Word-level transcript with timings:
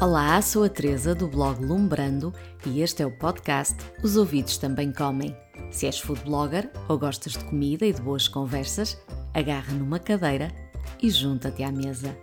Olá, 0.00 0.40
sou 0.40 0.62
a 0.62 0.68
Teresa 0.68 1.12
do 1.12 1.26
blog 1.26 1.60
Lumbrando 1.60 2.32
e 2.64 2.82
este 2.82 3.02
é 3.02 3.06
o 3.06 3.10
podcast 3.10 3.74
Os 4.00 4.16
Ouvidos 4.16 4.56
Também 4.56 4.92
Comem. 4.92 5.36
Se 5.72 5.86
és 5.86 5.98
food 5.98 6.22
blogger 6.22 6.70
ou 6.88 6.96
gostas 6.96 7.32
de 7.32 7.42
comida 7.44 7.84
e 7.84 7.92
de 7.92 8.00
boas 8.00 8.28
conversas, 8.28 8.96
agarra 9.34 9.74
numa 9.74 9.98
cadeira 9.98 10.52
e 11.02 11.10
junta-te 11.10 11.64
à 11.64 11.72
mesa. 11.72 12.16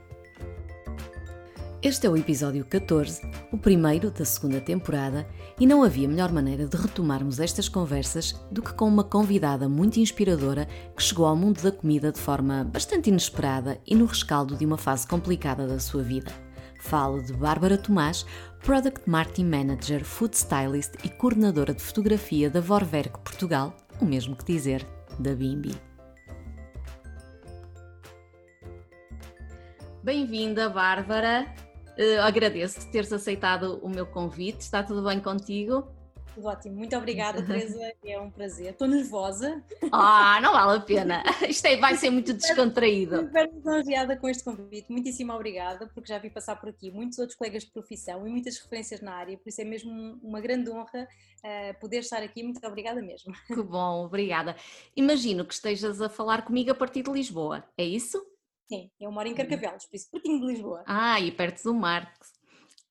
Este 1.81 2.07
é 2.07 2.09
o 2.09 2.15
episódio 2.15 2.63
14, 2.63 3.29
o 3.51 3.57
primeiro 3.57 4.09
da 4.09 4.23
segunda 4.23 4.61
temporada, 4.61 5.27
e 5.59 5.67
não 5.67 5.83
havia 5.83 6.07
melhor 6.07 6.31
maneira 6.31 6.65
de 6.65 6.77
retomarmos 6.77 7.41
estas 7.41 7.67
conversas 7.67 8.41
do 8.49 8.61
que 8.61 8.73
com 8.73 8.87
uma 8.87 9.03
convidada 9.03 9.67
muito 9.67 9.99
inspiradora 9.99 10.65
que 10.95 11.03
chegou 11.03 11.25
ao 11.25 11.35
mundo 11.35 11.61
da 11.61 11.73
comida 11.73 12.09
de 12.09 12.21
forma 12.21 12.63
bastante 12.63 13.09
inesperada 13.09 13.81
e 13.85 13.93
no 13.93 14.05
rescaldo 14.05 14.55
de 14.55 14.65
uma 14.65 14.77
fase 14.77 15.05
complicada 15.05 15.67
da 15.67 15.77
sua 15.77 16.01
vida. 16.01 16.44
Falo 16.85 17.19
de 17.19 17.33
Bárbara 17.33 17.79
Tomás, 17.79 18.27
Product 18.63 19.09
Marketing 19.09 19.45
Manager, 19.45 20.05
Food 20.05 20.37
Stylist 20.37 20.93
e 21.03 21.09
coordenadora 21.09 21.73
de 21.73 21.81
fotografia 21.81 22.47
da 22.47 22.61
Vorwerk 22.61 23.19
Portugal, 23.21 23.75
o 23.99 24.05
mesmo 24.05 24.35
que 24.35 24.45
dizer 24.45 24.85
da 25.17 25.33
Bimbi. 25.33 25.75
Bem-vinda, 30.03 30.69
Bárbara. 30.69 31.51
Uh, 31.97 32.21
agradeço 32.21 32.87
teres 32.91 33.11
aceitado 33.11 33.79
o 33.81 33.89
meu 33.89 34.05
convite. 34.05 34.61
Está 34.61 34.83
tudo 34.83 35.03
bem 35.07 35.19
contigo? 35.19 35.87
Tudo 36.35 36.47
ótimo. 36.47 36.75
Muito 36.75 36.95
obrigada, 36.97 37.41
Teresa. 37.41 37.93
É 38.03 38.19
um 38.19 38.29
prazer. 38.29 38.71
Estou 38.71 38.89
nervosa. 38.89 39.63
Ah, 39.89 40.37
não 40.41 40.51
vale 40.51 40.77
a 40.77 40.81
pena. 40.81 41.23
Isto 41.47 41.65
é, 41.67 41.77
vai 41.77 41.95
ser 41.95 42.09
muito 42.09 42.33
descontraído. 42.33 43.21
Estou 43.21 43.45
lisonjeada 43.45 44.17
com 44.17 44.27
este 44.27 44.43
convite. 44.43 44.91
Muitíssimo 44.91 45.31
obrigada, 45.31 45.87
porque 45.87 46.09
já 46.09 46.19
vi 46.19 46.29
passar 46.29 46.57
por 46.57 46.67
aqui 46.67 46.91
muitos 46.91 47.17
outros 47.19 47.37
colegas 47.37 47.63
de 47.63 47.71
profissão 47.71 48.27
e 48.27 48.29
muitas 48.29 48.57
referências 48.57 48.99
na 48.99 49.13
área, 49.13 49.37
por 49.37 49.47
isso 49.47 49.61
é 49.61 49.63
mesmo 49.63 50.19
uma 50.21 50.41
grande 50.41 50.69
honra 50.69 51.07
uh, 51.07 51.79
poder 51.79 51.99
estar 51.99 52.21
aqui. 52.21 52.43
Muito 52.43 52.65
obrigada 52.67 53.01
mesmo. 53.01 53.33
Que 53.47 53.63
bom, 53.63 54.05
obrigada. 54.05 54.57
Imagino 54.93 55.45
que 55.45 55.53
estejas 55.53 56.01
a 56.01 56.09
falar 56.09 56.41
comigo 56.41 56.69
a 56.71 56.75
partir 56.75 57.03
de 57.03 57.11
Lisboa, 57.11 57.63
é 57.77 57.85
isso? 57.85 58.21
Sim, 58.67 58.89
eu 58.99 59.11
moro 59.11 59.27
em. 59.27 59.33
Carcavelos, 59.33 59.85
por 59.85 59.95
isso 59.95 60.09
pertinho 60.11 60.41
de 60.41 60.47
Lisboa. 60.47 60.83
Ah, 60.85 61.19
e 61.21 61.31
perto 61.31 61.63
do 61.63 61.73
mar. 61.73 62.11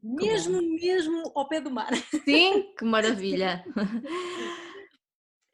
Mesmo, 0.04 0.60
mesmo 0.60 1.32
ao 1.34 1.48
pé 1.48 1.62
do 1.62 1.70
mar. 1.70 1.90
Sim, 2.26 2.74
que 2.76 2.84
maravilha. 2.84 3.64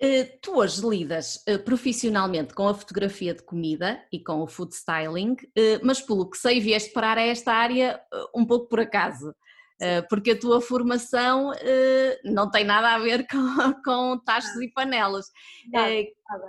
Eh, 0.03 0.25
tu 0.43 0.57
hoje 0.59 0.81
lidas 0.85 1.41
eh, 1.47 1.59
profissionalmente 1.59 2.55
com 2.55 2.67
a 2.67 2.75
fotografia 2.75 3.35
de 3.35 3.45
comida 3.45 4.03
e 4.11 4.19
com 4.19 4.41
o 4.41 4.47
food 4.47 4.75
styling, 4.75 5.37
eh, 5.55 5.79
mas 5.85 6.01
pelo 6.01 6.29
que 6.29 6.39
sei 6.39 6.59
vieste 6.59 6.91
parar 6.93 7.19
a 7.19 7.23
esta 7.23 7.53
área 7.53 8.01
um 8.35 8.45
pouco 8.45 8.69
por 8.69 8.81
acaso. 8.81 9.35
Porque 10.11 10.33
a 10.33 10.39
tua 10.39 10.61
formação 10.61 11.53
não 12.23 12.51
tem 12.51 12.65
nada 12.65 12.95
a 12.95 12.99
ver 12.99 13.27
com, 13.33 13.83
com 13.83 14.19
tachos 14.19 14.55
e 14.61 14.69
panelas. 14.69 15.25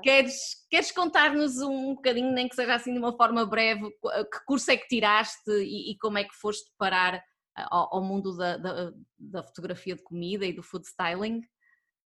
Queres, 0.03 0.35
queres 0.69 0.91
contar-nos 0.91 1.61
um 1.61 1.95
bocadinho, 1.95 2.33
nem 2.33 2.49
que 2.49 2.55
seja 2.55 2.75
assim 2.75 2.91
de 2.91 2.99
uma 2.99 3.16
forma 3.16 3.45
breve, 3.45 3.89
que 3.89 4.45
curso 4.45 4.69
é 4.69 4.75
que 4.75 4.89
tiraste 4.89 5.49
e, 5.49 5.94
e 5.94 5.97
como 5.97 6.17
é 6.17 6.25
que 6.25 6.35
foste 6.35 6.69
parar 6.77 7.23
ao, 7.55 7.95
ao 7.95 8.03
mundo 8.03 8.35
da, 8.35 8.57
da, 8.57 8.94
da, 9.17 9.44
fotografia 9.44 9.95
de 9.95 10.03
comida 10.03 10.45
e 10.45 10.53
do 10.53 10.63
food 10.63 10.85
styling? 10.85 11.41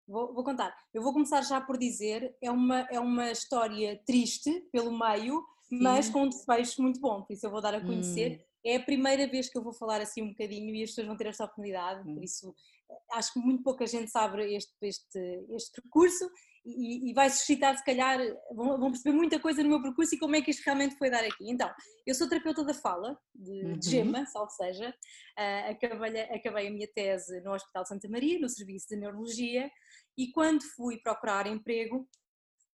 Vou, 0.07 0.33
vou, 0.33 0.43
contar. 0.43 0.75
Eu 0.93 1.01
vou 1.01 1.13
começar 1.13 1.41
já 1.41 1.59
por 1.59 1.77
dizer, 1.77 2.35
é 2.41 2.51
uma, 2.51 2.81
é 2.91 2.99
uma 2.99 3.31
história 3.31 4.01
triste 4.05 4.51
pelo 4.71 4.97
meio, 4.97 5.43
Sim. 5.63 5.81
mas 5.81 6.09
com 6.09 6.23
um 6.23 6.29
desfecho 6.29 6.81
muito 6.81 6.99
bom, 6.99 7.23
por 7.23 7.33
isso 7.33 7.45
eu 7.45 7.51
vou 7.51 7.61
dar 7.61 7.73
a 7.73 7.81
conhecer. 7.81 8.39
Hum 8.39 8.55
é 8.65 8.77
a 8.77 8.83
primeira 8.83 9.27
vez 9.27 9.47
que 9.47 9.57
eu 9.57 9.61
vou 9.61 9.71
falar 9.71 10.01
assim 10.01 10.23
um 10.23 10.29
bocadinho 10.29 10.73
e 10.73 10.81
as 10.81 10.89
pessoas 10.89 11.05
vão 11.07 11.15
ter 11.15 11.27
esta 11.27 11.43
oportunidade, 11.43 12.03
por 12.03 12.17
hum. 12.17 12.23
isso 12.23 12.53
acho 13.13 13.33
que 13.33 13.39
muito 13.39 13.63
pouca 13.63 13.85
gente 13.85 14.09
sabe 14.09 14.55
este, 14.55 14.73
este, 14.81 15.45
este 15.51 15.81
percurso 15.81 16.27
e, 16.65 17.11
e, 17.11 17.13
vai 17.13 17.29
suscitar, 17.29 17.77
se 17.77 17.83
calhar, 17.85 18.19
vão, 18.51 18.79
vão, 18.79 18.91
perceber 18.91 19.15
muita 19.15 19.39
coisa 19.39 19.61
no 19.61 19.69
meu 19.69 19.81
percurso 19.81 20.15
e 20.15 20.19
como 20.19 20.35
é 20.35 20.41
que 20.41 20.49
isto 20.49 20.63
realmente 20.65 20.97
foi 20.97 21.11
dar 21.11 21.23
aqui. 21.23 21.49
Então, 21.49 21.71
eu 22.05 22.15
sou 22.15 22.27
terapeuta 22.27 22.63
da 22.63 22.73
fala, 22.73 23.17
de, 23.33 23.51
uhum. 23.51 23.77
de 23.77 23.89
gema, 23.89 24.25
salvo 24.25 24.49
seja, 24.49 24.89
uh, 24.89 25.71
acabei, 25.71 26.21
acabei 26.21 26.67
a 26.67 26.71
minha 26.71 26.87
tese 26.87 27.39
no 27.41 27.53
Hospital 27.53 27.85
Santa 27.85 28.09
Maria, 28.09 28.39
no 28.39 28.49
Serviço 28.49 28.87
de 28.89 28.95
Neurologia, 28.95 29.69
e 30.17 30.31
quando 30.31 30.63
fui 30.75 30.97
procurar 30.97 31.45
emprego, 31.45 32.07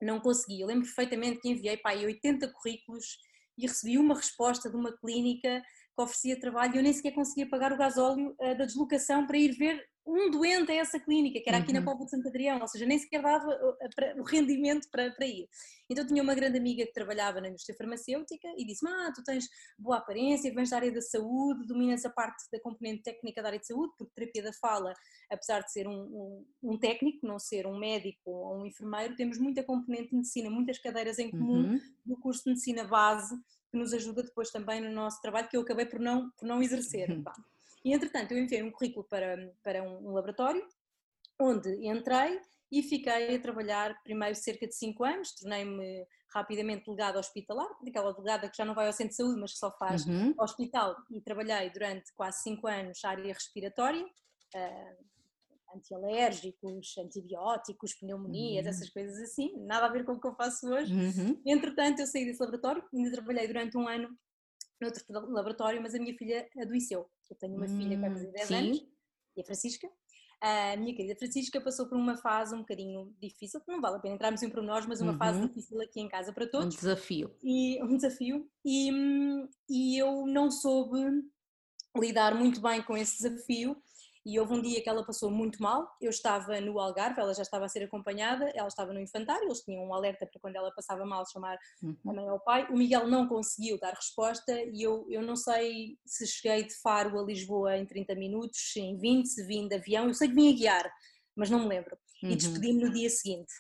não 0.02 0.20
consegui. 0.20 0.62
Eu 0.62 0.68
lembro 0.68 0.86
perfeitamente 0.86 1.40
que 1.42 1.50
enviei 1.50 1.76
para 1.76 1.92
aí 1.92 2.06
80 2.06 2.48
currículos 2.54 3.18
e 3.58 3.68
recebi 3.68 3.98
uma 3.98 4.16
resposta 4.16 4.70
de 4.70 4.76
uma 4.76 4.96
clínica 4.98 5.62
que 6.02 6.04
oferecia 6.04 6.40
trabalho 6.40 6.76
e 6.76 6.78
eu 6.78 6.84
nem 6.84 6.94
sequer 6.94 7.14
conseguia 7.14 7.48
pagar 7.48 7.72
o 7.72 7.78
gasóleo 7.78 8.36
uh, 8.40 8.58
da 8.58 8.66
deslocação 8.66 9.26
para 9.28 9.38
ir 9.38 9.52
ver 9.52 9.86
um 10.06 10.32
doente 10.32 10.72
a 10.72 10.76
essa 10.76 11.00
clínica, 11.00 11.40
que 11.40 11.48
era 11.48 11.60
aqui 11.60 11.72
uhum. 11.72 11.80
na 11.80 11.86
Póvoa 11.86 12.06
de 12.06 12.12
Santo 12.12 12.28
Adrião, 12.28 12.60
ou 12.60 12.68
seja, 12.68 12.86
nem 12.86 12.98
sequer 12.98 13.22
dava 13.22 13.52
eh, 13.82 14.16
o 14.18 14.24
rendimento 14.24 14.88
para, 14.92 15.12
para 15.12 15.28
ir. 15.28 15.48
Então 15.90 16.06
tinha 16.06 16.24
uma 16.24 16.34
grande 16.34 16.58
amiga 16.58 16.86
que 16.86 16.92
trabalhava 16.92 17.40
na 17.40 17.50
indústria 17.50 17.78
farmacêutica 17.78 18.48
e 18.58 18.66
disse 18.66 18.86
ah, 18.88 19.12
tu 19.14 19.24
tens 19.24 19.46
boa 19.78 19.98
aparência, 19.98 20.54
vens 20.54 20.72
da 20.72 20.78
área 20.78 20.92
da 20.92 21.02
saúde, 21.02 21.68
dominas 21.68 22.04
a 22.04 22.10
parte 22.10 22.44
da 22.52 22.60
componente 22.60 23.04
técnica 23.04 23.42
da 23.42 23.50
área 23.50 23.60
de 23.60 23.68
saúde, 23.68 23.94
porque 23.98 24.14
terapia 24.16 24.44
da 24.44 24.54
fala, 24.54 24.94
apesar 25.30 25.62
de 25.62 25.72
ser 25.72 25.88
um, 25.88 26.02
um, 26.02 26.46
um 26.64 26.80
técnico, 26.80 27.28
não 27.28 27.38
ser 27.38 27.68
um 27.68 27.78
médico 27.78 28.32
ou 28.32 28.62
um 28.62 28.66
enfermeiro, 28.66 29.16
temos 29.16 29.38
muita 29.38 29.64
componente 29.64 30.10
de 30.10 30.16
medicina, 30.16 30.50
muitas 30.50 30.80
cadeiras 30.80 31.20
em 31.20 31.30
comum 31.30 31.74
uhum. 31.74 31.80
do 32.04 32.18
curso 32.18 32.44
de 32.44 32.52
medicina 32.52 32.86
base, 32.86 33.36
que 33.72 33.78
nos 33.78 33.94
ajuda 33.94 34.22
depois 34.22 34.52
também 34.52 34.82
no 34.82 34.92
nosso 34.92 35.22
trabalho, 35.22 35.48
que 35.48 35.56
eu 35.56 35.62
acabei 35.62 35.86
por 35.86 36.00
não, 36.00 36.30
por 36.32 36.46
não 36.46 36.62
exercer. 36.62 37.10
Uhum. 37.10 37.24
E 37.84 37.94
entretanto, 37.94 38.34
eu 38.34 38.38
enviei 38.38 38.62
um 38.62 38.72
currículo 38.72 39.06
para, 39.06 39.52
para 39.64 39.82
um, 39.82 40.12
laboratório, 40.12 40.68
onde 41.40 41.88
entrei 41.88 42.40
e 42.72 42.84
fiquei 42.84 43.36
a 43.36 43.42
trabalhar 43.42 44.02
primeiro 44.04 44.36
cerca 44.36 44.68
de 44.68 44.76
5 44.76 45.04
anos, 45.04 45.34
tornei-me 45.34 46.06
rapidamente 46.34 46.86
delegada 46.86 47.20
hospitalar, 47.20 47.68
daquela 47.84 48.14
delegada 48.14 48.50
que 48.50 48.58
já 48.58 48.64
não 48.64 48.76
vai 48.76 48.88
ao 48.88 48.94
centro 48.94 49.10
de 49.10 49.16
saúde, 49.16 49.40
mas 49.40 49.54
que 49.54 49.60
só 49.60 49.72
faz 49.78 50.06
uhum. 50.06 50.34
hospital, 50.40 50.96
e 51.10 51.22
trabalhei 51.22 51.70
durante 51.72 52.14
quase 52.14 52.44
5 52.44 52.68
anos 52.68 53.00
na 53.04 53.10
área 53.10 53.34
respiratória, 53.34 54.04
uh, 54.04 55.11
antialérgicos, 55.76 56.98
antibióticos, 56.98 57.94
pneumonias, 57.96 58.66
uhum. 58.66 58.70
essas 58.70 58.90
coisas 58.90 59.18
assim, 59.22 59.54
nada 59.66 59.86
a 59.86 59.92
ver 59.92 60.06
com 60.06 60.14
o 60.14 60.20
que 60.20 60.28
eu 60.28 60.36
faço 60.36 60.68
hoje. 60.68 60.94
Uhum. 60.94 61.42
Entretanto, 61.46 62.00
eu 62.00 62.08
saí 62.08 62.26
desse 62.26 62.40
laboratório, 62.40 62.84
ainda 62.94 63.12
trabalhei 63.12 63.48
durante 63.48 63.78
um 63.78 63.88
ano 63.88 64.10
noutro 64.82 65.04
laboratório, 65.32 65.82
mas 65.82 65.94
a 65.94 66.00
minha 66.00 66.16
filha 66.18 66.48
adoeceu. 66.60 67.08
Eu 67.30 67.38
tenho 67.38 67.56
uma 67.56 67.66
hum, 67.66 67.78
filha 67.78 67.96
que 67.96 68.02
vai 68.02 68.12
fazer 68.12 68.32
10 68.32 68.48
sim. 68.48 68.56
anos, 68.56 68.88
e 69.38 69.42
a 69.42 69.46
Francisca. 69.46 69.88
A 70.42 70.76
minha 70.76 70.96
querida 70.96 71.16
Francisca 71.16 71.62
passou 71.62 71.88
por 71.88 71.96
uma 71.96 72.18
fase 72.18 72.56
um 72.56 72.60
bocadinho 72.60 73.16
difícil, 73.22 73.62
não 73.68 73.80
vale 73.80 73.98
a 73.98 74.00
pena 74.00 74.16
entrarmos 74.16 74.42
em 74.42 74.50
pormenores, 74.50 74.88
mas 74.88 75.00
uma 75.00 75.12
uhum. 75.12 75.18
fase 75.20 75.48
difícil 75.48 75.80
aqui 75.82 76.02
em 76.02 76.10
casa 76.10 76.34
para 76.34 76.48
todos. 76.48 76.66
Um 76.76 76.80
desafio. 76.80 77.36
E, 77.44 77.82
um 77.84 77.96
desafio. 77.96 78.50
E, 78.66 78.90
e 79.70 80.02
eu 80.02 80.26
não 80.26 80.50
soube 80.50 81.00
lidar 81.96 82.34
muito 82.34 82.60
bem 82.60 82.82
com 82.82 82.98
esse 82.98 83.22
desafio 83.22 83.78
e 84.26 84.40
houve 84.40 84.54
um 84.54 84.62
dia 84.62 84.82
que 84.82 84.90
ela 84.90 85.04
passou 85.04 85.32
muito 85.32 85.62
mal. 85.62 85.88
Eu 86.00 86.10
estava 86.10 86.60
no 86.62 86.80
Algarve, 86.80 87.20
ela 87.20 87.34
já 87.34 87.42
estava 87.42 87.66
a 87.66 87.70
ser 87.70 87.84
acompanhada, 87.84 88.52
ela 88.56 88.68
estava 88.68 88.94
no 88.94 89.00
infantário, 89.00 89.46
eles 89.46 89.62
tinham 89.62 89.84
um 89.84 89.94
alerta 89.94 90.26
para 90.26 90.40
quando 90.40 90.56
ela 90.56 90.72
passava 90.72 91.06
mal 91.06 91.26
chamar 91.26 91.58
uhum. 91.82 91.96
a 92.08 92.14
mãe 92.14 92.30
ou 92.30 92.36
o 92.36 92.40
pai. 92.40 92.68
O 92.70 92.78
Miguel 92.78 93.08
não 93.08 93.28
conseguiu 93.28 93.80
dar 93.80 93.94
resposta 93.94 94.52
e 94.52 94.82
eu, 94.82 95.06
eu 95.10 95.22
não 95.22 95.36
sei 95.36 95.98
se 96.06 96.28
cheguei 96.28 96.64
de 96.64 96.76
Faro 96.82 97.20
a 97.20 97.24
Lisboa 97.24 97.78
em 97.78 97.86
30 97.86 98.14
minutos, 98.16 98.76
em 98.76 98.98
20, 98.98 99.26
se 99.26 99.46
vim 99.46 99.68
de 99.68 99.76
avião. 99.76 100.08
Eu 100.08 100.14
sei 100.14 100.28
que 100.28 100.36
vim 100.36 100.54
a 100.54 100.56
guiar, 100.56 100.94
mas 101.36 101.50
não 101.50 101.60
me 101.60 101.68
lembro. 101.68 101.98
Uhum. 102.24 102.32
E 102.32 102.36
despedi-me 102.36 102.84
no 102.84 102.92
dia 102.92 103.10
seguinte. 103.10 103.52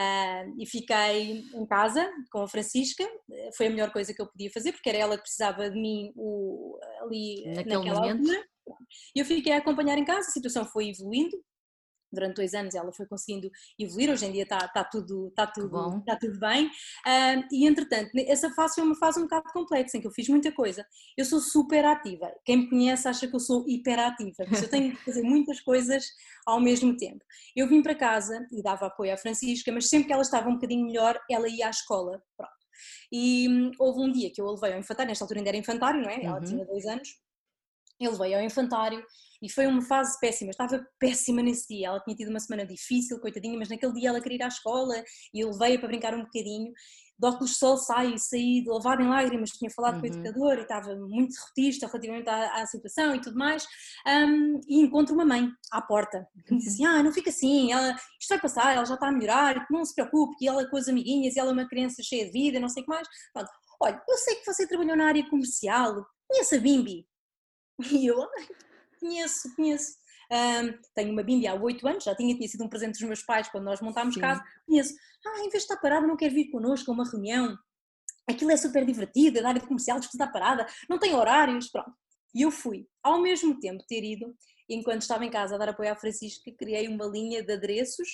Uh, 0.00 0.54
e 0.58 0.66
fiquei 0.66 1.44
em 1.54 1.66
casa 1.66 2.10
com 2.30 2.42
a 2.42 2.48
Francisca, 2.48 3.04
foi 3.56 3.66
a 3.66 3.70
melhor 3.70 3.90
coisa 3.92 4.12
que 4.12 4.20
eu 4.20 4.26
podia 4.26 4.50
fazer, 4.50 4.72
porque 4.72 4.88
era 4.88 4.98
ela 4.98 5.16
que 5.16 5.22
precisava 5.22 5.70
de 5.70 5.78
mim 5.78 6.12
o, 6.16 6.78
ali 7.02 7.44
Naquele 7.46 7.76
naquela 7.76 8.00
momento. 8.00 8.20
altura. 8.20 8.46
E 9.14 9.20
eu 9.20 9.24
fiquei 9.24 9.52
a 9.52 9.58
acompanhar 9.58 9.98
em 9.98 10.04
casa, 10.04 10.28
a 10.28 10.32
situação 10.32 10.64
foi 10.64 10.88
evoluindo, 10.88 11.36
durante 12.12 12.36
dois 12.36 12.54
anos 12.54 12.74
ela 12.74 12.92
foi 12.92 13.06
conseguindo 13.06 13.50
evoluir, 13.78 14.10
hoje 14.10 14.26
em 14.26 14.32
dia 14.32 14.44
está, 14.44 14.58
está, 14.58 14.84
tudo, 14.84 15.28
está, 15.28 15.46
tudo, 15.46 15.98
está 15.98 16.16
tudo 16.16 16.38
bem. 16.38 16.66
Uh, 16.66 17.44
e 17.52 17.66
entretanto, 17.66 18.10
essa 18.26 18.50
fase 18.50 18.76
foi 18.76 18.84
uma 18.84 18.96
fase 18.96 19.18
um 19.18 19.22
bocado 19.22 19.52
complexa, 19.52 19.96
em 19.96 20.00
que 20.00 20.06
eu 20.06 20.12
fiz 20.12 20.28
muita 20.28 20.52
coisa. 20.52 20.84
Eu 21.16 21.24
sou 21.24 21.40
super 21.40 21.84
ativa, 21.84 22.32
quem 22.44 22.58
me 22.58 22.70
conhece 22.70 23.08
acha 23.08 23.26
que 23.28 23.34
eu 23.34 23.40
sou 23.40 23.64
hiperativa, 23.68 24.44
porque 24.44 24.64
eu 24.64 24.70
tenho 24.70 24.96
que 24.96 25.04
fazer 25.04 25.22
muitas 25.24 25.60
coisas 25.60 26.04
ao 26.46 26.60
mesmo 26.60 26.96
tempo. 26.96 27.24
Eu 27.54 27.68
vim 27.68 27.82
para 27.82 27.94
casa 27.94 28.46
e 28.52 28.62
dava 28.62 28.86
apoio 28.86 29.12
à 29.12 29.16
Francisca, 29.16 29.70
mas 29.72 29.88
sempre 29.88 30.06
que 30.08 30.12
ela 30.12 30.22
estava 30.22 30.48
um 30.48 30.54
bocadinho 30.54 30.86
melhor, 30.86 31.20
ela 31.30 31.48
ia 31.48 31.66
à 31.66 31.70
escola. 31.70 32.22
Pronto. 32.36 32.52
E 33.10 33.48
hum, 33.48 33.70
houve 33.78 34.00
um 34.00 34.12
dia 34.12 34.30
que 34.30 34.40
eu 34.40 34.48
a 34.48 34.52
levei 34.52 34.72
ao 34.72 34.78
infantário, 34.78 35.08
nesta 35.08 35.24
altura 35.24 35.40
ainda 35.40 35.50
era 35.50 35.56
infantário, 35.56 36.00
não 36.02 36.10
é? 36.10 36.22
Ela 36.22 36.38
uhum. 36.38 36.44
tinha 36.44 36.64
dois 36.64 36.84
anos 36.86 37.08
Ele 37.98 38.16
veio 38.16 38.38
ao 38.38 38.44
infantário 38.44 39.04
e 39.42 39.50
foi 39.50 39.66
uma 39.66 39.82
fase 39.82 40.18
péssima, 40.18 40.50
estava 40.50 40.84
péssima 40.98 41.42
nesse 41.42 41.68
dia. 41.74 41.88
Ela 41.88 42.00
tinha 42.00 42.16
tido 42.16 42.30
uma 42.30 42.40
semana 42.40 42.66
difícil, 42.66 43.20
coitadinha, 43.20 43.58
mas 43.58 43.68
naquele 43.68 43.92
dia 43.92 44.08
ela 44.08 44.20
queria 44.20 44.38
ir 44.38 44.42
à 44.42 44.48
escola 44.48 44.94
e 45.32 45.40
ele 45.42 45.56
veio 45.56 45.78
para 45.78 45.88
brincar 45.88 46.14
um 46.14 46.22
bocadinho. 46.24 46.72
De 47.18 47.26
óculos 47.26 47.52
de 47.52 47.56
sol 47.56 47.78
sai, 47.78 48.18
saí 48.18 48.62
de 48.62 48.68
lavado 48.68 49.02
em 49.02 49.08
lágrimas, 49.08 49.50
tinha 49.50 49.70
falado 49.70 49.94
uhum. 49.94 50.00
com 50.02 50.06
o 50.06 50.10
uhum. 50.10 50.16
educador 50.16 50.58
e 50.58 50.62
estava 50.62 50.96
muito 50.96 51.32
derrotista 51.32 51.86
relativamente 51.86 52.28
à, 52.28 52.60
à, 52.60 52.66
situação 52.66 53.14
e 53.14 53.20
tudo 53.20 53.38
mais. 53.38 53.66
Um, 54.06 54.60
e 54.68 54.80
encontro 54.82 55.14
uma 55.14 55.24
mãe 55.24 55.48
à 55.72 55.80
porta 55.80 56.26
que 56.46 56.52
me 56.52 56.58
disse 56.58 56.74
assim: 56.74 56.84
Ah, 56.86 57.02
não 57.02 57.12
fica 57.12 57.30
assim, 57.30 57.72
ela, 57.72 57.96
isto 58.20 58.28
vai 58.28 58.40
passar, 58.40 58.74
ela 58.74 58.84
já 58.84 58.94
está 58.94 59.08
a 59.08 59.12
melhorar, 59.12 59.66
não 59.70 59.84
se 59.84 59.94
preocupe, 59.94 60.36
que 60.36 60.46
ela 60.46 60.62
é 60.62 60.66
com 60.66 60.76
as 60.76 60.88
amiguinhas 60.88 61.36
e 61.36 61.38
ela 61.38 61.50
é 61.50 61.52
uma 61.54 61.68
criança 61.68 62.02
cheia 62.02 62.26
de 62.26 62.32
vida, 62.32 62.60
não 62.60 62.68
sei 62.68 62.82
o 62.82 62.86
que 62.86 62.92
mais. 62.92 63.08
Pronto. 63.32 63.50
Olha, 63.80 64.02
eu 64.08 64.18
sei 64.18 64.36
que 64.36 64.46
você 64.46 64.66
trabalhou 64.66 64.96
na 64.96 65.06
área 65.06 65.28
comercial, 65.28 66.04
conhece 66.28 66.56
a 66.56 66.60
Bimbi? 66.60 67.06
E 67.92 68.06
eu, 68.06 68.26
conheço, 68.98 69.54
conheço. 69.54 69.96
Um, 70.32 70.78
tenho 70.94 71.12
uma 71.12 71.22
bimbi 71.22 71.46
há 71.46 71.54
oito 71.54 71.86
anos, 71.86 72.02
já 72.02 72.14
tinha, 72.14 72.34
tinha 72.34 72.48
sido 72.48 72.64
um 72.64 72.68
presente 72.68 72.98
dos 72.98 73.02
meus 73.02 73.22
pais 73.22 73.48
quando 73.48 73.64
nós 73.64 73.80
montámos 73.80 74.14
Sim. 74.14 74.20
casa. 74.20 74.42
Conheço. 74.66 74.94
Ah, 75.24 75.40
em 75.40 75.50
vez 75.50 75.52
de 75.52 75.58
estar 75.58 75.76
parada, 75.76 76.06
não 76.06 76.16
quer 76.16 76.30
vir 76.30 76.50
connosco 76.50 76.90
a 76.90 76.94
uma 76.94 77.08
reunião. 77.08 77.56
Aquilo 78.28 78.50
é 78.50 78.56
super 78.56 78.84
divertido, 78.84 79.38
é 79.38 79.42
da 79.42 79.50
área 79.50 79.60
comercial, 79.60 80.00
diz 80.00 80.08
que 80.08 80.16
está 80.16 80.26
parada, 80.26 80.66
não 80.88 80.98
tem 80.98 81.14
horários, 81.14 81.68
pronto. 81.68 81.92
E 82.34 82.42
eu 82.42 82.50
fui. 82.50 82.88
Ao 83.02 83.20
mesmo 83.20 83.58
tempo 83.60 83.84
ter 83.86 84.02
ido, 84.02 84.34
enquanto 84.68 85.02
estava 85.02 85.24
em 85.24 85.30
casa 85.30 85.54
a 85.54 85.58
dar 85.58 85.68
apoio 85.68 85.92
à 85.92 85.96
Francisca, 85.96 86.50
criei 86.58 86.88
uma 86.88 87.06
linha 87.06 87.42
de 87.42 87.52
adereços 87.52 88.08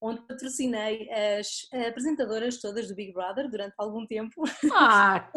onde 0.00 0.20
patrocinei 0.22 1.08
as 1.10 1.66
apresentadoras 1.88 2.60
todas 2.60 2.88
do 2.88 2.94
Big 2.94 3.12
Brother 3.12 3.50
durante 3.50 3.74
algum 3.78 4.06
tempo. 4.06 4.42
Ah, 4.72 5.30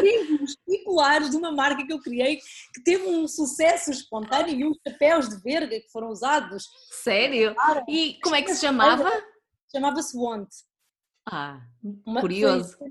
livros 0.00 0.56
e 0.68 0.84
colares 0.84 1.30
de 1.30 1.36
uma 1.36 1.50
marca 1.50 1.84
que 1.84 1.92
eu 1.92 2.00
criei 2.00 2.36
que 2.74 2.82
teve 2.84 3.04
um 3.06 3.26
sucesso 3.26 3.90
espontâneo 3.90 4.54
e 4.54 4.64
uns 4.64 4.78
chapéus 4.86 5.28
de 5.28 5.40
verga 5.42 5.80
que 5.80 5.90
foram 5.90 6.08
usados. 6.08 6.64
Sério? 7.02 7.54
E 7.88 8.18
como 8.22 8.36
é 8.36 8.42
que 8.42 8.54
se 8.54 8.60
chamava? 8.60 9.10
Chamava-se 9.74 10.16
Want. 10.16 10.48
Ah, 11.30 11.60
uma, 11.82 12.20
curioso. 12.20 12.76
Foi, 12.76 12.88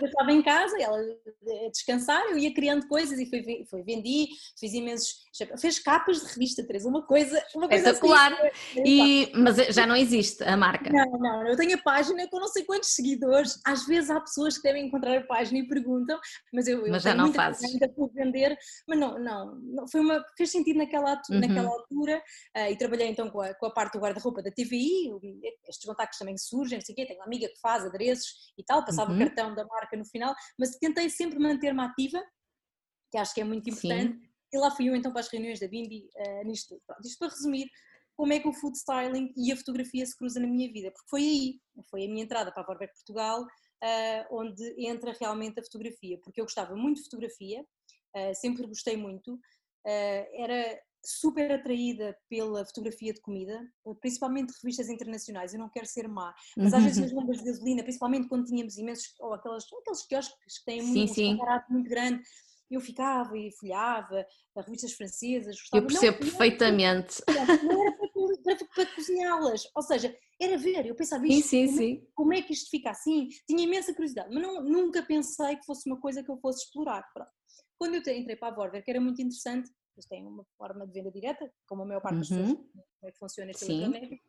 eu 0.00 0.06
estava 0.06 0.32
em 0.32 0.42
casa, 0.42 0.76
ela 0.80 0.98
a 0.98 1.70
descansar, 1.70 2.22
eu 2.30 2.38
ia 2.38 2.52
criando 2.52 2.86
coisas 2.88 3.18
e 3.18 3.26
foi, 3.26 3.64
foi 3.68 3.82
vendi, 3.82 4.28
fiz 4.58 4.72
imensos. 4.72 5.30
Fez 5.60 5.78
capas 5.78 6.20
de 6.20 6.26
revista, 6.26 6.66
Teresa, 6.66 6.88
uma 6.88 7.06
coisa. 7.06 7.42
Uma 7.54 7.68
coisa 7.68 7.90
Espetacular. 7.90 8.32
Assim, 8.32 8.82
e, 8.84 9.32
mas 9.34 9.56
já 9.56 9.86
não 9.86 9.96
existe 9.96 10.42
a 10.44 10.56
marca? 10.56 10.90
Não, 10.90 11.18
não, 11.18 11.46
eu 11.46 11.56
tenho 11.56 11.74
a 11.76 11.82
página 11.82 12.28
com 12.28 12.40
não 12.40 12.48
sei 12.48 12.64
quantos 12.64 12.90
seguidores. 12.90 13.60
Às 13.64 13.86
vezes 13.86 14.10
há 14.10 14.20
pessoas 14.20 14.56
que 14.56 14.62
devem 14.62 14.86
encontrar 14.86 15.16
a 15.16 15.24
página 15.24 15.58
e 15.58 15.68
perguntam, 15.68 16.18
mas 16.52 16.66
eu, 16.66 16.84
eu 16.86 16.92
mas 16.92 17.02
já 17.02 17.14
não 17.14 17.32
fazes. 17.32 17.72
ainda 17.72 17.88
por 17.88 18.10
vender, 18.12 18.56
mas 18.86 18.98
não, 18.98 19.18
não, 19.18 19.54
não, 19.60 19.88
foi 19.88 20.00
uma, 20.00 20.24
fez 20.36 20.50
sentido 20.50 20.78
naquela, 20.78 21.20
uhum. 21.30 21.40
naquela 21.40 21.68
altura 21.68 22.22
uh, 22.56 22.70
e 22.70 22.76
trabalhei 22.76 23.08
então 23.08 23.30
com 23.30 23.40
a, 23.40 23.54
com 23.54 23.66
a 23.66 23.70
parte 23.70 23.94
do 23.94 24.00
guarda-roupa 24.00 24.42
da 24.42 24.50
TVI, 24.50 25.10
estes 25.68 25.86
contactos 25.86 26.18
também 26.18 26.36
surgem, 26.36 26.78
não 26.78 26.84
sei 26.84 26.92
o 26.92 26.96
quê, 26.96 27.06
tenho 27.06 27.20
uma 27.20 27.26
amiga 27.26 27.48
que 27.48 27.60
faz 27.60 27.84
adereços 28.00 28.52
e 28.56 28.64
tal, 28.64 28.84
passava 28.84 29.10
uhum. 29.10 29.16
o 29.16 29.20
cartão 29.20 29.54
da 29.54 29.64
marca 29.64 29.96
no 29.96 30.04
final, 30.04 30.34
mas 30.58 30.76
tentei 30.76 31.08
sempre 31.10 31.38
manter-me 31.38 31.82
ativa, 31.82 32.22
que 33.10 33.18
acho 33.18 33.34
que 33.34 33.40
é 33.40 33.44
muito 33.44 33.68
importante, 33.68 34.18
Sim. 34.18 34.30
e 34.52 34.58
lá 34.58 34.70
fui 34.70 34.88
eu 34.88 34.96
então 34.96 35.12
para 35.12 35.20
as 35.20 35.28
reuniões 35.28 35.60
da 35.60 35.68
Bimbi 35.68 36.08
uh, 36.16 36.46
nisto 36.46 36.68
tudo. 36.74 36.82
Pronto, 36.86 37.06
isto 37.06 37.18
para 37.18 37.28
resumir, 37.28 37.68
como 38.16 38.32
é 38.32 38.38
que 38.38 38.48
o 38.48 38.52
food 38.52 38.76
styling 38.76 39.32
e 39.36 39.52
a 39.52 39.56
fotografia 39.56 40.04
se 40.04 40.16
cruzam 40.16 40.42
na 40.42 40.48
minha 40.48 40.70
vida, 40.72 40.90
porque 40.90 41.08
foi 41.08 41.22
aí, 41.22 41.60
foi 41.90 42.04
a 42.04 42.08
minha 42.08 42.24
entrada 42.24 42.52
para 42.52 42.62
a 42.62 42.66
Vorbeck 42.66 42.92
Portugal, 42.94 43.42
uh, 43.42 44.36
onde 44.36 44.86
entra 44.86 45.14
realmente 45.18 45.60
a 45.60 45.62
fotografia, 45.62 46.18
porque 46.22 46.40
eu 46.40 46.44
gostava 46.44 46.74
muito 46.74 46.98
de 46.98 47.04
fotografia, 47.04 47.62
uh, 48.16 48.34
sempre 48.34 48.66
gostei 48.66 48.96
muito, 48.96 49.38
era 49.82 50.78
super 51.04 51.50
atraída 51.52 52.16
pela 52.28 52.64
fotografia 52.64 53.12
de 53.12 53.20
comida, 53.20 53.60
principalmente 54.00 54.52
revistas 54.62 54.88
internacionais. 54.88 55.52
Eu 55.52 55.60
não 55.60 55.68
quero 55.68 55.86
ser 55.86 56.08
má, 56.08 56.34
mas 56.56 56.74
às 56.74 56.82
vezes 56.82 56.98
nas 56.98 57.12
bombas 57.12 57.38
de 57.38 57.44
gasolina, 57.44 57.82
principalmente 57.82 58.28
quando 58.28 58.46
tínhamos 58.46 58.76
imensos, 58.76 59.14
ou 59.20 59.32
aquelas, 59.32 59.64
aqueles 59.64 60.06
quiosques 60.06 60.58
que 60.58 60.64
têm 60.64 60.82
muito, 60.82 61.14
sim, 61.14 61.34
um 61.34 61.38
barato 61.38 61.72
muito 61.72 61.88
grande, 61.88 62.22
eu 62.70 62.80
ficava 62.80 63.36
e 63.36 63.50
folhava 63.52 64.24
revistas 64.56 64.92
francesas. 64.92 65.56
Gostava. 65.56 65.82
Eu 65.82 65.86
percebo 65.86 66.12
não, 66.12 66.18
perfeitamente. 66.20 67.22
Não 67.26 67.34
era, 67.34 67.62
não 67.62 67.82
era 67.82 67.92
para, 67.92 68.08
para, 68.44 68.66
para 68.74 68.94
cozinhá-las, 68.94 69.62
ou 69.74 69.82
seja, 69.82 70.16
era 70.40 70.56
ver, 70.56 70.86
eu 70.86 70.94
pensava 70.94 71.26
isto, 71.26 71.48
sim, 71.48 71.66
como, 71.66 71.74
é 71.74 71.78
sim. 71.78 72.06
como, 72.14 72.34
é 72.34 72.42
que 72.42 72.52
isto 72.52 72.70
fica 72.70 72.90
assim? 72.90 73.28
Tinha 73.46 73.64
imensa 73.64 73.92
curiosidade, 73.92 74.32
mas 74.32 74.42
não, 74.42 74.62
nunca 74.62 75.02
pensei 75.02 75.56
que 75.56 75.66
fosse 75.66 75.88
uma 75.88 76.00
coisa 76.00 76.22
que 76.22 76.30
eu 76.30 76.38
fosse 76.38 76.64
explorar. 76.64 77.02
Pronto. 77.12 77.30
Quando 77.78 77.94
eu 77.94 78.14
entrei 78.14 78.36
para 78.36 78.48
a 78.48 78.54
Vorwer, 78.54 78.84
que 78.84 78.90
era 78.90 79.00
muito 79.00 79.20
interessante, 79.20 79.70
eles 80.00 80.06
têm 80.06 80.26
uma 80.26 80.44
forma 80.56 80.86
de 80.86 80.92
venda 80.92 81.10
direta, 81.10 81.50
como 81.66 81.82
a 81.82 81.86
maior 81.86 82.00
parte 82.00 82.18
das 82.18 82.30
uhum. 82.30 82.56
pessoas, 82.56 82.66
como 82.66 83.08
é 83.08 83.12
que 83.12 83.18
funciona 83.18 83.50
este. 83.50 84.22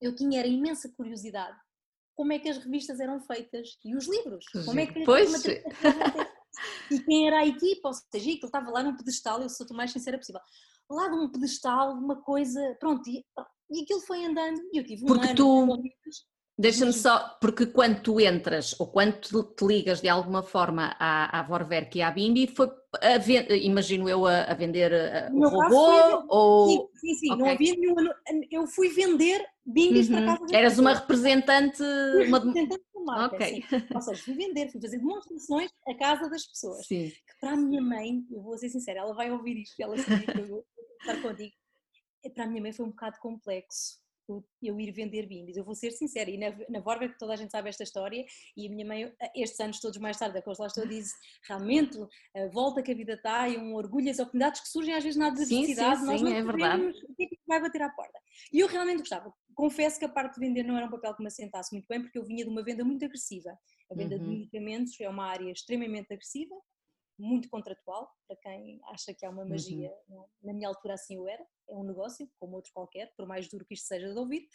Eu 0.00 0.14
tinha 0.14 0.40
era 0.40 0.48
imensa 0.48 0.88
curiosidade 0.96 1.58
como 2.14 2.32
é 2.32 2.38
que 2.38 2.48
as 2.48 2.58
revistas 2.58 3.00
eram 3.00 3.20
feitas 3.20 3.78
e 3.84 3.96
os 3.96 4.06
livros, 4.06 4.44
como 4.64 4.78
é 4.78 4.86
que 4.86 5.02
pois. 5.04 5.44
e 6.90 7.00
quem 7.04 7.26
era 7.26 7.40
a 7.40 7.46
equipa, 7.46 7.88
ou 7.88 7.94
seja, 7.94 8.30
ele 8.30 8.38
estava 8.38 8.70
lá 8.70 8.82
num 8.82 8.96
pedestal, 8.96 9.40
eu 9.42 9.48
sou 9.48 9.66
o 9.70 9.74
mais 9.74 9.90
sincera 9.90 10.18
possível, 10.18 10.40
lá 10.90 11.08
num 11.08 11.30
pedestal, 11.30 11.92
uma 11.92 12.20
coisa, 12.22 12.76
pronto, 12.78 13.08
e, 13.08 13.24
e 13.70 13.82
aquilo 13.82 14.00
foi 14.00 14.24
andando, 14.24 14.60
e 14.72 14.78
eu 14.78 14.84
tive 14.84 15.04
um 15.04 15.06
Porque 15.08 15.26
ano 15.26 15.36
tu, 15.36 15.66
Deixa-me 16.62 16.92
só, 16.92 17.36
porque 17.40 17.66
quando 17.66 18.00
tu 18.02 18.20
entras 18.20 18.78
ou 18.78 18.86
quando 18.86 19.18
te 19.20 19.66
ligas 19.66 20.00
de 20.00 20.08
alguma 20.08 20.44
forma 20.44 20.94
à, 20.96 21.40
à 21.40 21.42
Vorwerk 21.42 21.98
e 21.98 22.02
à 22.02 22.10
Bimbi, 22.12 22.46
foi 22.46 22.70
a 23.00 23.16
imagino 23.56 24.08
eu 24.08 24.26
a, 24.26 24.44
a 24.44 24.54
vender 24.54 24.92
o 25.32 25.48
robô 25.48 26.24
ou... 26.28 26.68
Sim, 26.68 26.88
sim, 26.94 27.14
sim. 27.14 27.32
Okay. 27.32 27.44
não 27.44 27.50
havia 27.50 27.74
nenhuma, 27.74 28.14
eu 28.48 28.64
fui 28.68 28.90
vender 28.90 29.44
Bimbis 29.66 30.08
uhum. 30.08 30.14
para 30.14 30.26
casa 30.26 30.42
das 30.42 30.52
Eras 30.52 30.78
uma 30.78 30.94
representante... 30.94 31.82
Uma... 32.28 32.38
representante 32.38 32.84
da 32.94 33.00
marca, 33.00 33.34
okay. 33.34 33.64
Ou 33.92 34.00
seja, 34.00 34.22
fui 34.22 34.34
vender, 34.34 34.70
fui 34.70 34.80
fazer 34.80 34.98
demonstrações 34.98 35.70
à 35.88 35.94
casa 35.96 36.30
das 36.30 36.46
pessoas. 36.46 36.86
Sim. 36.86 37.08
Que 37.08 37.40
para 37.40 37.54
a 37.54 37.56
minha 37.56 37.82
mãe, 37.82 38.24
eu 38.30 38.40
vou 38.40 38.56
ser 38.56 38.68
sincera, 38.68 39.00
ela 39.00 39.14
vai 39.14 39.32
ouvir 39.32 39.60
isto, 39.60 39.82
ela 39.82 39.98
sabe 39.98 40.26
que 40.26 40.38
eu 40.38 40.46
vou 40.46 40.64
estar 41.00 41.20
contigo, 41.20 41.52
para 42.36 42.44
a 42.44 42.46
minha 42.46 42.62
mãe 42.62 42.72
foi 42.72 42.86
um 42.86 42.90
bocado 42.90 43.18
complexo 43.18 44.01
eu 44.62 44.80
ir 44.80 44.92
vender 44.92 45.26
bimbis. 45.26 45.56
Eu 45.56 45.64
vou 45.64 45.74
ser 45.74 45.90
sincera, 45.90 46.30
e 46.30 46.38
na, 46.38 46.54
na 46.68 46.80
Vorga, 46.80 47.14
toda 47.18 47.32
a 47.32 47.36
gente 47.36 47.50
sabe 47.50 47.68
esta 47.68 47.82
história, 47.82 48.24
e 48.56 48.66
a 48.66 48.70
minha 48.70 48.86
mãe, 48.86 49.12
estes 49.34 49.58
anos 49.60 49.80
todos 49.80 49.98
mais 49.98 50.18
tarde, 50.18 50.38
a 50.38 50.42
lá 50.58 50.66
estou, 50.66 50.86
diz 50.86 51.10
realmente 51.46 51.98
a 52.36 52.46
volta 52.48 52.82
que 52.82 52.92
a 52.92 52.94
vida 52.94 53.14
está 53.14 53.48
e 53.48 53.58
um 53.58 53.74
orgulho, 53.74 54.10
as 54.10 54.18
oportunidades 54.18 54.60
que 54.60 54.68
surgem 54.68 54.94
às 54.94 55.02
vezes 55.02 55.18
na 55.18 55.28
adversidade, 55.28 55.96
sim, 55.96 56.00
sim, 56.00 56.06
nós 56.06 56.20
sim, 56.20 56.26
não 56.26 56.36
é 56.36 56.42
verdade. 56.42 56.82
o 56.82 57.14
que 57.14 57.24
é 57.24 57.26
que 57.26 57.38
vai 57.46 57.60
bater 57.60 57.82
à 57.82 57.90
porta. 57.90 58.18
E 58.52 58.60
eu 58.60 58.66
realmente 58.66 58.98
gostava. 58.98 59.32
Confesso 59.54 59.98
que 59.98 60.04
a 60.04 60.08
parte 60.08 60.34
de 60.34 60.40
vender 60.40 60.62
não 60.62 60.76
era 60.76 60.86
um 60.86 60.90
papel 60.90 61.14
que 61.14 61.22
me 61.22 61.28
assentasse 61.28 61.74
muito 61.74 61.86
bem, 61.88 62.00
porque 62.00 62.18
eu 62.18 62.24
vinha 62.24 62.44
de 62.44 62.50
uma 62.50 62.62
venda 62.62 62.84
muito 62.84 63.04
agressiva. 63.04 63.50
A 63.90 63.94
venda 63.94 64.16
uhum. 64.16 64.22
de 64.22 64.28
medicamentos 64.28 65.00
é 65.00 65.08
uma 65.08 65.26
área 65.26 65.50
extremamente 65.50 66.12
agressiva, 66.12 66.54
muito 67.18 67.48
contratual, 67.48 68.10
para 68.26 68.36
quem 68.36 68.80
acha 68.88 69.14
que 69.14 69.24
há 69.24 69.30
uma 69.30 69.44
magia, 69.44 69.92
uhum. 70.08 70.24
na 70.42 70.52
minha 70.52 70.68
altura 70.68 70.94
assim 70.94 71.16
eu 71.16 71.28
era, 71.28 71.44
é 71.72 71.76
um 71.76 71.84
negócio, 71.84 72.28
como 72.38 72.56
outro 72.56 72.70
qualquer, 72.72 73.12
por 73.16 73.26
mais 73.26 73.48
duro 73.48 73.64
que 73.64 73.74
isto 73.74 73.86
seja 73.86 74.12
de 74.12 74.18
ouvir, 74.18 74.48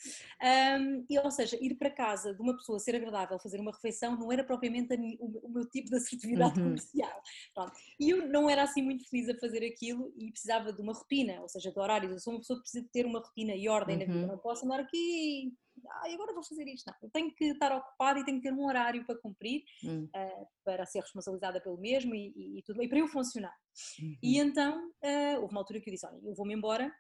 um, 0.79 1.05
e 1.09 1.19
ou 1.19 1.31
seja, 1.31 1.57
ir 1.61 1.75
para 1.75 1.89
casa 1.89 2.33
de 2.33 2.41
uma 2.41 2.55
pessoa, 2.55 2.79
ser 2.79 2.95
agradável, 2.95 3.39
fazer 3.39 3.59
uma 3.59 3.71
refeição, 3.71 4.17
não 4.17 4.31
era 4.31 4.43
propriamente 4.43 4.93
o, 5.19 5.49
meu 5.49 5.67
tipo 5.69 5.89
de 5.89 5.95
assertividade 5.95 6.59
uhum. 6.59 6.65
comercial, 6.65 7.21
Pronto. 7.53 7.73
e 7.99 8.09
eu 8.09 8.27
não 8.27 8.49
era 8.49 8.63
assim 8.63 8.81
muito 8.81 9.07
feliz 9.09 9.29
a 9.29 9.37
fazer 9.39 9.65
aquilo 9.65 10.13
e 10.15 10.31
precisava 10.31 10.71
de 10.71 10.81
uma 10.81 10.93
rotina, 10.93 11.41
ou 11.41 11.49
seja, 11.49 11.71
de 11.71 11.79
horários, 11.79 12.11
eu 12.11 12.19
sou 12.19 12.33
uma 12.33 12.39
pessoa 12.39 12.57
que 12.57 12.63
precisa 12.63 12.83
de 12.83 12.91
ter 12.91 13.05
uma 13.05 13.19
rotina 13.19 13.55
e 13.55 13.67
ordem 13.67 13.95
uhum. 13.95 13.99
na 13.99 14.13
vida, 14.13 14.25
uhum. 14.25 14.31
não 14.33 14.37
posso 14.37 14.65
andar 14.65 14.79
aqui 14.79 15.53
ah, 15.85 16.13
agora 16.13 16.33
vou 16.33 16.43
fazer 16.43 16.67
isto. 16.67 16.87
Não, 16.87 16.95
eu 17.03 17.09
tenho 17.09 17.33
que 17.33 17.45
estar 17.45 17.75
ocupada 17.75 18.19
e 18.19 18.25
tenho 18.25 18.41
que 18.41 18.47
ter 18.47 18.53
um 18.53 18.65
horário 18.65 19.05
para 19.05 19.17
cumprir, 19.17 19.63
uhum. 19.83 20.05
uh, 20.05 20.47
para 20.63 20.85
ser 20.85 20.99
responsabilizada 21.01 21.61
pelo 21.61 21.77
mesmo 21.77 22.15
e, 22.15 22.33
e, 22.35 22.59
e, 22.59 22.63
tudo, 22.63 22.81
e 22.81 22.87
para 22.87 22.99
eu 22.99 23.07
funcionar. 23.07 23.55
Uhum. 24.01 24.17
E 24.21 24.37
então, 24.37 24.89
uh, 25.03 25.41
houve 25.41 25.53
uma 25.53 25.61
altura 25.61 25.79
que 25.79 25.89
eu 25.89 25.93
disse, 25.93 26.05
olha, 26.05 26.19
eu 26.23 26.35
vou-me 26.35 26.53
embora, 26.53 26.91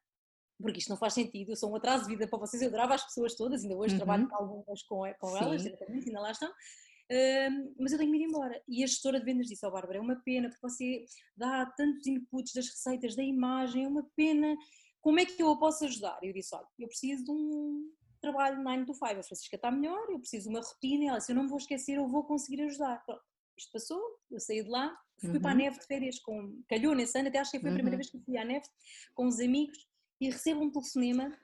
porque 0.61 0.79
isto 0.79 0.89
não 0.89 0.97
faz 0.97 1.13
sentido, 1.13 1.51
eu 1.51 1.55
sou 1.55 1.71
um 1.71 1.75
atraso 1.75 2.03
de 2.03 2.09
vida 2.09 2.27
para 2.27 2.39
vocês, 2.39 2.61
eu 2.61 2.69
adorava 2.69 2.95
as 2.95 3.03
pessoas 3.03 3.35
todas, 3.35 3.63
ainda 3.63 3.75
hoje 3.75 3.93
uhum. 3.93 3.99
trabalho 3.99 4.27
com 4.27 4.35
algumas 4.35 4.83
com, 4.83 5.01
com 5.19 5.37
elas 5.37 5.63
diretamente, 5.63 6.07
ainda 6.07 6.19
lá 6.19 6.31
estão, 6.31 6.49
uh, 6.49 7.75
mas 7.79 7.91
eu 7.91 7.97
tenho 7.97 8.11
que 8.11 8.17
ir 8.17 8.23
embora. 8.23 8.61
E 8.67 8.83
a 8.83 8.87
gestora 8.87 9.19
de 9.19 9.25
vendas 9.25 9.47
disse, 9.47 9.65
ó 9.65 9.69
oh, 9.69 9.71
Bárbara, 9.71 9.99
é 9.99 10.01
uma 10.01 10.15
pena, 10.23 10.49
porque 10.49 10.61
você 10.61 11.05
dá 11.35 11.65
tantos 11.65 12.07
inputs 12.07 12.53
das 12.53 12.67
receitas, 12.67 13.15
da 13.15 13.23
imagem, 13.23 13.85
é 13.85 13.87
uma 13.87 14.03
pena, 14.15 14.55
como 15.01 15.19
é 15.19 15.25
que 15.25 15.41
eu 15.41 15.49
a 15.49 15.57
posso 15.57 15.85
ajudar? 15.85 16.19
E 16.23 16.27
eu 16.27 16.33
disse, 16.33 16.55
olha, 16.55 16.67
eu 16.79 16.87
preciso 16.87 17.23
de 17.23 17.31
um 17.31 17.91
trabalho 18.19 18.61
9 18.63 18.85
to 18.85 18.93
5, 18.93 19.05
a 19.05 19.23
Francisca 19.23 19.55
está 19.55 19.71
melhor, 19.71 20.09
eu 20.09 20.19
preciso 20.19 20.49
de 20.49 20.55
uma 20.55 20.61
rotina, 20.61 21.09
ela 21.09 21.17
disse, 21.19 21.31
eu 21.31 21.35
não 21.35 21.47
vou 21.47 21.57
esquecer, 21.57 21.97
eu 21.97 22.07
vou 22.07 22.23
conseguir 22.23 22.61
ajudar. 22.63 23.03
Pronto, 23.05 23.21
isto 23.57 23.71
passou, 23.71 24.01
eu 24.31 24.39
saí 24.39 24.63
de 24.63 24.69
lá, 24.69 24.97
fui 25.19 25.29
uhum. 25.29 25.41
para 25.41 25.51
a 25.51 25.53
uhum. 25.53 25.59
neve 25.59 25.79
de 25.79 25.85
férias, 25.85 26.19
com, 26.19 26.61
calhou 26.67 26.95
nesse 26.95 27.17
ano, 27.17 27.29
até 27.29 27.39
acho 27.39 27.51
que 27.51 27.59
foi 27.59 27.69
a 27.69 27.73
primeira 27.73 27.95
uhum. 27.95 27.97
vez 27.97 28.09
que 28.09 28.19
fui 28.19 28.37
à 28.37 28.45
neve 28.45 28.65
com 29.13 29.27
os 29.27 29.39
amigos, 29.39 29.77
e 30.19 30.29
recebo 30.29 30.63
um 30.63 30.71
telefonema 30.71 31.37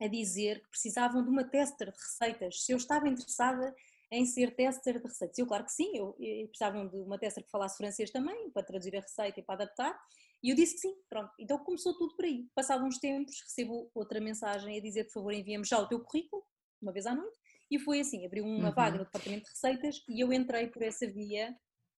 a 0.00 0.06
dizer 0.06 0.62
que 0.62 0.70
precisavam 0.70 1.22
de 1.22 1.30
uma 1.30 1.44
tester 1.44 1.90
de 1.90 1.98
receitas, 1.98 2.62
se 2.62 2.72
eu 2.72 2.76
estava 2.76 3.08
interessada 3.08 3.74
em 4.10 4.26
ser 4.26 4.54
tester 4.54 5.00
de 5.00 5.08
receitas. 5.08 5.38
Eu, 5.38 5.46
claro 5.46 5.64
que 5.64 5.72
sim, 5.72 5.90
eu, 5.96 6.16
eu 6.18 6.48
precisavam 6.48 6.88
de 6.88 6.96
uma 6.96 7.18
tester 7.18 7.44
que 7.44 7.50
falasse 7.50 7.76
francês 7.76 8.10
também, 8.10 8.50
para 8.50 8.62
traduzir 8.62 8.96
a 8.96 9.00
receita 9.00 9.40
e 9.40 9.42
para 9.42 9.54
adaptar, 9.56 9.98
e 10.42 10.50
eu 10.50 10.56
disse 10.56 10.74
que 10.74 10.80
sim, 10.80 10.94
pronto. 11.08 11.32
Então 11.40 11.58
começou 11.58 11.96
tudo 11.96 12.14
por 12.14 12.24
aí. 12.24 12.46
Passados 12.54 12.86
uns 12.86 12.98
tempos, 12.98 13.40
recebo 13.40 13.90
outra 13.94 14.20
mensagem 14.20 14.76
a 14.76 14.80
dizer, 14.80 15.04
por 15.04 15.12
favor, 15.14 15.32
envia-me 15.32 15.64
já 15.64 15.78
o 15.78 15.88
teu 15.88 16.00
currículo, 16.00 16.44
uma 16.82 16.92
vez 16.92 17.06
à 17.06 17.14
noite, 17.14 17.38
e 17.70 17.78
foi 17.78 18.00
assim, 18.00 18.26
abriu 18.26 18.44
uma 18.44 18.68
uhum. 18.68 18.74
vaga 18.74 18.98
no 18.98 19.04
departamento 19.04 19.44
de 19.44 19.50
receitas 19.50 20.04
e 20.06 20.22
eu 20.22 20.32
entrei 20.32 20.66
por 20.66 20.82
essa 20.82 21.06
via 21.06 21.56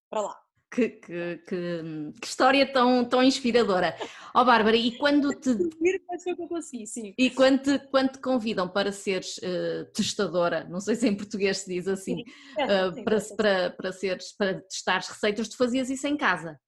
para 0.08 0.20
lá. 0.20 0.45
Que, 0.68 0.88
que, 0.88 1.36
que, 1.46 1.82
que, 2.20 2.26
história 2.26 2.70
tão, 2.70 3.04
tão 3.04 3.22
inspiradora. 3.22 3.96
Ó 4.34 4.42
oh, 4.42 4.44
Bárbara, 4.44 4.76
e 4.76 4.98
quando 4.98 5.32
te. 5.32 5.50
E 7.16 7.30
quando 7.30 7.62
te, 7.62 7.78
quando 7.86 8.12
te 8.12 8.18
convidam 8.18 8.68
para 8.68 8.90
seres 8.90 9.38
uh, 9.38 9.84
testadora, 9.94 10.64
não 10.64 10.80
sei 10.80 10.96
se 10.96 11.08
em 11.08 11.16
português 11.16 11.58
se 11.58 11.72
diz 11.72 11.86
assim, 11.86 12.16
sim, 12.16 12.24
uh, 12.62 13.04
para, 13.04 13.20
para, 13.36 13.70
para, 13.70 13.92
seres, 13.92 14.32
para 14.32 14.60
testares 14.62 15.08
receitas, 15.08 15.48
tu 15.48 15.56
fazias 15.56 15.88
isso 15.88 16.06
em 16.06 16.16
casa? 16.16 16.58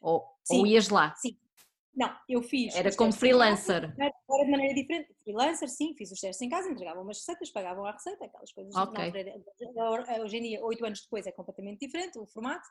Ou, 0.00 0.22
ou 0.50 0.66
ias 0.66 0.88
lá? 0.88 1.14
Sim, 1.16 1.36
não, 1.94 2.16
eu 2.28 2.40
fiz. 2.42 2.74
Era 2.74 2.94
como 2.94 3.12
freelancer. 3.12 3.92
Era 3.98 4.44
de 4.44 4.50
maneira 4.50 4.74
diferente. 4.74 5.12
Freelancer, 5.24 5.68
sim, 5.68 5.94
fiz 5.96 6.10
os 6.12 6.20
testes 6.20 6.40
em 6.40 6.48
casa, 6.48 6.70
entregavam 6.70 7.02
umas 7.02 7.18
receitas, 7.18 7.50
pagavam 7.50 7.84
a 7.84 7.92
receita, 7.92 8.24
aquelas 8.24 8.52
coisas. 8.52 8.74
Okay. 8.74 9.12
Não, 9.74 10.22
hoje 10.22 10.36
em 10.36 10.42
dia, 10.42 10.64
oito 10.64 10.84
anos 10.84 11.02
depois, 11.02 11.26
é 11.26 11.32
completamente 11.32 11.80
diferente 11.80 12.18
o 12.18 12.26
formato. 12.26 12.66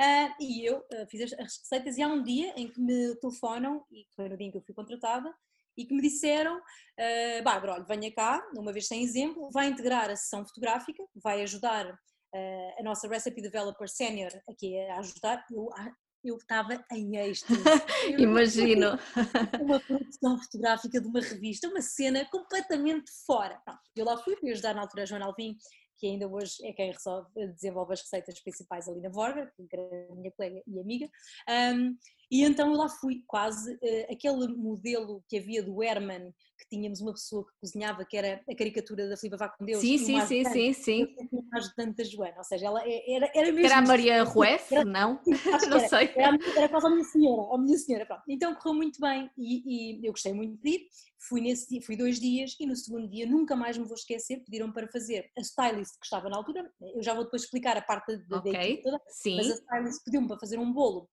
Uh, 0.00 0.42
e 0.42 0.64
eu 0.68 0.78
uh, 0.78 1.06
fiz 1.08 1.32
as, 1.32 1.32
as, 1.34 1.58
receitas 1.58 1.96
e 1.96 2.02
há 2.02 2.08
um 2.08 2.22
dia 2.22 2.52
em 2.56 2.68
que 2.68 2.80
me 2.80 3.14
telefonam, 3.16 3.84
e 3.90 4.04
foi 4.14 4.28
no 4.28 4.36
dia 4.36 4.48
em 4.48 4.50
que 4.50 4.58
eu 4.58 4.62
fui 4.62 4.74
contratada, 4.74 5.32
e 5.76 5.84
que 5.84 5.94
me 5.94 6.02
disseram, 6.02 6.58
uh, 6.58 7.42
Bárbara, 7.44 7.74
olha, 7.74 7.84
venha 7.84 8.12
cá, 8.12 8.42
uma 8.56 8.72
vez 8.72 8.88
sem 8.88 9.02
exemplo, 9.02 9.48
vai 9.52 9.68
integrar 9.68 10.10
a 10.10 10.16
sessão 10.16 10.44
fotográfica, 10.44 11.04
vai 11.14 11.42
ajudar 11.42 11.98
a 12.78 12.82
nossa 12.82 13.08
Recipe 13.08 13.40
Developer 13.40 13.88
Senior 13.88 14.30
aqui 14.46 14.78
a 14.78 14.98
ajudar. 14.98 15.42
Eu 15.50 15.70
eu 16.28 16.36
estava 16.36 16.84
em 16.92 17.16
êxtase. 17.16 17.62
Imagino. 18.18 18.98
Uma 19.60 19.80
produção 19.86 20.38
fotográfica 20.38 21.00
de 21.00 21.06
uma 21.06 21.20
revista, 21.20 21.68
uma 21.68 21.80
cena 21.80 22.24
completamente 22.26 23.10
fora. 23.26 23.60
Pronto, 23.64 23.80
eu 23.94 24.04
lá 24.04 24.16
fui, 24.18 24.36
fui 24.36 24.50
ajudar 24.50 24.74
na 24.74 24.82
altura 24.82 25.02
a 25.02 25.06
Joana 25.06 25.26
Alvim, 25.26 25.56
que 25.98 26.06
ainda 26.06 26.28
hoje 26.28 26.54
é 26.64 26.72
quem 26.72 26.92
resolve, 26.92 27.28
desenvolve 27.54 27.92
as 27.92 28.00
receitas 28.00 28.40
principais 28.40 28.88
ali 28.88 29.00
na 29.00 29.08
Vorga, 29.08 29.50
que 29.56 29.76
era 29.76 30.06
a 30.10 30.14
minha 30.14 30.30
colega 30.32 30.62
e 30.66 30.80
amiga. 30.80 31.08
Um, 31.48 31.96
e 32.30 32.42
então 32.42 32.72
lá 32.72 32.88
fui, 32.88 33.22
quase 33.26 33.74
uh, 33.74 34.12
aquele 34.12 34.48
modelo 34.48 35.22
que 35.28 35.38
havia 35.38 35.62
do 35.62 35.82
Herman, 35.82 36.34
que 36.58 36.68
tínhamos 36.68 37.00
uma 37.00 37.12
pessoa 37.12 37.44
que 37.44 37.52
cozinhava, 37.60 38.04
que 38.04 38.16
era 38.16 38.42
a 38.48 38.54
caricatura 38.54 39.08
da 39.08 39.16
Filipa 39.16 39.36
Vá 39.36 39.48
com 39.48 39.64
Deus. 39.64 39.80
Sim, 39.80 39.98
sim, 39.98 40.20
sim, 40.22 40.44
sim, 40.44 40.72
sim. 40.72 41.16
Uma 41.30 41.58
ajudante 41.58 41.96
da 41.96 42.04
Joana, 42.04 42.38
ou 42.38 42.44
seja, 42.44 42.66
ela 42.66 42.82
é, 42.84 43.14
era, 43.14 43.30
era 43.34 43.52
mesmo. 43.52 43.66
Era 43.66 43.78
a 43.78 43.82
Maria 43.82 44.22
Rueff, 44.24 44.74
não? 44.84 45.20
não 45.68 45.78
era, 45.78 45.88
sei. 45.88 46.10
Era, 46.16 46.38
era 46.56 46.68
quase 46.68 46.86
a 46.86 46.90
minha 46.90 47.04
senhora, 47.04 47.54
a 47.54 47.58
minha 47.58 47.78
senhora, 47.78 48.06
pronto. 48.06 48.22
Então 48.28 48.54
correu 48.56 48.74
muito 48.74 49.00
bem 49.00 49.30
e, 49.36 50.00
e 50.00 50.06
eu 50.06 50.12
gostei 50.12 50.32
muito 50.32 50.60
de 50.62 50.70
ir. 50.70 50.88
Fui, 51.18 51.40
nesse 51.40 51.80
fui 51.80 51.96
dois 51.96 52.20
dias 52.20 52.54
e 52.60 52.66
no 52.66 52.76
segundo 52.76 53.08
dia 53.08 53.26
nunca 53.26 53.56
mais 53.56 53.76
me 53.76 53.84
vou 53.84 53.94
esquecer, 53.94 54.44
pediram 54.44 54.72
para 54.72 54.86
fazer 54.88 55.30
a 55.36 55.40
stylist 55.40 55.98
que 55.98 56.04
estava 56.04 56.28
na 56.28 56.36
altura, 56.36 56.70
eu 56.94 57.02
já 57.02 57.14
vou 57.14 57.24
depois 57.24 57.42
explicar 57.42 57.76
a 57.76 57.82
parte 57.82 58.16
da, 58.28 58.38
okay. 58.38 58.52
da 58.52 58.64
equipe 58.64 58.82
toda, 58.82 59.00
Sim. 59.08 59.36
mas 59.36 59.50
a 59.50 59.54
stylist 59.54 60.04
pediu-me 60.04 60.28
para 60.28 60.38
fazer 60.38 60.58
um 60.58 60.72
bolo 60.72 61.08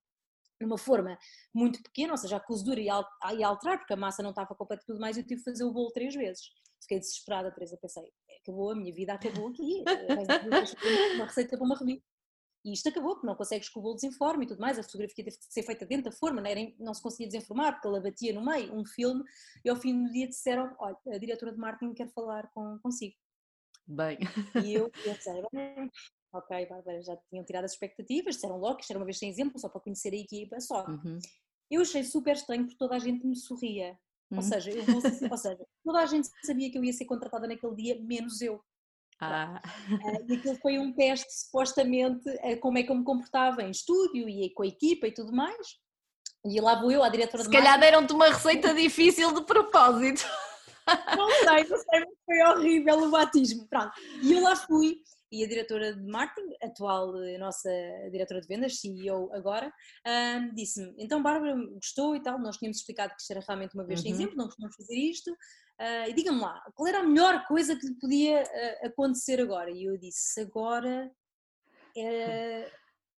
numa 0.62 0.78
forma 0.78 1.18
muito 1.54 1.82
pequena, 1.84 2.14
ou 2.14 2.18
seja, 2.18 2.38
a 2.38 2.40
cozedura 2.40 2.80
ia, 2.80 3.06
ia 3.38 3.48
alterar, 3.48 3.78
porque 3.78 3.94
a 3.94 3.98
massa 3.98 4.24
não 4.24 4.30
estava 4.30 4.56
completa 4.56 4.84
e 4.84 4.86
tudo 4.86 5.00
mais, 5.00 5.18
eu 5.18 5.24
tive 5.24 5.42
que 5.42 5.50
fazer 5.50 5.64
o 5.64 5.72
bolo 5.72 5.92
três 5.92 6.14
vezes. 6.14 6.52
Fiquei 6.82 7.00
desesperada, 7.00 7.52
Teresa, 7.52 7.78
pensei, 7.82 8.04
acabou, 8.42 8.72
a 8.72 8.76
minha 8.76 8.94
vida 8.94 9.14
acabou 9.14 9.50
aqui, 9.50 9.84
uma 11.16 11.26
receita 11.26 11.58
para 11.58 11.66
uma 11.66 11.78
revista. 11.78 12.04
E 12.64 12.72
isto 12.72 12.88
acabou, 12.88 13.16
porque 13.16 13.28
não 13.28 13.36
consegues 13.36 13.68
que 13.68 13.78
o 13.78 13.82
bolo 13.82 13.96
desenforme 13.96 14.46
e 14.46 14.48
tudo 14.48 14.62
mais, 14.62 14.80
a 14.80 14.84
fotografia 14.84 15.26
teve 15.26 15.38
que 15.38 15.54
ser 15.54 15.64
feita 15.64 15.86
dentro 15.86 16.10
da 16.10 16.12
forma, 16.12 16.40
não, 16.40 16.50
era, 16.50 16.62
não 16.80 16.94
se 16.94 17.02
conseguia 17.02 17.28
desenformar, 17.28 17.74
porque 17.74 17.88
ela 17.88 18.00
batia 18.00 18.34
no 18.34 18.44
meio, 18.44 18.74
um 18.74 18.86
filme, 18.86 19.24
e 19.66 19.70
ao 19.70 19.76
fim 19.76 20.06
do 20.06 20.12
dia 20.12 20.28
disseram, 20.28 20.74
olha, 20.80 20.98
a 21.08 21.18
diretora 21.18 21.52
de 21.52 21.58
marketing 21.58 21.94
quer 21.94 22.08
falar 22.10 22.50
com, 22.54 22.80
consigo. 22.82 23.16
Bem. 23.86 24.18
E 24.64 24.74
eu 24.74 24.90
pensei, 25.04 25.44
ok, 26.32 26.66
Bárbara, 26.68 27.02
já 27.02 27.18
tinham 27.30 27.44
tirado 27.44 27.66
as 27.66 27.74
expectativas, 27.74 28.36
disseram 28.36 28.58
logo 28.58 28.78
que 28.78 28.84
isto 28.84 28.92
era 28.92 29.00
uma 29.00 29.06
vez 29.06 29.20
sem 29.20 29.30
exemplo, 29.30 29.60
só 29.60 29.68
para 29.68 29.82
conhecer 29.82 30.14
a 30.14 30.18
equipa, 30.18 30.60
só. 30.62 30.86
Uhum. 30.88 31.20
Eu 31.70 31.82
achei 31.82 32.04
super 32.04 32.34
estranho 32.34 32.64
porque 32.64 32.78
toda 32.78 32.96
a 32.96 33.00
gente 33.00 33.26
me 33.26 33.36
sorria. 33.36 33.98
Uhum. 34.32 34.38
Ou, 34.38 34.44
seja, 34.44 34.72
eu 34.72 34.84
ou 35.30 35.38
seja, 35.38 35.66
toda 35.84 36.00
a 36.00 36.06
gente 36.06 36.30
sabia 36.44 36.72
que 36.72 36.78
eu 36.78 36.84
ia 36.84 36.94
ser 36.94 37.06
contratada 37.06 37.48
naquele 37.48 37.76
dia, 37.76 38.02
menos 38.02 38.42
eu. 38.42 38.64
Ah. 39.24 39.62
Uh, 39.90 40.32
e 40.32 40.36
aquilo 40.36 40.56
foi 40.58 40.80
um 40.80 40.94
teste, 40.94 41.32
supostamente, 41.32 42.30
a 42.40 42.58
como 42.58 42.78
é 42.78 42.84
que 42.84 42.92
eu 42.92 42.96
me 42.96 43.04
comportava 43.04 43.64
em 43.64 43.72
estúdio 43.72 44.28
e 44.28 44.50
com 44.54 44.64
a 44.64 44.68
equipa 44.68 45.08
e 45.08 45.14
tudo 45.14 45.32
mais. 45.32 45.82
E 46.46 46.60
lá 46.60 46.80
vou 46.80 46.92
eu, 46.92 47.04
a 47.04 47.10
diretora 47.10 47.44
Se 47.44 47.50
de 47.50 47.56
calhar 47.56 47.80
deram-te 47.80 48.14
uma 48.14 48.28
receita 48.28 48.74
difícil 48.74 49.34
de 49.34 49.46
propósito. 49.46 50.26
Não 51.18 51.30
sei, 51.30 51.64
não 51.70 51.78
sei, 51.78 52.04
foi 52.26 52.42
horrível 52.44 53.04
o 53.04 53.10
batismo. 53.10 53.66
Pronto. 53.70 53.94
E 54.22 54.34
eu 54.34 54.44
lá 54.44 54.54
fui 54.54 54.98
e 55.34 55.44
a 55.44 55.48
diretora 55.48 55.96
de 55.96 56.06
marketing, 56.06 56.54
atual 56.62 57.12
nossa 57.40 57.70
diretora 58.12 58.40
de 58.40 58.48
vendas, 58.48 58.80
CEO 58.80 59.34
agora, 59.34 59.74
um, 60.06 60.54
disse-me, 60.54 60.94
então 61.00 61.24
Bárbara, 61.24 61.56
gostou 61.74 62.16
e 62.16 62.22
tal, 62.22 62.38
nós 62.38 62.58
tínhamos 62.58 62.78
explicado 62.78 63.16
que 63.16 63.22
isto 63.22 63.32
era 63.32 63.42
realmente 63.42 63.74
uma 63.74 63.84
vez 63.84 64.00
uhum. 64.00 64.04
sem 64.04 64.12
exemplo, 64.14 64.36
não 64.38 64.46
costumamos 64.46 64.76
fazer 64.76 64.96
isto, 64.96 65.36
uh, 65.84 66.10
e 66.10 66.14
diga-me 66.14 66.40
lá, 66.40 66.64
qual 66.74 66.88
era 66.88 67.00
a 67.00 67.04
melhor 67.04 67.46
coisa 67.46 67.76
que 67.76 67.94
podia 68.00 68.44
uh, 68.44 68.88
acontecer 68.88 69.42
agora? 69.42 69.70
E 69.70 69.84
eu 69.84 69.98
disse, 69.98 70.42
agora 70.42 71.12
era 71.96 72.72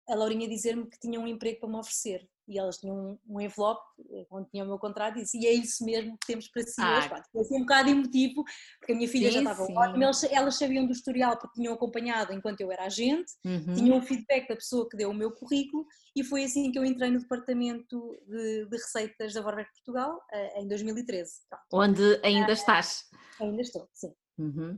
a 0.10 0.16
Laurinha 0.16 0.50
dizer-me 0.50 0.90
que 0.90 1.00
tinha 1.00 1.20
um 1.20 1.28
emprego 1.28 1.60
para 1.60 1.70
me 1.70 1.78
oferecer 1.78 2.28
e 2.48 2.60
elas 2.60 2.78
tinham 2.78 2.96
um, 2.96 3.36
um 3.36 3.42
envelope 3.42 3.82
eh, 4.12 4.26
onde 4.30 4.50
tinha 4.50 4.64
o 4.64 4.68
meu 4.68 4.78
contrato 4.78 5.18
e 5.18 5.22
disse, 5.22 5.38
e 5.38 5.48
é 5.48 5.54
isso 5.54 5.84
mesmo 5.84 6.18
que 6.18 6.28
temos 6.28 6.48
para 6.48 6.64
si 6.64 6.82
ah. 6.82 6.98
hoje. 6.98 7.10
Foi 7.32 7.42
assim 7.42 7.56
um 7.56 7.62
bocado 7.62 7.90
emotivo, 7.90 8.44
porque 8.80 8.94
a 8.94 8.96
minha 8.96 9.08
filha 9.08 9.28
sim, 9.30 9.34
já 9.34 9.40
estava 9.40 9.64
ótima, 9.64 10.04
elas, 10.04 10.24
elas, 10.24 10.56
sabiam 10.56 10.86
do 10.86 10.92
historial 10.92 11.38
porque 11.38 11.60
tinham 11.60 11.74
acompanhado 11.74 12.34
enquanto 12.34 12.62
eu 12.62 12.72
era 12.72 12.86
agente, 12.86 13.32
uhum. 13.44 13.74
tinham 13.74 13.98
o 13.98 14.02
feedback 14.02 14.48
da 14.48 14.56
pessoa 14.56 14.88
que 14.90 14.98
deu 14.98 15.10
o 15.10 15.14
meu 15.14 15.32
currículo 15.32 15.86
e 16.16 16.24
foi 16.24 16.44
assim 16.44 16.72
que 16.72 16.80
eu 16.80 16.86
entrei 16.86 17.10
no 17.10 17.20
departamento 17.20 18.18
de, 18.28 18.66
de 18.66 18.78
receitas 18.78 19.34
da 19.34 19.42
Vorwerk 19.42 19.72
Portugal 19.74 20.16
uh, 20.16 20.62
em 20.62 20.68
2013. 20.68 21.32
Pronto. 21.50 21.64
Onde 21.74 22.20
ainda 22.24 22.50
uh, 22.50 22.54
estás? 22.54 23.04
Ainda 23.40 23.62
estou, 23.62 23.88
sim. 23.94 24.14
Uhum. 24.38 24.78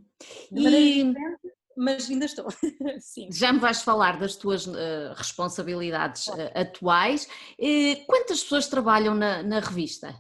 E 0.52 1.04
mas 1.78 2.10
ainda 2.10 2.26
estou. 2.26 2.48
Sim. 3.00 3.30
Já 3.32 3.54
me 3.54 3.60
vais 3.60 3.82
falar 3.82 4.20
das 4.20 4.36
tuas 4.36 4.66
uh, 4.66 5.14
responsabilidades 5.16 6.28
uh, 6.28 6.52
atuais. 6.56 7.28
Uh, 7.60 8.06
quantas 8.06 8.42
pessoas 8.44 8.68
trabalham 8.68 9.14
na, 9.14 9.44
na, 9.44 9.60
revista? 9.60 10.16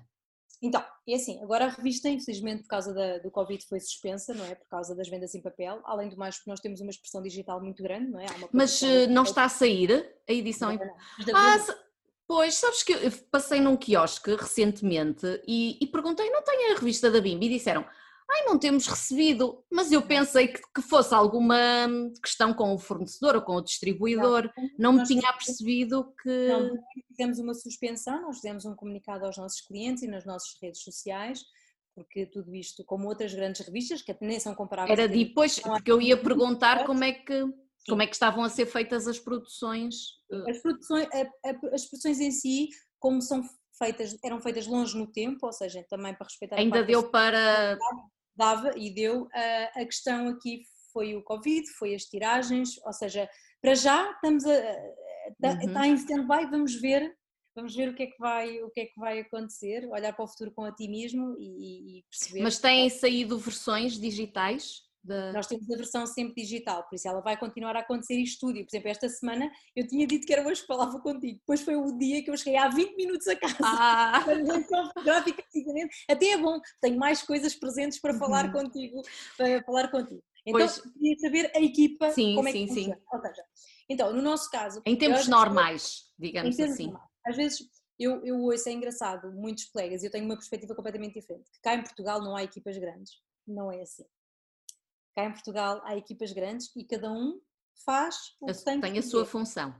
Então, 0.61 0.83
é 1.07 1.15
assim, 1.15 1.41
agora 1.43 1.65
a 1.65 1.69
revista, 1.69 2.09
infelizmente, 2.09 2.63
por 2.63 2.69
causa 2.69 2.93
da, 2.93 3.19
do 3.19 3.29
Covid, 3.29 3.63
foi 3.67 3.79
suspensa, 3.79 4.33
não 4.33 4.45
é? 4.45 4.55
Por 4.55 4.67
causa 4.67 4.95
das 4.95 5.09
vendas 5.09 5.35
em 5.35 5.41
papel. 5.41 5.81
Além 5.85 6.09
do 6.09 6.17
mais, 6.17 6.37
porque 6.37 6.49
nós 6.49 6.59
temos 6.59 6.81
uma 6.81 6.89
expressão 6.89 7.21
digital 7.21 7.61
muito 7.61 7.83
grande, 7.83 8.09
não 8.09 8.19
é? 8.19 8.25
Mas 8.51 8.81
eh, 8.81 9.07
não 9.07 9.23
está 9.23 9.43
a 9.43 9.49
sair 9.49 10.15
a 10.27 10.33
edição 10.33 10.71
em. 10.71 10.79
Ah, 11.33 11.57
Pois, 12.27 12.55
sabes 12.55 12.83
que 12.83 12.91
eu 12.91 13.11
passei 13.31 13.61
num 13.61 13.77
quiosque 13.77 14.35
recentemente 14.35 15.41
e, 15.47 15.77
e 15.79 15.87
perguntei, 15.87 16.29
não 16.29 16.43
tem 16.43 16.71
a 16.71 16.75
revista 16.75 17.09
da 17.09 17.21
Bimbi? 17.21 17.45
E 17.45 17.49
disseram, 17.49 17.85
ai, 18.29 18.45
não 18.45 18.59
temos 18.59 18.87
recebido, 18.87 19.63
mas 19.71 19.91
eu 19.91 20.01
pensei 20.01 20.49
que, 20.49 20.61
que 20.75 20.81
fosse 20.81 21.13
alguma 21.13 21.55
questão 22.21 22.53
com 22.53 22.73
o 22.73 22.77
fornecedor 22.77 23.35
ou 23.35 23.41
com 23.41 23.53
o 23.53 23.61
distribuidor, 23.61 24.51
não, 24.77 24.91
não 24.91 24.93
me 24.93 25.03
tinha 25.03 25.31
percebido 25.33 26.13
que... 26.21 26.47
Não, 26.47 26.77
fizemos 27.07 27.39
uma 27.39 27.53
suspensão, 27.53 28.21
nós 28.21 28.35
fizemos 28.37 28.65
um 28.65 28.75
comunicado 28.75 29.25
aos 29.25 29.37
nossos 29.37 29.61
clientes 29.61 30.03
e 30.03 30.07
nas 30.07 30.25
nossas 30.25 30.57
redes 30.61 30.83
sociais, 30.83 31.41
porque 31.95 32.25
tudo 32.25 32.53
isto, 32.53 32.83
como 32.83 33.07
outras 33.07 33.33
grandes 33.33 33.65
revistas, 33.65 34.01
que 34.01 34.15
nem 34.21 34.39
são 34.39 34.53
comparáveis... 34.53 34.97
Era 34.97 35.07
depois, 35.07 35.59
porque 35.59 35.91
eu 35.91 36.01
ia 36.01 36.17
perguntar 36.17 36.85
como 36.85 37.03
é 37.03 37.13
que... 37.13 37.45
Como 37.87 38.01
é 38.01 38.05
que 38.05 38.13
estavam 38.13 38.43
a 38.43 38.49
ser 38.49 38.65
feitas 38.65 39.07
as 39.07 39.17
produções? 39.17 40.17
Eh? 40.29 40.51
As 40.51 40.61
produções, 40.61 41.07
as 41.71 41.85
produções 41.85 42.19
em 42.19 42.31
si, 42.31 42.67
como 42.99 43.21
são 43.21 43.41
feitas, 43.77 44.17
eram 44.21 44.41
feitas 44.41 44.67
longe 44.67 44.97
no 44.97 45.07
tempo, 45.07 45.45
ou 45.45 45.53
seja, 45.53 45.85
também 45.89 46.13
para 46.13 46.25
respeitar 46.25 46.57
Ainda 46.57 46.83
deu 46.83 47.09
para 47.09 47.77
dava 48.37 48.71
e 48.77 48.93
deu. 48.93 49.27
A, 49.75 49.85
questão 49.85 50.29
aqui 50.29 50.61
foi 50.93 51.15
o 51.15 51.23
Covid, 51.23 51.67
foi 51.73 51.95
as 51.95 52.03
tiragens, 52.03 52.77
ou 52.85 52.93
seja, 52.93 53.29
para 53.61 53.75
já 53.75 54.11
estamos 54.11 54.45
a. 54.45 54.57
Está, 55.29 55.49
uhum. 55.49 55.67
está 55.67 55.87
em 55.87 55.93
stand-by, 55.95 56.45
vamos 56.49 56.75
ver 56.79 57.13
vamos 57.53 57.75
ver 57.75 57.89
o 57.89 57.95
que 57.95 58.03
é 58.03 58.05
que 58.05 58.17
vai 58.19 58.61
o 58.61 58.69
que 58.69 58.81
é 58.81 58.85
que 58.85 58.99
vai 58.99 59.19
acontecer 59.19 59.89
olhar 59.91 60.13
para 60.13 60.23
o 60.23 60.27
futuro 60.27 60.51
com 60.51 60.61
otimismo 60.61 61.35
e, 61.39 61.97
e 61.97 62.03
perceber 62.03 62.43
mas 62.43 62.59
têm 62.59 62.87
saído 62.87 63.37
versões 63.39 63.99
digitais 63.99 64.83
Nós 65.33 65.47
temos 65.47 65.69
a 65.71 65.77
versão 65.77 66.05
sempre 66.05 66.43
digital, 66.43 66.83
por 66.83 66.95
isso 66.95 67.07
ela 67.07 67.21
vai 67.21 67.37
continuar 67.37 67.75
a 67.75 67.79
acontecer 67.79 68.15
em 68.15 68.23
estúdio. 68.23 68.65
Por 68.65 68.69
exemplo, 68.69 68.89
esta 68.89 69.07
semana 69.07 69.49
eu 69.75 69.87
tinha 69.87 70.05
dito 70.05 70.27
que 70.27 70.33
era 70.33 70.45
hoje 70.45 70.61
que 70.61 70.67
falava 70.67 70.99
contigo, 70.99 71.39
depois 71.39 71.61
foi 71.61 71.75
o 71.75 71.97
dia 71.97 72.23
que 72.23 72.29
eu 72.29 72.37
cheguei 72.37 72.57
há 72.57 72.67
20 72.67 72.95
minutos 72.95 73.27
a 73.27 73.35
casa. 73.35 73.55
Ah. 73.61 74.25
Até 76.09 76.31
é 76.31 76.37
bom, 76.37 76.59
tenho 76.81 76.97
mais 76.97 77.21
coisas 77.21 77.55
presentes 77.55 77.99
para 77.99 78.13
falar 78.15 78.45
uhum. 78.45 78.51
contigo, 78.51 79.01
para 79.37 79.63
falar 79.63 79.89
contigo. 79.89 80.21
Então, 80.45 80.59
pois... 80.59 80.81
queria 80.81 81.19
saber 81.19 81.51
a 81.55 81.61
equipa 81.61 82.11
sim, 82.11 82.35
como 82.35 82.47
é 82.47 82.51
sim, 82.51 82.65
que 82.65 82.73
sim. 82.73 82.83
funciona. 82.85 83.01
Ou 83.11 83.21
seja, 83.21 83.43
então, 83.89 84.13
no 84.13 84.21
nosso 84.21 84.49
caso... 84.49 84.81
Em 84.85 84.97
tempos 84.97 85.27
normais, 85.27 86.05
digamos 86.17 86.53
em 86.53 86.57
tempos 86.57 86.73
assim. 86.73 86.85
Normais. 86.85 87.09
Às 87.25 87.35
vezes, 87.35 87.69
eu, 87.99 88.25
eu 88.25 88.39
ouço, 88.39 88.69
é 88.69 88.71
engraçado, 88.71 89.31
muitos 89.31 89.65
colegas, 89.65 90.03
eu 90.03 90.11
tenho 90.11 90.25
uma 90.25 90.35
perspectiva 90.35 90.75
completamente 90.75 91.19
diferente, 91.19 91.49
que 91.51 91.61
cá 91.61 91.75
em 91.75 91.83
Portugal 91.83 92.21
não 92.21 92.35
há 92.35 92.43
equipas 92.43 92.77
grandes. 92.77 93.13
Não 93.45 93.71
é 93.71 93.81
assim. 93.81 94.05
Cá 95.17 95.25
em 95.25 95.31
Portugal 95.31 95.81
há 95.83 95.97
equipas 95.97 96.31
grandes 96.31 96.69
e 96.75 96.83
cada 96.83 97.11
um 97.11 97.41
faz 97.83 98.35
o 98.39 98.45
que 98.45 98.63
tem, 98.63 98.79
tem 98.79 98.99
a 98.99 99.01
sua 99.01 99.25
função. 99.25 99.73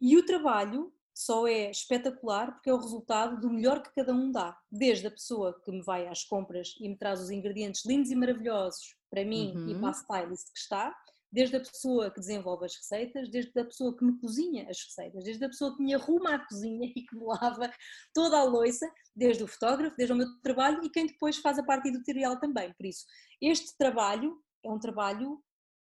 E 0.00 0.16
o 0.16 0.24
trabalho 0.24 0.94
só 1.12 1.48
é 1.48 1.72
espetacular 1.72 2.52
porque 2.52 2.70
é 2.70 2.72
o 2.72 2.78
resultado 2.78 3.40
do 3.40 3.50
melhor 3.50 3.82
que 3.82 3.92
cada 3.92 4.14
um 4.14 4.30
dá. 4.30 4.56
Desde 4.70 5.08
a 5.08 5.10
pessoa 5.10 5.60
que 5.64 5.72
me 5.72 5.82
vai 5.82 6.06
às 6.06 6.22
compras 6.22 6.76
e 6.78 6.88
me 6.88 6.96
traz 6.96 7.20
os 7.20 7.30
ingredientes 7.30 7.84
lindos 7.84 8.12
e 8.12 8.14
maravilhosos 8.14 8.94
para 9.10 9.24
mim 9.24 9.56
uhum. 9.56 9.70
e 9.70 9.74
para 9.74 9.88
a 9.88 9.92
stylist 9.92 10.52
que 10.52 10.58
está, 10.60 10.96
desde 11.32 11.56
a 11.56 11.60
pessoa 11.60 12.08
que 12.08 12.20
desenvolve 12.20 12.66
as 12.66 12.76
receitas, 12.76 13.28
desde 13.28 13.58
a 13.58 13.64
pessoa 13.64 13.96
que 13.96 14.04
me 14.04 14.16
cozinha 14.20 14.70
as 14.70 14.80
receitas, 14.84 15.24
desde 15.24 15.44
a 15.44 15.48
pessoa 15.48 15.76
que 15.76 15.82
me 15.82 15.94
arruma 15.94 16.36
a 16.36 16.46
cozinha 16.46 16.92
e 16.94 17.02
que 17.02 17.16
me 17.16 17.24
lava 17.24 17.72
toda 18.14 18.38
a 18.38 18.44
louça, 18.44 18.88
desde 19.16 19.42
o 19.42 19.48
fotógrafo, 19.48 19.96
desde 19.96 20.12
o 20.12 20.16
meu 20.16 20.28
trabalho 20.42 20.84
e 20.84 20.90
quem 20.90 21.08
depois 21.08 21.38
faz 21.38 21.58
a 21.58 21.64
parte 21.64 21.88
editorial 21.88 22.38
também. 22.38 22.72
Por 22.74 22.86
isso, 22.86 23.04
este 23.40 23.76
trabalho 23.76 24.40
é 24.64 24.70
um 24.70 24.78
trabalho 24.78 25.42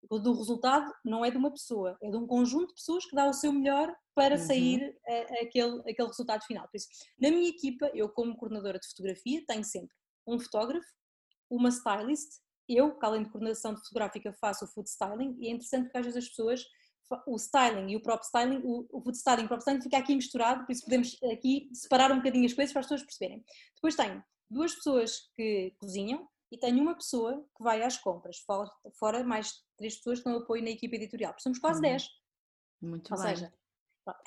do 0.09 0.33
resultado 0.33 0.91
não 1.03 1.23
é 1.23 1.31
de 1.31 1.37
uma 1.37 1.51
pessoa, 1.51 1.97
é 2.01 2.09
de 2.09 2.17
um 2.17 2.27
conjunto 2.27 2.67
de 2.67 2.73
pessoas 2.75 3.05
que 3.05 3.15
dá 3.15 3.27
o 3.27 3.33
seu 3.33 3.51
melhor 3.53 3.93
para 4.13 4.35
uhum. 4.35 4.45
sair 4.45 4.97
a, 5.07 5.43
aquele, 5.43 5.79
aquele 5.89 6.07
resultado 6.07 6.43
final. 6.43 6.67
Por 6.67 6.77
isso, 6.77 6.87
na 7.19 7.29
minha 7.29 7.49
equipa, 7.49 7.89
eu 7.93 8.09
como 8.09 8.35
coordenadora 8.35 8.79
de 8.79 8.87
fotografia, 8.87 9.43
tenho 9.47 9.63
sempre 9.63 9.95
um 10.27 10.39
fotógrafo, 10.39 10.87
uma 11.49 11.69
stylist, 11.69 12.29
eu, 12.67 12.97
que 12.97 13.05
além 13.05 13.23
de 13.23 13.29
coordenação 13.29 13.75
fotográfica, 13.75 14.33
faço 14.33 14.65
o 14.65 14.67
food 14.67 14.89
styling 14.89 15.35
e 15.39 15.47
é 15.47 15.51
interessante 15.51 15.83
porque 15.83 15.97
às 15.97 16.05
vezes 16.05 16.23
as 16.23 16.29
pessoas, 16.29 16.65
o 17.27 17.35
styling 17.35 17.91
e 17.91 17.95
o 17.95 18.01
próprio 18.01 18.25
styling, 18.25 18.61
o, 18.63 18.87
o 18.91 19.01
food 19.01 19.17
styling 19.17 19.41
e 19.41 19.45
o 19.45 19.47
próprio 19.47 19.63
styling 19.63 19.81
fica 19.81 19.97
aqui 19.97 20.15
misturado, 20.15 20.65
por 20.65 20.71
isso 20.71 20.83
podemos 20.83 21.17
aqui 21.31 21.69
separar 21.73 22.11
um 22.11 22.17
bocadinho 22.17 22.45
as 22.45 22.53
coisas 22.53 22.71
para 22.71 22.79
as 22.79 22.85
pessoas 22.87 23.03
perceberem. 23.03 23.43
Depois 23.75 23.95
tenho 23.95 24.23
duas 24.49 24.73
pessoas 24.73 25.29
que 25.35 25.73
cozinham, 25.77 26.27
e 26.53 26.57
tenho 26.59 26.83
uma 26.83 26.93
pessoa 26.93 27.43
que 27.57 27.63
vai 27.63 27.81
às 27.81 27.97
compras, 27.97 28.37
fora, 28.45 28.69
fora 28.99 29.23
mais 29.23 29.63
três 29.75 29.95
pessoas 29.97 30.19
que 30.19 30.25
dão 30.25 30.37
apoio 30.37 30.63
na 30.63 30.69
equipa 30.69 30.95
editorial. 30.95 31.33
Somos 31.39 31.57
quase 31.57 31.77
uhum. 31.77 31.89
10. 31.89 32.07
Muito 32.79 33.11
ou 33.11 33.19
bem. 33.19 33.35
seja, 33.35 33.53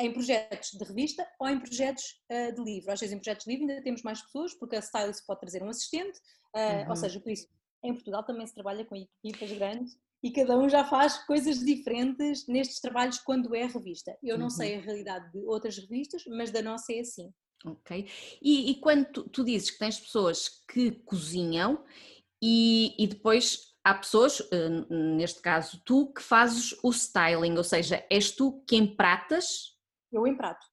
em 0.00 0.12
projetos 0.12 0.72
de 0.72 0.84
revista 0.84 1.24
ou 1.38 1.48
em 1.48 1.60
projetos 1.60 2.20
uh, 2.32 2.52
de 2.52 2.64
livro. 2.64 2.90
Às 2.90 2.98
vezes 2.98 3.14
em 3.14 3.18
projetos 3.18 3.44
de 3.44 3.52
livro 3.52 3.68
ainda 3.70 3.80
temos 3.80 4.02
mais 4.02 4.20
pessoas, 4.22 4.54
porque 4.54 4.74
a 4.74 4.80
stylist 4.80 5.24
pode 5.24 5.38
trazer 5.38 5.62
um 5.62 5.68
assistente, 5.68 6.18
uh, 6.56 6.82
uhum. 6.82 6.90
ou 6.90 6.96
seja, 6.96 7.20
por 7.20 7.30
isso, 7.30 7.46
em 7.84 7.92
Portugal 7.94 8.24
também 8.24 8.44
se 8.44 8.54
trabalha 8.54 8.84
com 8.84 8.96
equipas 8.96 9.52
grandes 9.52 9.96
e 10.20 10.32
cada 10.32 10.58
um 10.58 10.68
já 10.68 10.84
faz 10.84 11.24
coisas 11.26 11.60
diferentes 11.60 12.48
nestes 12.48 12.80
trabalhos 12.80 13.18
quando 13.18 13.54
é 13.54 13.66
revista. 13.66 14.18
Eu 14.20 14.36
não 14.36 14.46
uhum. 14.46 14.50
sei 14.50 14.74
a 14.74 14.80
realidade 14.80 15.30
de 15.30 15.46
outras 15.46 15.78
revistas, 15.78 16.24
mas 16.26 16.50
da 16.50 16.60
nossa 16.60 16.92
é 16.92 16.98
assim. 16.98 17.32
Ok. 17.64 18.08
E, 18.40 18.70
e 18.70 18.80
quando 18.80 19.06
tu, 19.06 19.28
tu, 19.28 19.44
dizes 19.44 19.70
que 19.70 19.78
tens 19.78 19.98
pessoas 19.98 20.48
que 20.72 20.92
cozinham 21.04 21.84
e, 22.42 22.94
e 22.98 23.06
depois 23.06 23.74
há 23.84 23.94
pessoas, 23.94 24.42
eh, 24.52 24.68
neste 24.90 25.40
caso 25.40 25.80
tu, 25.84 26.12
que 26.12 26.22
fazes 26.22 26.74
o 26.82 26.90
styling, 26.90 27.56
ou 27.56 27.64
seja, 27.64 28.04
és 28.10 28.32
tu 28.32 28.64
que 28.66 28.76
empratas? 28.76 29.76
Eu 30.12 30.26
emprato. 30.26 30.66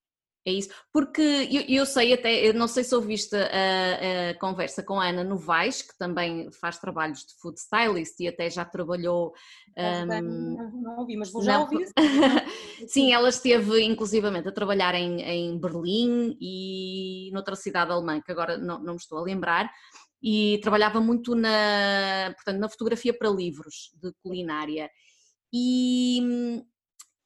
É 0.46 0.52
isso, 0.52 0.68
porque 0.92 1.22
eu, 1.22 1.62
eu, 1.66 1.86
sei 1.86 2.12
até, 2.12 2.46
eu 2.46 2.52
não 2.52 2.68
sei 2.68 2.84
se 2.84 2.94
ouviste 2.94 3.34
a, 3.34 4.30
a, 4.30 4.34
conversa 4.38 4.82
com 4.82 5.00
a 5.00 5.08
Ana 5.08 5.24
Novaes, 5.24 5.80
que 5.80 5.96
também 5.96 6.52
faz 6.52 6.76
trabalhos 6.76 7.20
de 7.20 7.32
food 7.40 7.58
stylist 7.58 8.20
e 8.20 8.28
até 8.28 8.50
já 8.50 8.62
trabalhou. 8.62 9.32
Um, 9.78 10.04
não, 10.04 10.70
não 10.82 10.98
ouvi, 10.98 11.16
mas 11.16 11.32
vou 11.32 11.42
já 11.42 11.54
não, 11.54 11.62
ouvir. 11.62 11.88
Sim, 12.86 13.14
ela 13.14 13.30
esteve 13.30 13.80
inclusivamente 13.84 14.46
a 14.46 14.52
trabalhar 14.52 14.94
em, 14.94 15.22
em 15.22 15.58
Berlim 15.58 16.36
e 16.38 17.30
noutra 17.32 17.56
cidade 17.56 17.90
alemã, 17.90 18.20
que 18.20 18.30
agora 18.30 18.58
não, 18.58 18.78
não 18.80 18.92
me 18.92 19.00
estou 19.00 19.16
a 19.16 19.22
lembrar, 19.22 19.70
e 20.26 20.58
trabalhava 20.62 21.02
muito 21.02 21.34
na, 21.34 22.32
portanto, 22.34 22.58
na 22.58 22.68
fotografia 22.70 23.12
para 23.12 23.28
livros 23.28 23.90
de 24.02 24.10
culinária. 24.22 24.90
E, 25.52 26.64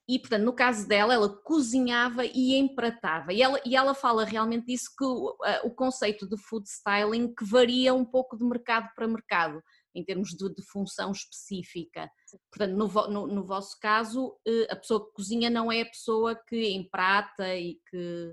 e, 0.09 0.19
portanto, 0.19 0.43
no 0.43 0.52
caso 0.52 0.89
dela, 0.89 1.15
ela 1.15 1.28
cozinhava 1.28 2.26
e 2.26 2.56
empratava. 2.56 3.32
E 3.32 3.41
ela, 3.41 3.61
e 3.65 3.76
ela 3.76 3.95
fala 3.95 4.25
realmente 4.25 4.67
disso 4.67 4.91
que 4.99 5.04
o, 5.04 5.32
o 5.63 5.71
conceito 5.71 6.28
de 6.28 6.37
food 6.37 6.69
styling 6.69 7.32
que 7.32 7.45
varia 7.45 7.95
um 7.95 8.04
pouco 8.04 8.37
de 8.37 8.45
mercado 8.45 8.89
para 8.97 9.06
mercado, 9.06 9.63
em 9.95 10.04
termos 10.04 10.30
de, 10.30 10.52
de 10.52 10.63
função 10.65 11.13
específica. 11.13 12.11
Portanto, 12.50 12.76
no, 12.76 12.89
no, 13.08 13.26
no, 13.28 13.47
vosso 13.47 13.78
caso, 13.80 14.37
eh, 14.45 14.67
a 14.71 14.75
pessoa 14.75 15.06
que 15.06 15.13
cozinha 15.13 15.49
não 15.49 15.71
é 15.71 15.82
a 15.82 15.89
pessoa 15.89 16.34
que 16.34 16.71
emprata 16.71 17.54
e 17.54 17.78
que. 17.89 18.32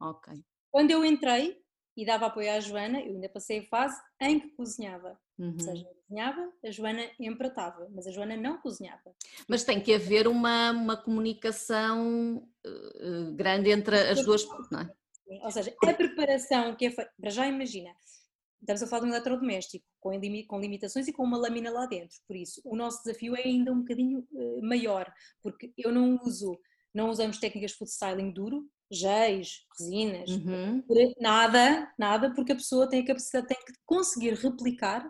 Ok. 0.00 0.34
Quando 0.72 0.90
eu 0.90 1.04
entrei, 1.04 1.59
e 1.96 2.04
dava 2.04 2.26
apoio 2.26 2.50
à 2.52 2.60
Joana, 2.60 3.00
eu 3.00 3.14
ainda 3.14 3.28
passei 3.28 3.60
a 3.60 3.64
fase 3.64 4.00
em 4.20 4.40
que 4.40 4.48
cozinhava. 4.50 5.18
Uhum. 5.38 5.52
Ou 5.52 5.60
seja, 5.60 5.86
eu 5.86 5.94
cozinhava, 6.06 6.52
a 6.64 6.70
Joana 6.70 7.10
empratava, 7.18 7.88
mas 7.90 8.06
a 8.06 8.10
Joana 8.10 8.36
não 8.36 8.58
cozinhava. 8.58 9.14
Mas 9.48 9.64
tem 9.64 9.80
que 9.80 9.94
haver 9.94 10.28
uma, 10.28 10.70
uma 10.70 10.96
comunicação 10.96 12.48
uh, 12.66 13.32
grande 13.34 13.70
entre 13.70 13.96
as 13.96 14.24
duas, 14.24 14.46
não 14.70 14.80
é? 14.80 14.90
Ou 15.44 15.50
seja, 15.50 15.74
a 15.84 15.94
preparação 15.94 16.74
que 16.74 16.86
é 16.86 16.90
feita, 16.90 17.12
para 17.20 17.30
já 17.30 17.46
imagina, 17.46 17.94
estamos 18.60 18.82
a 18.82 18.86
falar 18.86 19.02
de 19.02 19.06
um 19.06 19.14
eletrodoméstico 19.14 19.86
com, 20.00 20.10
com 20.48 20.60
limitações 20.60 21.06
e 21.06 21.12
com 21.12 21.22
uma 21.22 21.38
lâmina 21.38 21.70
lá 21.70 21.86
dentro, 21.86 22.18
por 22.26 22.36
isso 22.36 22.60
o 22.64 22.76
nosso 22.76 23.04
desafio 23.04 23.36
é 23.36 23.42
ainda 23.42 23.72
um 23.72 23.80
bocadinho 23.80 24.26
uh, 24.32 24.62
maior, 24.62 25.10
porque 25.40 25.72
eu 25.78 25.92
não 25.92 26.18
uso, 26.24 26.58
não 26.92 27.10
usamos 27.10 27.38
técnicas 27.38 27.70
de 27.70 27.76
food 27.78 27.90
styling 27.90 28.32
duro, 28.32 28.68
géis, 28.90 29.64
resinas, 29.78 30.30
uhum. 30.30 30.82
nada, 31.20 31.92
nada, 31.98 32.34
porque 32.34 32.52
a 32.52 32.56
pessoa 32.56 32.88
tem 32.88 33.00
a 33.00 33.06
capacidade, 33.06 33.46
tem 33.46 33.58
que 33.64 33.72
conseguir 33.86 34.34
replicar 34.34 35.08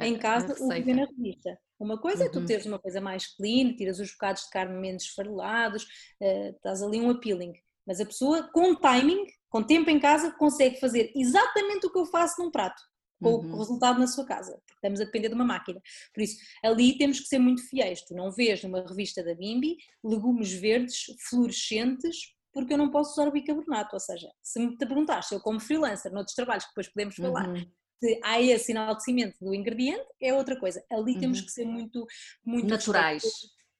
em 0.00 0.18
casa 0.18 0.54
o 0.58 0.68
que 0.68 0.80
vê 0.80 0.94
na 0.94 1.04
revista. 1.04 1.58
Uma 1.78 1.98
coisa 1.98 2.22
uhum. 2.22 2.26
é 2.26 2.30
tu 2.30 2.40
uhum. 2.40 2.46
teres 2.46 2.66
uma 2.66 2.78
coisa 2.78 3.00
mais 3.00 3.26
clean, 3.36 3.74
tiras 3.74 4.00
os 4.00 4.10
bocados 4.12 4.42
de 4.44 4.50
carne 4.50 4.80
menos 4.80 5.04
esfarelados, 5.04 5.84
uh, 6.20 6.50
estás 6.56 6.82
ali 6.82 7.00
um 7.00 7.10
appealing. 7.10 7.52
Mas 7.86 8.00
a 8.00 8.06
pessoa, 8.06 8.50
com 8.52 8.74
timing, 8.74 9.24
com 9.48 9.62
tempo 9.62 9.88
em 9.88 10.00
casa, 10.00 10.32
consegue 10.32 10.80
fazer 10.80 11.12
exatamente 11.14 11.86
o 11.86 11.92
que 11.92 11.98
eu 11.98 12.06
faço 12.06 12.42
num 12.42 12.50
prato, 12.50 12.82
com 13.22 13.34
uhum. 13.34 13.54
o 13.54 13.58
resultado 13.58 14.00
na 14.00 14.06
sua 14.06 14.26
casa, 14.26 14.52
porque 14.52 14.74
estamos 14.74 15.00
a 15.00 15.04
depender 15.04 15.28
de 15.28 15.34
uma 15.34 15.44
máquina. 15.44 15.80
Por 16.12 16.22
isso, 16.22 16.36
ali 16.64 16.98
temos 16.98 17.20
que 17.20 17.28
ser 17.28 17.38
muito 17.38 17.66
fiéis. 17.68 18.02
Tu 18.02 18.14
não 18.14 18.30
vês 18.30 18.62
numa 18.62 18.86
revista 18.86 19.22
da 19.22 19.34
Bimbi 19.34 19.76
legumes 20.02 20.52
verdes 20.52 21.04
fluorescentes 21.28 22.37
porque 22.58 22.74
eu 22.74 22.78
não 22.78 22.90
posso 22.90 23.12
usar 23.12 23.28
o 23.28 23.32
bicarbonato. 23.32 23.94
Ou 23.94 24.00
seja, 24.00 24.28
se 24.42 24.58
me 24.58 24.76
perguntaste 24.76 25.28
se 25.28 25.34
eu 25.34 25.40
como 25.40 25.60
freelancer 25.60 26.12
noutros 26.12 26.34
trabalhos 26.34 26.64
que 26.64 26.70
depois 26.70 26.88
podemos 26.88 27.14
falar, 27.14 27.48
uhum. 27.48 27.64
se 28.02 28.20
há 28.24 28.40
esse 28.40 28.72
enaltecimento 28.72 29.36
do 29.40 29.54
ingrediente, 29.54 30.06
é 30.20 30.34
outra 30.34 30.58
coisa. 30.58 30.82
Ali 30.90 31.14
uhum. 31.14 31.20
temos 31.20 31.40
que 31.40 31.50
ser 31.50 31.64
muito, 31.64 32.06
muito 32.44 32.68
naturais 32.68 33.22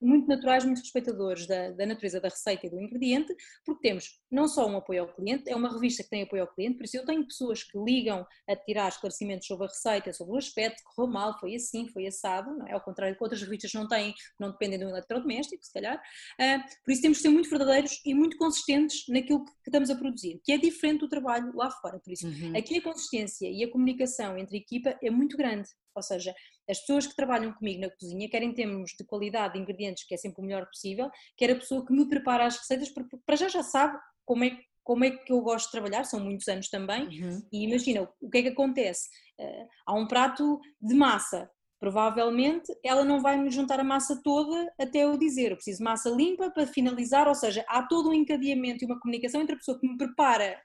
muito 0.01 0.29
naturais, 0.29 0.65
muito 0.65 0.79
respeitadores 0.79 1.47
da, 1.47 1.71
da, 1.71 1.87
natureza 1.87 2.21
da 2.21 2.29
receita 2.29 2.67
e 2.67 2.71
do 2.71 2.81
ingrediente, 2.81 3.35
porque 3.65 3.89
temos 3.89 4.19
não 4.31 4.47
só 4.49 4.67
um 4.67 4.77
apoio 4.77 5.03
ao 5.03 5.15
cliente, 5.15 5.49
é 5.49 5.57
uma 5.57 5.73
revista 5.73 6.03
que 6.03 6.11
tem 6.11 6.23
apoio 6.23 6.43
ao 6.43 6.49
cliente, 6.49 6.77
por 6.77 6.85
isso 6.85 6.97
eu 6.97 7.05
tenho 7.05 7.27
pessoas 7.27 7.63
que 7.63 7.79
ligam 7.79 8.27
a 8.49 8.57
tirar 8.57 8.89
esclarecimentos 8.89 9.47
sobre 9.47 9.67
a 9.67 9.69
receita, 9.69 10.13
sobre 10.13 10.35
o 10.35 10.37
aspecto, 10.37 10.83
correu 10.85 11.13
mal, 11.13 11.39
foi 11.39 11.55
assim, 11.55 11.89
foi 11.89 12.07
assado, 12.07 12.57
não 12.57 12.67
é? 12.67 12.73
ao 12.73 12.81
contrário 12.81 13.17
que 13.17 13.23
outras 13.23 13.43
revistas 13.43 13.73
não 13.73 13.89
têm, 13.89 14.15
não 14.39 14.51
dependem 14.51 14.79
do 14.79 14.89
eletrodoméstico, 14.89 15.65
se 15.65 15.73
calhar. 15.73 15.97
Uh, 15.97 16.63
por 16.85 16.93
isso 16.93 17.03
temos 17.03 17.19
que 17.19 17.23
ser 17.23 17.31
muito 17.31 17.51
verdadeiros 17.51 18.01
e 18.05 18.15
muito 18.15 18.37
consistentes 18.37 19.05
naquilo 19.09 19.45
que, 19.45 19.53
que 19.53 19.69
estamos 19.69 19.91
a 19.91 19.97
produzir, 19.97 20.41
que 20.45 20.53
é 20.53 20.59
diferente 20.59 21.01
do 21.01 21.09
trabalho 21.09 21.53
lá 21.55 21.71
fora. 21.71 21.99
Por 21.99 22.13
isso, 22.13 22.27
uhum. 22.27 22.57
aqui 22.57 22.79
a 22.79 22.83
consistência 22.83 23.49
e 23.51 23.65
a 23.65 23.71
comunicação 23.71 24.39
entre 24.39 24.57
a 24.57 24.61
equipa 24.61 24.99
é 25.03 25.11
muito 25.11 25.37
grande. 25.37 25.69
Ou 25.95 26.03
seja, 26.03 26.35
as 26.69 26.81
pessoas 26.81 27.07
que 27.07 27.17
trabalham 27.17 27.53
comigo 27.53 27.81
na 27.81 27.91
cozinha, 27.91 28.29
quer 28.29 28.43
em 28.43 28.53
termos 28.53 28.93
de 28.99 29.05
qualidade 29.05 29.55
de 29.55 29.61
ingredientes, 29.61 30.05
que 30.07 30.15
é 30.15 30.17
sempre 30.17 30.43
o 30.43 30.45
melhor 30.45 30.67
possível, 30.67 31.11
quer 31.37 31.51
a 31.51 31.57
pessoa 31.57 31.85
que 31.85 31.93
me 31.93 32.09
prepara 32.09 32.47
as 32.47 32.57
receitas, 32.57 32.91
porque 32.91 33.17
para 33.25 33.37
já 33.37 33.49
já 33.49 33.63
sabe 33.63 33.99
como 34.25 34.45
é, 34.45 34.59
como 34.85 35.05
é 35.05 35.11
que 35.11 35.33
eu 35.33 35.41
gosto 35.41 35.67
de 35.67 35.73
trabalhar, 35.73 36.05
são 36.05 36.21
muitos 36.21 36.47
anos 36.49 36.69
também, 36.69 37.07
uhum. 37.07 37.43
e 37.53 37.65
imagina, 37.65 38.09
o 38.21 38.31
que 38.31 38.39
é 38.39 38.43
que 38.43 38.49
acontece? 38.49 39.09
Uh, 39.41 39.69
há 39.87 39.95
um 39.95 40.07
prato 40.07 40.61
de 40.81 40.95
massa, 40.95 41.51
provavelmente 41.81 42.77
ela 42.85 43.05
não 43.05 43.23
vai 43.23 43.39
me 43.39 43.51
juntar 43.51 43.81
a 43.81 43.85
massa 43.85 44.21
toda 44.23 44.71
até 44.79 45.05
eu 45.05 45.17
dizer, 45.17 45.53
eu 45.53 45.57
preciso 45.57 45.79
de 45.79 45.85
massa 45.85 46.11
limpa 46.11 46.51
para 46.51 46.67
finalizar, 46.67 47.29
ou 47.29 47.35
seja, 47.35 47.65
há 47.69 47.83
todo 47.85 48.11
um 48.11 48.13
encadeamento 48.13 48.85
e 48.85 48.87
uma 48.87 49.01
comunicação 49.01 49.41
entre 49.41 49.55
a 49.55 49.59
pessoa 49.59 49.79
que 49.79 49.89
me 49.89 49.97
prepara 49.97 50.61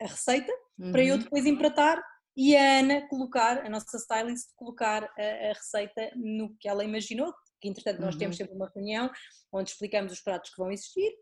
a 0.00 0.06
receita, 0.06 0.52
uhum. 0.78 0.92
para 0.92 1.02
eu 1.02 1.14
uhum. 1.14 1.22
depois 1.22 1.46
empratar 1.46 2.02
e 2.36 2.56
a 2.56 2.80
Ana 2.80 3.08
colocar, 3.08 3.64
a 3.64 3.68
nossa 3.68 3.96
stylist, 3.96 4.50
colocar 4.56 5.04
a, 5.04 5.50
a 5.50 5.52
receita 5.52 6.10
no 6.16 6.54
que 6.58 6.68
ela 6.68 6.84
imaginou, 6.84 7.32
que 7.60 7.68
entretanto 7.68 8.00
nós 8.00 8.14
uhum. 8.14 8.18
temos 8.18 8.36
sempre 8.36 8.54
uma 8.54 8.70
reunião 8.74 9.10
onde 9.52 9.70
explicamos 9.70 10.12
os 10.12 10.20
pratos 10.20 10.50
que 10.50 10.56
vão 10.56 10.70
existir, 10.70 11.12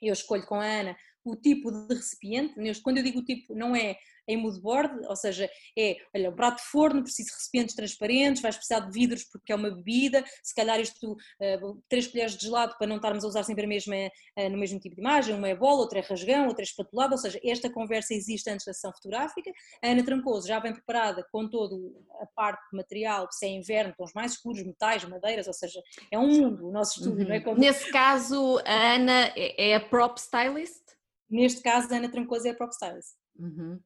eu 0.00 0.12
escolho 0.12 0.44
com 0.46 0.56
a 0.56 0.64
Ana 0.64 0.96
o 1.24 1.36
tipo 1.36 1.70
de 1.70 1.94
recipiente, 1.94 2.54
quando 2.82 2.98
eu 2.98 3.04
digo 3.04 3.20
o 3.20 3.24
tipo, 3.24 3.54
não 3.54 3.76
é 3.76 3.96
em 4.28 4.36
mood 4.36 4.60
board, 4.60 5.06
ou 5.06 5.16
seja, 5.16 5.50
é, 5.78 5.96
olha, 6.14 6.30
um 6.30 6.34
prato 6.34 6.58
de 6.58 6.68
forno, 6.68 7.02
precisa 7.02 7.28
de 7.28 7.34
recipientes 7.34 7.74
transparentes, 7.74 8.42
vais 8.42 8.56
precisar 8.56 8.80
de 8.80 8.92
vidros 8.92 9.24
porque 9.24 9.52
é 9.52 9.56
uma 9.56 9.70
bebida, 9.70 10.24
se 10.42 10.54
calhar 10.54 10.80
isto, 10.80 11.12
uh, 11.12 11.82
três 11.88 12.06
colheres 12.06 12.36
de 12.36 12.46
gelado 12.46 12.76
para 12.78 12.86
não 12.86 12.96
estarmos 12.96 13.24
a 13.24 13.28
usar 13.28 13.42
sempre 13.42 13.64
a 13.64 13.68
mesma, 13.68 13.96
uh, 13.96 14.48
no 14.50 14.58
mesmo 14.58 14.78
tipo 14.78 14.94
de 14.94 15.00
imagem, 15.00 15.34
uma 15.34 15.48
é 15.48 15.54
bola, 15.54 15.80
outra 15.80 15.98
é 15.98 16.02
rasgão, 16.02 16.46
outra 16.46 16.62
é 16.62 16.66
espatulada, 16.66 17.14
ou 17.14 17.18
seja, 17.18 17.40
esta 17.44 17.70
conversa 17.70 18.14
existe 18.14 18.48
antes 18.50 18.66
da 18.66 18.72
sessão 18.72 18.92
fotográfica, 18.92 19.50
a 19.82 19.88
Ana 19.88 20.04
Trancoso 20.04 20.46
já 20.46 20.58
vem 20.58 20.72
preparada 20.72 21.26
com 21.30 21.48
todo 21.48 22.04
a 22.20 22.26
parte 22.26 22.62
de 22.70 22.76
material, 22.76 23.28
se 23.30 23.46
é 23.46 23.48
inverno, 23.48 23.94
tons 23.96 24.12
mais 24.14 24.32
escuros, 24.32 24.62
metais, 24.62 25.04
madeiras, 25.04 25.46
ou 25.46 25.52
seja, 25.54 25.80
é 26.10 26.18
um 26.18 26.28
mundo 26.28 26.68
o 26.68 26.72
nosso 26.72 26.98
estudo, 26.98 27.20
uhum. 27.20 27.28
não 27.28 27.34
é? 27.34 27.40
Como... 27.40 27.60
Nesse 27.60 27.90
caso, 27.90 28.58
a 28.64 28.94
Ana 28.94 29.32
é, 29.36 29.70
é 29.70 29.74
a 29.74 29.80
prop 29.80 30.18
stylist? 30.18 30.82
Neste 31.28 31.62
caso, 31.62 31.92
a 31.92 31.96
Ana 31.96 32.10
Trancoso 32.10 32.46
é 32.46 32.50
a 32.50 32.54
prop 32.54 32.72
stylist. 32.72 33.14
Uhum. 33.38 33.80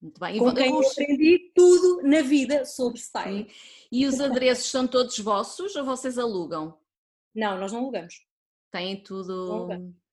Muito 0.00 0.20
bem. 0.20 0.38
Com 0.38 0.54
quem 0.54 0.70
eu 0.70 0.80
aprendi 0.80 1.52
tudo 1.54 2.02
na 2.02 2.22
vida 2.22 2.64
sobre 2.64 2.98
styling. 2.98 3.48
E 3.90 4.06
os 4.06 4.20
adereços 4.20 4.70
são 4.70 4.86
todos 4.86 5.18
vossos 5.18 5.74
ou 5.74 5.84
vocês 5.84 6.18
alugam? 6.18 6.78
Não, 7.34 7.58
nós 7.58 7.72
não 7.72 7.80
alugamos. 7.80 8.14
Têm 8.70 9.02
tudo. 9.02 9.66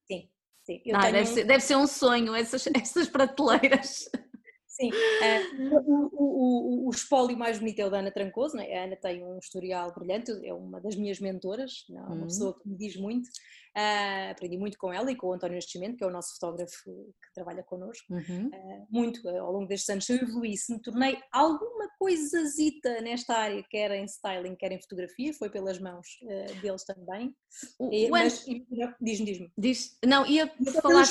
Sim, 0.06 0.30
sim. 0.64 0.82
Ah, 0.94 1.02
tenho... 1.02 1.14
deve, 1.14 1.26
ser, 1.26 1.44
deve 1.44 1.60
ser 1.62 1.76
um 1.76 1.88
sonho, 1.88 2.34
essas, 2.34 2.66
essas 2.76 3.08
prateleiras. 3.08 4.10
Sim, 4.74 4.90
uh, 4.90 5.80
o, 5.86 6.86
o, 6.86 6.88
o, 6.88 6.90
espólio 6.90 7.38
mais 7.38 7.60
bonito 7.60 7.78
é 7.78 7.86
o 7.86 7.92
da 7.92 8.00
Ana 8.00 8.10
Trancoso, 8.10 8.58
é? 8.58 8.76
a 8.76 8.86
Ana 8.86 8.96
tem 8.96 9.24
um 9.24 9.38
historial 9.38 9.94
brilhante, 9.94 10.32
é 10.44 10.52
uma 10.52 10.82
das 10.82 10.96
minhas 10.96 11.20
mentoras, 11.20 11.86
é 11.92 11.94
uma 11.94 12.16
uhum. 12.16 12.24
pessoa 12.24 12.60
que 12.60 12.68
me 12.68 12.76
diz 12.76 12.98
muito, 12.98 13.28
uh, 13.28 14.32
aprendi 14.32 14.58
muito 14.58 14.80
com 14.80 14.92
ela 14.92 15.12
e 15.12 15.16
com 15.16 15.28
o 15.28 15.34
António 15.34 15.58
Nascimento, 15.58 15.98
que 15.98 16.04
é 16.04 16.08
o 16.08 16.10
nosso 16.10 16.34
fotógrafo 16.34 16.86
que 16.86 17.34
trabalha 17.36 17.62
connosco, 17.62 18.12
uhum. 18.12 18.48
uh, 18.48 18.88
muito 18.90 19.30
ao 19.30 19.52
longo 19.52 19.68
destes 19.68 19.90
anos 19.90 20.10
eu 20.10 20.16
evoluí, 20.18 20.58
se 20.58 20.74
me 20.74 20.82
tornei 20.82 21.20
alguma 21.32 21.88
coisazita 22.00 23.00
nesta 23.02 23.36
área, 23.36 23.64
quer 23.70 23.92
em 23.92 24.06
styling, 24.06 24.56
quer 24.56 24.72
em 24.72 24.82
fotografia, 24.82 25.36
foi 25.36 25.52
pelas 25.52 25.78
mãos 25.78 26.08
deles 26.64 26.84
também, 26.84 27.36
o, 27.78 27.94
e, 27.94 28.10
mas, 28.10 28.44
diz-me, 29.00 29.26
diz-me. 29.26 29.52
Diz, 29.56 30.00
não, 30.04 30.26
ia 30.26 30.52
falar... 30.82 31.06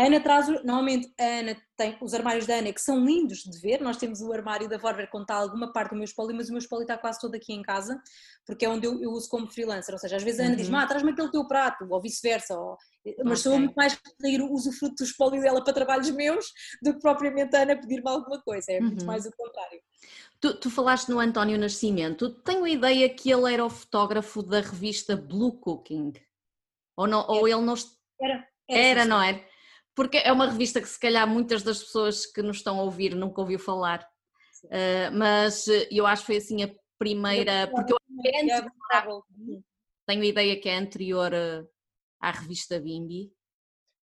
A 0.00 0.06
Ana 0.06 0.18
traz, 0.18 0.48
normalmente 0.64 1.12
a 1.20 1.40
Ana 1.40 1.56
tem 1.76 1.98
os 2.00 2.14
armários 2.14 2.46
da 2.46 2.54
Ana 2.54 2.72
que 2.72 2.80
são 2.80 3.04
lindos 3.04 3.40
de 3.40 3.58
ver, 3.58 3.82
nós 3.82 3.98
temos 3.98 4.22
o 4.22 4.32
armário 4.32 4.66
da 4.66 4.78
Vorver 4.78 5.10
quando 5.10 5.24
está 5.24 5.34
alguma 5.34 5.74
parte 5.74 5.90
do 5.90 5.96
meu 5.96 6.04
espólio, 6.04 6.34
mas 6.34 6.48
o 6.48 6.52
meu 6.52 6.58
espólio 6.58 6.84
está 6.84 6.96
quase 6.96 7.20
todo 7.20 7.34
aqui 7.34 7.52
em 7.52 7.60
casa, 7.60 8.00
porque 8.46 8.64
é 8.64 8.68
onde 8.70 8.86
eu, 8.86 8.98
eu 9.02 9.10
uso 9.10 9.28
como 9.28 9.46
freelancer, 9.46 9.94
ou 9.94 9.98
seja, 9.98 10.16
às 10.16 10.22
vezes 10.22 10.40
a 10.40 10.44
Ana 10.44 10.52
uhum. 10.52 10.56
diz, 10.56 10.72
ah, 10.72 10.86
traz-me 10.86 11.10
aquele 11.10 11.30
teu 11.30 11.46
prato, 11.46 11.86
ou 11.86 12.00
vice-versa, 12.00 12.58
ou... 12.58 12.78
mas 13.18 13.40
okay. 13.40 13.52
sou 13.52 13.58
muito 13.58 13.74
mais 13.74 14.00
sair 14.18 14.40
uso 14.40 14.72
fruto 14.72 14.94
do 14.94 15.04
espólio 15.04 15.42
dela 15.42 15.62
para 15.62 15.74
trabalhos 15.74 16.08
meus 16.12 16.46
do 16.82 16.94
que 16.94 17.00
propriamente 17.00 17.54
a 17.54 17.60
Ana 17.60 17.76
pedir-me 17.76 18.08
alguma 18.08 18.40
coisa, 18.40 18.72
é 18.72 18.78
uhum. 18.78 18.86
muito 18.86 19.04
mais 19.04 19.26
o 19.26 19.30
contrário. 19.36 19.82
Tu, 20.40 20.54
tu, 20.60 20.70
falaste 20.70 21.10
no 21.10 21.20
António 21.20 21.58
Nascimento, 21.58 22.30
tenho 22.42 22.64
a 22.64 22.70
ideia 22.70 23.06
que 23.10 23.30
ele 23.30 23.52
era 23.52 23.62
o 23.62 23.68
fotógrafo 23.68 24.42
da 24.42 24.62
revista 24.62 25.14
Blue 25.14 25.60
Cooking, 25.60 26.14
ou, 26.96 27.06
não, 27.06 27.26
ou 27.28 27.46
ele 27.46 27.60
não... 27.60 27.74
Era, 28.18 28.48
era, 28.66 28.80
era 28.80 29.04
não 29.04 29.20
era? 29.20 29.50
Porque 29.94 30.18
é 30.18 30.32
uma 30.32 30.50
revista 30.50 30.80
que 30.80 30.88
se 30.88 30.98
calhar 30.98 31.26
muitas 31.28 31.62
das 31.62 31.82
pessoas 31.82 32.26
que 32.26 32.42
nos 32.42 32.58
estão 32.58 32.78
a 32.78 32.82
ouvir 32.82 33.14
nunca 33.14 33.40
ouviu 33.40 33.58
falar, 33.58 34.06
uh, 34.64 35.16
mas 35.16 35.68
eh, 35.68 35.88
eu 35.90 36.06
acho 36.06 36.22
que 36.22 36.26
foi 36.26 36.36
assim 36.36 36.62
a 36.62 36.70
primeira, 36.98 37.68
porque 37.68 37.92
eu 37.92 37.98
é 38.24 38.44
tenho 40.06 40.22
a 40.22 40.26
ideia 40.26 40.60
que 40.60 40.68
é 40.68 40.76
anterior 40.76 41.32
eh, 41.32 41.64
à 42.20 42.30
revista 42.30 42.80
Bimbi. 42.80 43.32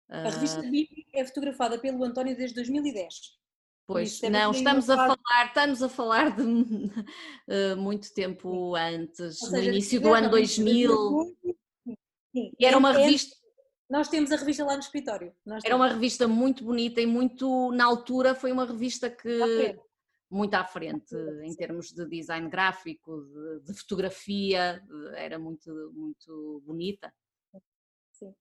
A 0.10 0.30
revista 0.30 0.62
Bimbi 0.62 1.06
é 1.13 1.26
fotografada 1.26 1.78
pelo 1.78 2.04
António 2.04 2.36
desde 2.36 2.56
2010. 2.56 3.38
Pois, 3.86 4.21
não, 4.21 4.52
estamos 4.52 4.89
a 4.89 4.95
falar, 4.97 5.45
estamos 5.47 5.84
a 5.84 5.89
falar 5.89 6.36
de 6.36 6.43
uh, 6.43 7.78
muito 7.78 8.13
tempo 8.13 8.76
antes, 8.76 9.39
seja, 9.39 9.52
no 9.52 9.63
início 9.63 10.02
do 10.02 10.13
ano 10.13 10.30
2000. 10.30 11.36
Sim, 12.34 12.52
e 12.60 12.65
era 12.65 12.78
uma 12.78 12.91
revista 12.91 13.36
nós 13.89 14.10
temos 14.10 14.32
a 14.32 14.36
revista 14.36 14.65
lá 14.65 14.73
no 14.73 14.80
escritório. 14.80 15.34
Era 15.63 15.76
uma 15.76 15.88
revista 15.88 16.28
muito 16.28 16.63
bonita 16.63 17.00
e 17.02 17.06
muito, 17.06 17.71
na 17.71 17.86
altura, 17.86 18.36
foi 18.36 18.52
uma 18.52 18.65
revista 18.65 19.10
que. 19.10 19.78
muito 20.30 20.54
à 20.56 20.63
frente 20.65 21.15
em 21.43 21.56
termos 21.56 21.91
de 21.91 22.06
design 22.06 22.50
gráfico, 22.50 23.21
de, 23.21 23.71
de 23.71 23.80
fotografia, 23.80 24.84
era 25.15 25.39
muito, 25.39 25.71
muito 25.93 26.62
bonita. 26.65 27.13
Sim. 28.12 28.36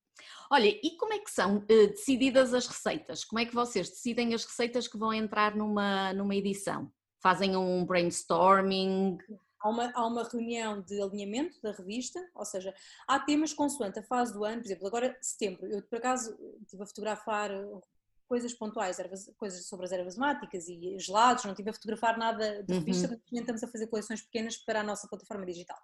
Olha, 0.51 0.67
e 0.67 0.97
como 0.97 1.13
é 1.13 1.19
que 1.19 1.31
são 1.31 1.59
uh, 1.59 1.67
decididas 1.67 2.53
as 2.53 2.67
receitas? 2.67 3.25
Como 3.25 3.39
é 3.39 3.47
que 3.47 3.55
vocês 3.55 3.89
decidem 3.89 4.35
as 4.35 4.45
receitas 4.45 4.89
que 4.89 4.99
vão 4.99 5.13
entrar 5.13 5.55
numa, 5.55 6.13
numa 6.13 6.35
edição? 6.35 6.91
Fazem 7.23 7.57
um 7.57 7.85
brainstorming? 7.85 9.19
Há 9.61 9.69
uma, 9.69 9.93
há 9.95 10.07
uma 10.07 10.23
reunião 10.25 10.81
de 10.83 11.01
alinhamento 11.01 11.61
da 11.63 11.73
revista, 11.73 12.21
ou 12.35 12.45
seja, 12.45 12.75
há 13.07 13.19
temas 13.21 13.53
consoante 13.53 13.99
a 13.99 14.03
fase 14.03 14.33
do 14.33 14.45
ano, 14.45 14.61
por 14.61 14.67
exemplo, 14.67 14.87
agora 14.87 15.17
setembro, 15.21 15.67
eu 15.67 15.83
por 15.83 15.99
acaso 15.99 16.37
estive 16.63 16.83
a 16.83 16.87
fotografar 16.87 17.51
uh, 17.53 17.81
coisas 18.29 18.53
pontuais, 18.53 18.99
ervas, 18.99 19.31
coisas 19.37 19.67
sobre 19.67 19.87
as 19.87 19.93
ervas 19.93 20.17
máticas 20.17 20.69
e 20.69 20.99
gelados, 20.99 21.45
não 21.45 21.53
estive 21.53 21.71
a 21.71 21.73
fotografar 21.73 22.19
nada 22.19 22.63
de 22.63 22.75
revista, 22.75 23.09
uhum. 23.09 23.21
mas 23.31 23.41
estamos 23.41 23.63
a 23.63 23.69
fazer 23.69 23.87
coleções 23.87 24.23
pequenas 24.23 24.57
para 24.57 24.81
a 24.81 24.83
nossa 24.83 25.09
plataforma 25.09 25.47
digital. 25.47 25.79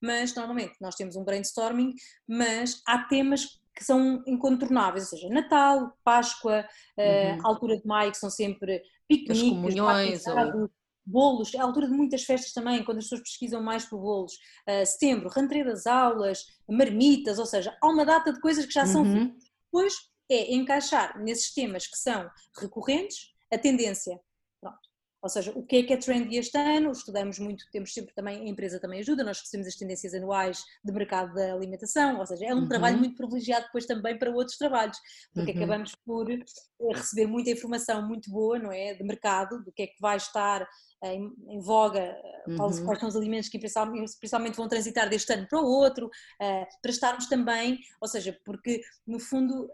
Mas 0.00 0.34
normalmente 0.34 0.74
nós 0.80 0.94
temos 0.94 1.16
um 1.16 1.24
brainstorming, 1.24 1.94
mas 2.28 2.82
há 2.86 2.98
temas 3.04 3.60
que 3.74 3.84
são 3.84 4.22
incontornáveis, 4.26 5.04
ou 5.04 5.18
seja, 5.18 5.28
Natal, 5.28 5.96
Páscoa, 6.02 6.66
uh, 6.96 7.00
uhum. 7.00 7.38
uh, 7.38 7.46
altura 7.46 7.76
de 7.78 7.86
maio, 7.86 8.10
que 8.10 8.18
são 8.18 8.30
sempre 8.30 8.82
piqueniques, 9.08 9.50
comunhões, 9.50 10.26
ou 10.26 10.70
bolos, 11.06 11.54
é 11.54 11.58
a 11.58 11.64
altura 11.64 11.86
de 11.86 11.94
muitas 11.94 12.24
festas 12.24 12.52
também, 12.52 12.84
quando 12.84 12.98
as 12.98 13.04
pessoas 13.04 13.22
pesquisam 13.22 13.62
mais 13.62 13.84
por 13.84 14.00
bolos, 14.00 14.32
uh, 14.68 14.84
setembro, 14.84 15.28
rentrée 15.28 15.64
das 15.64 15.86
aulas, 15.86 16.44
marmitas, 16.68 17.38
ou 17.38 17.46
seja, 17.46 17.76
há 17.80 17.88
uma 17.88 18.04
data 18.04 18.32
de 18.32 18.40
coisas 18.40 18.66
que 18.66 18.72
já 18.72 18.86
são 18.86 19.02
uhum. 19.02 19.36
Depois 19.66 19.94
é 20.30 20.54
encaixar 20.54 21.18
nesses 21.22 21.52
temas 21.52 21.86
que 21.86 21.98
são 21.98 22.28
recorrentes 22.58 23.34
a 23.52 23.58
tendência. 23.58 24.18
Ou 25.26 25.30
seja, 25.30 25.52
o 25.56 25.62
que 25.64 25.78
é 25.78 25.82
que 25.82 25.92
é 25.92 25.96
trendy 25.96 26.36
este 26.36 26.56
ano, 26.56 26.92
estudamos 26.92 27.40
muito, 27.40 27.64
temos 27.72 27.92
sempre 27.92 28.14
também, 28.14 28.42
a 28.42 28.48
empresa 28.48 28.78
também 28.78 29.00
ajuda, 29.00 29.24
nós 29.24 29.40
recebemos 29.40 29.66
as 29.66 29.74
tendências 29.74 30.14
anuais 30.14 30.62
de 30.84 30.92
mercado 30.92 31.34
da 31.34 31.52
alimentação, 31.52 32.20
ou 32.20 32.24
seja, 32.24 32.46
é 32.46 32.54
um 32.54 32.58
uhum. 32.60 32.68
trabalho 32.68 32.96
muito 32.96 33.16
privilegiado 33.16 33.66
depois 33.66 33.86
também 33.86 34.16
para 34.16 34.30
outros 34.30 34.56
trabalhos, 34.56 34.96
porque 35.34 35.50
uhum. 35.50 35.56
acabamos 35.56 35.96
por 36.06 36.30
eh, 36.30 36.38
receber 36.94 37.26
muita 37.26 37.50
informação 37.50 38.06
muito 38.06 38.30
boa, 38.30 38.56
não 38.56 38.70
é, 38.70 38.94
de 38.94 39.02
mercado, 39.02 39.64
do 39.64 39.72
que 39.72 39.82
é 39.82 39.86
que 39.88 40.00
vai 40.00 40.16
estar 40.16 40.64
em, 41.02 41.34
em 41.48 41.60
voga, 41.60 42.16
uhum. 42.46 42.84
quais 42.84 43.00
são 43.00 43.08
os 43.08 43.16
alimentos 43.16 43.48
que 43.48 43.58
principalmente 43.58 44.56
vão 44.56 44.68
transitar 44.68 45.10
deste 45.10 45.32
ano 45.32 45.48
para 45.48 45.60
o 45.60 45.66
outro, 45.66 46.08
para 46.38 46.90
estarmos 46.92 47.26
também, 47.26 47.80
ou 48.00 48.06
seja, 48.06 48.38
porque 48.44 48.80
no 49.04 49.18
fundo 49.18 49.68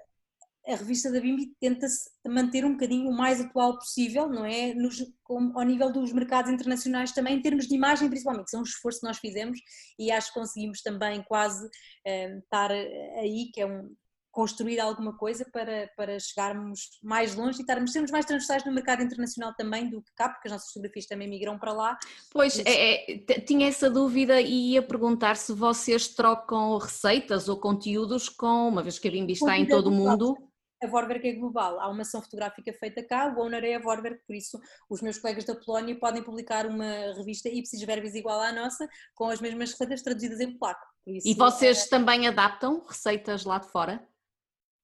a 0.67 0.77
revista 0.77 1.11
da 1.11 1.21
Bimbi 1.21 1.55
tenta-se 1.61 2.09
manter 2.27 2.65
um 2.65 2.73
bocadinho 2.73 3.09
o 3.09 3.17
mais 3.17 3.41
atual 3.41 3.79
possível, 3.79 4.29
não 4.29 4.45
é? 4.45 4.73
Nos, 4.75 5.05
com, 5.25 5.53
ao 5.59 5.65
nível 5.65 5.93
dos 5.93 6.13
mercados 6.13 6.53
internacionais 6.53 7.13
também, 7.13 7.37
em 7.37 7.43
termos 7.43 7.67
de 7.67 7.75
imagem 7.75 8.09
principalmente, 8.09 8.51
que 8.51 8.57
é 8.57 8.59
um 8.59 8.63
esforço 8.63 9.01
que 9.01 9.07
nós 9.07 9.19
fizemos 9.19 9.59
e 9.99 10.13
acho 10.13 10.29
que 10.29 10.39
conseguimos 10.39 10.81
também 10.81 11.23
quase 11.25 11.67
uh, 11.67 12.39
estar 12.39 12.71
aí, 12.71 13.51
que 13.53 13.61
é 13.61 13.67
um, 13.67 13.93
construir 14.33 14.81
alguma 14.81 15.17
coisa 15.17 15.45
para, 15.53 15.91
para 15.95 16.19
chegarmos 16.19 16.99
mais 17.03 17.35
longe 17.35 17.59
e 17.59 17.61
estarmos, 17.61 17.93
sermos 17.93 18.11
mais 18.11 18.25
transversais 18.25 18.65
no 18.65 18.73
mercado 18.73 19.03
internacional 19.03 19.53
também 19.55 19.91
do 19.91 20.01
que 20.01 20.11
cá, 20.17 20.31
porque 20.31 20.49
as 20.49 20.53
nossas 20.53 20.69
fotografias 20.69 21.07
também 21.07 21.29
migram 21.29 21.59
para 21.59 21.73
lá. 21.73 21.99
Pois, 22.31 22.59
é, 22.61 23.13
é, 23.13 23.19
tinha 23.41 23.69
essa 23.69 23.91
dúvida 23.91 24.41
e 24.41 24.73
ia 24.73 24.83
perguntar 24.83 25.37
se 25.37 25.53
vocês 25.53 26.09
trocam 26.09 26.79
receitas 26.79 27.49
ou 27.49 27.59
conteúdos 27.59 28.29
com, 28.29 28.69
uma 28.69 28.83
vez 28.83 28.99
que 28.99 29.07
a 29.07 29.11
Bimbi 29.11 29.35
está 29.35 29.59
em 29.59 29.67
todo 29.67 29.89
o 29.89 29.93
mundo. 29.93 30.35
A 30.83 30.87
Vorwerk 30.87 31.29
é 31.29 31.33
global, 31.33 31.79
há 31.81 31.89
uma 31.89 32.03
ação 32.03 32.21
fotográfica 32.21 32.73
feita 32.73 33.03
cá, 33.03 33.33
o 33.35 33.41
owner 33.41 33.65
é 33.65 33.75
a 33.75 33.79
Vorwerk, 33.79 34.21
por 34.27 34.35
isso 34.35 34.61
os 34.91 35.01
meus 35.01 35.19
colegas 35.19 35.45
da 35.45 35.55
Polónia 35.55 35.99
podem 35.99 36.23
publicar 36.23 36.67
uma 36.67 37.15
revista 37.17 37.49
ipsis 37.49 37.83
verbis 37.83 38.15
igual 38.15 38.41
à 38.41 38.53
nossa, 38.53 38.89
com 39.15 39.27
as 39.27 39.41
mesmas 39.41 39.71
receitas 39.71 40.03
traduzidas 40.03 40.41
em 40.41 40.57
polaco. 40.59 40.85
Isso, 41.07 41.29
e 41.29 41.35
vocês 41.35 41.87
é... 41.87 41.89
também 41.89 42.27
adaptam 42.27 42.85
receitas 42.87 43.45
lá 43.45 43.59
de 43.59 43.69
fora? 43.71 44.07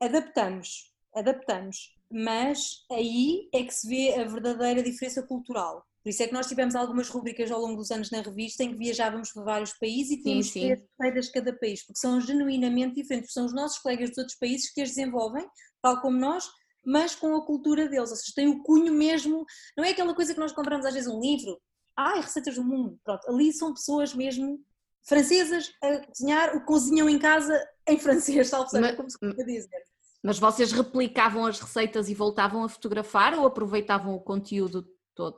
adaptamos, 0.01 0.93
adaptamos, 1.15 1.95
mas 2.11 2.85
aí 2.91 3.49
é 3.53 3.63
que 3.63 3.75
se 3.75 3.89
vê 3.89 4.15
a 4.15 4.25
verdadeira 4.25 4.83
diferença 4.83 5.23
cultural. 5.23 5.85
Por 6.03 6.11
isso 6.11 6.23
é 6.23 6.29
que 6.29 6.33
nós 6.33 6.47
tivemos 6.47 6.75
algumas 6.75 7.09
rubricas 7.09 7.51
ao 7.51 7.61
longo 7.61 7.77
dos 7.77 7.91
anos 7.91 8.11
na 8.11 8.23
revista 8.23 8.63
em 8.63 8.71
que 8.71 8.79
viajávamos 8.79 9.33
por 9.33 9.45
vários 9.45 9.73
países 9.75 10.13
e 10.13 10.23
tínhamos 10.23 10.51
três 10.53 10.81
receitas 10.81 11.27
de 11.27 11.33
cada 11.33 11.53
país, 11.59 11.85
porque 11.85 11.99
são 11.99 12.21
genuinamente 12.21 12.95
diferentes, 12.95 13.33
são 13.33 13.45
os 13.45 13.53
nossos 13.53 13.79
colegas 13.79 14.11
dos 14.11 14.19
outros 14.19 14.39
países 14.39 14.73
que 14.73 14.81
as 14.81 14.91
desenvolvem, 14.91 15.47
tal 15.83 16.01
como 16.01 16.19
nós, 16.19 16.51
mas 16.85 17.15
com 17.15 17.35
a 17.37 17.45
cultura 17.45 17.89
deles, 17.89 18.11
ou 18.11 18.17
seja, 18.17 18.33
tem 18.35 18.49
o 18.49 18.63
cunho 18.63 18.93
mesmo, 18.93 19.45
não 19.77 19.85
é 19.85 19.91
aquela 19.91 20.15
coisa 20.15 20.33
que 20.33 20.41
nós 20.41 20.53
compramos 20.53 20.87
às 20.87 20.95
vezes 20.95 21.09
um 21.09 21.21
livro, 21.21 21.61
ah, 21.97 22.21
receitas 22.21 22.55
do 22.55 22.65
mundo, 22.65 22.99
pronto, 23.05 23.29
ali 23.29 23.53
são 23.53 23.75
pessoas 23.75 24.15
mesmo 24.15 24.65
francesas 25.07 25.73
a 25.83 26.07
cozinhar 26.07 26.57
o 26.57 26.61
que 26.61 26.67
cozinham 26.67 27.09
em 27.09 27.19
casa 27.19 27.67
em 27.87 27.99
francês, 27.99 28.49
salvo 28.49 28.69
seja, 28.69 28.95
como 28.95 29.11
se 29.11 29.19
costuma 29.19 29.45
dizer. 29.45 29.83
Mas 30.23 30.39
vocês 30.39 30.73
replicavam 30.73 31.47
as 31.47 31.61
receitas 31.61 32.09
e 32.09 32.15
voltavam 32.15 32.65
a 32.65 32.69
fotografar 32.69 33.39
ou 33.39 33.47
aproveitavam 33.47 34.15
o 34.15 34.21
conteúdo 34.21 34.87
todo? 35.15 35.37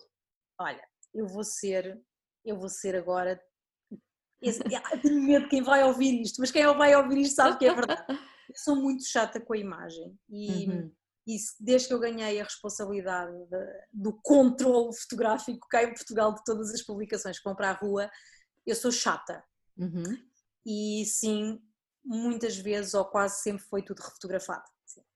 Olha, 0.58 0.82
eu 1.14 1.26
vou 1.26 1.44
ser, 1.44 2.00
eu 2.44 2.56
vou 2.56 2.68
ser 2.68 2.96
agora. 2.96 3.40
Esse, 4.40 4.60
tenho 5.02 5.22
medo 5.22 5.44
de 5.44 5.50
quem 5.50 5.62
vai 5.62 5.84
ouvir 5.84 6.20
isto, 6.22 6.40
mas 6.40 6.50
quem 6.50 6.64
vai 6.74 6.94
ouvir 6.96 7.18
isto 7.18 7.36
sabe 7.36 7.58
que 7.58 7.66
é 7.66 7.74
verdade. 7.74 8.04
Eu 8.50 8.56
sou 8.56 8.74
muito 8.74 9.04
chata 9.06 9.40
com 9.40 9.54
a 9.54 9.58
imagem 9.58 10.18
e, 10.28 10.68
uhum. 10.68 10.92
e 11.26 11.36
desde 11.60 11.86
que 11.86 11.94
eu 11.94 12.00
ganhei 12.00 12.40
a 12.40 12.44
responsabilidade 12.44 13.32
de, 13.32 13.66
do 13.92 14.12
controle 14.22 14.92
fotográfico 14.94 15.68
cá 15.68 15.84
em 15.84 15.94
Portugal 15.94 16.34
de 16.34 16.42
todas 16.44 16.74
as 16.74 16.82
publicações 16.82 17.38
que 17.38 17.44
vão 17.44 17.54
para 17.54 17.70
a 17.70 17.74
rua, 17.74 18.10
eu 18.66 18.74
sou 18.74 18.90
chata. 18.90 19.42
Uhum. 19.78 20.02
E 20.66 21.04
sim, 21.06 21.60
muitas 22.04 22.56
vezes 22.56 22.92
ou 22.92 23.04
quase 23.04 23.40
sempre 23.40 23.62
foi 23.62 23.82
tudo 23.82 24.00
refotografado. 24.00 24.64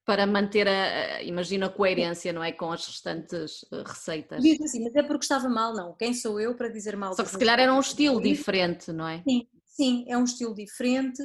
Para 0.05 0.27
manter 0.27 0.69
a, 0.69 1.23
imagino, 1.23 1.67
a 1.67 1.71
coerência, 1.71 2.33
não 2.33 2.45
é? 2.45 2.53
Com 2.53 2.71
as 2.71 2.87
restantes 2.87 3.65
eh, 3.73 3.83
receitas. 3.85 4.43
Diz 4.43 4.61
assim, 4.61 4.85
mas 4.85 4.95
é 4.95 5.03
porque 5.03 5.25
estava 5.25 5.49
mal, 5.49 5.75
não. 5.75 5.95
Quem 5.97 6.15
sou 6.15 6.39
eu 6.39 6.55
para 6.55 6.69
dizer 6.69 6.95
mal? 6.95 7.17
Só 7.17 7.25
que 7.25 7.31
se 7.31 7.39
calhar 7.39 7.59
era 7.59 7.75
um 7.75 7.81
estilo 7.81 8.21
diferente, 8.23 8.93
não 8.93 9.09
é? 9.09 9.23
Sim, 9.23 9.49
sim, 9.65 10.05
é 10.07 10.17
um 10.17 10.25
estilo 10.25 10.55
diferente. 10.55 11.21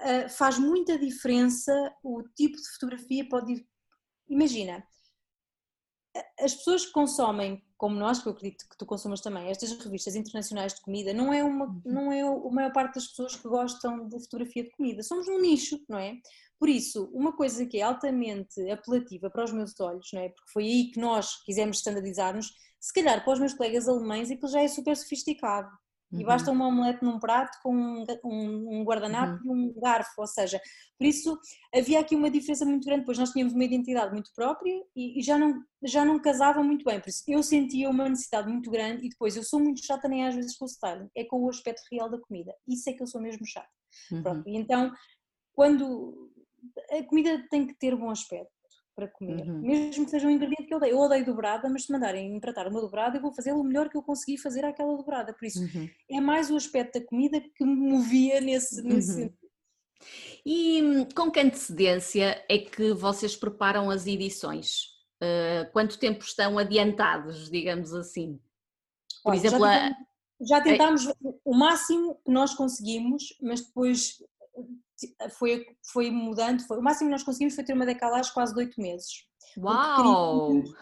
Uh, 0.00 0.28
faz 0.28 0.58
muita 0.58 0.98
diferença 0.98 1.72
o 2.02 2.22
tipo 2.34 2.56
de 2.56 2.68
fotografia 2.72 3.28
pode. 3.28 3.64
Imagina, 4.28 4.84
as 6.40 6.54
pessoas 6.54 6.86
que 6.86 6.92
consomem, 6.92 7.62
como 7.76 7.96
nós, 7.96 8.22
que 8.22 8.28
eu 8.28 8.32
acredito 8.32 8.68
que 8.68 8.76
tu 8.78 8.86
consumas 8.86 9.20
também, 9.20 9.48
estas 9.48 9.72
revistas 9.78 10.14
internacionais 10.14 10.74
de 10.74 10.80
comida, 10.80 11.12
não 11.12 11.32
é, 11.32 11.42
uma, 11.42 11.66
uhum. 11.66 11.82
não 11.84 12.12
é 12.12 12.20
a 12.22 12.50
maior 12.50 12.72
parte 12.72 12.94
das 12.94 13.08
pessoas 13.08 13.34
que 13.34 13.48
gostam 13.48 14.08
de 14.08 14.20
fotografia 14.20 14.64
de 14.64 14.70
comida. 14.70 15.02
Somos 15.02 15.28
um 15.28 15.40
nicho, 15.40 15.80
não 15.88 15.98
é? 15.98 16.16
Por 16.58 16.68
isso, 16.68 17.10
uma 17.12 17.36
coisa 17.36 17.66
que 17.66 17.78
é 17.78 17.82
altamente 17.82 18.70
apelativa 18.70 19.28
para 19.28 19.44
os 19.44 19.52
meus 19.52 19.78
olhos, 19.80 20.08
não 20.12 20.20
é? 20.20 20.28
Porque 20.28 20.52
foi 20.52 20.64
aí 20.64 20.90
que 20.92 21.00
nós 21.00 21.42
quisemos 21.44 21.78
standardizar-nos, 21.78 22.52
se 22.80 22.92
calhar 22.92 23.24
para 23.24 23.32
os 23.32 23.40
meus 23.40 23.54
colegas 23.54 23.88
alemães 23.88 24.30
aquilo 24.30 24.48
já 24.48 24.62
é 24.62 24.68
super 24.68 24.96
sofisticado. 24.96 25.68
Uhum. 26.14 26.20
E 26.20 26.24
basta 26.24 26.50
uma 26.50 26.68
omelete 26.68 27.04
num 27.04 27.18
prato 27.18 27.58
com 27.60 27.74
um, 27.74 28.80
um 28.80 28.84
guardanapo 28.84 29.42
uhum. 29.44 29.56
e 29.56 29.76
um 29.76 29.80
garfo, 29.80 30.12
ou 30.20 30.26
seja, 30.26 30.60
por 30.96 31.06
isso 31.06 31.36
havia 31.74 31.98
aqui 31.98 32.14
uma 32.14 32.30
diferença 32.30 32.64
muito 32.64 32.86
grande, 32.86 33.04
pois 33.04 33.18
nós 33.18 33.30
tínhamos 33.30 33.52
uma 33.52 33.64
identidade 33.64 34.12
muito 34.12 34.30
própria 34.34 34.72
e, 34.94 35.18
e, 35.18 35.22
já, 35.22 35.36
não, 35.36 35.60
já 35.82 36.04
não 36.04 36.20
casava 36.20 36.62
muito 36.62 36.84
bem, 36.84 37.00
por 37.00 37.08
isso 37.08 37.24
eu 37.26 37.42
sentia 37.42 37.90
uma 37.90 38.08
necessidade 38.08 38.48
muito 38.48 38.70
grande 38.70 39.04
e 39.04 39.08
depois 39.08 39.36
eu 39.36 39.42
sou 39.42 39.58
muito 39.58 39.84
chata 39.84 40.08
nem 40.08 40.26
às 40.26 40.34
vezes 40.34 40.56
com 40.56 40.64
o 40.64 40.68
style, 40.68 41.08
é 41.16 41.24
com 41.24 41.42
o 41.42 41.48
aspecto 41.48 41.82
real 41.90 42.08
da 42.08 42.20
comida, 42.20 42.54
isso 42.68 42.88
é 42.88 42.92
que 42.92 43.02
eu 43.02 43.06
sou 43.06 43.20
mesmo 43.20 43.44
chata. 43.44 43.68
Uhum. 44.12 44.42
E 44.46 44.56
então, 44.56 44.92
quando 45.52 46.30
a 46.90 47.02
comida 47.04 47.44
tem 47.50 47.66
que 47.66 47.74
ter 47.74 47.96
bom 47.96 48.10
aspecto, 48.10 48.52
para 48.94 49.08
comer, 49.08 49.48
uhum. 49.48 49.60
mesmo 49.60 50.04
que 50.04 50.10
seja 50.10 50.26
um 50.26 50.30
ingrediente 50.30 50.66
que 50.66 50.72
eu 50.72 50.78
odeio. 50.78 50.92
Eu 50.92 50.98
odeio 51.00 51.24
dobrada, 51.24 51.68
mas 51.68 51.84
se 51.84 51.92
mandarem 51.92 52.34
empratar 52.34 52.68
uma 52.68 52.80
dobrada, 52.80 53.16
eu 53.16 53.22
vou 53.22 53.32
fazer 53.32 53.52
o 53.52 53.62
melhor 53.62 53.88
que 53.88 53.96
eu 53.96 54.02
consegui 54.02 54.38
fazer 54.38 54.64
àquela 54.64 54.96
dobrada. 54.96 55.32
Por 55.32 55.44
isso, 55.44 55.60
uhum. 55.60 55.88
é 56.10 56.20
mais 56.20 56.50
o 56.50 56.56
aspecto 56.56 56.98
da 56.98 57.06
comida 57.06 57.40
que 57.40 57.64
me 57.64 57.74
movia 57.74 58.40
nesse, 58.40 58.82
nesse 58.82 59.10
uhum. 59.10 59.16
sentido. 59.16 59.44
E 60.44 60.82
hum, 60.82 61.08
com 61.14 61.30
que 61.30 61.40
antecedência 61.40 62.44
é 62.48 62.58
que 62.58 62.92
vocês 62.92 63.34
preparam 63.34 63.90
as 63.90 64.06
edições? 64.06 64.94
Uh, 65.22 65.70
quanto 65.72 65.98
tempo 65.98 66.22
estão 66.24 66.58
adiantados, 66.58 67.50
digamos 67.50 67.94
assim? 67.94 68.38
Por 69.22 69.30
Olha, 69.30 69.36
exemplo, 69.38 69.60
já, 69.60 69.88
a... 69.88 69.96
já 70.40 70.60
tentámos 70.60 71.06
o 71.44 71.54
máximo 71.54 72.20
que 72.24 72.30
nós 72.30 72.54
conseguimos, 72.54 73.34
mas 73.40 73.62
depois 73.62 74.18
foi, 75.38 75.64
foi 75.92 76.10
mudando, 76.10 76.62
foi, 76.66 76.78
o 76.78 76.82
máximo 76.82 77.08
que 77.08 77.14
nós 77.14 77.22
conseguimos 77.22 77.54
foi 77.54 77.64
ter 77.64 77.72
uma 77.72 77.86
decalagem 77.86 78.32
quase 78.32 78.52
de 78.54 78.60
oito 78.60 78.80
meses. 78.80 79.24
Uau! 79.58 80.48
Queríamos, 80.48 80.76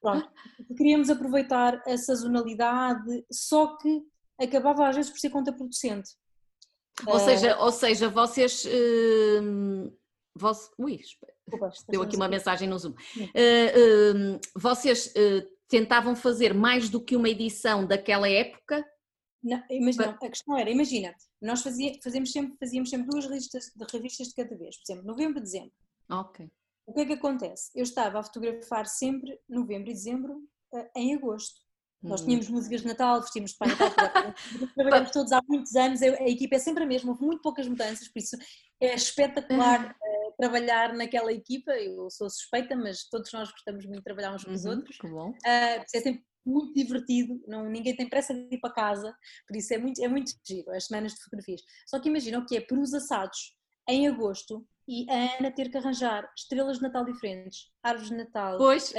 pronto, 0.00 0.30
queríamos 0.76 1.10
aproveitar 1.10 1.82
a 1.86 1.96
sazonalidade, 1.96 3.24
só 3.30 3.76
que 3.76 4.02
acabava 4.40 4.88
às 4.88 4.96
vezes 4.96 5.10
por 5.10 5.18
ser 5.18 5.30
contraproducente. 5.30 6.10
Ou, 7.06 7.16
uh, 7.16 7.20
seja, 7.20 7.58
ou 7.58 7.72
seja, 7.72 8.08
vocês... 8.08 8.64
Uh, 8.64 9.92
vos, 10.34 10.70
ui, 10.78 11.00
deu 11.88 12.02
aqui 12.02 12.16
uma 12.16 12.28
mensagem 12.28 12.68
no 12.68 12.78
Zoom. 12.78 12.92
Uh, 12.92 14.40
vocês 14.56 15.12
tentavam 15.68 16.14
fazer 16.14 16.52
mais 16.54 16.88
do 16.88 17.00
que 17.00 17.16
uma 17.16 17.28
edição 17.28 17.86
daquela 17.86 18.28
época 18.28 18.84
não, 19.42 19.62
imagina, 19.68 20.10
a 20.10 20.28
questão 20.28 20.56
era, 20.56 20.70
imagina, 20.70 21.14
nós 21.40 21.62
fazia, 21.62 21.98
fazíamos, 22.02 22.30
sempre, 22.30 22.56
fazíamos 22.58 22.90
sempre 22.90 23.08
duas 23.08 23.26
revistas 23.26 23.72
de, 23.74 23.84
revistas 23.90 24.28
de 24.28 24.34
cada 24.34 24.56
vez, 24.56 24.76
por 24.76 24.84
exemplo, 24.84 25.06
novembro 25.06 25.38
e 25.38 25.42
dezembro. 25.42 25.72
Ok. 26.10 26.48
O 26.86 26.92
que 26.92 27.00
é 27.00 27.06
que 27.06 27.12
acontece? 27.14 27.70
Eu 27.74 27.82
estava 27.82 28.20
a 28.20 28.22
fotografar 28.22 28.86
sempre 28.86 29.38
novembro 29.48 29.90
e 29.90 29.94
dezembro 29.94 30.34
uh, 30.72 30.88
em 30.96 31.14
agosto. 31.14 31.60
Hum. 32.02 32.08
Nós 32.10 32.22
tínhamos 32.22 32.48
músicas 32.48 32.82
de 32.82 32.86
Natal, 32.86 33.20
vestimos 33.20 33.52
de 33.52 33.58
Pai 33.58 33.68
Natal, 33.68 34.34
trabalhamos 34.74 35.10
todos 35.10 35.32
há 35.32 35.40
muitos 35.48 35.74
anos, 35.74 36.02
a, 36.02 36.06
a 36.06 36.28
equipa 36.28 36.56
é 36.56 36.58
sempre 36.58 36.84
a 36.84 36.86
mesma, 36.86 37.10
houve 37.10 37.24
muito 37.24 37.42
poucas 37.42 37.66
mudanças, 37.66 38.08
por 38.08 38.18
isso 38.20 38.36
é 38.80 38.94
espetacular 38.94 39.90
uh, 39.90 40.34
trabalhar 40.38 40.92
naquela 40.94 41.32
equipa. 41.32 41.72
Eu 41.72 42.08
sou 42.10 42.30
suspeita, 42.30 42.76
mas 42.76 43.08
todos 43.08 43.32
nós 43.32 43.50
gostamos 43.50 43.84
muito 43.86 43.98
de 43.98 44.04
trabalhar 44.04 44.34
uns 44.34 44.44
com 44.44 44.52
os 44.52 44.64
uhum, 44.64 44.70
outros. 44.72 44.98
Que 44.98 45.08
bom. 45.08 45.30
Uh, 45.30 45.36
é 45.46 45.84
sempre 45.86 46.24
muito 46.44 46.74
divertido, 46.74 47.42
não, 47.46 47.68
ninguém 47.68 47.94
tem 47.94 48.08
pressa 48.08 48.34
de 48.34 48.54
ir 48.54 48.60
para 48.60 48.72
casa, 48.72 49.14
por 49.46 49.56
isso 49.56 49.72
é 49.72 49.78
muito, 49.78 50.02
é 50.02 50.08
muito 50.08 50.32
giro 50.44 50.70
as 50.70 50.86
semanas 50.86 51.12
de 51.12 51.22
fotografias. 51.22 51.62
Só 51.86 51.98
que 51.98 52.08
imagina 52.08 52.38
o 52.38 52.46
que 52.46 52.56
é 52.56 52.60
perus 52.60 52.92
assados 52.94 53.56
em 53.88 54.08
agosto 54.08 54.66
e 54.86 55.08
a 55.10 55.38
Ana 55.38 55.50
ter 55.50 55.70
que 55.70 55.78
arranjar 55.78 56.28
estrelas 56.36 56.78
de 56.78 56.82
Natal 56.82 57.04
diferentes, 57.04 57.70
árvores 57.82 58.10
de 58.10 58.16
Natal, 58.16 58.58
pois. 58.58 58.92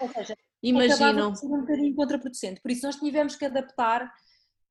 ou 0.00 0.08
seja, 0.08 0.36
imagino. 0.62 1.36
ser 1.36 1.46
um 1.46 1.60
bocadinho 1.60 1.94
contraproducente. 1.94 2.60
Por 2.60 2.70
isso 2.70 2.86
nós 2.86 2.96
tivemos 2.96 3.36
que 3.36 3.44
adaptar 3.44 4.10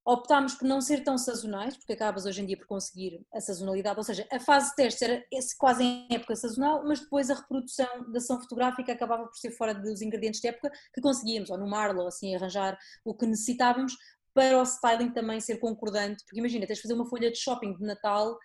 optámos 0.05 0.53
por 0.53 0.65
não 0.67 0.79
ser 0.79 1.03
tão 1.03 1.17
sazonais, 1.17 1.75
porque 1.75 1.93
acabas 1.93 2.27
hoje 2.27 2.39
em 2.39 2.45
dia 2.45 2.55
por 2.55 2.67
conseguir 2.67 3.25
a 3.33 3.41
sazonalidade, 3.41 3.97
ou 3.97 4.03
seja, 4.03 4.27
a 4.31 4.39
fase 4.39 4.69
de 4.69 4.75
teste 4.75 5.03
era 5.03 5.25
quase 5.57 5.83
em 5.83 6.07
época 6.11 6.35
sazonal, 6.35 6.83
mas 6.85 6.99
depois 6.99 7.31
a 7.31 7.33
reprodução 7.33 8.11
da 8.11 8.19
ação 8.19 8.39
fotográfica 8.39 8.93
acabava 8.93 9.25
por 9.25 9.35
ser 9.35 9.49
fora 9.51 9.73
dos 9.73 10.03
ingredientes 10.03 10.39
de 10.39 10.47
época 10.47 10.71
que 10.93 11.01
conseguíamos, 11.01 11.49
ou 11.49 11.57
no 11.57 11.67
Marlo, 11.67 12.01
ou 12.01 12.07
assim, 12.07 12.35
arranjar 12.35 12.77
o 13.03 13.15
que 13.15 13.25
necessitávamos 13.25 13.97
para 14.31 14.59
o 14.59 14.63
styling 14.63 15.11
também 15.11 15.39
ser 15.39 15.57
concordante, 15.57 16.23
porque 16.23 16.39
imagina, 16.39 16.67
tens 16.67 16.77
de 16.77 16.81
fazer 16.83 16.93
uma 16.93 17.09
folha 17.09 17.31
de 17.31 17.37
shopping 17.39 17.73
de 17.73 17.83
Natal 17.83 18.37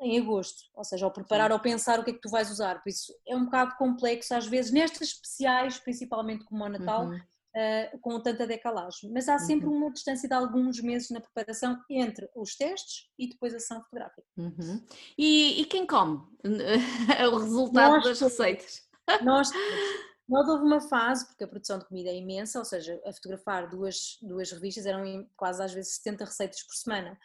em 0.00 0.18
agosto, 0.20 0.62
ou 0.74 0.84
seja, 0.84 1.06
ao 1.06 1.12
preparar 1.12 1.48
Sim. 1.48 1.54
ou 1.54 1.60
pensar 1.60 1.98
o 1.98 2.04
que 2.04 2.10
é 2.10 2.14
que 2.14 2.20
tu 2.20 2.28
vais 2.28 2.50
usar, 2.50 2.80
por 2.82 2.88
isso 2.88 3.12
é 3.26 3.34
um 3.34 3.46
bocado 3.46 3.74
complexo 3.76 4.34
às 4.34 4.46
vezes, 4.46 4.70
nestas 4.70 5.08
especiais, 5.08 5.78
principalmente 5.78 6.44
como 6.44 6.64
o 6.64 6.68
Natal, 6.68 7.06
uhum 7.06 7.20
uh, 7.56 7.98
com 8.00 8.20
tanta 8.20 8.46
decalagem. 8.46 9.10
Mas 9.12 9.28
há 9.28 9.38
sempre 9.38 9.66
uhum. 9.66 9.76
uma 9.76 9.92
distância 9.92 10.28
de 10.28 10.34
alguns 10.34 10.80
meses 10.80 11.10
na 11.10 11.20
preparação 11.20 11.78
entre 11.88 12.28
os 12.34 12.56
testes 12.56 13.08
e 13.18 13.28
depois 13.28 13.54
a 13.54 13.58
ação 13.58 13.82
fotográfica. 13.82 14.26
Uhum. 14.36 14.84
E, 15.16 15.60
e, 15.60 15.64
quem 15.66 15.86
come 15.86 16.20
o 17.32 17.38
resultado 17.38 17.94
nós, 17.94 18.04
das 18.04 18.20
receitas? 18.20 18.82
Nós, 19.22 19.50
nós 20.28 20.48
houve 20.48 20.64
uma 20.64 20.80
fase, 20.80 21.26
porque 21.26 21.44
a 21.44 21.48
produção 21.48 21.78
de 21.78 21.86
comida 21.86 22.10
é 22.10 22.16
imensa, 22.16 22.58
ou 22.58 22.64
seja, 22.64 23.00
a 23.06 23.12
fotografar 23.12 23.68
duas, 23.68 24.18
duas 24.22 24.50
revistas 24.50 24.86
eram 24.86 25.26
quase 25.36 25.62
às 25.62 25.72
vezes 25.72 25.96
70 25.96 26.24
receitas 26.24 26.62
por 26.62 26.74
semana. 26.74 27.18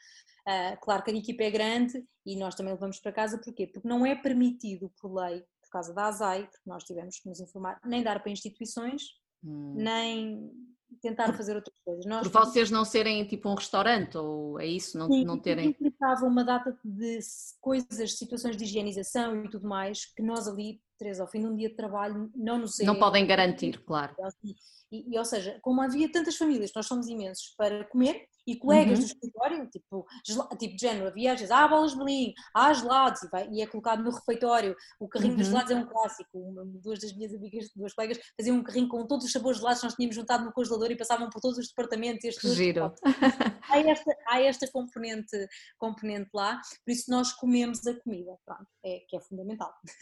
Uh, 0.48 0.80
claro 0.80 1.04
que 1.04 1.12
a 1.12 1.14
equipa 1.14 1.44
é 1.44 1.52
grande 1.52 2.02
e 2.26 2.38
nós 2.38 2.56
também 2.56 2.72
levamos 2.72 3.00
para 3.00 3.12
casa, 3.12 3.38
porquê? 3.38 3.68
Porque 3.68 3.88
não 3.88 4.06
é 4.06 4.16
permitido 4.16 4.90
por 5.02 5.14
lei, 5.14 5.42
por 5.62 5.70
causa 5.70 5.94
da 5.94 6.06
ASAI, 6.06 6.44
porque 6.44 6.70
nós 6.70 6.86
tivemos 6.86 7.20
que 7.20 7.28
nos 7.28 7.42
informar, 7.42 7.82
nem 7.84 8.02
dar 8.02 8.22
para 8.22 8.32
instituições, 8.32 9.04
hum. 9.48 9.74
nem 9.76 10.52
tentar 11.02 11.34
fazer 11.34 11.56
outras 11.56 11.80
coisas. 11.84 12.06
Nós, 12.06 12.28
Por 12.28 12.46
vocês 12.46 12.70
não 12.70 12.84
serem 12.84 13.26
tipo 13.26 13.50
um 13.50 13.56
restaurante, 13.56 14.18
ou 14.18 14.60
é 14.60 14.66
isso? 14.66 14.98
Não, 14.98 15.08
sim, 15.08 15.24
não 15.24 15.38
terem. 15.38 15.76
Implicava 15.98 16.26
uma 16.26 16.44
data 16.44 16.78
de 16.84 17.20
coisas, 17.60 18.18
situações 18.18 18.56
de 18.56 18.64
higienização 18.64 19.44
e 19.44 19.50
tudo 19.50 19.68
mais, 19.68 20.06
que 20.06 20.22
nós 20.22 20.48
ali, 20.48 20.80
três 20.98 21.20
ao 21.20 21.28
fim 21.28 21.42
de 21.42 21.48
um 21.48 21.56
dia 21.56 21.70
de 21.70 21.76
trabalho, 21.76 22.32
não 22.36 22.60
nos 22.60 22.78
Não 22.80 22.96
é, 22.96 23.00
podem 23.00 23.26
garantir, 23.26 23.84
claro. 23.84 24.16
E, 24.92 25.14
e, 25.14 25.18
ou 25.18 25.26
seja, 25.26 25.60
como 25.62 25.82
havia 25.82 26.12
tantas 26.12 26.38
famílias, 26.38 26.72
nós 26.76 26.86
somos 26.86 27.08
imensos 27.08 27.54
para 27.58 27.84
comer, 27.86 28.28
e 28.48 28.56
colegas 28.56 29.00
uhum. 29.00 29.06
do 29.06 29.12
escritório, 29.12 29.70
tipo, 29.70 30.08
tipo 30.58 30.76
de 30.76 30.82
género, 30.82 31.08
havia 31.08 31.34
às 31.34 31.40
vezes, 31.40 31.52
ah, 31.52 31.68
bolas 31.68 31.92
de 31.92 31.98
Berlim, 31.98 32.34
ah, 32.56 32.74
gelados, 32.74 33.22
e, 33.24 33.30
vai, 33.30 33.50
e 33.52 33.62
é 33.62 33.68
colocado 33.68 34.02
no 34.02 34.10
refeitório, 34.10 34.74
o 35.02 35.08
carrinho 35.10 35.34
uhum. 35.34 35.38
dos 35.40 35.48
gelados 35.48 35.72
é 35.72 35.76
um 35.76 35.86
clássico, 35.86 36.40
uma, 36.40 36.64
duas 36.66 37.00
das 37.00 37.12
minhas 37.14 37.34
amigas, 37.34 37.70
duas 37.76 37.94
colegas, 37.94 38.18
faziam 38.38 38.56
um 38.56 38.64
carrinho 38.64 38.88
com 38.88 39.06
todos 39.06 39.26
os 39.26 39.32
sabores 39.34 39.58
de 39.58 39.62
gelados 39.62 39.82
que 39.82 39.88
nós 39.88 39.96
tínhamos 39.96 40.16
juntado 40.16 40.46
no 40.46 40.54
congelador 40.54 40.90
e 40.92 40.96
passavam 40.96 41.30
por 41.30 41.42
todos 41.42 41.58
os 41.58 41.68
departamentos. 41.68 42.24
E 42.24 42.28
este 42.30 42.48
Giro. 42.48 42.94
há 43.70 43.80
esta, 43.80 44.18
há 44.28 44.42
esta 44.42 44.72
componente, 44.72 45.36
componente 45.88 46.30
lá, 46.34 46.62
por 46.84 46.92
isso 46.92 47.10
nós 47.10 47.32
comemos 47.32 47.86
a 47.88 47.94
comida, 47.94 48.38
pronto, 48.46 48.68
é, 48.84 49.00
que 49.08 49.16
é 49.16 49.20
fundamental. 49.20 49.74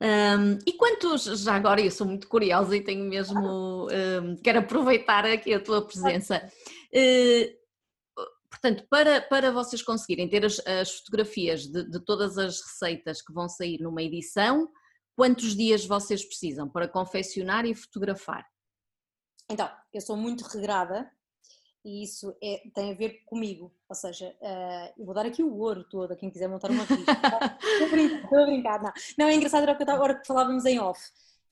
um, 0.00 0.58
e 0.66 0.72
quantos, 0.74 1.24
já 1.42 1.54
agora 1.54 1.80
eu 1.80 1.90
sou 1.90 2.06
muito 2.06 2.28
curiosa 2.28 2.76
e 2.76 2.82
tenho 2.82 3.04
mesmo, 3.04 3.86
um, 3.88 4.36
quero 4.42 4.58
aproveitar 4.60 5.24
aqui 5.24 5.54
a 5.54 5.60
tua 5.60 5.86
presença. 5.86 6.50
Uh, 6.92 8.20
portanto, 8.50 8.86
para, 8.90 9.20
para 9.22 9.52
vocês 9.52 9.82
conseguirem 9.82 10.28
ter 10.28 10.44
as, 10.44 10.58
as 10.66 10.98
fotografias 10.98 11.66
de, 11.66 11.88
de 11.88 12.00
todas 12.00 12.36
as 12.38 12.60
receitas 12.60 13.22
que 13.22 13.32
vão 13.32 13.48
sair 13.48 13.78
numa 13.80 14.02
edição, 14.02 14.68
quantos 15.16 15.54
dias 15.54 15.86
vocês 15.86 16.24
precisam 16.24 16.68
para 16.68 16.88
confeccionar 16.88 17.64
e 17.64 17.74
fotografar? 17.74 18.44
Então, 19.48 19.70
eu 19.92 20.00
sou 20.00 20.16
muito 20.16 20.42
regrada 20.42 21.10
e 21.84 22.02
isso 22.02 22.34
é, 22.42 22.62
tem 22.74 22.92
a 22.92 22.94
ver 22.94 23.22
comigo, 23.26 23.72
ou 23.88 23.94
seja, 23.94 24.34
uh, 24.40 24.92
eu 24.96 25.04
vou 25.04 25.14
dar 25.14 25.26
aqui 25.26 25.42
o 25.42 25.54
ouro 25.54 25.84
todo 25.84 26.12
a 26.12 26.16
quem 26.16 26.30
quiser 26.30 26.48
montar 26.48 26.70
uma 26.70 26.84
revista. 26.84 27.12
estou, 27.62 27.86
a 27.86 27.90
brincar, 27.90 28.22
estou 28.22 28.38
a 28.38 28.46
brincar, 28.46 28.82
não. 28.82 28.92
Não, 29.18 29.28
é 29.28 29.34
engraçado, 29.34 29.62
era 29.62 29.92
a 29.92 30.00
hora 30.00 30.18
que 30.18 30.26
falávamos 30.26 30.64
em 30.64 30.78
off. 30.78 31.00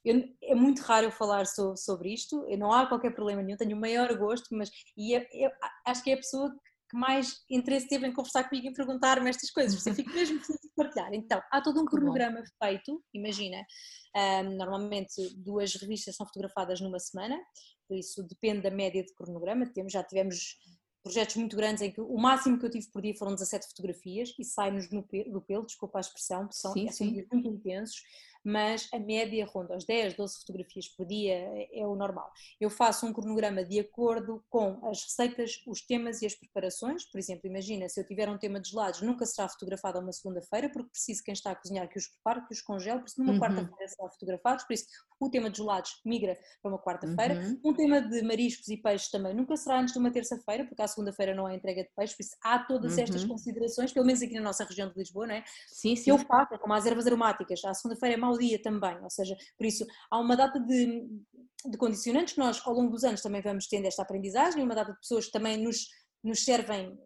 Eu, 0.04 0.28
é 0.42 0.54
muito 0.54 0.80
raro 0.80 1.06
eu 1.06 1.12
falar 1.12 1.46
so, 1.46 1.76
sobre 1.76 2.12
isto, 2.12 2.44
eu 2.48 2.58
não 2.58 2.72
há 2.72 2.86
qualquer 2.86 3.14
problema 3.14 3.42
nenhum, 3.42 3.56
tenho 3.56 3.76
o 3.76 3.80
maior 3.80 4.12
gosto, 4.16 4.48
mas 4.56 4.70
e 4.96 5.12
eu, 5.12 5.24
eu, 5.32 5.50
acho 5.86 6.02
que 6.02 6.10
é 6.10 6.14
a 6.14 6.16
pessoa 6.18 6.50
que 6.90 6.96
mais 6.96 7.42
interesse 7.48 7.88
teve 7.88 8.06
em 8.06 8.12
conversar 8.12 8.44
comigo 8.44 8.68
e 8.68 8.74
perguntar-me 8.74 9.30
estas 9.30 9.50
coisas, 9.50 9.74
porque 9.74 9.90
eu 9.90 9.94
fico 9.94 10.10
mesmo 10.10 10.40
feliz 10.40 10.60
de 10.60 10.74
partilhar. 10.76 11.14
Então, 11.14 11.40
há 11.50 11.60
todo 11.62 11.80
um 11.80 11.86
cronograma 11.86 12.42
feito, 12.62 13.02
imagina, 13.14 13.64
um, 14.14 14.56
normalmente 14.56 15.14
duas 15.36 15.74
revistas 15.74 16.16
são 16.16 16.26
fotografadas 16.26 16.80
numa 16.80 16.98
semana, 16.98 17.40
por 17.92 17.98
isso 17.98 18.22
depende 18.22 18.62
da 18.62 18.70
média 18.70 19.04
de 19.04 19.12
cronograma, 19.12 19.66
temos, 19.66 19.92
já 19.92 20.02
tivemos 20.02 20.56
projetos 21.02 21.36
muito 21.36 21.54
grandes 21.54 21.82
em 21.82 21.92
que 21.92 22.00
o 22.00 22.16
máximo 22.16 22.58
que 22.58 22.64
eu 22.64 22.70
tive 22.70 22.86
por 22.90 23.02
dia 23.02 23.14
foram 23.14 23.34
17 23.34 23.66
fotografias 23.68 24.34
e 24.38 24.44
sai-nos 24.44 24.88
do 24.88 25.02
pelo, 25.02 25.66
desculpa 25.66 25.98
a 25.98 26.00
expressão, 26.00 26.48
são, 26.50 26.72
sim, 26.72 26.86
são 26.86 27.06
sim. 27.06 27.12
muito 27.12 27.36
intensos 27.36 28.02
mas 28.44 28.88
a 28.92 28.98
média 28.98 29.44
ronda 29.46 29.74
aos 29.74 29.84
10, 29.84 30.14
12 30.14 30.38
fotografias 30.40 30.88
por 30.88 31.06
dia 31.06 31.34
é, 31.34 31.80
é 31.80 31.86
o 31.86 31.94
normal. 31.94 32.30
Eu 32.60 32.70
faço 32.70 33.06
um 33.06 33.12
cronograma 33.12 33.64
de 33.64 33.80
acordo 33.80 34.44
com 34.48 34.78
as 34.86 35.02
receitas, 35.04 35.62
os 35.66 35.80
temas 35.80 36.22
e 36.22 36.26
as 36.26 36.34
preparações. 36.34 37.04
Por 37.04 37.18
exemplo, 37.18 37.48
imagina, 37.48 37.88
se 37.88 38.00
eu 38.00 38.06
tiver 38.06 38.28
um 38.28 38.38
tema 38.38 38.60
de 38.60 38.70
gelados, 38.70 39.02
nunca 39.02 39.24
será 39.26 39.48
fotografado 39.48 39.98
a 39.98 40.00
uma 40.00 40.12
segunda-feira, 40.12 40.68
porque 40.70 40.90
preciso 40.90 41.22
quem 41.22 41.32
está 41.32 41.52
a 41.52 41.54
cozinhar 41.54 41.88
que 41.88 41.98
os 41.98 42.08
prepare, 42.08 42.46
que 42.46 42.52
os 42.52 42.60
congele, 42.60 42.98
por 42.98 43.06
isso 43.06 43.20
numa 43.20 43.32
uhum. 43.32 43.40
quarta-feira 43.40 43.88
será 43.88 44.08
fotografado, 44.08 44.64
por 44.66 44.72
isso 44.72 44.86
o 45.20 45.30
tema 45.30 45.48
de 45.48 45.58
gelados 45.58 46.00
migra 46.04 46.36
para 46.60 46.70
uma 46.70 46.78
quarta-feira. 46.78 47.34
Uhum. 47.34 47.60
Um 47.64 47.74
tema 47.74 48.00
de 48.00 48.22
mariscos 48.22 48.68
e 48.68 48.76
peixes 48.76 49.10
também 49.10 49.34
nunca 49.34 49.56
será 49.56 49.80
antes 49.80 49.92
de 49.92 50.00
uma 50.00 50.10
terça-feira, 50.10 50.64
porque 50.64 50.82
à 50.82 50.88
segunda-feira 50.88 51.34
não 51.34 51.46
há 51.46 51.54
entrega 51.54 51.84
de 51.84 51.90
peixe, 51.96 52.16
por 52.16 52.22
isso 52.22 52.36
há 52.42 52.58
todas 52.58 52.96
uhum. 52.96 53.02
estas 53.02 53.24
considerações, 53.24 53.92
pelo 53.92 54.06
menos 54.06 54.20
aqui 54.20 54.34
na 54.34 54.40
nossa 54.40 54.64
região 54.64 54.88
de 54.88 54.98
Lisboa, 54.98 55.26
não 55.26 55.34
é? 55.34 55.44
Sim, 55.68 55.94
sim. 55.94 56.10
Eu 56.10 56.18
faço, 56.18 56.58
como 56.58 56.74
as 56.74 56.86
ervas 56.86 57.06
aromáticas, 57.06 57.64
à 57.64 57.72
segunda-feira 57.72 58.14
é 58.14 58.18
mau 58.18 58.31
dia 58.38 58.60
também, 58.60 58.96
ou 59.02 59.10
seja, 59.10 59.36
por 59.56 59.66
isso 59.66 59.86
há 60.10 60.18
uma 60.18 60.36
data 60.36 60.58
de, 60.60 61.06
de 61.70 61.78
condicionantes 61.78 62.34
que 62.34 62.40
nós 62.40 62.60
ao 62.64 62.74
longo 62.74 62.90
dos 62.90 63.04
anos 63.04 63.20
também 63.20 63.42
vamos 63.42 63.66
tendo 63.66 63.86
esta 63.86 64.02
aprendizagem, 64.02 64.62
uma 64.62 64.74
data 64.74 64.92
de 64.92 64.98
pessoas 64.98 65.26
que 65.26 65.32
também 65.32 65.62
nos, 65.62 65.86
nos 66.22 66.44
servem 66.44 66.96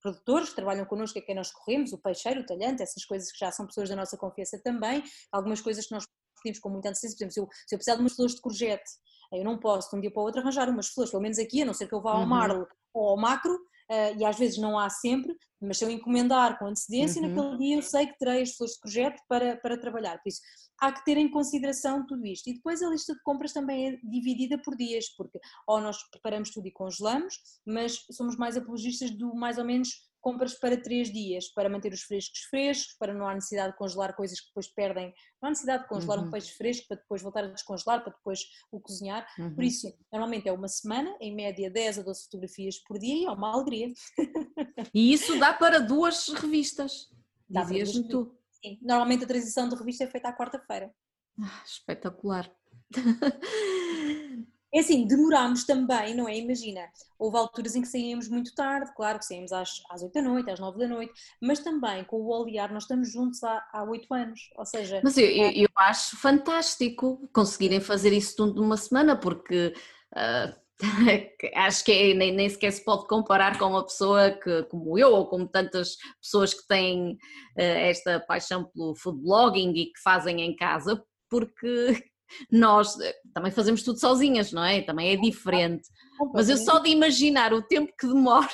produtores 0.00 0.50
que 0.50 0.56
trabalham 0.56 0.84
connosco, 0.86 1.18
a 1.18 1.22
quem 1.22 1.34
nós 1.34 1.50
corremos, 1.50 1.92
o 1.92 1.98
peixeiro, 1.98 2.40
o 2.40 2.46
talhante, 2.46 2.82
essas 2.82 3.04
coisas 3.04 3.30
que 3.30 3.38
já 3.38 3.52
são 3.52 3.66
pessoas 3.66 3.88
da 3.88 3.96
nossa 3.96 4.16
confiança 4.16 4.58
também, 4.62 5.02
algumas 5.30 5.60
coisas 5.60 5.86
que 5.86 5.94
nós 5.94 6.04
pedimos 6.42 6.58
com 6.58 6.70
muita 6.70 6.88
antecedência, 6.88 7.18
por 7.18 7.24
exemplo, 7.24 7.32
se 7.34 7.40
eu, 7.40 7.48
se 7.68 7.74
eu 7.74 7.78
precisar 7.78 7.94
de 7.96 8.00
umas 8.00 8.14
flores 8.14 8.34
de 8.34 8.40
courgette, 8.40 8.90
eu 9.32 9.44
não 9.44 9.58
posso 9.58 9.90
de 9.90 9.96
um 9.96 10.00
dia 10.00 10.10
para 10.10 10.20
o 10.20 10.24
outro 10.24 10.40
arranjar 10.40 10.68
umas 10.68 10.88
flores, 10.88 11.10
pelo 11.10 11.22
menos 11.22 11.38
aqui, 11.38 11.62
a 11.62 11.64
não 11.64 11.74
ser 11.74 11.86
que 11.86 11.94
eu 11.94 12.00
vá 12.00 12.12
ao 12.12 12.20
uhum. 12.20 12.26
Marlo 12.26 12.66
ou 12.92 13.10
ao 13.10 13.16
Macro, 13.16 13.56
uh, 13.90 14.18
e 14.18 14.24
às 14.24 14.38
vezes 14.38 14.58
não 14.58 14.78
há 14.78 14.88
sempre, 14.88 15.36
mas 15.60 15.78
se 15.78 15.84
eu 15.84 15.90
encomendar 15.90 16.58
com 16.58 16.66
antecedência, 16.66 17.20
uhum. 17.20 17.28
naquele 17.28 17.58
dia 17.58 17.76
eu 17.76 17.82
sei 17.82 18.06
que 18.06 18.18
terei 18.18 18.42
as 18.42 18.52
flores 18.52 18.74
de 18.74 18.80
projeto 18.80 19.20
para, 19.28 19.56
para 19.58 19.78
trabalhar. 19.78 20.18
Por 20.22 20.28
isso, 20.28 20.40
há 20.80 20.90
que 20.90 21.04
ter 21.04 21.18
em 21.18 21.30
consideração 21.30 22.06
tudo 22.06 22.26
isto. 22.26 22.48
E 22.48 22.54
depois 22.54 22.82
a 22.82 22.88
lista 22.88 23.12
de 23.12 23.22
compras 23.22 23.52
também 23.52 23.88
é 23.88 23.96
dividida 24.02 24.60
por 24.62 24.76
dias, 24.76 25.06
porque 25.16 25.38
ou 25.66 25.80
nós 25.80 25.98
preparamos 26.10 26.50
tudo 26.50 26.66
e 26.66 26.72
congelamos, 26.72 27.34
mas 27.66 27.98
somos 28.10 28.36
mais 28.36 28.56
apologistas 28.56 29.10
do 29.10 29.34
mais 29.34 29.58
ou 29.58 29.64
menos 29.64 29.88
compras 30.20 30.54
para 30.54 30.80
três 30.80 31.10
dias, 31.10 31.48
para 31.48 31.68
manter 31.68 31.92
os 31.92 32.02
frescos 32.02 32.40
frescos, 32.50 32.96
para 32.98 33.14
não 33.14 33.26
há 33.26 33.34
necessidade 33.34 33.72
de 33.72 33.78
congelar 33.78 34.14
coisas 34.14 34.40
que 34.40 34.48
depois 34.48 34.68
perdem, 34.68 35.12
não 35.40 35.48
há 35.48 35.50
necessidade 35.50 35.82
de 35.84 35.88
congelar 35.88 36.18
uhum. 36.18 36.26
um 36.26 36.30
peixe 36.30 36.52
fresco 36.52 36.86
para 36.88 36.98
depois 36.98 37.22
voltar 37.22 37.44
a 37.44 37.48
descongelar, 37.48 38.02
para 38.02 38.12
depois 38.12 38.40
o 38.70 38.80
cozinhar. 38.80 39.26
Uhum. 39.38 39.54
Por 39.54 39.64
isso, 39.64 39.92
normalmente 40.12 40.48
é 40.48 40.52
uma 40.52 40.68
semana, 40.68 41.16
em 41.20 41.34
média 41.34 41.70
10 41.70 42.00
a 42.00 42.02
12 42.02 42.24
fotografias 42.24 42.78
por 42.78 42.98
dia 42.98 43.14
e 43.14 43.24
é 43.24 43.30
uma 43.30 43.52
alegria. 43.52 43.92
E 44.92 45.12
isso 45.12 45.38
dá 45.38 45.52
para 45.52 45.78
duas 45.78 46.28
revistas, 46.28 47.08
dizias-me 47.48 48.08
tu. 48.08 48.36
Sim, 48.50 48.78
normalmente 48.82 49.24
a 49.24 49.26
transição 49.26 49.68
de 49.68 49.76
revista 49.76 50.04
é 50.04 50.06
feita 50.06 50.28
à 50.28 50.36
quarta-feira. 50.36 50.92
Ah, 51.40 51.62
espetacular. 51.64 52.50
É 54.72 54.80
assim, 54.80 55.06
demorámos 55.06 55.64
também, 55.64 56.14
não 56.14 56.28
é? 56.28 56.38
Imagina, 56.38 56.88
houve 57.18 57.36
alturas 57.36 57.74
em 57.74 57.82
que 57.82 57.88
saímos 57.88 58.28
muito 58.28 58.54
tarde, 58.54 58.92
claro 58.94 59.18
que 59.18 59.24
saímos 59.24 59.52
às, 59.52 59.82
às 59.90 60.02
8 60.02 60.12
da 60.12 60.22
noite, 60.22 60.50
às 60.50 60.60
9 60.60 60.78
da 60.78 60.86
noite, 60.86 61.12
mas 61.40 61.58
também 61.58 62.04
com 62.04 62.16
o 62.16 62.28
Olear 62.28 62.72
nós 62.72 62.84
estamos 62.84 63.10
juntos 63.10 63.42
há, 63.42 63.66
há 63.72 63.82
8 63.82 64.14
anos, 64.14 64.40
ou 64.56 64.64
seja... 64.64 65.00
Mas 65.02 65.18
eu, 65.18 65.26
é... 65.26 65.52
eu 65.56 65.68
acho 65.76 66.16
fantástico 66.16 67.28
conseguirem 67.32 67.80
fazer 67.80 68.12
isso 68.12 68.36
tudo 68.36 68.60
numa 68.60 68.76
semana, 68.76 69.16
porque... 69.16 69.74
Uh... 70.14 70.60
acho 71.56 71.84
que 71.84 71.92
é, 71.92 72.14
nem, 72.14 72.34
nem 72.34 72.48
sequer 72.48 72.72
se 72.72 72.82
pode 72.82 73.06
comparar 73.06 73.58
com 73.58 73.66
uma 73.66 73.84
pessoa 73.84 74.30
que, 74.30 74.62
como 74.62 74.98
eu 74.98 75.12
ou 75.12 75.26
como 75.26 75.46
tantas 75.46 75.96
pessoas 76.22 76.54
que 76.54 76.66
têm 76.66 77.12
uh, 77.12 77.18
esta 77.60 78.18
paixão 78.20 78.64
pelo 78.64 78.94
food 78.94 79.20
blogging 79.22 79.72
e 79.72 79.92
que 79.92 80.00
fazem 80.02 80.40
em 80.40 80.56
casa, 80.56 81.04
porque 81.28 82.09
nós 82.50 82.98
eh, 83.00 83.14
também 83.34 83.50
fazemos 83.50 83.82
tudo 83.82 83.98
sozinhas, 83.98 84.52
não 84.52 84.64
é? 84.64 84.82
Também 84.82 85.12
é 85.12 85.16
diferente. 85.16 85.88
Mas 86.34 86.48
eu 86.48 86.56
só 86.56 86.78
de 86.78 86.90
imaginar 86.90 87.52
o 87.52 87.62
tempo 87.62 87.92
que 87.98 88.06
demora. 88.06 88.48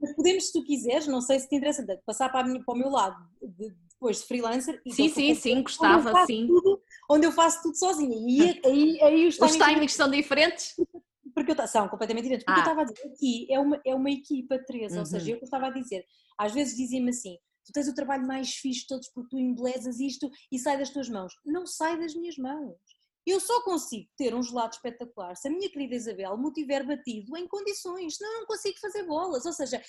Mas 0.00 0.14
podemos, 0.14 0.46
se 0.46 0.52
tu 0.52 0.64
quiseres, 0.64 1.06
não 1.06 1.20
sei 1.20 1.38
se 1.38 1.48
te 1.48 1.56
interessa, 1.56 1.84
passar 2.04 2.30
para, 2.30 2.46
minha, 2.46 2.62
para 2.64 2.74
o 2.74 2.78
meu 2.78 2.90
lado 2.90 3.16
de, 3.42 3.74
depois 3.90 4.20
de 4.20 4.26
freelancer. 4.26 4.80
Sim, 4.88 5.08
sim, 5.08 5.34
sim, 5.34 5.62
gostava, 5.62 6.26
sim. 6.26 6.46
Tudo, 6.46 6.80
onde 7.10 7.26
eu 7.26 7.32
faço 7.32 7.62
tudo 7.62 7.76
sozinha. 7.76 8.16
E 8.16 8.60
aí, 8.64 9.02
aí 9.02 9.26
os, 9.26 9.36
timings, 9.36 9.56
os 9.56 9.66
timings 9.66 9.92
são 9.92 10.10
diferentes? 10.10 10.74
Porque 11.34 11.52
eu, 11.52 11.66
são 11.66 11.88
completamente 11.88 12.24
diferentes. 12.24 12.44
Porque 12.44 12.60
ah. 12.60 12.62
eu 12.62 12.70
estava 12.70 12.82
a 12.82 12.84
dizer, 12.84 13.06
aqui 13.08 13.46
é 13.50 13.58
uma, 13.58 13.80
é 13.84 13.94
uma 13.94 14.10
equipa, 14.10 14.58
Teresa, 14.58 14.94
uhum. 14.94 15.00
ou 15.00 15.06
seja, 15.06 15.32
eu 15.32 15.38
estava 15.42 15.66
a 15.66 15.70
dizer, 15.70 16.04
às 16.38 16.52
vezes 16.52 16.76
dizia-me 16.76 17.10
assim, 17.10 17.36
tu 17.66 17.72
tens 17.72 17.88
o 17.88 17.94
trabalho 17.94 18.26
mais 18.26 18.54
fixe 18.54 18.82
de 18.82 18.86
todos 18.86 19.08
porque 19.08 19.30
tu 19.30 19.38
embelezas 19.38 19.98
isto 19.98 20.30
e 20.50 20.58
sai 20.58 20.78
das 20.78 20.90
tuas 20.90 21.08
mãos. 21.08 21.34
Não 21.44 21.66
sai 21.66 21.98
das 21.98 22.14
minhas 22.14 22.36
mãos. 22.38 22.76
Eu 23.26 23.40
só 23.40 23.60
consigo 23.62 24.08
ter 24.16 24.32
um 24.34 24.42
gelado 24.42 24.76
espetacular 24.76 25.34
se 25.34 25.48
a 25.48 25.50
minha 25.50 25.68
querida 25.68 25.96
Isabel 25.96 26.38
me 26.38 26.52
tiver 26.52 26.86
batido 26.86 27.36
em 27.36 27.48
condições, 27.48 28.16
senão 28.16 28.32
eu 28.34 28.40
não 28.40 28.46
consigo 28.46 28.78
fazer 28.78 29.02
bolas. 29.02 29.44
Ou 29.44 29.52
seja, 29.52 29.82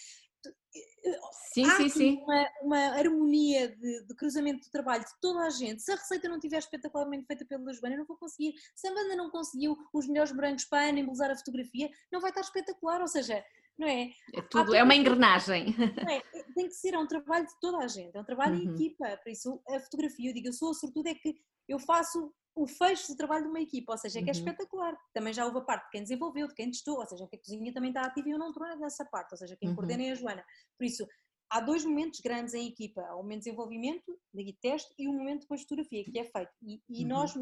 sim, 1.54 1.64
há 1.64 1.78
sim, 1.78 1.90
sim. 1.90 2.22
Uma, 2.24 2.50
uma 2.64 2.80
harmonia 2.98 3.70
de, 3.70 4.06
de, 4.06 4.16
cruzamento 4.16 4.62
de 4.62 4.72
trabalho 4.72 5.04
de 5.04 5.12
toda 5.22 5.42
a 5.42 5.52
gente. 5.52 5.84
Se 5.84 5.92
a 5.92 5.96
receita 5.96 6.28
não 6.28 6.38
estiver 6.38 6.58
espetacularmente 6.58 7.28
feita 7.28 7.46
pela 7.46 7.72
Joana, 7.74 7.94
eu 7.94 8.00
não 8.00 8.06
vou 8.08 8.18
conseguir. 8.18 8.56
Se 8.76 8.88
a 8.88 8.94
banda 8.94 9.16
não 9.16 9.30
conseguiu 9.30 9.78
os 9.94 10.08
melhores 10.08 10.32
brancos 10.32 10.66
para 10.66 10.86
a 10.86 10.90
Ana 10.90 11.00
embelezar 11.00 11.30
a 11.30 11.38
fotografia, 11.38 11.92
não 12.12 12.20
vai 12.20 12.32
estar 12.32 12.42
espetacular. 12.42 13.02
Ou 13.02 13.08
seja, 13.08 13.46
não 13.78 13.88
é? 13.88 14.10
É 14.34 14.42
tudo, 14.42 14.74
é 14.74 14.84
uma 14.84 14.96
engrenagem. 14.96 15.76
É, 16.10 16.22
tem 16.56 16.68
que 16.68 16.74
ser, 16.74 16.94
é 16.94 17.00
um 17.00 17.08
trabalho 17.08 17.46
de 17.46 17.60
toda 17.60 17.78
a 17.78 17.88
gente, 17.88 18.16
é 18.16 18.20
um 18.20 18.26
trabalho 18.26 18.56
uhum. 18.56 18.72
em 18.72 18.74
equipa, 18.74 19.18
por 19.18 19.30
isso 19.32 19.62
a 19.70 19.80
fotografia, 19.80 20.30
eu 20.30 20.34
digo, 20.34 20.48
eu 20.48 20.54
sou 20.54 20.72
a 20.72 20.74
sortuda 20.74 21.10
é 21.10 21.16
que 21.16 21.36
eu 21.68 21.80
faço 21.80 22.34
o 22.56 22.66
fecho 22.66 23.10
do 23.10 23.18
trabalho 23.18 23.44
de 23.44 23.50
uma 23.50 23.62
equipa, 23.62 23.92
ou 23.92 23.98
seja, 23.98 24.20
é 24.20 24.24
que 24.24 24.32
é 24.32 24.34
uhum. 24.34 24.40
espetacular. 24.40 24.98
Também 25.14 25.32
já 25.32 25.46
houve 25.46 25.60
a 25.60 25.62
parte 25.62 25.86
de 25.86 25.92
quem 25.92 26.02
desenvolveu, 26.02 26.48
de 26.48 26.56
quem 26.56 26.72
testou, 26.72 26.98
ou 26.98 27.06
seja, 27.06 27.28
que 27.28 27.36
a 27.36 27.40
cozinha 27.40 27.72
também 27.72 27.92
está 27.92 28.02
ativa 28.02 28.28
e 28.28 28.32
eu 28.32 28.40
não 28.40 28.50
estou 28.50 28.68
nessa 28.78 29.06
parte, 29.06 29.32
ou 29.34 29.38
seja, 29.38 29.56
quem 29.56 29.70
uhum. 29.70 29.76
coordena 29.76 30.04
é 30.04 30.12
a 30.12 30.16
Joana. 30.16 30.44
Por 30.76 30.86
isso, 30.86 31.06
há 31.52 31.60
dois 31.60 31.86
momentos 31.86 32.20
grandes 32.20 32.56
em 32.56 32.68
equipa, 32.68 33.02
há 33.02 33.16
o 33.16 33.22
momento 33.22 33.44
de 33.44 33.46
desenvolvimento, 33.46 34.20
de 34.34 34.58
teste, 34.60 34.92
e 34.98 35.08
o 35.08 35.14
momento 35.14 35.42
depois 35.42 35.62
de 35.62 35.68
fotografia, 35.68 36.04
que 36.04 36.18
é 36.18 36.24
feito. 36.24 36.52
E, 36.64 36.82
e 36.90 37.04
uhum. 37.04 37.10
nós 37.10 37.34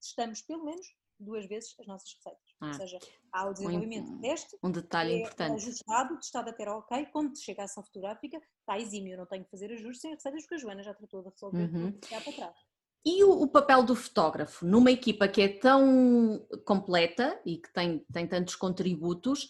testamos 0.00 0.42
pelo 0.42 0.64
menos 0.64 0.86
duas 1.18 1.46
vezes 1.46 1.74
as 1.78 1.86
nossas 1.86 2.12
receitas. 2.14 2.54
Ah, 2.60 2.68
Ou 2.68 2.74
seja, 2.74 2.98
há 3.32 3.48
o 3.48 3.52
desenvolvimento 3.52 4.10
um, 4.10 4.20
teste, 4.20 4.58
um 4.62 4.70
detalhe 4.70 5.12
é 5.12 5.18
importante. 5.20 5.56
ajustado, 5.56 6.16
testado 6.16 6.50
até 6.50 6.70
ok, 6.70 7.06
quando 7.12 7.38
chega 7.38 7.62
a 7.62 7.64
ação 7.64 7.82
fotográfica, 7.84 8.40
está 8.60 8.78
exímio, 8.78 9.14
eu 9.14 9.18
não 9.18 9.26
tenho 9.26 9.44
que 9.44 9.50
fazer 9.50 9.72
ajustes 9.72 10.00
sem 10.00 10.14
receitas, 10.14 10.42
porque 10.42 10.54
a 10.54 10.58
Joana 10.58 10.82
já 10.82 10.94
tratou 10.94 11.22
de 11.22 11.30
resolver 11.30 11.62
uhum. 11.62 11.92
tudo 11.92 12.08
para 12.08 12.32
trás. 12.32 12.56
E 13.04 13.24
o, 13.24 13.30
o, 13.30 13.48
papel 13.48 13.84
do 13.84 13.94
fotógrafo 13.94 14.66
numa 14.66 14.90
equipa 14.90 15.28
que 15.28 15.40
é 15.40 15.48
tão 15.48 16.46
completa 16.64 17.40
e 17.46 17.56
que 17.56 17.72
tem, 17.72 18.04
tem 18.12 18.26
tantos 18.26 18.56
contributos, 18.56 19.48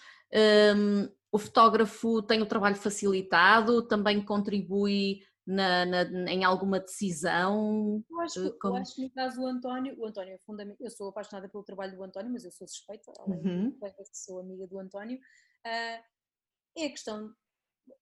um, 0.77 1.09
o 1.33 1.39
fotógrafo 1.39 2.23
tem 2.23 2.41
o 2.41 2.47
trabalho 2.47 2.77
facilitado, 2.77 3.83
também 3.83 4.25
contribui 4.25 5.21
na, 5.49 5.87
na, 5.87 6.03
em 6.31 6.45
alguma 6.45 6.79
decisão? 6.79 8.05
Eu 8.11 8.21
acho, 8.21 8.59
como... 8.59 8.77
eu 8.77 8.83
acho 8.83 8.95
que 8.95 9.03
no 9.03 9.11
caso 9.11 9.41
do 9.41 9.47
António, 9.47 9.99
o 9.99 10.05
António 10.05 10.35
é 10.35 10.39
fundamental, 10.45 10.77
eu 10.87 10.91
sou 10.91 11.09
apaixonada 11.09 11.49
pelo 11.49 11.65
trabalho 11.65 11.97
do 11.97 12.05
António, 12.05 12.31
mas 12.31 12.45
eu 12.45 12.53
sou 12.53 12.69
suspeita, 12.69 13.11
além 13.19 13.41
uhum. 13.41 13.71
de 13.71 13.79
que 13.81 14.19
sou 14.19 14.41
amiga 14.41 14.67
do 14.67 14.79
António, 14.79 15.17
uh, 15.17 16.05
é 16.77 16.85
a 16.85 16.91
questão 16.91 17.33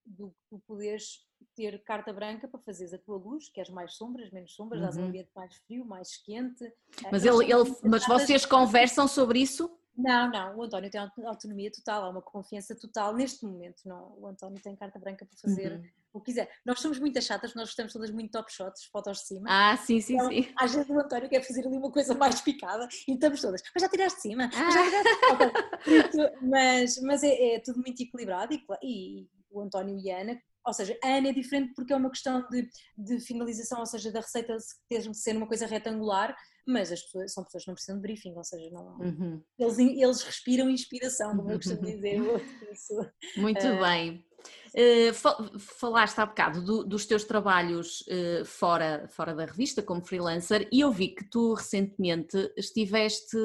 do, 0.05 0.35
do 0.51 0.59
poderes 0.67 1.25
ter 1.55 1.81
carta 1.85 2.11
branca 2.11 2.49
para 2.49 2.59
fazeres 2.59 2.93
a 2.93 2.97
tua 2.97 3.17
luz, 3.17 3.49
queres 3.49 3.69
mais 3.69 3.95
sombras, 3.95 4.29
menos 4.31 4.53
sombras, 4.53 4.81
uhum. 4.81 4.85
dás 4.85 4.97
um 4.97 5.05
ambiente 5.05 5.31
mais 5.33 5.55
frio, 5.55 5.85
mais 5.85 6.17
quente. 6.17 6.65
Ah, 7.05 7.09
mas, 7.13 7.23
ele, 7.23 7.45
ele, 7.45 7.75
mas 7.83 8.05
vocês 8.05 8.45
conversam 8.45 9.07
sobre 9.07 9.39
isso? 9.39 9.73
Não, 9.95 10.29
não, 10.29 10.57
o 10.57 10.63
António 10.63 10.91
tem 10.91 11.01
autonomia 11.25 11.71
total, 11.71 12.03
há 12.03 12.09
uma 12.09 12.21
confiança 12.21 12.75
total 12.75 13.15
neste 13.15 13.45
momento. 13.45 13.81
Não, 13.85 14.15
o 14.19 14.27
António 14.27 14.61
tem 14.61 14.75
carta 14.75 14.99
branca 14.99 15.25
para 15.25 15.37
fazer 15.39 15.71
uhum. 15.71 15.83
O 16.17 16.21
que 16.21 16.31
quiser. 16.31 16.49
Nós 16.65 16.79
somos 16.79 16.99
muito 16.99 17.21
chatas, 17.21 17.53
nós 17.53 17.69
gostamos 17.69 17.93
todas 17.93 18.11
muito 18.11 18.31
top 18.31 18.51
shots, 18.51 18.85
fotos 18.91 19.19
de 19.19 19.27
cima. 19.27 19.47
Ah, 19.49 19.77
sim, 19.77 20.01
sim, 20.01 20.15
então, 20.15 20.29
sim. 20.29 20.47
Às 20.57 20.73
vezes 20.73 20.89
o 20.89 20.99
António 20.99 21.29
quer 21.29 21.43
fazer 21.43 21.65
ali 21.65 21.77
uma 21.77 21.91
coisa 21.91 22.13
mais 22.15 22.41
picada 22.41 22.87
e 23.07 23.13
estamos 23.13 23.41
todas, 23.41 23.61
mas 23.73 23.81
já 23.81 23.89
tiraste 23.89 24.17
de 24.17 24.21
cima, 24.21 24.49
ah. 24.53 24.63
mas 24.63 24.73
já 24.73 24.83
tiraste 24.83 26.35
mas, 26.41 27.01
mas 27.01 27.23
é, 27.23 27.55
é, 27.55 27.59
tudo 27.59 27.79
muito 27.79 28.01
equilibrado 28.01 28.53
e, 28.53 28.61
e 28.83 29.27
o 29.49 29.61
António 29.61 29.97
e 29.97 30.11
a 30.11 30.21
Ana 30.21 30.39
ou 30.67 30.73
seja, 30.73 30.97
a 31.01 31.07
Ana 31.07 31.29
é 31.29 31.33
diferente 31.33 31.73
porque 31.73 31.93
é 31.93 31.95
uma 31.95 32.09
questão 32.09 32.45
de, 32.49 32.69
de 32.97 33.21
finalização, 33.21 33.79
ou 33.79 33.85
seja, 33.85 34.11
da 34.11 34.19
receita 34.19 34.57
ter 34.89 34.99
de 34.99 35.17
ser 35.17 35.37
uma 35.37 35.47
coisa 35.47 35.65
retangular, 35.65 36.35
mas 36.67 36.91
as 36.91 37.01
pessoas 37.03 37.33
são 37.33 37.45
pessoas 37.45 37.63
que 37.63 37.69
não 37.69 37.75
precisam 37.75 37.95
de 37.95 38.01
briefing, 38.01 38.33
ou 38.35 38.43
seja, 38.43 38.69
não, 38.71 38.97
uhum. 38.99 39.41
eles, 39.57 39.79
eles 39.79 40.21
respiram 40.23 40.69
inspiração, 40.69 41.37
como 41.37 41.49
eu 41.49 41.57
costumo 41.57 41.81
dizer. 41.81 42.19
Isso, 42.69 42.93
Muito 43.37 43.65
uh, 43.65 43.79
bem. 43.79 44.26
Uh, 44.69 45.59
falaste 45.59 46.19
há 46.19 46.25
bocado 46.25 46.61
do, 46.61 46.83
dos 46.83 47.05
teus 47.05 47.23
trabalhos 47.23 48.01
uh, 48.01 48.45
fora, 48.45 49.07
fora 49.09 49.33
da 49.33 49.45
revista, 49.45 49.81
como 49.81 50.05
freelancer, 50.05 50.67
e 50.71 50.81
eu 50.81 50.91
vi 50.91 51.09
que 51.09 51.23
tu 51.23 51.53
recentemente 51.53 52.51
estiveste 52.55 53.37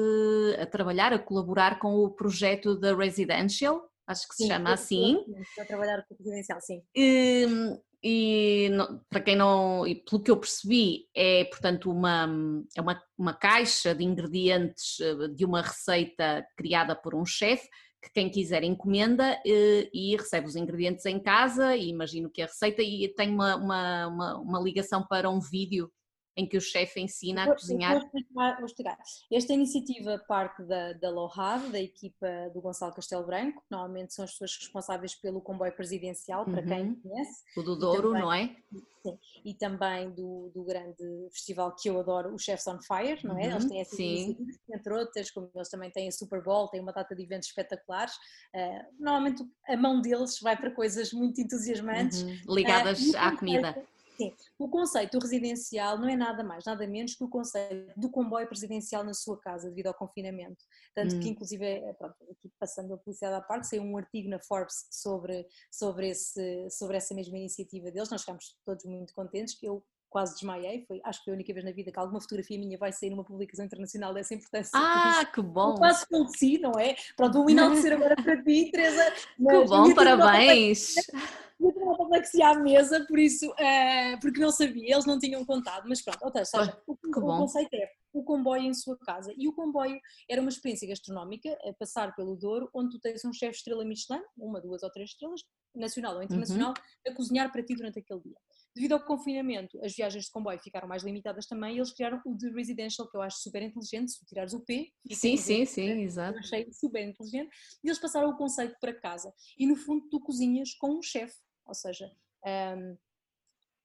a 0.61 0.65
trabalhar, 0.65 1.11
a 1.11 1.19
colaborar 1.19 1.79
com 1.79 1.95
o 1.95 2.11
projeto 2.11 2.77
da 2.77 2.95
Residential, 2.95 3.89
acho 4.05 4.27
que 4.27 4.35
se 4.35 4.43
sim, 4.43 4.49
chama 4.49 4.73
assim. 4.73 5.23
Estou 5.39 5.63
a 5.63 5.67
trabalhar 5.67 6.05
com 6.07 6.13
o 6.13 6.17
residencial, 6.17 6.61
sim. 6.61 6.83
Ehm, 6.95 7.77
e 8.03 8.69
para 9.09 9.21
quem 9.21 9.35
não, 9.35 9.87
e 9.87 9.95
pelo 9.95 10.21
que 10.21 10.29
eu 10.29 10.37
percebi, 10.37 11.07
é 11.15 11.45
portanto 11.45 11.89
uma, 11.89 12.27
é 12.75 12.81
uma, 12.81 13.01
uma 13.17 13.33
caixa 13.33 13.95
de 13.95 14.03
ingredientes 14.03 14.99
eh, 14.99 15.29
de 15.29 15.45
uma 15.45 15.61
receita 15.61 16.45
criada 16.57 16.95
por 16.95 17.15
um 17.15 17.25
chefe 17.25 17.65
que 18.03 18.11
quem 18.11 18.29
quiser 18.29 18.63
encomenda 18.63 19.39
e, 19.45 19.51
eh, 19.51 19.89
e 19.93 20.15
recebe 20.17 20.47
os 20.47 20.55
ingredientes 20.55 21.05
em 21.05 21.19
casa 21.19 21.75
e 21.75 21.87
imagino 21.89 22.29
que 22.29 22.41
a 22.41 22.45
receita 22.45 22.81
e 22.81 23.07
tem 23.15 23.29
uma, 23.29 23.55
uma, 23.55 24.07
uma, 24.07 24.37
uma 24.41 24.59
ligação 24.59 25.05
para 25.07 25.29
um 25.29 25.39
vídeo 25.39 25.89
em 26.35 26.47
que 26.47 26.57
o 26.57 26.61
chefe 26.61 26.99
ensina 26.99 27.43
a 27.43 27.53
cozinhar? 27.53 27.93
Vou 27.93 28.03
explicar, 28.03 28.57
vou 28.57 28.65
explicar. 28.65 28.97
Esta 29.31 29.53
iniciativa 29.53 30.17
parte 30.27 30.63
da, 30.63 30.93
da 30.93 31.09
LOHAV, 31.09 31.69
da 31.69 31.79
equipa 31.79 32.27
do 32.53 32.61
Gonçalo 32.61 32.93
Castelo 32.93 33.25
Branco, 33.25 33.61
que 33.61 33.67
normalmente 33.71 34.13
são 34.13 34.25
as 34.25 34.31
pessoas 34.31 34.57
responsáveis 34.57 35.15
pelo 35.15 35.41
comboio 35.41 35.73
presidencial, 35.73 36.45
para 36.45 36.63
quem 36.63 36.81
uhum. 36.81 37.01
conhece. 37.01 37.43
O 37.55 37.61
do 37.61 37.75
Douro, 37.75 38.09
também, 38.09 38.21
não 38.21 38.33
é? 38.33 38.55
Sim, 39.03 39.19
e 39.43 39.53
também 39.53 40.09
do, 40.11 40.49
do 40.55 40.63
grande 40.63 41.03
festival 41.31 41.75
que 41.75 41.89
eu 41.89 41.99
adoro, 41.99 42.33
o 42.33 42.39
Chefs 42.39 42.65
on 42.67 42.79
Fire, 42.81 43.19
não 43.23 43.37
é? 43.37 43.47
Uhum, 43.47 43.51
eles 43.51 43.65
têm 43.65 43.81
essa 43.81 44.01
iniciativa, 44.01 44.51
entre 44.73 44.93
outras, 44.93 45.29
como 45.29 45.51
eles 45.53 45.69
também 45.69 45.91
têm 45.91 46.07
a 46.07 46.11
Super 46.11 46.41
Bowl, 46.41 46.69
têm 46.69 46.79
uma 46.79 46.93
data 46.93 47.13
de 47.13 47.21
eventos 47.21 47.49
espetaculares. 47.49 48.13
Uh, 48.55 48.85
normalmente 48.97 49.43
a 49.67 49.75
mão 49.75 50.01
deles 50.01 50.39
vai 50.39 50.55
para 50.55 50.71
coisas 50.71 51.11
muito 51.11 51.41
entusiasmantes. 51.41 52.23
Uhum, 52.23 52.37
ligadas 52.47 53.09
uh, 53.09 53.17
à 53.17 53.35
comida. 53.35 53.75
Sim, 54.15 54.31
o 54.59 54.69
conceito 54.69 55.17
residencial 55.17 55.97
não 55.97 56.07
é 56.07 56.15
nada 56.15 56.43
mais, 56.43 56.63
nada 56.65 56.85
menos 56.85 57.15
que 57.15 57.23
o 57.23 57.29
conceito 57.29 57.99
do 57.99 58.09
comboio 58.09 58.47
presidencial 58.47 59.03
na 59.03 59.13
sua 59.13 59.39
casa 59.39 59.69
devido 59.69 59.87
ao 59.87 59.93
confinamento. 59.93 60.63
Tanto 60.93 61.15
hum. 61.15 61.19
que, 61.19 61.29
inclusive, 61.29 61.65
é, 61.65 61.93
pronto, 61.93 62.15
aqui 62.31 62.51
passando 62.59 62.93
a 62.93 62.97
publicidade 62.97 63.35
à 63.35 63.41
parte, 63.41 63.67
saiu 63.67 63.81
um 63.81 63.97
artigo 63.97 64.29
na 64.29 64.39
Forbes 64.39 64.85
sobre, 64.91 65.47
sobre, 65.71 66.09
esse, 66.09 66.69
sobre 66.69 66.97
essa 66.97 67.15
mesma 67.15 67.37
iniciativa 67.37 67.89
deles. 67.91 68.09
Nós 68.09 68.21
ficámos 68.21 68.55
todos 68.65 68.85
muito 68.85 69.13
contentes, 69.13 69.57
que 69.57 69.65
eu 69.65 69.83
quase 70.13 70.35
desmaiei. 70.35 70.85
Foi, 70.87 71.01
acho 71.03 71.19
que 71.19 71.25
foi 71.25 71.33
a 71.33 71.35
única 71.35 71.51
vez 71.51 71.65
na 71.65 71.71
vida 71.71 71.91
que 71.91 71.99
alguma 71.99 72.21
fotografia 72.21 72.59
minha 72.59 72.77
vai 72.77 72.93
sair 72.93 73.09
numa 73.09 73.23
publicação 73.23 73.65
internacional 73.65 74.13
dessa 74.13 74.35
importância. 74.35 74.71
Ah, 74.75 75.25
que 75.25 75.41
bom! 75.41 75.71
Eu 75.71 75.77
quase 75.77 76.05
faleci, 76.07 76.59
não 76.59 76.79
é? 76.79 76.95
Pronto, 77.17 77.39
um 77.39 77.49
enaltecer 77.49 77.93
agora 77.93 78.15
para 78.15 78.41
ti, 78.43 78.69
Teresa. 78.71 79.03
Que 79.35 79.65
bom, 79.65 79.93
parabéns! 79.95 80.93
Eu 81.59 81.71
tinha 81.71 81.85
uma 81.85 81.93
apoplexia 81.93 82.49
à 82.49 82.55
mesa, 82.55 83.05
por 83.07 83.17
isso, 83.17 83.49
uh, 83.49 84.19
porque 84.19 84.39
não 84.39 84.51
sabia, 84.51 84.93
eles 84.93 85.05
não 85.05 85.17
tinham 85.17 85.45
contado, 85.45 85.87
mas 85.87 86.01
pronto, 86.01 86.19
ou 86.21 86.45
seja, 86.45 86.77
o, 86.85 86.91
o 86.91 86.97
conceito 87.11 87.73
é 87.73 87.87
o 88.11 88.23
comboio 88.23 88.63
em 88.63 88.73
sua 88.73 88.97
casa. 88.97 89.33
E 89.37 89.47
o 89.47 89.53
comboio 89.53 89.97
era 90.29 90.41
uma 90.41 90.49
experiência 90.49 90.87
gastronómica, 90.87 91.57
a 91.63 91.73
passar 91.73 92.13
pelo 92.15 92.35
Douro, 92.35 92.69
onde 92.73 92.91
tu 92.91 92.99
tens 92.99 93.23
um 93.23 93.31
chefe 93.31 93.57
estrela 93.57 93.85
Michelin, 93.85 94.21
uma, 94.37 94.59
duas 94.59 94.83
ou 94.83 94.91
três 94.91 95.11
estrelas, 95.11 95.41
nacional 95.73 96.15
ou 96.15 96.23
internacional, 96.23 96.69
uhum. 96.69 97.13
a 97.13 97.15
cozinhar 97.15 97.51
para 97.51 97.63
ti 97.63 97.75
durante 97.75 97.99
aquele 97.99 98.21
dia. 98.21 98.37
Devido 98.75 98.93
ao 98.93 99.05
confinamento, 99.05 99.79
as 99.83 99.95
viagens 99.95 100.25
de 100.25 100.31
comboio 100.31 100.59
ficaram 100.59 100.87
mais 100.87 101.03
limitadas 101.03 101.45
também 101.45 101.75
e 101.75 101.77
eles 101.77 101.91
criaram 101.91 102.19
o 102.25 102.35
de 102.35 102.49
Residential, 102.49 103.07
que 103.07 103.15
eu 103.15 103.21
acho 103.21 103.37
super 103.37 103.61
inteligente, 103.61 104.11
se 104.11 104.25
tirares 104.25 104.53
o 104.53 104.61
P. 104.61 104.91
Sim, 105.11 105.37
sim, 105.37 105.63
sim, 105.65 106.01
exato. 106.01 106.39
Achei 106.39 106.71
super 106.73 107.07
inteligente. 107.07 107.55
E 107.83 107.87
eles 107.87 107.99
passaram 107.99 108.29
o 108.29 108.37
conceito 108.37 108.75
para 108.79 108.93
casa. 108.93 109.31
E 109.59 109.67
no 109.67 109.75
fundo 109.75 110.09
tu 110.09 110.19
cozinhas 110.19 110.73
com 110.73 110.97
um 110.97 111.03
chefe, 111.03 111.37
ou 111.65 111.75
seja, 111.75 112.11
um, 112.45 112.97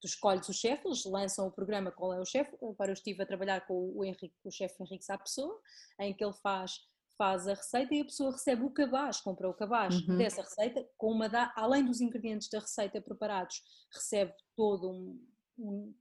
tu 0.01 0.07
escolhes 0.07 0.49
o 0.49 0.55
chefe, 0.55 0.87
eles 0.87 1.05
lançam 1.05 1.47
o 1.47 1.53
programa 1.53 1.93
qual 1.93 2.15
é 2.15 2.21
o 2.21 2.25
chefe. 2.25 2.57
Agora 2.63 2.91
eu 2.91 2.95
estive 2.95 3.23
a 3.23 3.27
trabalhar 3.27 3.67
com 3.67 3.93
o 3.95 4.05
Henrique, 4.05 4.35
o 4.43 4.51
chefe 4.51 4.83
Henrique 4.83 5.05
Sá 5.05 5.19
Pessoa, 5.19 5.61
em 6.01 6.15
que 6.15 6.25
ele 6.25 6.35
faz 6.43 6.79
faz 7.19 7.49
a 7.49 7.55
receita 7.55 7.95
e 7.95 8.01
a 8.01 8.05
pessoa 8.05 8.31
recebe 8.31 8.63
o 8.63 8.71
cabaz, 8.71 9.21
compra 9.21 9.51
o 9.51 9.53
cabaz 9.53 10.01
uhum. 10.07 10.17
dessa 10.17 10.41
receita, 10.41 10.89
com 10.97 11.11
uma 11.11 11.29
da, 11.29 11.53
além 11.57 11.85
dos 11.85 12.01
ingredientes 12.01 12.49
da 12.49 12.61
receita 12.61 13.03
preparados, 13.03 13.63
recebe 13.93 14.33
todo 14.57 14.89
um, 14.89 15.21
um, 15.59 15.95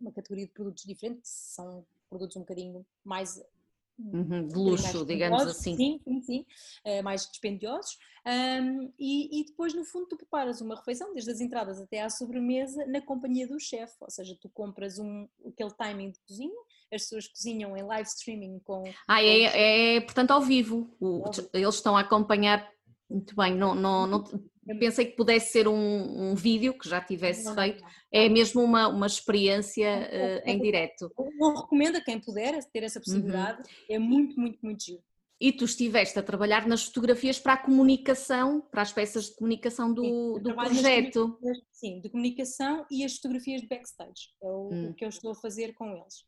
uma 0.00 0.10
categoria 0.10 0.46
de 0.46 0.52
produtos 0.52 0.84
diferentes, 0.84 1.30
são 1.30 1.86
produtos 2.08 2.36
um 2.36 2.40
bocadinho 2.40 2.84
mais 3.04 3.38
Uhum, 3.98 4.46
de 4.46 4.54
luxo, 4.54 5.04
digamos 5.04 5.42
assim. 5.42 5.74
Sim, 5.74 6.00
sim, 6.04 6.22
sim, 6.22 6.46
uh, 6.86 7.02
mais 7.02 7.28
dispendiosos. 7.28 7.98
Um, 8.24 8.92
e, 8.96 9.40
e, 9.40 9.44
depois, 9.44 9.74
no 9.74 9.84
fundo, 9.84 10.06
tu 10.06 10.16
preparas 10.16 10.60
uma 10.60 10.76
refeição, 10.76 11.12
desde 11.12 11.32
as 11.32 11.40
entradas 11.40 11.80
até 11.80 12.00
à 12.00 12.08
sobremesa, 12.08 12.86
na 12.86 13.00
companhia 13.00 13.48
do 13.48 13.58
chefe. 13.58 13.96
Ou 14.00 14.10
seja, 14.10 14.38
tu 14.40 14.48
compras 14.50 15.00
um, 15.00 15.28
aquele 15.44 15.72
timing 15.72 16.12
de 16.12 16.20
cozinha, 16.20 16.60
as 16.92 17.02
pessoas 17.02 17.28
cozinham 17.28 17.76
em 17.76 17.82
live 17.82 18.08
streaming 18.08 18.60
com. 18.64 18.84
Ah, 19.06 19.22
é, 19.22 19.96
é, 19.96 20.00
portanto 20.00 20.30
ao 20.30 20.40
vivo. 20.40 20.94
O, 21.00 21.24
eles 21.52 21.74
estão 21.74 21.96
a 21.96 22.00
acompanhar. 22.00 22.68
Muito 23.10 23.34
bem, 23.34 23.54
não, 23.54 23.74
não, 23.74 24.06
não, 24.06 24.24
pensei 24.78 25.06
que 25.06 25.16
pudesse 25.16 25.52
ser 25.52 25.66
um, 25.66 26.30
um 26.30 26.34
vídeo 26.34 26.76
que 26.76 26.86
já 26.86 27.00
tivesse 27.00 27.44
não, 27.44 27.54
feito, 27.54 27.82
é 28.12 28.28
mesmo 28.28 28.62
uma, 28.62 28.86
uma 28.88 29.06
experiência 29.06 29.88
uh, 29.88 30.48
em 30.48 30.60
direto. 30.60 31.10
Não 31.38 31.54
recomendo 31.54 31.96
a 31.96 32.00
quem 32.02 32.20
puder 32.20 32.62
ter 32.70 32.82
essa 32.82 33.00
possibilidade, 33.00 33.60
uhum. 33.60 33.86
é 33.88 33.98
muito, 33.98 34.38
muito, 34.38 34.58
muito 34.62 34.84
giro. 34.84 35.02
E 35.40 35.52
tu 35.52 35.64
estiveste 35.64 36.18
a 36.18 36.22
trabalhar 36.22 36.66
nas 36.66 36.82
fotografias 36.82 37.38
para 37.38 37.52
a 37.52 37.56
comunicação, 37.56 38.60
para 38.60 38.82
as 38.82 38.92
peças 38.92 39.26
de 39.26 39.36
comunicação 39.36 39.92
do, 39.92 40.02
sim, 40.02 40.42
do 40.42 40.54
projeto. 40.54 41.38
Sim, 41.70 42.00
de 42.00 42.10
comunicação 42.10 42.84
e 42.90 43.04
as 43.04 43.14
fotografias 43.14 43.60
de 43.60 43.68
backstage, 43.68 44.34
é 44.42 44.46
o, 44.46 44.68
hum. 44.70 44.90
o 44.90 44.94
que 44.94 45.04
eu 45.04 45.08
estou 45.08 45.30
a 45.30 45.34
fazer 45.36 45.74
com 45.74 45.92
eles. 45.92 46.26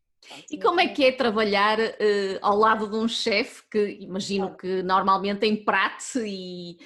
E 0.51 0.59
como 0.59 0.81
é 0.81 0.89
que 0.89 1.05
é 1.05 1.13
trabalhar 1.13 1.79
uh, 1.79 2.39
ao 2.43 2.57
lado 2.57 2.89
de 2.89 2.97
um 2.97 3.09
chefe 3.09 3.63
que 3.71 3.99
imagino 4.01 4.57
que 4.57 4.83
normalmente 4.83 5.41
tem 5.41 5.57
prato 5.57 6.19
e, 6.19 6.77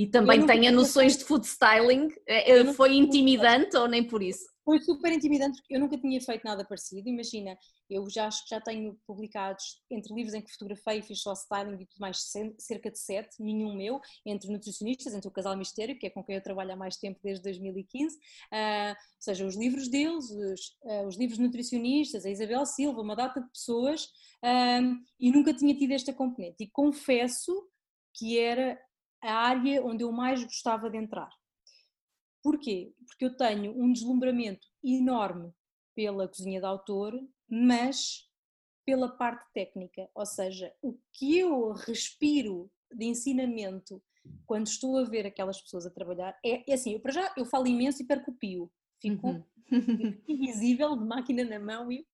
e 0.00 0.06
também 0.06 0.46
tenha 0.46 0.72
noções 0.72 1.18
de 1.18 1.24
food 1.24 1.46
styling? 1.46 2.08
Eh, 2.26 2.72
foi 2.72 2.94
intimidante 2.96 3.76
ou 3.76 3.86
nem 3.86 4.02
por 4.02 4.22
isso? 4.22 4.46
Foi 4.64 4.80
super 4.80 5.12
intimidante 5.12 5.60
porque 5.60 5.76
eu 5.76 5.80
nunca 5.80 5.98
tinha 5.98 6.18
feito 6.22 6.42
nada 6.42 6.64
parecido. 6.64 7.06
Imagina, 7.06 7.54
eu 7.90 8.08
já 8.08 8.26
acho 8.26 8.42
que 8.44 8.48
já 8.48 8.62
tenho 8.62 8.98
publicados 9.06 9.62
entre 9.90 10.14
livros 10.14 10.32
em 10.32 10.40
que 10.40 10.50
fotografei 10.52 11.00
e 11.00 11.02
fiz 11.02 11.20
só 11.20 11.34
styling 11.34 11.74
e 11.74 11.86
tudo 11.86 11.98
mais, 11.98 12.16
cerca 12.58 12.90
de 12.90 12.98
sete, 12.98 13.42
nenhum 13.42 13.76
meu, 13.76 14.00
entre 14.24 14.50
nutricionistas, 14.50 15.12
entre 15.12 15.28
o 15.28 15.30
Casal 15.30 15.54
Mistério, 15.54 15.98
que 15.98 16.06
é 16.06 16.10
com 16.10 16.24
quem 16.24 16.36
eu 16.36 16.42
trabalho 16.42 16.72
há 16.72 16.76
mais 16.76 16.96
tempo 16.96 17.20
desde 17.22 17.42
2015, 17.42 18.16
uh, 18.16 18.18
ah, 18.52 18.96
ou 18.96 19.22
seja, 19.22 19.44
os 19.44 19.54
livros 19.54 19.86
deles, 19.86 20.30
os, 20.30 20.60
uh, 20.82 21.06
os, 21.06 21.18
livros 21.18 21.38
nutricionistas, 21.38 22.24
a 22.24 22.30
Isabel 22.30 22.64
Silva, 22.64 23.02
uma 23.02 23.16
data 23.16 23.38
de 23.38 23.50
pessoas, 23.50 24.04
uh, 24.04 24.96
e 25.18 25.30
nunca 25.30 25.52
tinha 25.52 25.76
tido 25.76 25.92
esta 25.92 26.14
componente. 26.14 26.64
E 26.64 26.70
confesso 26.70 27.52
que 28.14 28.38
era 28.38 28.78
a 29.22 29.32
área 29.32 29.84
onde 29.84 30.04
eu 30.04 30.12
mais 30.12 30.42
gostava 30.42 30.90
de 30.90 30.96
entrar. 30.96 31.30
Porquê? 32.42 32.94
Porque 33.06 33.24
eu 33.24 33.36
tenho 33.36 33.72
um 33.78 33.92
deslumbramento 33.92 34.66
enorme 34.82 35.52
pela 35.94 36.26
cozinha 36.26 36.60
de 36.60 36.66
autor, 36.66 37.18
mas 37.48 38.28
pela 38.84 39.08
parte 39.08 39.44
técnica, 39.52 40.08
ou 40.14 40.24
seja, 40.24 40.72
o 40.82 40.98
que 41.12 41.38
eu 41.38 41.72
respiro 41.72 42.70
de 42.92 43.04
ensinamento 43.04 44.02
quando 44.46 44.66
estou 44.66 44.98
a 44.98 45.04
ver 45.04 45.26
aquelas 45.26 45.60
pessoas 45.60 45.86
a 45.86 45.90
trabalhar 45.90 46.38
é, 46.44 46.70
é 46.70 46.74
assim, 46.74 46.94
eu, 46.94 47.00
para 47.00 47.12
já 47.12 47.32
eu 47.36 47.44
falo 47.44 47.66
imenso 47.66 48.02
e 48.02 48.06
perco 48.06 48.30
o 48.30 48.34
pio, 48.34 48.70
fico 49.00 49.28
uhum. 49.28 49.44
invisível 50.28 50.96
de 50.96 51.04
máquina 51.04 51.44
na 51.44 51.58
mão 51.58 51.90
e 51.92 52.06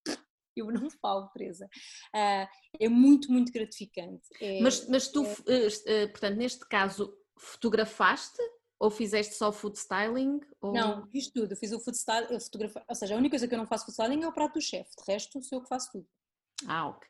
eu 0.61 0.71
não 0.71 0.89
falo, 0.89 1.27
Teresa. 1.29 1.65
Uh, 2.13 2.47
é 2.79 2.89
muito, 2.89 3.31
muito 3.31 3.51
gratificante. 3.51 4.27
É, 4.41 4.61
mas, 4.61 4.87
mas 4.87 5.07
tu, 5.07 5.23
é... 5.25 6.03
uh, 6.03 6.09
portanto, 6.09 6.37
neste 6.37 6.65
caso, 6.67 7.15
fotografaste 7.37 8.41
ou 8.79 8.89
fizeste 8.91 9.35
só 9.35 9.51
food 9.51 9.77
styling? 9.77 10.39
Ou... 10.61 10.73
Não, 10.73 11.05
fiz 11.07 11.31
tudo. 11.31 11.51
Eu 11.51 11.57
fiz 11.57 11.71
o 11.71 11.79
food 11.79 11.97
styling, 11.97 12.27
eu 12.31 12.39
fotografei, 12.39 12.81
ou 12.87 12.95
seja, 12.95 13.15
a 13.15 13.17
única 13.17 13.31
coisa 13.31 13.47
que 13.47 13.53
eu 13.53 13.59
não 13.59 13.67
faço 13.67 13.85
food 13.85 13.93
styling 13.93 14.23
é 14.23 14.27
o 14.27 14.33
prato 14.33 14.53
do 14.53 14.61
chefe, 14.61 14.91
de 14.97 15.11
resto 15.11 15.41
sou 15.41 15.59
eu 15.59 15.63
que 15.63 15.69
faço 15.69 15.91
tudo. 15.91 16.07
Ah, 16.67 16.87
ok. 16.89 17.07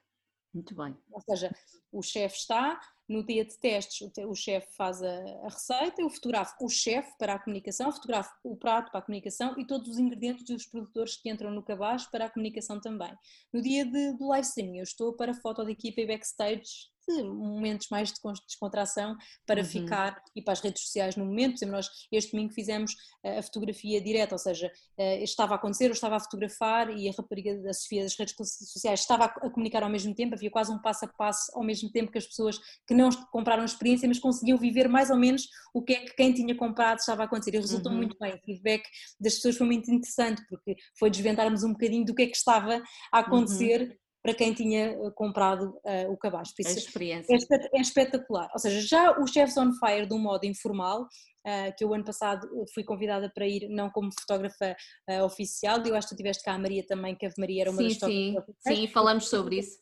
Muito 0.54 0.76
bem. 0.76 0.98
Ou 1.12 1.22
seja, 1.22 1.54
o 1.91 2.02
chefe 2.02 2.38
está, 2.38 2.80
no 3.08 3.24
dia 3.24 3.45
de 3.45 3.58
testes, 3.58 4.10
o, 4.18 4.36
chefe 4.36 4.68
faz 4.76 5.01
a, 5.01 5.08
a, 5.43 5.49
receita, 5.49 6.01
eu 6.01 6.10
fotografo 6.10 6.55
o 6.62 6.70
chefe 6.70 7.18
para 7.18 7.36
a 7.36 7.39
comunicação, 7.39 7.91
fotografo 7.91 8.34
o 8.43 8.55
prato 8.55 8.91
para 8.91 8.99
a 8.99 9.03
comunicação 9.03 9.58
e 9.58 9.66
todos 9.66 9.88
os 9.88 9.97
ingredientes 9.97 10.43
dos 10.43 10.66
produtores 10.66 11.16
que 11.16 11.30
entram 11.30 11.51
no 11.51 11.64
cabaz 11.64 12.05
para 12.05 12.26
a 12.26 12.30
comunicação 12.30 12.82
também. 12.82 13.14
No 13.53 13.62
dia 13.62 13.86
de, 13.86 14.14
do 14.18 14.28
live 14.28 14.45
streaming, 14.45 14.78
eu 14.80 14.84
estou 14.84 15.14
para 15.14 15.34
foto 15.34 15.64
de 15.66 15.72
equipa 15.72 16.01
e 16.01 16.08
backstage 16.08 16.89
de 17.08 17.24
momentos 17.24 17.88
mais 17.89 18.12
de 18.12 18.20
descontração 18.45 19.16
para 19.45 19.62
uhum. 19.62 19.68
ficar 19.68 20.22
e 20.36 20.41
para 20.41 20.53
as 20.53 20.60
redes 20.60 20.82
sociais 20.84 21.16
no 21.16 21.26
momento. 21.26 21.51
Por 21.51 21.58
exemplo, 21.58 21.76
nós 21.76 21.88
este 22.12 22.32
domingo 22.32 22.53
fizemos 22.53 22.95
eh, 23.24 23.39
a 23.39 23.43
fotografia 23.43 24.01
direta, 24.01 24.36
ou 24.36 24.39
seja, 24.39 24.72
eh, 24.97 25.24
estava 25.24 25.53
a 25.53 25.55
acontecer, 25.55 25.86
eu 25.86 25.91
estava 25.91 26.18
a 26.18 26.20
fotografar 26.20 26.89
e 26.89 27.08
a 27.08 27.12
rapariga 27.12 27.58
da 27.62 27.74
Sofia 27.74 28.03
das 28.03 28.18
redes 28.18 28.36
sociais 28.38 28.99
estava 28.99 29.26
a 29.26 29.49
comunicar 29.49 29.84
ao 29.84 29.89
mesmo 29.89 30.14
tempo, 30.14 30.36
havia 30.36 30.51
quase 30.51 30.72
um 30.72 30.80
passo 30.80 31.05
a 31.05 31.08
passo 31.08 31.51
ao 31.55 31.64
mesmo 31.64 31.89
tempo 31.91 32.12
que 32.12 32.18
as 32.18 32.26
pessoas 32.26 32.60
que 32.86 32.93
não 32.93 33.10
compraram 33.32 33.62
a 33.62 33.66
experiência, 33.66 34.08
mas 34.08 34.20
conseguiam 34.20 34.58
viver 34.58 34.89
mais 34.89 35.10
ou 35.10 35.18
menos 35.18 35.47
o 35.74 35.82
que 35.82 35.93
é 35.93 35.99
que 36.01 36.16
quem 36.16 36.34
tinha 36.34 36.55
comprado 36.55 36.99
estava 36.99 37.24
a 37.24 37.26
acontecer. 37.26 37.55
E 37.55 37.60
resultou 37.60 37.91
uhum. 37.91 37.97
muito 37.97 38.18
bem. 38.20 38.34
O 38.36 38.39
feedback 38.43 38.84
das 39.20 39.36
pessoas 39.36 39.58
foi 39.58 39.66
muito 39.66 39.89
interessante, 39.91 40.43
porque 40.49 40.76
foi 40.97 41.10
desvendarmos 41.10 41.64
um 41.64 41.72
bocadinho 41.72 42.05
do 42.05 42.14
que 42.14 42.24
é 42.24 42.28
que 42.28 42.36
estava 42.36 42.82
a 43.12 43.20
acontecer. 43.20 43.82
Uhum 43.82 44.07
para 44.28 44.36
quem 44.36 44.54
tinha 44.54 44.88
eh, 44.88 45.12
comprado 45.16 45.70
uh, 45.86 46.12
o 46.12 46.18
cabaz. 46.18 46.54
Por 46.54 46.62
isso, 46.62 46.78
experiência. 46.78 47.34
É, 47.34 47.78
é, 47.78 47.82
espetacular. 47.82 48.50
Ou 48.52 48.60
seja, 48.60 48.82
já 48.82 49.18
o 49.18 49.26
Chefs 49.26 49.56
on 49.56 49.72
Fire 49.72 50.06
de 50.06 50.14
um 50.14 50.20
modo 50.20 50.44
informal, 50.44 51.04
uh, 51.04 51.74
que 51.78 51.86
eu 51.86 51.94
ano 51.94 52.04
passado 52.04 52.46
fui 52.74 52.84
convidada 52.84 53.32
para 53.34 53.48
ir, 53.48 53.70
não 53.70 53.90
como 53.90 54.10
fotógrafa 54.20 54.76
uh, 55.10 55.24
oficial, 55.24 55.82
eu 55.86 55.96
acho 55.96 56.10
que 56.10 56.16
tu 56.16 56.18
tiveste 56.18 56.44
cá 56.44 56.56
a 56.56 56.60
Maria 56.60 56.86
também, 56.86 57.16
que 57.16 57.26
a 57.26 57.32
Maria 57.38 57.62
era 57.62 57.72
uma 57.72 57.78
sim, 57.78 57.88
das. 57.88 58.00
Sim, 58.00 58.36
sim, 58.68 58.88
falamos 58.88 59.30
sobre 59.30 59.60
isso. 59.60 59.80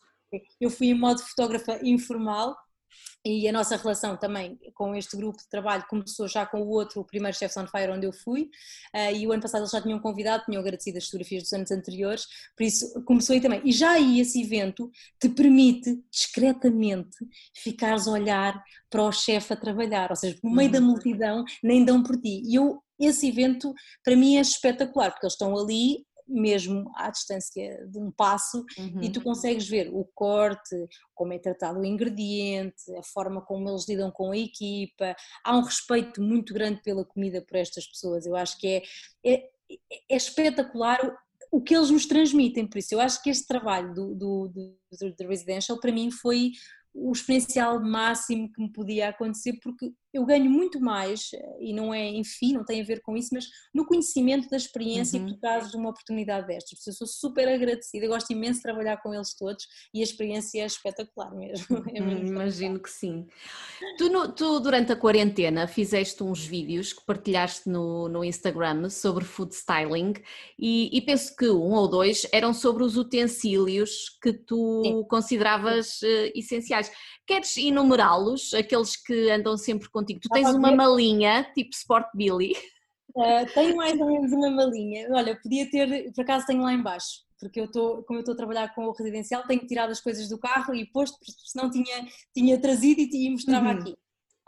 Eu 0.62 0.70
fui 0.70 0.90
em 0.90 0.94
modo 0.94 1.24
fotógrafa 1.24 1.80
informal 1.84 2.56
e 3.26 3.48
a 3.48 3.52
nossa 3.52 3.76
relação 3.76 4.16
também 4.16 4.60
com 4.74 4.96
este 4.96 5.18
grupo 5.18 5.40
de 5.40 5.50
trabalho 5.50 5.84
começou 5.90 6.28
já 6.28 6.46
com 6.46 6.62
o 6.62 6.70
outro, 6.70 7.02
o 7.02 7.06
primeiro 7.06 7.36
Chefs 7.36 7.58
on 7.58 7.68
Fire, 7.68 7.92
onde 7.92 8.06
eu 8.06 8.14
fui, 8.14 8.44
uh, 8.96 9.16
e 9.16 9.26
o 9.26 9.32
ano 9.32 9.42
passado 9.42 9.62
eles 9.62 9.72
já 9.72 9.82
tinham 9.82 10.00
convidado, 10.00 10.44
tinham 10.46 10.62
agradecido 10.62 11.00
as 11.00 11.06
fotografias 11.06 11.44
dos 11.44 11.54
anos 11.54 11.72
anteriores, 11.72 12.26
por 12.56 12.64
isso 12.64 13.04
começou 13.04 13.34
aí 13.34 13.42
também. 13.42 13.62
E 13.66 13.72
já 13.72 13.92
aí 13.92 14.20
esse 14.20 14.42
evento 14.42 14.92
te 15.20 15.28
permite, 15.30 16.00
discretamente, 16.12 17.18
ficares 17.56 18.08
a 18.08 18.12
olhar 18.12 18.64
para 18.90 19.04
o 19.04 19.12
chefe 19.12 19.54
a 19.54 19.58
trabalhar, 19.58 20.12
ou 20.12 20.16
seja, 20.16 20.38
no 20.44 20.52
meio 20.52 20.72
da 20.72 20.80
uhum. 20.80 20.86
multidão 20.86 21.44
nem 21.64 21.84
dão 21.84 22.04
por 22.04 22.18
ti. 22.18 22.44
E 22.46 22.56
eu, 22.56 22.80
esse 23.00 23.28
evento, 23.28 23.74
para 24.04 24.16
mim 24.16 24.38
é 24.38 24.42
espetacular, 24.42 25.12
porque 25.12 25.26
eles 25.26 25.34
estão 25.34 25.58
ali 25.58 26.06
mesmo 26.28 26.92
à 26.96 27.10
distância 27.10 27.86
de 27.88 27.98
um 28.00 28.12
passo 28.12 28.66
uhum. 28.78 29.02
e 29.02 29.12
tu 29.12 29.18
uhum. 29.18 29.26
consegues 29.26 29.68
ver 29.68 29.90
o 29.94 30.04
corte, 30.14 30.76
como 31.14 31.34
é 31.34 31.40
tratado 31.40 31.80
o 31.80 31.86
ingrediente, 31.86 32.96
a 32.98 33.04
forma 33.04 33.42
como 33.42 33.70
eles 33.70 33.88
lidam 33.88 34.12
com 34.12 34.32
a 34.32 34.38
equipa. 34.38 35.16
Há 35.44 35.58
um 35.58 35.62
respeito 35.62 36.22
muito 36.22 36.54
grande 36.54 36.82
pela 36.82 37.06
comida 37.06 37.42
por 37.42 37.58
estas 37.58 37.88
pessoas. 37.88 38.26
Eu 38.26 38.36
acho 38.36 38.58
que 38.60 38.68
é, 38.68 38.84
é, 39.26 39.50
é 40.10 40.16
espetacular 40.16 41.00
o 41.52 41.62
que 41.62 41.76
eles 41.76 41.90
nos 41.90 42.06
transmitem. 42.06 42.68
Por 42.68 42.80
isso, 42.80 42.94
eu 42.94 43.00
acho 43.00 43.22
que 43.22 43.30
este 43.30 43.48
trabalho 43.48 43.94
do, 43.94 44.16
do, 44.16 44.48
do, 44.50 45.16
do 45.16 45.28
Residential 45.28 45.80
para 45.80 45.92
mim 45.92 46.12
foi 46.12 46.52
o 46.94 47.12
exponencial 47.12 47.82
máximo 47.82 48.52
que 48.52 48.62
me 48.62 48.72
podia 48.72 49.10
acontecer, 49.10 49.60
porque 49.62 49.92
eu 50.16 50.26
ganho 50.26 50.50
muito 50.50 50.80
mais, 50.80 51.32
e 51.60 51.74
não 51.74 51.94
é, 51.94 52.08
enfim, 52.08 52.54
não 52.54 52.64
tem 52.64 52.82
a 52.82 52.86
ver 52.86 53.02
com 53.02 53.18
isso, 53.18 53.30
mas 53.34 53.48
no 53.74 53.86
conhecimento 53.86 54.50
da 54.50 54.56
experiência 54.56 55.20
uhum. 55.20 55.28
e 55.28 55.34
por 55.34 55.42
causa 55.42 55.78
uma 55.78 55.90
oportunidade 55.90 56.48
destas. 56.48 56.88
Eu 56.88 56.94
sou 56.94 57.06
super 57.06 57.50
agradecida, 57.50 58.06
eu 58.06 58.10
gosto 58.10 58.32
imenso 58.32 58.60
de 58.60 58.64
trabalhar 58.64 58.96
com 59.02 59.14
eles 59.14 59.36
todos 59.36 59.68
e 59.94 60.00
a 60.00 60.04
experiência 60.04 60.62
é 60.62 60.66
espetacular 60.66 61.36
mesmo. 61.36 61.66
É 61.96 62.02
mesmo 62.02 62.28
imagino 62.28 62.80
que 62.80 62.90
sim. 62.90 63.26
Tu, 63.98 64.10
no, 64.10 64.32
tu, 64.32 64.60
durante 64.60 64.92
a 64.92 64.96
quarentena, 64.96 65.68
fizeste 65.68 66.24
uns 66.24 66.46
vídeos 66.46 66.92
que 66.92 67.06
partilhaste 67.06 67.70
no, 67.70 68.10
no 68.10 68.24
Instagram 68.24 68.90
sobre 68.90 69.24
food 69.24 69.54
styling 69.54 70.14
e, 70.60 70.90
e 70.96 71.02
penso 71.02 71.36
que 71.36 71.50
um 71.50 71.74
ou 71.74 71.88
dois 71.88 72.28
eram 72.34 72.54
sobre 72.54 72.84
os 72.84 72.98
utensílios 72.98 74.18
que 74.22 74.34
tu 74.34 74.82
sim. 74.84 75.04
consideravas 75.08 76.02
uh, 76.02 76.32
essenciais. 76.36 76.92
Queres 77.26 77.56
enumerá-los, 77.58 78.54
aqueles 78.54 78.96
que 78.96 79.30
andam 79.30 79.58
sempre 79.58 79.90
contigo? 80.06 80.20
Tu 80.22 80.30
tens 80.30 80.54
uma 80.54 80.72
malinha, 80.72 81.44
tipo 81.54 81.72
Sport 81.74 82.08
Billy. 82.14 82.54
Uh, 83.16 83.46
tenho 83.54 83.76
mais 83.76 84.00
ou 84.00 84.08
menos 84.08 84.32
uma 84.32 84.50
malinha. 84.50 85.08
Olha, 85.12 85.40
podia 85.42 85.70
ter, 85.70 86.12
por 86.14 86.22
acaso 86.22 86.46
tenho 86.46 86.62
lá 86.62 86.74
embaixo, 86.74 87.24
porque 87.40 87.60
eu 87.60 87.66
estou, 87.66 88.04
como 88.04 88.20
eu 88.20 88.22
estou 88.22 88.34
a 88.34 88.38
trabalhar 88.38 88.76
com 88.76 88.86
o 88.86 88.92
residencial, 88.92 89.44
tenho 89.44 89.66
tirado 89.66 89.92
as 89.92 90.02
coisas 90.02 90.28
do 90.28 90.38
carro 90.38 90.76
e 90.76 90.86
posto, 90.92 91.18
senão 91.46 91.70
tinha, 91.70 92.06
tinha 92.34 92.60
trazido 92.60 93.02
e, 93.02 93.10
e 93.14 93.30
mostrava 93.30 93.68
uhum. 93.68 93.80
aqui. 93.80 93.92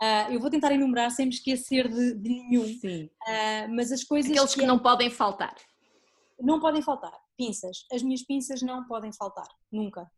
Uh, 0.00 0.32
eu 0.32 0.40
vou 0.40 0.48
tentar 0.48 0.70
enumerar 0.70 1.10
sem 1.10 1.26
me 1.26 1.32
esquecer 1.32 1.88
de, 1.88 2.14
de 2.14 2.28
nenhum. 2.28 2.66
Sim. 2.66 3.04
Uh, 3.04 3.74
mas 3.74 3.90
as 3.90 4.04
coisas. 4.04 4.30
Aqueles 4.30 4.54
que, 4.54 4.60
que 4.60 4.66
não 4.66 4.78
podem 4.78 5.10
faltar. 5.10 5.54
Não 6.40 6.60
podem 6.60 6.82
faltar. 6.82 7.12
Pinças. 7.36 7.84
As 7.92 8.02
minhas 8.02 8.22
pinças 8.22 8.62
não 8.62 8.86
podem 8.86 9.12
faltar. 9.12 9.48
Nunca. 9.72 10.08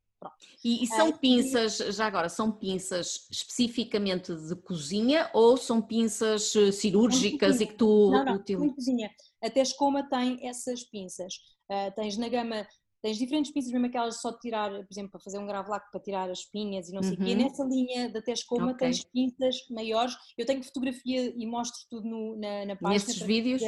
E, 0.63 0.85
e, 0.85 0.87
são 0.87 1.13
pinças, 1.17 1.79
já 1.79 2.07
agora, 2.07 2.29
são 2.29 2.53
pinças 2.53 3.27
especificamente 3.31 4.35
de 4.35 4.55
cozinha 4.57 5.31
ou 5.33 5.57
são 5.57 5.81
pinças 5.81 6.55
eh, 6.55 6.71
cirúrgicas 6.71 7.61
e 7.61 7.67
que 7.67 7.75
tu 7.75 8.11
não, 8.11 8.25
não, 8.25 8.35
utilizas? 8.35 8.75
cozinha. 8.75 9.11
Até 9.43 9.63
escoma 9.63 10.03
tem 10.09 10.47
essas 10.47 10.85
pinças. 10.85 11.35
Uh, 11.71 11.95
tens 11.95 12.19
na 12.19 12.29
gama 12.29 12.67
tens 13.03 13.17
diferentes 13.17 13.51
pinças, 13.51 13.73
mesmo 13.73 13.87
aquelas 13.87 14.21
só 14.21 14.31
de 14.31 14.39
tirar, 14.41 14.71
por 14.71 14.87
exemplo, 14.91 15.11
para 15.11 15.21
fazer 15.21 15.39
um 15.39 15.47
gravlac 15.47 15.91
para 15.91 16.01
tirar 16.01 16.31
as 16.31 16.41
espinhas 16.41 16.89
e 16.89 16.93
não 16.93 17.03
sei 17.03 17.17
o 17.17 17.21
uhum. 17.21 17.27
quê. 17.27 17.35
Nessa 17.35 17.65
linha 17.65 18.11
da 18.11 18.21
Tescoma 18.21 18.73
okay. 18.73 18.89
tens 18.89 19.05
pinças 19.05 19.57
maiores. 19.71 20.17
Eu 20.37 20.47
tenho 20.47 20.63
fotografia 20.63 21.33
e 21.37 21.47
mostro 21.47 21.81
tudo 21.89 22.09
no, 22.09 22.37
na, 22.37 22.67
na 22.67 22.77
página. 22.77 22.91
Nestes 22.91 23.21
vídeos? 23.23 23.63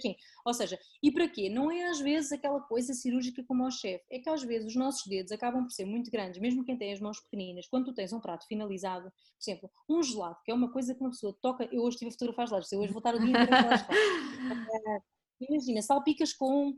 Sim. 0.00 0.14
Ou 0.44 0.54
seja, 0.54 0.78
e 1.02 1.10
para 1.10 1.28
quê? 1.28 1.48
Não 1.48 1.70
é 1.70 1.84
às 1.84 2.00
vezes 2.00 2.32
aquela 2.32 2.60
coisa 2.60 2.92
cirúrgica 2.92 3.42
como 3.46 3.64
ao 3.64 3.70
chefe. 3.70 4.04
É 4.10 4.18
que 4.18 4.28
às 4.28 4.42
vezes 4.42 4.68
os 4.68 4.76
nossos 4.76 5.06
dedos 5.06 5.32
acabam 5.32 5.62
por 5.62 5.70
ser 5.70 5.84
muito 5.84 6.10
grandes, 6.10 6.40
mesmo 6.40 6.64
quem 6.64 6.76
tem 6.76 6.92
as 6.92 7.00
mãos 7.00 7.20
pequeninas. 7.20 7.66
Quando 7.68 7.86
tu 7.86 7.94
tens 7.94 8.12
um 8.12 8.20
prato 8.20 8.46
finalizado, 8.46 9.10
por 9.10 9.50
exemplo, 9.50 9.70
um 9.88 10.02
gelado, 10.02 10.36
que 10.44 10.50
é 10.50 10.54
uma 10.54 10.70
coisa 10.70 10.94
que 10.94 11.00
uma 11.00 11.10
pessoa 11.10 11.36
toca. 11.40 11.68
Eu 11.72 11.82
hoje 11.82 11.96
estive 11.96 12.10
a 12.10 12.12
fotografar 12.12 12.46
gelados, 12.46 12.72
eu 12.72 12.80
hoje 12.80 12.92
vou 12.92 12.98
estar 12.98 13.14
o 13.14 13.18
dia 13.18 13.30
inteiro 13.30 13.54
a 13.54 13.62
falar 13.62 13.88
Imagina, 15.40 15.82
salpicas 15.82 16.32
com 16.32 16.76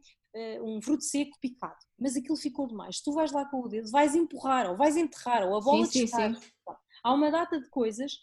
um 0.62 0.80
fruto 0.80 1.02
seco 1.02 1.36
picado, 1.40 1.76
mas 1.98 2.16
aquilo 2.16 2.36
ficou 2.36 2.66
demais. 2.66 2.98
Se 2.98 3.04
tu 3.04 3.12
vais 3.12 3.32
lá 3.32 3.44
com 3.46 3.60
o 3.60 3.68
dedo, 3.68 3.90
vais 3.90 4.14
empurrar, 4.14 4.70
ou 4.70 4.76
vais 4.76 4.96
enterrar, 4.96 5.46
ou 5.46 5.56
a 5.56 5.60
bola 5.60 5.86
sim, 5.86 6.06
sim, 6.06 6.34
sim. 6.34 6.50
Há 7.02 7.12
uma 7.12 7.30
data 7.30 7.60
de 7.60 7.68
coisas 7.68 8.18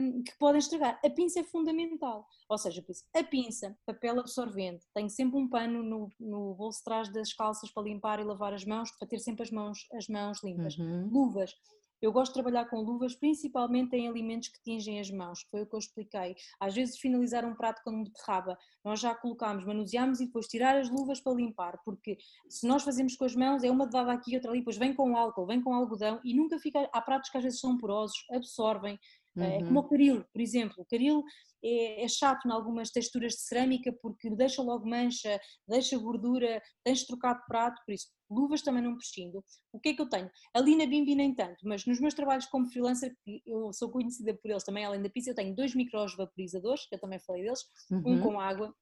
um, 0.00 0.22
que 0.22 0.36
podem 0.38 0.58
estragar. 0.58 1.00
A 1.04 1.10
pinça 1.10 1.40
é 1.40 1.44
fundamental. 1.44 2.26
Ou 2.48 2.58
seja, 2.58 2.84
a 3.14 3.24
pinça, 3.24 3.76
papel 3.86 4.20
absorvente, 4.20 4.84
tenho 4.94 5.08
sempre 5.08 5.38
um 5.38 5.48
pano 5.48 5.82
no, 5.82 6.10
no 6.20 6.54
bolso 6.54 6.78
de 6.78 6.84
trás 6.84 7.12
das 7.12 7.32
calças 7.32 7.70
para 7.70 7.82
limpar 7.82 8.20
e 8.20 8.24
lavar 8.24 8.52
as 8.52 8.64
mãos, 8.64 8.90
para 8.92 9.08
ter 9.08 9.18
sempre 9.18 9.42
as 9.42 9.50
mãos, 9.50 9.86
as 9.92 10.08
mãos 10.08 10.42
limpas. 10.42 10.76
Uhum. 10.76 11.08
Luvas, 11.10 11.54
eu 12.00 12.12
gosto 12.12 12.32
de 12.32 12.42
trabalhar 12.42 12.66
com 12.66 12.80
luvas, 12.80 13.14
principalmente 13.14 13.96
em 13.96 14.08
alimentos 14.08 14.48
que 14.48 14.62
tingem 14.62 15.00
as 15.00 15.10
mãos, 15.10 15.42
que 15.42 15.50
foi 15.50 15.62
o 15.62 15.66
que 15.66 15.74
eu 15.74 15.78
expliquei. 15.78 16.34
Às 16.60 16.74
vezes, 16.74 16.98
finalizar 16.98 17.44
um 17.44 17.54
prato 17.54 17.82
com 17.82 17.90
uma 17.90 18.04
beterraba, 18.04 18.58
nós 18.84 19.00
já 19.00 19.14
colocamos, 19.14 19.64
manuseamos 19.64 20.20
e 20.20 20.26
depois 20.26 20.46
tirar 20.46 20.76
as 20.76 20.90
luvas 20.90 21.20
para 21.20 21.34
limpar, 21.34 21.80
porque 21.84 22.18
se 22.48 22.66
nós 22.66 22.82
fazemos 22.82 23.16
com 23.16 23.24
as 23.24 23.34
mãos, 23.34 23.64
é 23.64 23.70
uma 23.70 23.86
dada 23.86 24.12
aqui 24.12 24.32
e 24.32 24.36
outra 24.36 24.50
ali, 24.50 24.60
depois 24.60 24.76
vem 24.76 24.94
com 24.94 25.16
álcool, 25.16 25.46
vem 25.46 25.62
com 25.62 25.74
algodão 25.74 26.20
e 26.24 26.34
nunca 26.34 26.58
fica. 26.58 26.88
Há 26.92 27.00
pratos 27.00 27.30
que 27.30 27.38
às 27.38 27.44
vezes 27.44 27.60
são 27.60 27.78
porosos, 27.78 28.16
absorvem. 28.30 28.98
Uhum. 29.36 29.42
É 29.42 29.64
como 29.64 29.80
o 29.80 29.88
caril, 29.88 30.24
por 30.32 30.40
exemplo. 30.40 30.74
O 30.78 30.84
caril 30.84 31.24
é, 31.62 32.04
é, 32.04 32.08
chato 32.08 32.46
em 32.46 32.52
algumas 32.52 32.90
texturas 32.90 33.32
de 33.32 33.40
cerâmica 33.40 33.92
porque 34.00 34.30
deixa 34.30 34.62
logo 34.62 34.88
mancha, 34.88 35.40
deixa 35.66 35.98
gordura, 35.98 36.62
tens 36.84 37.00
de 37.00 37.06
trocar 37.06 37.34
de 37.34 37.46
prato, 37.46 37.82
por 37.84 37.92
isso 37.92 38.08
luvas 38.34 38.62
também 38.62 38.82
não 38.82 38.96
prescindo. 38.96 39.44
O 39.72 39.78
que 39.78 39.90
é 39.90 39.94
que 39.94 40.02
eu 40.02 40.08
tenho? 40.08 40.30
Ali 40.52 40.76
na 40.76 40.86
Bimbi 40.86 41.14
nem 41.14 41.34
tanto, 41.34 41.66
mas 41.66 41.86
nos 41.86 42.00
meus 42.00 42.14
trabalhos 42.14 42.46
como 42.46 42.66
freelancer, 42.66 43.16
eu 43.46 43.72
sou 43.72 43.90
conhecida 43.90 44.34
por 44.34 44.50
eles 44.50 44.64
também, 44.64 44.84
além 44.84 45.02
da 45.02 45.08
pizza, 45.08 45.30
eu 45.30 45.34
tenho 45.34 45.54
dois 45.54 45.74
micros 45.74 46.16
vaporizadores, 46.16 46.86
que 46.86 46.94
eu 46.94 47.00
também 47.00 47.20
falei 47.20 47.42
deles, 47.42 47.60
uhum. 47.90 48.02
um 48.06 48.20
com 48.20 48.40
água 48.40 48.74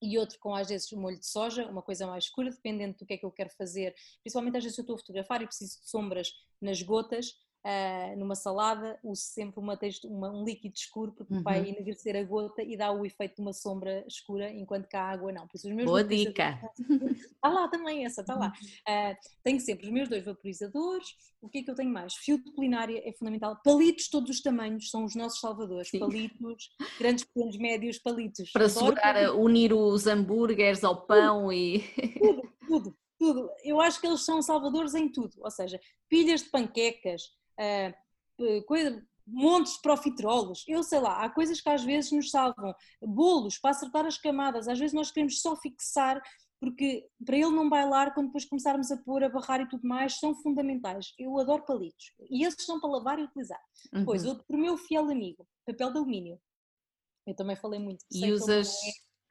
e 0.00 0.16
outro 0.18 0.38
com 0.40 0.54
às 0.54 0.68
vezes 0.68 0.90
molho 0.92 1.18
de 1.18 1.26
soja, 1.26 1.68
uma 1.68 1.82
coisa 1.82 2.06
mais 2.06 2.24
escura, 2.24 2.50
dependendo 2.50 2.96
do 2.96 3.04
que 3.04 3.14
é 3.14 3.18
que 3.18 3.26
eu 3.26 3.32
quero 3.32 3.50
fazer. 3.50 3.94
Principalmente 4.22 4.56
às 4.56 4.64
vezes 4.64 4.78
eu 4.78 4.82
estou 4.82 4.94
a 4.94 4.98
fotografar 4.98 5.42
e 5.42 5.46
preciso 5.46 5.80
de 5.80 5.88
sombras 5.88 6.28
nas 6.60 6.80
gotas, 6.82 7.32
uh, 7.64 8.18
numa 8.18 8.34
salada, 8.34 8.98
uso 9.02 9.22
sempre 9.22 9.60
uma 9.60 9.78
uma, 10.04 10.30
um 10.30 10.44
líquido 10.44 10.74
escuro 10.74 11.12
porque 11.12 11.34
uhum. 11.34 11.42
vai 11.42 11.66
enegrecer 11.66 12.16
a 12.16 12.22
gota 12.22 12.62
e 12.62 12.76
dá 12.76 12.90
o 12.92 13.04
efeito 13.04 13.36
de 13.36 13.42
uma 13.42 13.52
sombra 13.52 14.04
escura, 14.06 14.50
enquanto 14.50 14.88
que 14.88 14.96
a 14.96 15.04
água 15.04 15.32
não. 15.32 15.46
Por 15.46 15.56
isso, 15.56 15.68
os 15.68 15.74
meus 15.74 15.86
Boa 15.86 16.04
dica! 16.04 16.58
Está 17.38 17.48
lá 17.48 17.68
também 17.68 18.04
essa, 18.04 18.20
está 18.20 18.34
lá. 18.34 18.48
Uh, 18.48 19.16
tenho 19.42 19.60
sempre 19.60 19.86
os 19.86 19.92
meus 19.92 20.08
dois 20.08 20.24
vaporizadores. 20.24 21.08
O 21.40 21.48
que 21.48 21.58
é 21.58 21.62
que 21.62 21.70
eu 21.70 21.74
tenho 21.74 21.92
mais? 21.92 22.14
Fio 22.14 22.42
de 22.42 22.50
culinária 22.52 23.00
é 23.08 23.12
fundamental. 23.12 23.60
Palitos 23.62 24.08
todos 24.08 24.30
os 24.30 24.42
tamanhos 24.42 24.90
são 24.90 25.04
os 25.04 25.14
nossos 25.14 25.38
salvadores. 25.38 25.88
Sim. 25.88 26.00
Palitos, 26.00 26.70
grandes, 26.98 27.24
pequenos, 27.24 27.56
médios, 27.56 27.98
palitos. 27.98 28.50
Para 28.50 28.68
segurar, 28.68 29.32
unir 29.34 29.72
os 29.72 30.06
hambúrgueres 30.06 30.82
ao 30.82 31.06
pão 31.06 31.52
e... 31.52 31.84
Tudo, 32.18 32.42
tudo, 32.66 32.96
tudo. 33.18 33.50
Eu 33.62 33.80
acho 33.80 34.00
que 34.00 34.06
eles 34.06 34.24
são 34.24 34.42
salvadores 34.42 34.94
em 34.94 35.08
tudo. 35.08 35.34
Ou 35.38 35.50
seja, 35.50 35.78
pilhas 36.08 36.42
de 36.42 36.50
panquecas, 36.50 37.22
uh, 37.58 38.64
coisa, 38.64 39.04
montes 39.26 39.74
de 39.74 39.82
profiteroles, 39.82 40.64
eu 40.66 40.82
sei 40.82 41.00
lá, 41.00 41.22
há 41.22 41.28
coisas 41.28 41.60
que 41.60 41.68
às 41.68 41.84
vezes 41.84 42.12
nos 42.12 42.30
salvam, 42.30 42.74
bolos 43.02 43.58
para 43.58 43.70
acertar 43.70 44.06
as 44.06 44.16
camadas, 44.16 44.68
às 44.68 44.78
vezes 44.78 44.94
nós 44.94 45.10
queremos 45.10 45.40
só 45.40 45.54
fixar 45.56 46.22
porque 46.60 47.08
para 47.24 47.36
ele 47.36 47.50
não 47.50 47.68
bailar, 47.68 48.12
quando 48.12 48.26
depois 48.26 48.44
começarmos 48.44 48.90
a 48.90 48.96
pôr, 48.96 49.22
a 49.22 49.28
barrar 49.28 49.60
e 49.60 49.68
tudo 49.68 49.86
mais, 49.86 50.18
são 50.18 50.34
fundamentais. 50.34 51.14
Eu 51.18 51.38
adoro 51.38 51.64
palitos 51.64 52.12
e 52.30 52.44
esses 52.44 52.64
são 52.64 52.80
para 52.80 52.90
lavar 52.90 53.18
e 53.18 53.22
utilizar. 53.22 53.60
Uhum. 53.92 54.00
Depois, 54.00 54.24
outro 54.24 54.44
para 54.44 54.56
o 54.56 54.60
meu 54.60 54.76
fiel 54.76 55.08
amigo, 55.08 55.46
papel 55.64 55.92
de 55.92 55.98
alumínio. 55.98 56.40
Eu 57.26 57.34
também 57.34 57.56
falei 57.56 57.78
muito. 57.78 58.04
E 58.10 58.32
usas. 58.32 58.74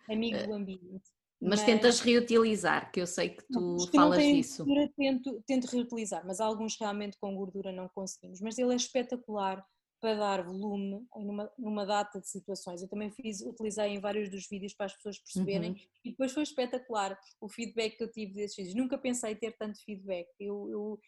É 0.10 0.14
amigo 0.14 0.38
do 0.48 0.54
ambiente. 0.54 1.12
Mas, 1.40 1.60
mas, 1.60 1.64
tentas 1.64 2.00
reutilizar, 2.00 2.92
que 2.92 3.00
eu 3.00 3.06
sei 3.06 3.30
que 3.30 3.44
tu 3.48 3.60
não, 3.60 3.88
falas 3.92 4.24
não 4.24 4.34
disso. 4.34 4.66
Gordura, 4.66 4.92
tento, 4.98 5.44
tento 5.46 5.66
reutilizar, 5.66 6.26
mas 6.26 6.40
alguns 6.40 6.76
realmente 6.80 7.16
com 7.20 7.36
gordura 7.36 7.72
não 7.72 7.88
conseguimos. 7.90 8.42
Mas 8.42 8.58
ele 8.58 8.74
é 8.74 8.76
espetacular 8.76 9.64
para 10.00 10.16
dar 10.16 10.44
volume 10.44 11.06
numa, 11.16 11.52
numa 11.58 11.86
data 11.86 12.20
de 12.20 12.28
situações. 12.28 12.82
Eu 12.82 12.90
também 12.90 13.12
fiz, 13.12 13.42
utilizei 13.42 13.90
em 13.90 14.00
vários 14.00 14.30
dos 14.30 14.48
vídeos 14.48 14.74
para 14.74 14.88
as 14.88 14.96
pessoas 14.96 15.20
perceberem 15.20 15.72
uhum. 15.72 15.78
e 16.06 16.12
depois 16.12 16.32
foi 16.32 16.44
espetacular 16.44 17.18
o 17.42 17.50
feedback 17.50 17.98
que 17.98 18.04
eu 18.04 18.12
tive 18.12 18.34
desses 18.34 18.56
vídeos. 18.56 18.76
Nunca 18.76 18.98
pensei 18.98 19.36
ter 19.36 19.56
tanto 19.58 19.84
feedback. 19.84 20.28
Eu, 20.40 20.70
eu 20.70 21.00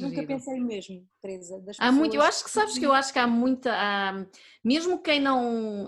nunca 0.00 0.26
pensei 0.26 0.60
mesmo, 0.60 1.06
Teresa. 1.20 1.62
há 1.78 1.92
muito, 1.92 2.16
eu 2.16 2.22
acho 2.22 2.42
que 2.42 2.50
sabes 2.50 2.78
que 2.78 2.86
eu 2.86 2.92
acho 2.92 3.12
que 3.12 3.18
há 3.18 3.26
muita, 3.26 3.70
há, 3.70 4.26
mesmo 4.64 5.02
quem 5.02 5.20
não, 5.20 5.86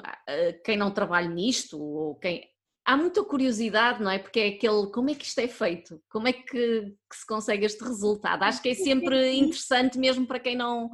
quem 0.65 0.77
não 0.77 0.93
trabalha 0.93 1.29
nisto 1.29 1.81
ou 1.81 2.15
quem 2.17 2.47
há 2.85 2.97
muita 2.97 3.25
curiosidade, 3.25 4.03
não 4.03 4.11
é? 4.11 4.19
Porque 4.19 4.41
é 4.41 4.49
aquele 4.49 4.91
como 4.93 5.11
é 5.11 5.15
que 5.15 5.25
isto 5.25 5.39
é 5.39 5.49
feito, 5.49 6.03
como 6.11 6.29
é 6.29 6.33
que, 6.33 6.95
que 7.11 7.17
se 7.17 7.27
consegue 7.27 7.65
este 7.65 7.83
resultado. 7.83 8.43
Acho 8.43 8.63
que 8.63 8.69
é 8.69 8.75
sempre 8.75 9.33
interessante 9.33 9.99
mesmo 9.99 10.27
para 10.27 10.41
quem 10.41 10.57
não 10.57 10.91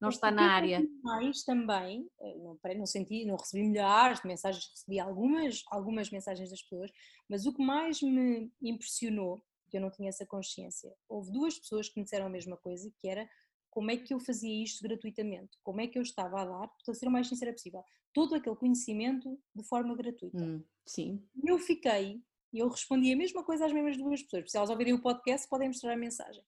não 0.00 0.10
está 0.10 0.30
na 0.30 0.52
área. 0.52 0.80
Mais 1.02 1.42
também, 1.42 2.08
eh, 2.20 2.36
não, 2.36 2.56
não 2.76 2.86
senti, 2.86 3.24
não 3.24 3.36
recebi 3.36 3.64
milhares 3.64 4.20
de 4.20 4.28
mensagens, 4.28 4.68
recebi 4.70 5.00
algumas, 5.00 5.64
algumas 5.70 6.10
mensagens 6.10 6.50
das 6.50 6.62
pessoas, 6.62 6.92
mas 7.28 7.46
o 7.46 7.52
que 7.52 7.60
mais 7.60 8.00
me 8.00 8.52
impressionou, 8.62 9.42
que 9.68 9.76
eu 9.76 9.80
não 9.80 9.90
tinha 9.90 10.08
essa 10.08 10.24
consciência, 10.24 10.94
houve 11.08 11.32
duas 11.32 11.58
pessoas 11.58 11.88
que 11.88 11.98
me 11.98 12.04
disseram 12.04 12.26
a 12.26 12.30
mesma 12.30 12.56
coisa, 12.56 12.88
que 13.00 13.08
era 13.08 13.28
como 13.70 13.90
é 13.90 13.96
que 13.96 14.12
eu 14.12 14.20
fazia 14.20 14.62
isto 14.62 14.82
gratuitamente, 14.82 15.58
como 15.62 15.80
é 15.80 15.86
que 15.86 15.98
eu 15.98 16.02
estava 16.02 16.40
a 16.40 16.44
dar, 16.44 16.68
para 16.84 16.94
ser 16.94 17.08
o 17.08 17.10
mais 17.10 17.28
sincera 17.28 17.52
possível, 17.52 17.82
todo 18.12 18.34
aquele 18.34 18.56
conhecimento 18.56 19.38
de 19.54 19.64
forma 19.64 19.94
gratuita. 19.94 20.42
Hum, 20.42 20.64
sim. 20.86 21.22
E 21.42 21.50
eu 21.50 21.58
fiquei, 21.58 22.22
e 22.52 22.58
eu 22.58 22.68
respondi 22.68 23.12
a 23.12 23.16
mesma 23.16 23.44
coisa 23.44 23.66
às 23.66 23.72
mesmas 23.72 23.96
duas 23.96 24.22
pessoas, 24.22 24.50
se 24.50 24.56
elas 24.56 24.70
ouvirem 24.70 24.94
o 24.94 25.02
podcast 25.02 25.48
podem 25.48 25.68
mostrar 25.68 25.92
a 25.92 25.96
mensagem 25.96 26.42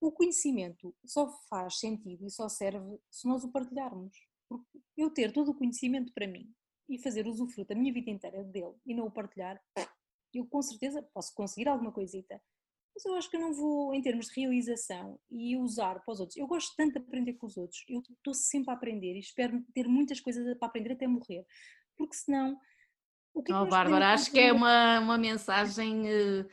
o 0.00 0.10
conhecimento 0.10 0.94
só 1.04 1.30
faz 1.48 1.78
sentido 1.78 2.26
e 2.26 2.30
só 2.30 2.48
serve 2.48 2.98
se 3.10 3.28
nós 3.28 3.44
o 3.44 3.52
partilharmos. 3.52 4.16
Porque 4.48 4.80
eu 4.96 5.10
ter 5.10 5.32
todo 5.32 5.50
o 5.50 5.54
conhecimento 5.54 6.12
para 6.12 6.26
mim 6.26 6.52
e 6.88 6.98
fazer 6.98 7.26
usufruto 7.26 7.72
a 7.72 7.76
minha 7.76 7.92
vida 7.92 8.10
inteira 8.10 8.42
dele 8.42 8.74
e 8.84 8.94
não 8.94 9.06
o 9.06 9.10
partilhar, 9.10 9.62
eu 10.34 10.46
com 10.46 10.62
certeza 10.62 11.02
posso 11.02 11.34
conseguir 11.34 11.68
alguma 11.68 11.92
coisita. 11.92 12.42
Mas 12.94 13.04
eu 13.04 13.14
acho 13.14 13.30
que 13.30 13.36
eu 13.36 13.40
não 13.40 13.52
vou, 13.52 13.94
em 13.94 14.02
termos 14.02 14.26
de 14.26 14.40
realização 14.40 15.18
e 15.30 15.56
usar 15.56 16.00
para 16.00 16.12
os 16.12 16.20
outros. 16.20 16.36
Eu 16.36 16.46
gosto 16.46 16.74
tanto 16.76 16.92
de 16.92 16.98
aprender 16.98 17.34
com 17.34 17.46
os 17.46 17.56
outros, 17.56 17.84
eu 17.88 18.00
estou 18.00 18.34
sempre 18.34 18.70
a 18.70 18.74
aprender 18.74 19.14
e 19.14 19.20
espero 19.20 19.62
ter 19.74 19.86
muitas 19.86 20.20
coisas 20.20 20.56
para 20.58 20.68
aprender 20.68 20.92
até 20.92 21.06
morrer. 21.06 21.44
Porque 21.96 22.14
senão. 22.14 22.58
O 23.32 23.42
que 23.42 23.52
é 23.52 23.54
que 23.54 23.60
oh, 23.60 23.66
Bárbara, 23.66 24.12
acho 24.12 24.30
que 24.30 24.40
é 24.40 24.52
uma, 24.52 24.98
uma 24.98 25.18
mensagem. 25.18 26.02
Uh 26.02 26.48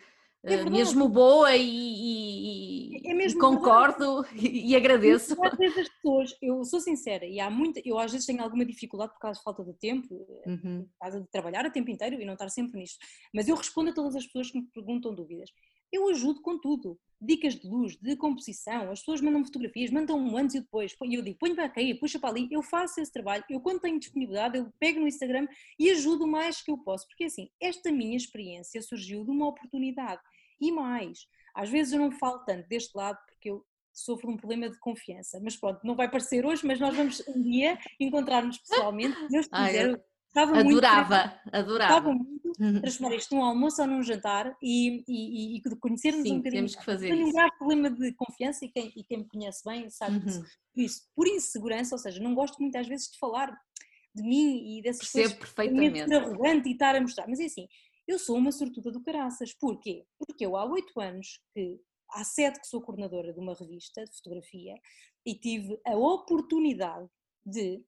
é 0.48 0.54
eh, 0.54 0.70
mesmo 0.70 1.10
boa 1.10 1.56
e, 1.56 3.02
e, 3.02 3.10
é 3.10 3.14
mesmo 3.14 3.40
e 3.40 3.42
concordo 3.42 4.26
e, 4.34 4.72
e 4.72 4.76
agradeço. 4.76 5.36
Às 5.44 5.58
vezes 5.58 5.78
as 5.78 5.90
pessoas, 5.90 6.38
eu 6.42 6.64
sou 6.64 6.80
sincera, 6.80 7.26
e 7.26 7.40
há 7.40 7.50
muita, 7.50 7.82
eu 7.84 8.00
às 8.00 8.12
vezes 8.12 8.26
tenho 8.26 8.42
alguma 8.42 8.66
dificuldade 8.66 9.14
por 9.14 9.20
causa 9.20 9.40
de 9.40 9.44
falta 9.44 9.64
de 9.64 9.74
tempo, 9.74 10.26
eh, 10.46 10.50
uhum. 10.50 10.86
por 10.86 11.00
causa 11.00 11.22
de 11.22 11.28
trabalhar 11.28 11.66
a 11.66 11.70
tempo 11.70 11.92
inteiro 11.92 12.22
e 12.22 12.26
não 12.26 12.34
estar 12.34 12.50
sempre 12.50 12.80
nisto, 12.80 12.98
mas 13.34 13.48
eu 13.48 13.56
respondo 13.56 13.90
a 13.90 13.94
todas 13.94 14.16
as 14.16 14.26
pessoas 14.26 14.52
que 14.52 14.60
me 14.60 14.68
perguntam 14.74 15.14
dúvidas. 15.14 15.50
Eu 15.92 16.10
ajudo 16.10 16.42
com 16.42 16.58
tudo, 16.60 17.00
dicas 17.20 17.56
de 17.56 17.68
luz, 17.68 17.98
de 17.98 18.16
composição, 18.16 18.92
as 18.92 19.00
pessoas 19.00 19.22
mandam 19.22 19.44
fotografias, 19.44 19.90
mandam 19.90 20.18
um 20.20 20.38
antes 20.38 20.56
e 20.56 20.62
depois, 20.62 20.96
e 21.04 21.16
eu 21.16 21.22
digo, 21.22 21.38
põe 21.40 21.56
para 21.56 21.66
aqui, 21.66 21.94
puxa 21.96 22.20
para 22.20 22.30
ali, 22.30 22.48
eu 22.52 22.62
faço 22.62 23.02
esse 23.02 23.12
trabalho, 23.12 23.44
eu 23.50 23.60
quando 23.60 23.82
tenho 23.82 24.00
disponibilidade, 24.00 24.58
eu 24.58 24.72
pego 24.80 25.00
no 25.00 25.08
Instagram 25.08 25.48
e 25.80 25.90
ajudo 25.90 26.26
o 26.26 26.28
mais 26.28 26.62
que 26.62 26.72
eu 26.72 26.78
posso, 26.78 27.08
porque 27.08 27.26
assim, 27.26 27.50
esta 27.60 27.92
minha 27.92 28.16
experiência 28.16 28.82
surgiu 28.82 29.24
de 29.24 29.32
uma 29.32 29.48
oportunidade, 29.48 30.22
e 30.60 30.72
mais, 30.72 31.28
às 31.56 31.70
vezes 31.70 31.94
eu 31.94 32.00
não 32.00 32.12
falo 32.12 32.40
tanto 32.40 32.68
deste 32.68 32.96
lado 32.96 33.18
porque 33.28 33.50
eu 33.50 33.66
sofro 33.94 34.30
um 34.30 34.38
problema 34.38 34.70
de 34.70 34.78
confiança, 34.80 35.40
mas 35.42 35.56
pronto, 35.56 35.80
não 35.84 35.96
vai 35.96 36.10
parecer 36.10 36.46
hoje, 36.46 36.66
mas 36.66 36.80
nós 36.80 36.96
vamos 36.96 37.24
um 37.28 37.42
dia 37.42 37.80
encontrar-nos 38.00 38.60
pessoalmente, 38.60 39.18
Deus 39.28 39.48
quiser, 39.50 40.04
Estava 40.38 40.60
adorava, 40.60 41.18
muito, 41.18 41.56
adorava. 41.56 41.94
Estava 41.94 42.14
muito 42.14 42.54
uhum. 42.60 42.82
transformar 42.82 43.16
isto 43.16 43.36
num 43.36 43.44
almoço 43.44 43.82
ou 43.82 43.88
num 43.88 44.04
jantar 44.04 44.56
e, 44.62 45.04
e, 45.08 45.58
e 45.58 45.62
conhecermos 45.80 46.22
Sim, 46.22 46.34
um 46.34 46.38
bocadinho. 46.38 46.62
temos 46.62 46.76
que 46.76 46.86
fazer 46.86 47.10
Tenho 47.10 47.28
um 47.28 47.32
grave 47.32 47.58
problema 47.58 47.90
de 47.90 48.14
confiança 48.14 48.64
e 48.64 48.70
quem, 48.70 48.94
e 48.96 49.04
quem 49.04 49.18
me 49.20 49.28
conhece 49.28 49.64
bem 49.66 49.90
sabe 49.90 50.18
uhum. 50.18 50.44
isso. 50.76 51.02
Por 51.16 51.28
insegurança, 51.28 51.96
ou 51.96 52.00
seja, 52.00 52.22
não 52.22 52.36
gosto 52.36 52.62
muitas 52.62 52.88
vezes 52.88 53.12
de 53.12 53.18
falar 53.18 53.52
de 54.14 54.22
mim 54.24 54.78
e 54.78 54.82
dessas 54.84 55.12
Percebo 55.12 55.24
coisas. 55.24 55.56
perfeitamente. 55.56 56.08
Ser 56.08 56.16
arrogante 56.16 56.70
e 56.70 56.74
estar 56.74 56.96
a 56.96 57.02
mostrar. 57.02 57.28
Mas 57.28 57.40
é 57.40 57.46
assim, 57.46 57.68
eu 58.08 58.20
sou 58.20 58.38
uma 58.38 58.52
sortuda 58.52 58.92
do 58.92 59.02
caraças. 59.02 59.54
Porquê? 59.54 60.06
Porque 60.20 60.46
eu 60.46 60.56
há 60.56 60.66
oito 60.66 61.00
anos 61.00 61.40
que 61.54 61.80
há 62.12 62.24
sete 62.24 62.60
que 62.60 62.68
sou 62.68 62.82
coordenadora 62.82 63.34
de 63.34 63.40
uma 63.40 63.56
revista 63.56 64.04
de 64.04 64.16
fotografia 64.16 64.76
e 65.26 65.36
tive 65.36 65.80
a 65.86 65.96
oportunidade 65.96 67.08
de 67.46 67.84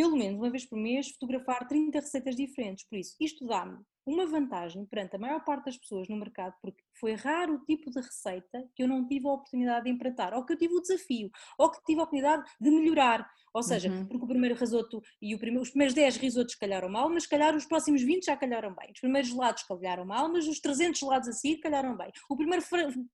pelo 0.00 0.16
menos 0.16 0.38
uma 0.38 0.48
vez 0.48 0.64
por 0.64 0.78
mês, 0.78 1.10
fotografar 1.10 1.68
30 1.68 2.00
receitas 2.00 2.34
diferentes. 2.34 2.86
Por 2.88 2.98
isso, 2.98 3.14
isto 3.20 3.46
dá-me 3.46 3.78
uma 4.06 4.24
vantagem 4.24 4.86
perante 4.86 5.14
a 5.14 5.18
maior 5.18 5.44
parte 5.44 5.66
das 5.66 5.76
pessoas 5.76 6.08
no 6.08 6.16
mercado, 6.16 6.54
porque 6.62 6.82
foi 6.98 7.12
raro 7.12 7.56
o 7.56 7.64
tipo 7.66 7.90
de 7.90 8.00
receita 8.00 8.66
que 8.74 8.82
eu 8.82 8.88
não 8.88 9.06
tive 9.06 9.28
a 9.28 9.32
oportunidade 9.32 9.84
de 9.84 9.90
empratar, 9.90 10.32
ou 10.32 10.46
que 10.46 10.54
eu 10.54 10.56
tive 10.56 10.72
o 10.72 10.80
desafio, 10.80 11.30
ou 11.58 11.70
que 11.70 11.84
tive 11.84 12.00
a 12.00 12.04
oportunidade 12.04 12.50
de 12.58 12.70
melhorar. 12.70 13.30
Ou 13.52 13.62
seja, 13.62 13.90
uhum. 13.90 14.06
porque 14.06 14.24
o 14.24 14.26
primeiro 14.26 14.54
risoto 14.54 15.02
e 15.20 15.36
primeiro, 15.36 15.60
os 15.60 15.68
primeiros 15.68 15.94
10 15.94 16.16
risotos 16.16 16.54
calharam 16.54 16.88
mal, 16.88 17.10
mas 17.10 17.26
calhar 17.26 17.54
os 17.54 17.66
próximos 17.66 18.00
20 18.00 18.24
já 18.24 18.36
calharam 18.38 18.74
bem. 18.74 18.90
Os 18.94 19.00
primeiros 19.00 19.28
gelados 19.28 19.64
calharam 19.64 20.06
mal, 20.06 20.32
mas 20.32 20.48
os 20.48 20.60
300 20.60 20.98
gelados 20.98 21.28
a 21.28 21.32
seguir 21.32 21.58
calharam 21.58 21.94
bem. 21.94 22.10
O 22.30 22.36
primeiro 22.36 22.64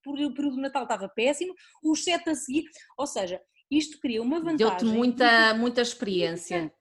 período 0.05 0.35
do 0.35 0.61
Natal 0.61 0.85
estava 0.85 1.09
péssimo, 1.09 1.53
os 1.83 2.05
7 2.05 2.31
a 2.31 2.35
seguir, 2.37 2.65
ou 2.97 3.09
seja, 3.09 3.43
isto 3.71 3.99
cria 4.01 4.23
uma 4.23 4.39
vantagem. 4.41 4.57
Deu-te 4.57 4.85
muita, 4.85 5.55
muita 5.55 5.81
experiência. 5.81 6.73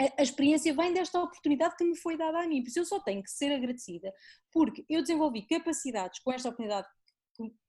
A, 0.00 0.20
a, 0.20 0.22
experiência 0.22 0.72
vem 0.74 0.92
desta 0.92 1.22
oportunidade 1.22 1.76
que 1.76 1.84
me 1.84 1.96
foi 1.96 2.16
dada 2.16 2.40
a 2.40 2.46
mim, 2.46 2.62
por 2.62 2.68
isso 2.68 2.78
eu 2.78 2.86
só 2.86 3.00
tenho 3.00 3.22
que 3.22 3.30
ser 3.30 3.52
agradecida, 3.52 4.12
porque 4.50 4.84
eu 4.88 5.02
desenvolvi 5.02 5.46
capacidades 5.46 6.20
com 6.20 6.32
esta 6.32 6.48
oportunidade 6.48 6.88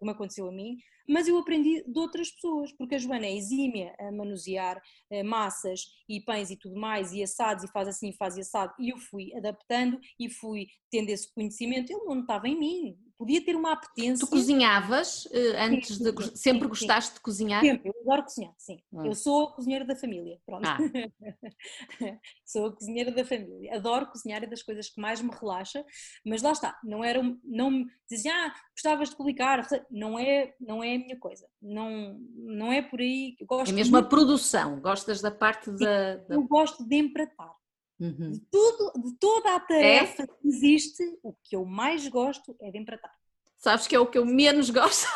me 0.01 0.11
aconteceu 0.11 0.47
a 0.47 0.51
mim, 0.51 0.77
mas 1.07 1.27
eu 1.27 1.37
aprendi 1.37 1.83
de 1.83 1.99
outras 1.99 2.31
pessoas, 2.31 2.71
porque 2.73 2.95
a 2.95 2.97
Joana 2.97 3.25
é 3.25 3.35
exímia 3.35 3.95
a 3.99 4.11
manusear 4.11 4.81
eh, 5.09 5.23
massas 5.23 5.81
e 6.07 6.19
pães 6.21 6.49
e 6.49 6.57
tudo 6.57 6.79
mais, 6.79 7.13
e 7.13 7.23
assados, 7.23 7.63
e 7.63 7.71
faz 7.71 7.87
assim, 7.87 8.11
faz 8.13 8.37
assado, 8.37 8.73
e 8.79 8.89
eu 8.89 8.97
fui 8.97 9.33
adaptando 9.35 9.99
e 10.19 10.29
fui 10.29 10.67
tendo 10.89 11.09
esse 11.09 11.33
conhecimento, 11.33 11.91
ele 11.91 12.05
não 12.05 12.21
estava 12.21 12.47
em 12.47 12.57
mim, 12.57 12.97
podia 13.21 13.45
ter 13.45 13.55
uma 13.55 13.73
apetência. 13.73 14.25
Tu 14.25 14.31
cozinhavas 14.31 15.25
uh, 15.25 15.57
antes 15.59 15.95
sim, 15.95 16.03
sim, 16.03 16.11
de. 16.11 16.23
Sim, 16.23 16.35
sempre 16.35 16.67
gostaste 16.67 17.13
de 17.13 17.19
cozinhar? 17.19 17.61
Sempre, 17.61 17.89
eu 17.89 18.01
adoro 18.01 18.23
cozinhar, 18.23 18.53
sim. 18.57 18.79
Hum. 18.91 19.05
Eu 19.05 19.13
sou 19.13 19.43
a 19.43 19.51
cozinheira 19.53 19.85
da 19.85 19.95
família, 19.95 20.39
pronto. 20.43 20.67
Ah. 20.67 20.77
sou 22.43 22.65
a 22.65 22.71
cozinheira 22.75 23.11
da 23.11 23.23
família. 23.23 23.75
Adoro 23.75 24.07
cozinhar, 24.07 24.43
é 24.43 24.47
das 24.47 24.63
coisas 24.63 24.89
que 24.89 24.99
mais 24.99 25.21
me 25.21 25.29
relaxa, 25.29 25.85
mas 26.25 26.41
lá 26.41 26.51
está, 26.51 26.79
não 26.83 27.03
era. 27.03 27.21
Não 27.43 27.85
dizia, 28.09 28.33
ah, 28.33 28.53
gostavas 28.73 29.11
de 29.11 29.15
publicar, 29.15 29.67
não 29.91 30.17
é, 30.17 30.55
não 30.59 30.83
é 30.83 30.95
a 30.95 30.99
minha 30.99 31.19
coisa. 31.19 31.45
Não, 31.61 32.19
não 32.35 32.73
é 32.73 32.81
por 32.81 32.99
aí. 32.99 33.35
gosto 33.43 33.69
é 33.69 33.75
mesmo 33.75 33.97
a 33.97 34.03
produção, 34.03 34.81
gostas 34.81 35.21
da 35.21 35.29
parte 35.29 35.69
da. 35.69 36.15
da... 36.15 36.35
Eu 36.35 36.41
gosto 36.47 36.83
de 36.83 36.95
empratar. 36.95 37.60
Uhum. 38.01 38.31
De, 38.31 38.39
tudo, 38.51 38.93
de 38.99 39.13
toda 39.19 39.55
a 39.55 39.59
tarefa 39.59 40.23
é? 40.23 40.27
que 40.27 40.47
existe, 40.47 41.03
o 41.21 41.33
que 41.43 41.55
eu 41.55 41.63
mais 41.63 42.07
gosto 42.07 42.55
é 42.59 42.71
de 42.71 42.79
empratar. 42.79 43.13
Sabes 43.59 43.85
que 43.85 43.95
é 43.95 43.99
o 43.99 44.07
que 44.07 44.17
eu 44.17 44.25
menos 44.25 44.71
gosto? 44.71 45.07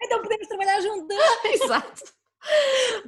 Então 0.00 0.22
podemos 0.22 0.46
trabalhar 0.46 0.80
juntos. 0.80 1.16
Exato. 1.44 2.02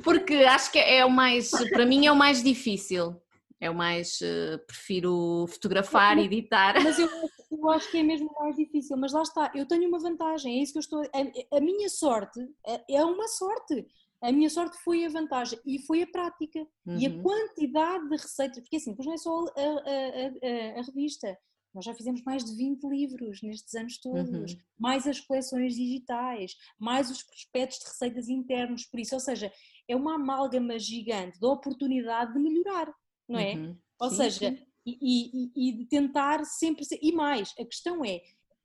Porque 0.02 0.34
acho 0.34 0.72
que 0.72 0.78
é 0.78 1.04
o 1.04 1.10
mais, 1.10 1.50
para 1.70 1.86
mim 1.86 2.06
é 2.06 2.12
o 2.12 2.16
mais 2.16 2.42
difícil. 2.42 3.20
É 3.60 3.70
o 3.70 3.74
mais, 3.74 4.20
uh, 4.20 4.58
prefiro 4.66 5.46
fotografar, 5.48 6.16
mas, 6.16 6.24
editar. 6.24 6.74
Mas 6.82 6.98
eu, 6.98 7.08
eu, 7.50 7.70
acho 7.70 7.90
que 7.90 7.98
é 7.98 8.02
mesmo 8.02 8.30
mais 8.38 8.56
difícil. 8.56 8.96
Mas 8.96 9.12
lá 9.12 9.22
está, 9.22 9.52
eu 9.54 9.66
tenho 9.66 9.88
uma 9.88 9.98
vantagem, 9.98 10.58
é 10.58 10.62
isso 10.62 10.72
que 10.72 10.78
eu 10.78 10.80
estou. 10.80 11.02
A, 11.02 11.56
a 11.56 11.60
minha 11.60 11.88
sorte 11.88 12.40
é, 12.66 12.96
é 12.96 13.04
uma 13.04 13.26
sorte 13.28 13.86
a 14.24 14.32
minha 14.32 14.48
sorte 14.48 14.78
foi 14.78 15.04
a 15.04 15.08
vantagem 15.10 15.58
e 15.66 15.78
foi 15.80 16.02
a 16.02 16.06
prática 16.06 16.66
uhum. 16.86 16.98
e 16.98 17.06
a 17.06 17.10
uhum. 17.10 17.22
quantidade 17.22 18.08
de 18.08 18.16
receitas, 18.16 18.58
porque 18.60 18.76
assim, 18.76 18.94
pois 18.94 19.06
não 19.06 19.12
é 19.12 19.18
só 19.18 19.38
a, 19.38 19.60
a, 19.60 20.76
a, 20.76 20.80
a, 20.80 20.82
revista, 20.82 21.38
nós 21.74 21.84
já 21.84 21.92
fizemos 21.94 22.22
mais 22.22 22.42
de 22.42 22.56
20 22.56 22.84
livros 22.84 23.42
nestes 23.42 23.74
anos 23.74 23.98
todos, 23.98 24.52
uhum. 24.52 24.58
mais 24.78 25.06
as 25.06 25.20
coleções 25.20 25.74
digitais, 25.74 26.56
mais 26.78 27.10
os 27.10 27.22
prospectos 27.22 27.80
de 27.80 27.84
receitas 27.84 28.28
internos, 28.30 28.86
por 28.86 28.98
isso, 28.98 29.14
ou 29.14 29.20
seja, 29.20 29.52
é 29.86 29.94
uma 29.94 30.14
amálgama 30.14 30.78
gigante 30.78 31.38
de 31.38 31.44
oportunidade 31.44 32.32
de 32.32 32.38
melhorar, 32.38 32.90
não 33.28 33.38
é? 33.38 33.54
Uhum. 33.54 33.76
Ou 34.00 34.08
sim, 34.08 34.16
seja, 34.16 34.50
sim. 34.50 34.66
E, 34.86 34.96
e, 35.00 35.68
e, 35.68 35.72
de 35.72 35.86
tentar 35.86 36.44
sempre 36.44 36.84
ser. 36.84 36.98
E 37.00 37.10
mais, 37.10 37.54
a 37.58 37.64
questão 37.64 38.04
é: 38.04 38.20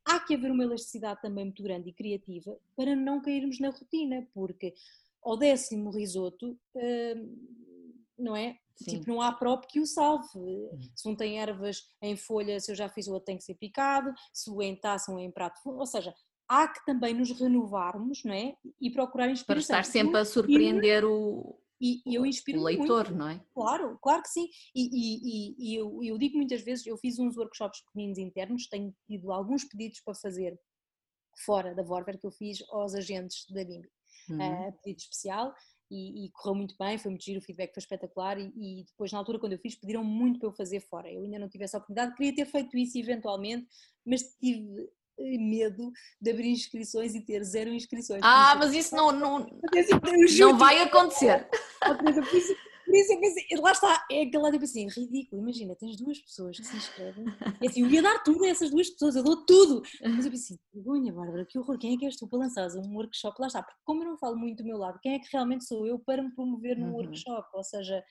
há 0.05 0.19
que 0.19 0.35
haver 0.35 0.51
uma 0.51 0.63
elasticidade 0.63 1.21
também 1.21 1.45
muito 1.45 1.63
grande 1.63 1.89
e 1.89 1.93
criativa 1.93 2.57
para 2.75 2.93
não 2.93 3.21
cairmos 3.21 3.57
na 3.59 3.69
rotina, 3.69 4.27
porque 4.33 4.73
ao 5.23 5.37
décimo 5.37 5.89
risoto, 5.91 6.57
hum, 6.75 7.85
não 8.17 8.35
é? 8.35 8.57
Sim. 8.75 8.99
Tipo, 8.99 9.09
não 9.09 9.21
há 9.21 9.31
próprio 9.33 9.69
que 9.69 9.79
o 9.79 9.85
salve. 9.85 10.27
Uhum. 10.37 10.79
Se 10.95 11.09
um 11.09 11.15
tem 11.15 11.39
ervas 11.39 11.83
em 12.01 12.15
folha, 12.15 12.59
se 12.59 12.71
eu 12.71 12.75
já 12.75 12.87
fiz 12.87 13.07
o 13.07 13.13
outro 13.13 13.25
tem 13.25 13.37
que 13.37 13.43
ser 13.43 13.55
picado, 13.55 14.13
se 14.33 14.49
o 14.49 14.61
em 14.61 14.75
taça 14.75 15.11
ou 15.11 15.19
em 15.19 15.29
prato, 15.29 15.59
ou 15.65 15.85
seja, 15.85 16.13
há 16.47 16.67
que 16.67 16.85
também 16.85 17.13
nos 17.13 17.31
renovarmos, 17.31 18.23
não 18.23 18.33
é? 18.33 18.55
E 18.79 18.89
procurar 18.89 19.29
inspiração. 19.29 19.67
Para 19.67 19.81
estar 19.81 19.91
sempre 19.91 20.17
a 20.17 20.25
surpreender 20.25 21.03
o, 21.03 21.59
e, 21.81 22.01
eu 22.05 22.25
inspiro 22.25 22.59
o 22.59 22.63
leitor, 22.63 23.05
muito. 23.05 23.15
não 23.15 23.29
é? 23.29 23.41
Claro, 23.53 23.97
claro 24.01 24.21
que 24.21 24.29
sim. 24.29 24.49
E, 24.75 24.89
e, 24.91 25.55
e 25.57 25.75
eu, 25.75 26.03
eu, 26.03 26.17
digo 26.17 26.35
muitas 26.35 26.61
vezes, 26.61 26.85
eu 26.85 26.97
fiz 26.97 27.17
uns 27.19 27.37
workshops 27.37 27.81
pequeninos 27.85 28.17
internos, 28.17 28.67
tenho 28.67 28.93
tido 29.07 29.31
alguns 29.31 29.63
pedidos 29.63 30.01
para 30.01 30.13
fazer 30.13 30.59
fora 31.45 31.73
da 31.73 31.81
Vorver 31.81 32.19
que 32.19 32.27
eu 32.27 32.31
fiz 32.31 32.61
aos 32.69 32.93
agentes 32.93 33.45
da 33.49 33.63
BIMBI, 33.63 33.89
uhum. 34.29 34.69
uh, 34.69 34.73
pedido 34.83 34.99
especial, 34.99 35.53
e, 35.91 36.25
e, 36.25 36.31
correu 36.31 36.55
muito 36.55 36.75
bem, 36.77 36.99
foi 36.99 37.09
muito 37.09 37.23
giro, 37.23 37.39
o 37.39 37.41
feedback 37.41 37.73
foi 37.73 37.81
espetacular 37.81 38.37
e, 38.37 38.51
e, 38.55 38.83
depois 38.83 39.11
na 39.11 39.17
altura 39.17 39.39
quando 39.39 39.53
eu 39.53 39.59
fiz 39.59 39.73
pediram 39.73 40.03
muito 40.03 40.39
para 40.39 40.49
eu 40.49 40.53
fazer 40.53 40.81
fora, 40.81 41.11
eu 41.11 41.23
ainda 41.23 41.39
não 41.39 41.49
tive 41.49 41.63
essa 41.63 41.77
oportunidade, 41.77 42.15
queria 42.15 42.35
ter 42.35 42.45
feito 42.45 42.77
isso 42.77 42.97
eventualmente, 42.97 43.67
mas 44.05 44.21
tive 44.39 44.87
medo 45.37 45.91
de 46.21 46.31
abrir 46.31 46.49
inscrições 46.49 47.13
e 47.15 47.21
ter 47.21 47.43
zero 47.43 47.73
inscrições. 47.73 48.21
Ah, 48.23 48.55
mas 48.57 48.73
isso 48.73 48.95
não, 48.95 49.11
não, 49.11 49.39
não 50.39 50.57
vai 50.57 50.81
acontecer. 50.81 51.47
Por 52.89 52.95
isso, 52.95 53.11
isso 53.11 53.13
eu 53.13 53.19
pensei, 53.19 53.43
lá 53.59 53.71
está, 53.71 54.07
é 54.11 54.23
aquele 54.23 54.41
lado 54.41 54.53
tipo 54.53 54.65
assim, 54.65 54.87
ridículo, 54.87 55.43
imagina, 55.43 55.75
tens 55.75 55.95
duas 55.95 56.17
pessoas 56.19 56.57
que 56.57 56.65
se 56.65 56.75
inscrevem, 56.75 57.23
e 57.61 57.67
assim, 57.67 57.83
eu 57.83 57.89
ia 57.91 58.01
dar 58.01 58.23
tudo 58.23 58.43
a 58.43 58.47
essas 58.47 58.71
duas 58.71 58.89
pessoas, 58.89 59.15
eu 59.15 59.23
dou 59.23 59.45
tudo, 59.45 59.83
mas 60.01 60.25
eu 60.25 60.31
pensei, 60.31 60.57
vergonha 60.73 61.13
Bárbara, 61.13 61.45
que 61.45 61.59
horror, 61.59 61.77
quem 61.77 61.93
é 61.93 61.97
que 61.97 62.05
és 62.05 62.17
tu 62.17 62.27
para 62.27 62.39
lançares 62.39 62.75
um 62.75 62.95
workshop, 62.95 63.39
lá 63.39 63.45
está, 63.45 63.61
porque 63.61 63.79
como 63.85 64.03
eu 64.03 64.07
não 64.07 64.17
falo 64.17 64.35
muito 64.35 64.63
do 64.63 64.65
meu 64.65 64.77
lado, 64.79 64.99
quem 65.03 65.13
é 65.13 65.19
que 65.19 65.27
realmente 65.31 65.65
sou 65.65 65.85
eu 65.85 65.99
para 65.99 66.23
me 66.23 66.33
promover 66.33 66.75
num 66.75 66.87
uhum. 66.87 66.95
workshop, 66.95 67.47
ou 67.53 67.63
seja... 67.63 68.03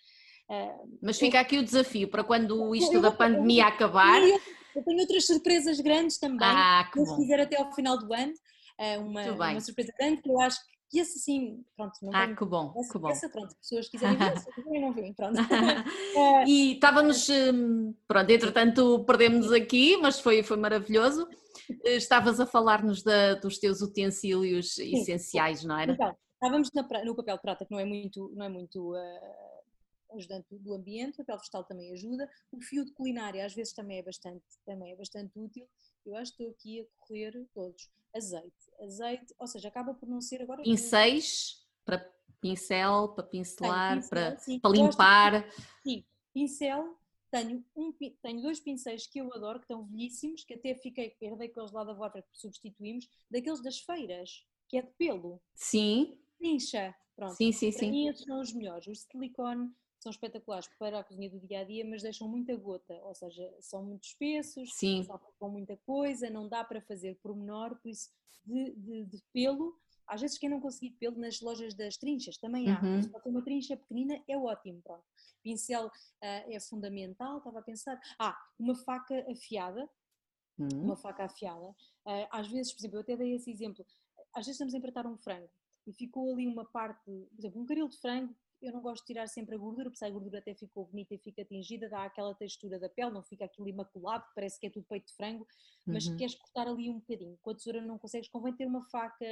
Uh, 0.48 0.98
mas 1.02 1.18
fica 1.18 1.40
aqui 1.40 1.58
o 1.58 1.64
desafio 1.64 2.08
para 2.08 2.22
quando 2.22 2.72
isto 2.74 3.00
da 3.00 3.10
pandemia 3.10 3.66
acabar. 3.66 4.22
Eu 4.22 4.84
tenho 4.84 5.00
outras 5.00 5.26
surpresas 5.26 5.78
grandes 5.80 6.18
também. 6.18 6.48
Ah, 6.48 6.88
que 6.90 7.04
se 7.04 7.16
quiser 7.16 7.40
até 7.40 7.60
ao 7.60 7.70
final 7.74 7.98
do 7.98 8.14
ano, 8.14 8.32
eh, 8.78 8.96
uma, 8.96 9.24
uma 9.30 9.60
surpresa 9.60 9.92
grande 9.98 10.22
que 10.22 10.30
eu 10.30 10.40
acho 10.40 10.58
que 10.90 10.98
esse 10.98 11.18
assim, 11.18 11.64
pronto, 11.76 11.94
não 12.02 12.10
Ah, 12.14 12.34
que 12.34 12.44
bom, 12.44 12.72
essa, 12.76 12.92
que 12.92 12.98
bom. 12.98 13.08
Essa, 13.10 13.28
pronto, 13.28 13.54
pessoas 13.56 13.88
quiserem 13.88 14.16
ver, 14.36 14.38
se 14.38 14.52
quiserem 14.52 14.80
não 14.80 14.92
veem, 14.92 15.12
pronto. 15.12 15.36
e 16.46 16.74
estávamos, 16.74 17.28
hum, 17.28 17.94
pronto, 18.06 18.30
entretanto 18.30 19.04
perdemos 19.04 19.52
aqui, 19.52 19.96
mas 19.96 20.20
foi, 20.20 20.42
foi 20.42 20.56
maravilhoso. 20.56 21.28
Eh, 21.84 21.96
estavas 21.96 22.40
a 22.40 22.46
falar-nos 22.46 23.02
dos 23.42 23.58
teus 23.58 23.80
utensílios 23.82 24.74
Sim. 24.74 24.94
essenciais, 24.94 25.64
não 25.64 25.78
era? 25.78 25.92
Então, 25.92 26.16
estávamos 26.34 26.70
na, 26.72 26.82
no 27.04 27.14
papel 27.14 27.36
de 27.36 27.42
prata, 27.42 27.64
que 27.64 27.72
não 27.72 27.80
é 27.80 27.84
muito, 27.84 28.32
não 28.34 28.46
é 28.46 28.48
muito 28.48 28.94
uh, 28.94 30.16
ajudante 30.16 30.46
do 30.50 30.74
ambiente, 30.74 31.14
o 31.14 31.24
papel 31.24 31.38
vegetal 31.38 31.64
também 31.64 31.92
ajuda, 31.92 32.28
o 32.52 32.60
fio 32.60 32.84
de 32.84 32.92
culinária 32.92 33.44
às 33.44 33.54
vezes 33.54 33.72
também 33.72 33.98
é 33.98 34.02
bastante, 34.02 34.44
também 34.64 34.92
é 34.92 34.96
bastante 34.96 35.38
útil, 35.38 35.68
eu 36.08 36.16
acho 36.16 36.34
que 36.36 36.42
estou 36.42 36.54
aqui 36.54 36.80
a 36.80 37.06
correr 37.06 37.46
todos. 37.54 37.90
Azeite, 38.14 38.72
azeite, 38.80 39.34
ou 39.38 39.46
seja, 39.46 39.68
acaba 39.68 39.94
por 39.94 40.08
não 40.08 40.20
ser 40.20 40.42
agora... 40.42 40.62
Pincéis, 40.62 41.66
para 41.84 41.98
pincel, 42.40 43.08
para 43.08 43.24
pincelar, 43.24 43.96
pincel, 43.96 44.08
para, 44.08 44.36
para 44.60 44.70
limpar... 44.70 45.42
De, 45.42 45.52
sim, 45.82 46.04
pincel, 46.32 46.98
tenho, 47.30 47.64
um, 47.76 47.92
tenho 47.92 48.42
dois 48.42 48.60
pincéis 48.60 49.06
que 49.06 49.20
eu 49.20 49.32
adoro, 49.34 49.58
que 49.58 49.64
estão 49.64 49.84
velhíssimos, 49.84 50.44
que 50.44 50.54
até 50.54 50.74
fiquei, 50.74 51.14
herdei 51.20 51.48
com 51.48 51.60
eles 51.60 51.72
lá 51.72 51.84
da 51.84 51.92
Water 51.92 52.22
que 52.22 52.38
substituímos, 52.38 53.08
daqueles 53.30 53.62
das 53.62 53.78
feiras, 53.80 54.46
que 54.68 54.78
é 54.78 54.82
de 54.82 54.90
pelo. 54.92 55.40
Sim. 55.54 56.18
Pincha, 56.38 56.94
pronto. 57.14 57.34
Sim, 57.34 57.52
sim, 57.52 57.70
Para 57.70 57.80
sim. 57.80 57.90
mim 57.90 58.08
esses 58.08 58.24
são 58.24 58.40
os 58.40 58.52
melhores. 58.52 58.86
Os 58.86 58.98
de 58.98 59.04
silicone 59.10 59.70
são 60.08 60.10
espetaculares 60.10 60.68
para 60.78 60.98
a 60.98 61.04
cozinha 61.04 61.28
do 61.28 61.38
dia 61.38 61.60
a 61.60 61.64
dia, 61.64 61.84
mas 61.84 62.02
deixam 62.02 62.28
muita 62.28 62.56
gota, 62.56 62.94
ou 63.04 63.14
seja, 63.14 63.54
são 63.60 63.84
muito 63.84 64.04
espessos, 64.04 64.74
Sim. 64.74 65.06
com 65.38 65.50
muita 65.50 65.76
coisa, 65.78 66.30
não 66.30 66.48
dá 66.48 66.64
para 66.64 66.80
fazer 66.80 67.18
pormenor, 67.22 67.76
por 67.76 67.88
isso 67.88 68.10
de, 68.44 68.72
de, 68.72 69.04
de, 69.04 69.22
pelo. 69.32 69.78
Às 70.06 70.22
vezes 70.22 70.38
quem 70.38 70.48
não 70.48 70.60
conseguir 70.60 70.92
pelo 70.92 71.18
nas 71.18 71.40
lojas 71.42 71.74
das 71.74 71.98
trinchas 71.98 72.38
também 72.38 72.70
há, 72.70 72.80
uhum. 72.80 73.10
uma 73.26 73.42
trincha 73.42 73.76
pequenina 73.76 74.22
é 74.26 74.38
ótimo, 74.38 74.80
pronto. 74.80 75.04
Pincel 75.42 75.86
uh, 75.86 75.90
é 76.22 76.58
fundamental, 76.58 77.38
estava 77.38 77.58
a 77.58 77.62
pensar. 77.62 78.00
Ah, 78.18 78.36
uma 78.58 78.74
faca 78.74 79.26
afiada, 79.30 79.88
uhum. 80.58 80.84
uma 80.84 80.96
faca 80.96 81.24
afiada. 81.24 81.68
Uh, 82.06 82.26
às 82.30 82.48
vezes, 82.48 82.72
por 82.72 82.80
exemplo, 82.80 82.96
eu 82.96 83.02
até 83.02 83.16
dei 83.16 83.34
esse 83.34 83.50
exemplo, 83.50 83.84
às 84.34 84.46
vezes 84.46 84.52
estamos 84.52 84.72
a 84.72 84.78
empratar 84.78 85.06
um 85.06 85.18
frango 85.18 85.50
e 85.86 85.92
ficou 85.92 86.32
ali 86.32 86.46
uma 86.46 86.64
parte, 86.64 87.04
por 87.04 87.38
exemplo, 87.38 87.60
um 87.60 87.66
caril 87.66 87.88
de 87.88 87.98
frango 87.98 88.34
eu 88.60 88.72
não 88.72 88.80
gosto 88.80 89.02
de 89.02 89.06
tirar 89.06 89.26
sempre 89.28 89.54
a 89.54 89.58
gordura, 89.58 89.90
porque 89.90 90.04
a 90.04 90.10
gordura 90.10 90.38
até 90.38 90.54
ficou 90.54 90.86
bonita 90.86 91.14
e 91.14 91.18
fica 91.18 91.44
tingida, 91.44 91.88
dá 91.88 92.04
aquela 92.04 92.34
textura 92.34 92.78
da 92.78 92.88
pele, 92.88 93.10
não 93.10 93.22
fica 93.22 93.44
aquilo 93.44 93.68
imaculado, 93.68 94.24
parece 94.34 94.58
que 94.58 94.66
é 94.66 94.70
tudo 94.70 94.86
peito 94.88 95.06
de 95.06 95.14
frango, 95.14 95.46
mas 95.86 96.06
uhum. 96.06 96.16
queres 96.16 96.34
cortar 96.34 96.66
ali 96.66 96.90
um 96.90 96.98
bocadinho. 96.98 97.38
Com 97.40 97.50
a 97.50 97.54
tesoura 97.54 97.80
não 97.80 97.98
consegues, 97.98 98.28
convém 98.28 98.54
ter 98.54 98.66
uma 98.66 98.82
faca 98.90 99.26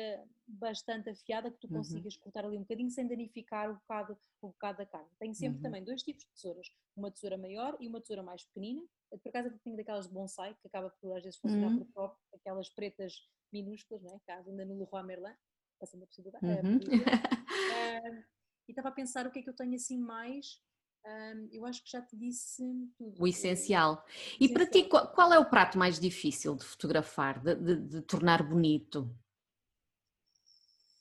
bastante 0.47 1.11
afiada 1.11 1.51
que 1.51 1.59
tu 1.59 1.67
uhum. 1.69 1.79
consigas 1.79 2.15
uhum. 2.15 2.23
cortar 2.23 2.45
ali 2.45 2.57
um 2.57 2.63
bocadinho 2.63 2.91
sem 2.91 3.07
danificar 3.07 3.71
o 3.71 3.75
bocado, 3.75 4.19
o 4.41 4.49
bocado 4.49 4.79
da 4.79 4.87
carne. 4.87 5.09
Tenho 5.19 5.35
sempre 5.35 5.57
uhum. 5.57 5.63
também 5.63 5.85
dois 5.85 6.03
tipos 6.03 6.25
de 6.25 6.31
tesouras, 6.31 6.69
uma 6.97 7.11
tesoura 7.11 7.37
maior 7.37 7.77
e 7.81 7.89
uma 7.89 8.01
tesoura 8.01 8.23
mais 8.23 8.45
pequenina. 8.45 8.83
Por 9.11 9.29
acaso 9.29 9.49
eu 9.49 9.59
tenho 9.59 9.77
daquelas 9.77 10.07
de 10.07 10.13
bonsai, 10.13 10.55
que 10.61 10.69
acaba 10.69 10.91
por 10.91 11.17
às 11.17 11.23
vezes 11.23 11.39
funcionar 11.39 11.69
uhum. 11.69 11.79
por 11.79 11.87
próprio, 11.93 12.21
aquelas 12.35 12.69
pretas 12.69 13.29
minúsculas, 13.53 14.03
não 14.03 14.15
é? 14.15 14.21
Caso 14.27 14.51
ainda 14.51 14.65
no 14.65 14.79
Leroy 14.79 15.03
Merlin, 15.03 15.35
passando 15.79 16.05
a 16.05 16.07
possibilidade. 16.07 16.47
Uhum. 16.47 16.81
e 18.69 18.73
estava 18.73 18.89
a 18.89 18.93
pensar 18.93 19.27
o 19.27 19.31
que 19.31 19.39
é 19.39 19.43
que 19.43 19.49
eu 19.49 19.55
tenho 19.55 19.75
assim 19.75 19.99
mais. 19.99 20.61
Um, 21.07 21.49
eu 21.53 21.65
acho 21.65 21.85
que 21.85 21.91
já 21.91 22.03
te 22.03 22.17
disse 22.17 22.65
tudo. 22.99 23.23
O 23.23 23.29
essencial. 23.29 24.05
E 24.41 24.49
para 24.49 24.67
ti, 24.67 24.85
qual, 24.85 25.07
qual, 25.13 25.33
é 25.33 25.39
o 25.39 25.49
prato 25.49 25.79
mais 25.79 26.01
difícil 26.01 26.57
de 26.57 26.65
fotografar, 26.65 27.41
de, 27.41 27.55
de, 27.55 27.77
de 27.77 28.03
tornar 28.03 28.43
bonito? 28.43 29.09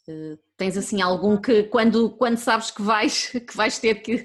Uh, 0.07 0.37
tens 0.55 0.77
assim 0.77 1.01
algum 1.01 1.41
que 1.41 1.63
quando, 1.63 2.15
quando 2.17 2.37
sabes 2.37 2.69
que 2.69 2.83
vais, 2.83 3.29
que 3.33 3.57
vais 3.57 3.79
ter 3.79 4.03
que. 4.03 4.23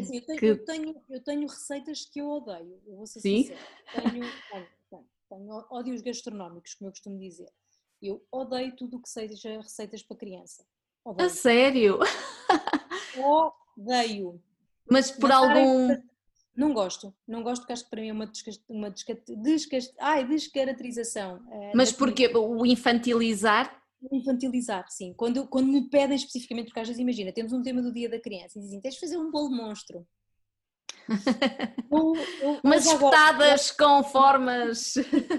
Assim, 0.00 0.16
eu, 0.16 0.26
tenho, 0.26 0.38
que... 0.38 0.46
Eu, 0.46 0.64
tenho, 0.64 1.02
eu, 1.08 1.22
tenho, 1.22 1.46
receitas 1.46 2.04
que 2.06 2.20
eu 2.20 2.28
odeio, 2.28 2.82
eu 2.84 2.96
vou 2.96 3.06
ser 3.06 3.20
Sim? 3.20 3.42
sincera. 3.44 3.60
Tenho, 3.92 4.28
tenho, 4.50 5.06
tenho 5.28 5.66
ódios 5.70 6.02
gastronómicos, 6.02 6.74
como 6.74 6.88
eu 6.88 6.92
costumo 6.92 7.16
dizer. 7.16 7.48
Eu 8.02 8.26
odeio 8.32 8.74
tudo 8.74 8.96
o 8.96 9.00
que 9.02 9.08
seja 9.08 9.60
receitas 9.60 10.02
para 10.02 10.16
criança. 10.16 10.66
Odeio. 11.04 11.26
A 11.26 11.30
sério? 11.30 11.98
Odeio. 13.76 14.40
Mas 14.90 15.10
por 15.10 15.28
Mas 15.28 15.38
algum. 15.38 16.02
Não 16.56 16.72
gosto, 16.72 17.12
não 17.26 17.42
gosto 17.42 17.62
porque 17.62 17.72
acho 17.72 17.84
que 17.84 17.90
para 17.90 18.00
mim 18.00 18.10
é 18.10 18.12
uma, 18.12 18.26
desca... 18.26 18.50
uma 18.68 18.88
desca... 18.88 19.20
Desca... 19.26 19.76
Ai, 19.98 20.24
descaracterização. 20.24 21.42
É, 21.50 21.72
Mas 21.74 21.90
porque 21.90 22.28
o 22.28 22.64
infantilizar? 22.64 23.82
Infantilizar, 24.12 24.88
sim. 24.88 25.12
Quando, 25.14 25.48
quando 25.48 25.66
me 25.66 25.88
pedem 25.88 26.14
especificamente, 26.14 26.66
porque 26.66 26.78
às 26.78 26.86
vezes 26.86 27.00
imagina, 27.00 27.32
temos 27.32 27.52
um 27.52 27.60
tema 27.60 27.82
do 27.82 27.92
dia 27.92 28.08
da 28.08 28.20
criança 28.20 28.56
e 28.58 28.62
dizem 28.62 28.80
tens 28.80 28.94
de 28.94 29.00
fazer 29.00 29.18
um 29.18 29.32
bolo 29.32 29.50
monstro. 29.50 30.06
Umas 32.62 32.86
espetadas 32.86 33.70
com 33.70 34.02
formas. 34.04 34.94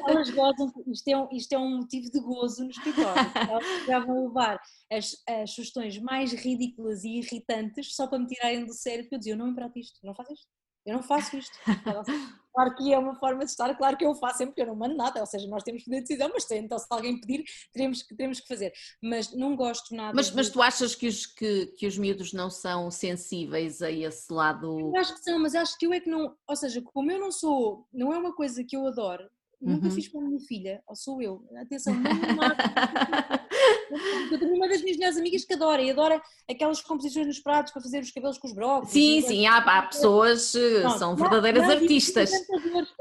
Elas 0.08 0.30
gozam, 0.32 0.72
isto 0.88 1.08
é, 1.08 1.18
um, 1.18 1.28
isto 1.32 1.54
é 1.54 1.58
um 1.58 1.78
motivo 1.78 2.12
de 2.12 2.20
gozo 2.20 2.64
no 2.64 2.70
escritório. 2.70 3.32
Elas 3.50 3.86
já 3.86 4.00
vão 4.00 4.28
levar 4.28 4.60
as, 4.92 5.12
as 5.28 5.52
sugestões 5.52 5.98
mais 6.00 6.34
ridículas 6.34 7.04
e 7.04 7.20
irritantes 7.20 7.96
só 7.96 8.08
para 8.08 8.20
me 8.20 8.28
tirarem 8.28 8.66
do 8.66 8.74
sério, 8.74 9.04
porque 9.04 9.16
eu 9.16 9.20
dizia: 9.20 9.34
Eu 9.34 9.38
não 9.38 9.48
me 9.48 9.56
prato 9.56 9.78
isto, 9.80 10.00
não 10.04 10.16
faz 10.16 10.30
isto. 10.30 10.48
Eu 10.86 10.96
não 10.96 11.04
faço 11.04 11.38
isto. 11.38 11.58
Claro 12.56 12.74
que 12.74 12.94
é 12.94 12.98
uma 12.98 13.14
forma 13.16 13.44
de 13.44 13.52
estar, 13.52 13.76
claro 13.76 13.98
que 13.98 14.06
eu 14.06 14.16
faço 14.16 14.38
sempre, 14.38 14.54
porque 14.54 14.62
eu 14.62 14.68
não 14.68 14.78
mando 14.78 14.96
nada, 14.96 15.20
ou 15.20 15.26
seja, 15.26 15.46
nós 15.46 15.62
temos 15.62 15.84
poder 15.84 15.98
de 15.98 16.04
decisão, 16.04 16.32
mas 16.34 16.50
então 16.50 16.80
se 16.80 16.86
alguém 16.90 17.20
pedir, 17.20 17.44
teremos 17.74 18.02
que, 18.02 18.16
teremos 18.16 18.40
que 18.40 18.48
fazer. 18.48 18.72
Mas 19.04 19.34
não 19.34 19.58
gosto 19.58 19.94
nada. 19.94 20.14
Mas, 20.16 20.30
de... 20.30 20.38
mas 20.38 20.50
tu 20.50 20.62
achas 20.62 20.96
que 20.96 21.06
os, 21.06 21.26
que, 21.26 21.66
que 21.78 21.86
os 21.86 21.98
miúdos 21.98 22.32
não 22.32 22.50
são 22.50 22.90
sensíveis 22.90 23.82
a 23.82 23.92
esse 23.92 24.32
lado? 24.32 24.80
Eu 24.80 24.96
acho 24.96 25.16
que 25.16 25.20
são, 25.20 25.38
mas 25.38 25.54
acho 25.54 25.78
que 25.78 25.86
eu 25.86 25.92
é 25.92 26.00
que 26.00 26.10
não, 26.10 26.34
ou 26.48 26.56
seja, 26.56 26.82
como 26.82 27.12
eu 27.12 27.20
não 27.20 27.30
sou, 27.30 27.86
não 27.92 28.14
é 28.14 28.18
uma 28.18 28.34
coisa 28.34 28.64
que 28.64 28.78
eu 28.78 28.88
adoro, 28.88 29.30
Uhum. 29.66 29.74
Nunca 29.74 29.90
fiz 29.90 30.08
para 30.08 30.22
a 30.22 30.24
minha 30.24 30.40
filha, 30.40 30.84
ou 30.88 30.96
sou 30.96 31.20
eu. 31.22 31.44
Atenção, 31.60 31.96
não 31.96 32.02
Eu 34.32 34.40
tenho 34.40 34.54
uma 34.54 34.68
das 34.68 34.82
minhas 34.84 34.98
melhores 34.98 35.18
amigas 35.18 35.44
que 35.44 35.54
adora 35.56 35.82
e 35.82 35.90
adora 35.90 36.22
aquelas 36.48 36.82
composições 36.82 37.26
nos 37.26 37.40
pratos 37.40 37.74
para 37.74 37.82
fazer 37.82 38.00
os 38.00 38.12
cabelos 38.12 38.38
com 38.38 38.48
os 38.48 38.54
brócolis. 38.54 38.92
Sim, 38.92 39.22
sim, 39.22 39.48
há, 39.48 39.58
há 39.58 39.82
pessoas 39.88 40.52
que 40.52 40.90
são 41.00 41.16
verdadeiras 41.16 41.64
nada, 41.64 41.74
artistas. 41.74 42.32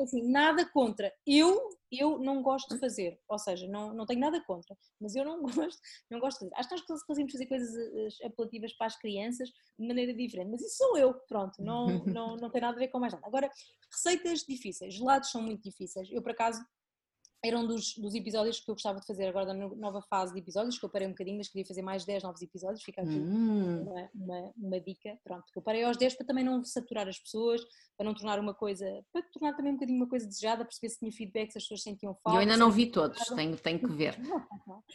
Assim, 0.00 0.22
nada 0.30 0.64
contra. 0.64 1.12
Eu, 1.26 1.68
eu 1.98 2.18
não 2.18 2.42
gosto 2.42 2.74
de 2.74 2.80
fazer, 2.80 3.20
ou 3.28 3.38
seja, 3.38 3.66
não, 3.68 3.94
não 3.94 4.06
tenho 4.06 4.20
nada 4.20 4.42
contra, 4.44 4.76
mas 5.00 5.14
eu 5.14 5.24
não 5.24 5.42
gosto, 5.42 5.80
não 6.10 6.20
gosto 6.20 6.38
de 6.38 6.50
fazer. 6.50 6.54
Acho 6.56 6.84
que 6.84 6.92
nós 6.92 7.02
conseguimos 7.04 7.32
fazer 7.32 7.46
coisas 7.46 7.74
eh, 7.74 8.26
apelativas 8.26 8.72
para 8.74 8.86
as 8.86 8.96
crianças 8.96 9.48
de 9.78 9.86
maneira 9.86 10.14
diferente, 10.14 10.50
mas 10.50 10.62
isso 10.62 10.76
sou 10.76 10.98
eu, 10.98 11.14
pronto, 11.28 11.62
não, 11.62 11.86
não, 12.06 12.36
não 12.36 12.50
tem 12.50 12.60
nada 12.60 12.76
a 12.76 12.80
ver 12.80 12.88
com 12.88 12.98
mais 12.98 13.12
nada. 13.12 13.26
Agora, 13.26 13.50
receitas 13.90 14.40
difíceis, 14.40 14.94
gelados 14.94 15.30
são 15.30 15.42
muito 15.42 15.62
difíceis. 15.62 16.08
Eu, 16.10 16.22
por 16.22 16.32
acaso, 16.32 16.60
era 17.44 17.58
um 17.58 17.66
dos, 17.66 17.94
dos, 17.98 18.14
episódios 18.14 18.58
que 18.58 18.70
eu 18.70 18.74
gostava 18.74 18.98
de 18.98 19.06
fazer 19.06 19.26
agora 19.26 19.52
na 19.52 19.68
nova 19.68 20.00
fase 20.00 20.32
de 20.32 20.40
episódios, 20.40 20.78
que 20.78 20.84
eu 20.84 20.88
parei 20.88 21.06
um 21.06 21.10
bocadinho, 21.10 21.36
mas 21.36 21.48
queria 21.48 21.66
fazer 21.66 21.82
mais 21.82 22.04
10 22.04 22.22
novos 22.22 22.40
episódios, 22.40 22.82
fica 22.82 23.02
aqui 23.02 23.10
hum. 23.10 23.82
uma, 23.82 24.10
uma, 24.14 24.52
uma, 24.56 24.80
dica, 24.80 25.18
pronto, 25.22 25.44
que 25.52 25.58
eu 25.58 25.62
parei 25.62 25.84
aos 25.84 25.98
10 25.98 26.14
para 26.14 26.26
também 26.26 26.42
não 26.42 26.64
saturar 26.64 27.06
as 27.06 27.18
pessoas, 27.18 27.60
para 27.96 28.06
não 28.06 28.14
tornar 28.14 28.40
uma 28.40 28.54
coisa, 28.54 28.86
para 29.12 29.22
tornar 29.24 29.54
também 29.54 29.72
um 29.72 29.74
bocadinho 29.74 29.98
uma 29.98 30.08
coisa 30.08 30.26
desejada, 30.26 30.64
perceber 30.64 30.88
se 30.88 30.98
tinha 30.98 31.12
feedback, 31.12 31.52
se 31.52 31.58
as 31.58 31.64
pessoas 31.64 31.82
sentiam 31.82 32.14
falta. 32.14 32.38
Eu 32.38 32.40
ainda 32.40 32.56
não 32.56 32.70
vi 32.70 32.86
todos, 32.86 33.20
tenho, 33.26 33.56
tenho 33.58 33.78
que 33.78 33.92
ver. 33.92 34.18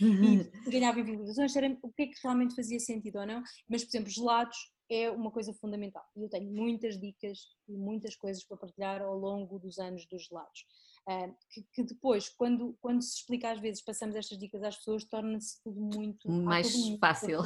e 0.02 0.44
se 0.44 0.50
ganhava 0.72 1.04
visualizações, 1.04 1.78
o 1.84 1.92
que 1.92 2.04
é 2.04 2.08
que 2.08 2.20
realmente 2.24 2.56
fazia 2.56 2.80
sentido 2.80 3.20
ou 3.20 3.28
não, 3.28 3.44
mas 3.70 3.84
por 3.84 3.92
exemplo, 3.92 4.10
gelados 4.10 4.58
é 4.90 5.12
uma 5.12 5.30
coisa 5.30 5.54
fundamental, 5.54 6.04
e 6.16 6.24
eu 6.24 6.30
tenho 6.30 6.52
muitas 6.52 7.00
dicas 7.00 7.38
e 7.68 7.78
muitas 7.78 8.16
coisas 8.16 8.44
para 8.44 8.58
partilhar 8.58 9.04
ao 9.04 9.16
longo 9.16 9.60
dos 9.60 9.78
anos 9.78 10.08
dos 10.08 10.26
gelados. 10.26 10.66
Uh, 11.10 11.36
que, 11.50 11.64
que, 11.74 11.84
depois, 11.84 12.30
quando, 12.30 12.78
quando 12.80 13.02
se 13.02 13.16
explica 13.16 13.50
às 13.50 13.60
vezes, 13.60 13.84
passamos 13.84 14.16
estas 14.16 14.38
dicas 14.38 14.62
às 14.62 14.78
pessoas, 14.78 15.04
torna-se 15.06 15.60
tudo 15.64 15.82
muito 15.82 16.30
mais 16.30 16.72
tudo 16.72 16.86
muito 16.86 17.00
fácil. 17.00 17.40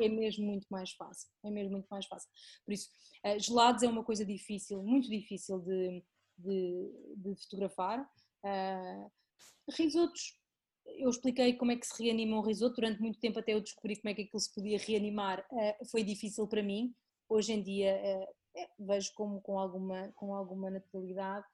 É 0.00 0.08
mesmo 0.08 0.46
muito 0.46 0.66
mais 0.70 0.92
fácil. 0.92 1.28
É 1.44 1.50
mesmo 1.50 1.72
muito 1.72 1.88
mais 1.90 2.06
fácil. 2.06 2.30
Por 2.64 2.72
isso, 2.72 2.88
uh, 3.26 3.40
gelados 3.40 3.82
é 3.82 3.88
uma 3.88 4.04
coisa 4.04 4.24
difícil, 4.24 4.80
muito 4.84 5.08
difícil 5.08 5.58
de, 5.58 6.04
de, 6.38 7.16
de 7.16 7.34
fotografar. 7.42 8.08
Uh, 8.44 9.10
risotos, 9.76 10.38
eu 10.86 11.10
expliquei 11.10 11.54
como 11.54 11.72
é 11.72 11.76
que 11.76 11.86
se 11.86 12.00
reanima 12.00 12.38
um 12.38 12.42
risoto, 12.42 12.76
durante 12.76 13.00
muito 13.00 13.18
tempo 13.18 13.40
até 13.40 13.52
eu 13.52 13.60
descobri 13.60 13.96
como 13.96 14.10
é 14.10 14.14
que 14.14 14.22
aquilo 14.22 14.40
se 14.40 14.54
podia 14.54 14.78
reanimar, 14.78 15.44
foi 15.90 16.02
difícil 16.04 16.46
para 16.46 16.62
mim. 16.62 16.94
Hoje 17.28 17.52
em 17.52 17.62
dia 17.62 17.90
é, 17.90 18.28
vejo 18.78 19.12
como 19.14 19.40
com 19.40 19.58
alguma, 19.58 20.10
com 20.16 20.34
alguma 20.34 20.70
naturalidade 20.70 21.46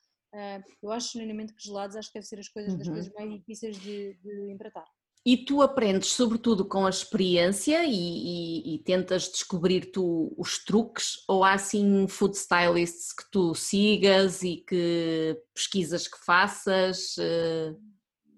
eu 0.83 0.93
acho 0.93 1.13
genuinamente 1.13 1.55
que 1.55 1.65
gelados 1.65 1.97
acho 1.97 2.09
que 2.09 2.15
deve 2.15 2.27
ser 2.27 2.39
as 2.39 2.49
coisas, 2.49 2.73
uhum. 2.73 2.79
das 2.79 2.89
coisas 2.89 3.13
mais 3.15 3.31
difíceis 3.31 3.79
de, 3.79 4.15
de 4.15 4.53
empratar. 4.53 4.87
E 5.25 5.37
tu 5.37 5.61
aprendes 5.61 6.13
sobretudo 6.13 6.65
com 6.65 6.87
a 6.87 6.91
experiência 6.91 7.85
e, 7.85 7.91
e, 7.91 8.75
e, 8.75 8.79
tentas 8.85 9.29
descobrir 9.29 9.91
tu 9.91 10.33
os 10.39 10.65
truques 10.65 11.25
ou 11.27 11.43
há 11.43 11.55
assim 11.55 12.07
food 12.07 12.37
stylists 12.37 13.13
que 13.13 13.29
tu 13.33 13.53
sigas 13.53 14.45
e 14.45 14.59
que 14.59 15.43
pesquisas 15.53 16.07
que 16.07 16.25
faças? 16.25 17.17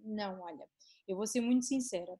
Não, 0.02 0.40
olha, 0.40 0.66
eu 1.06 1.14
vou 1.14 1.26
ser 1.26 1.42
muito 1.42 1.66
sincera. 1.66 2.18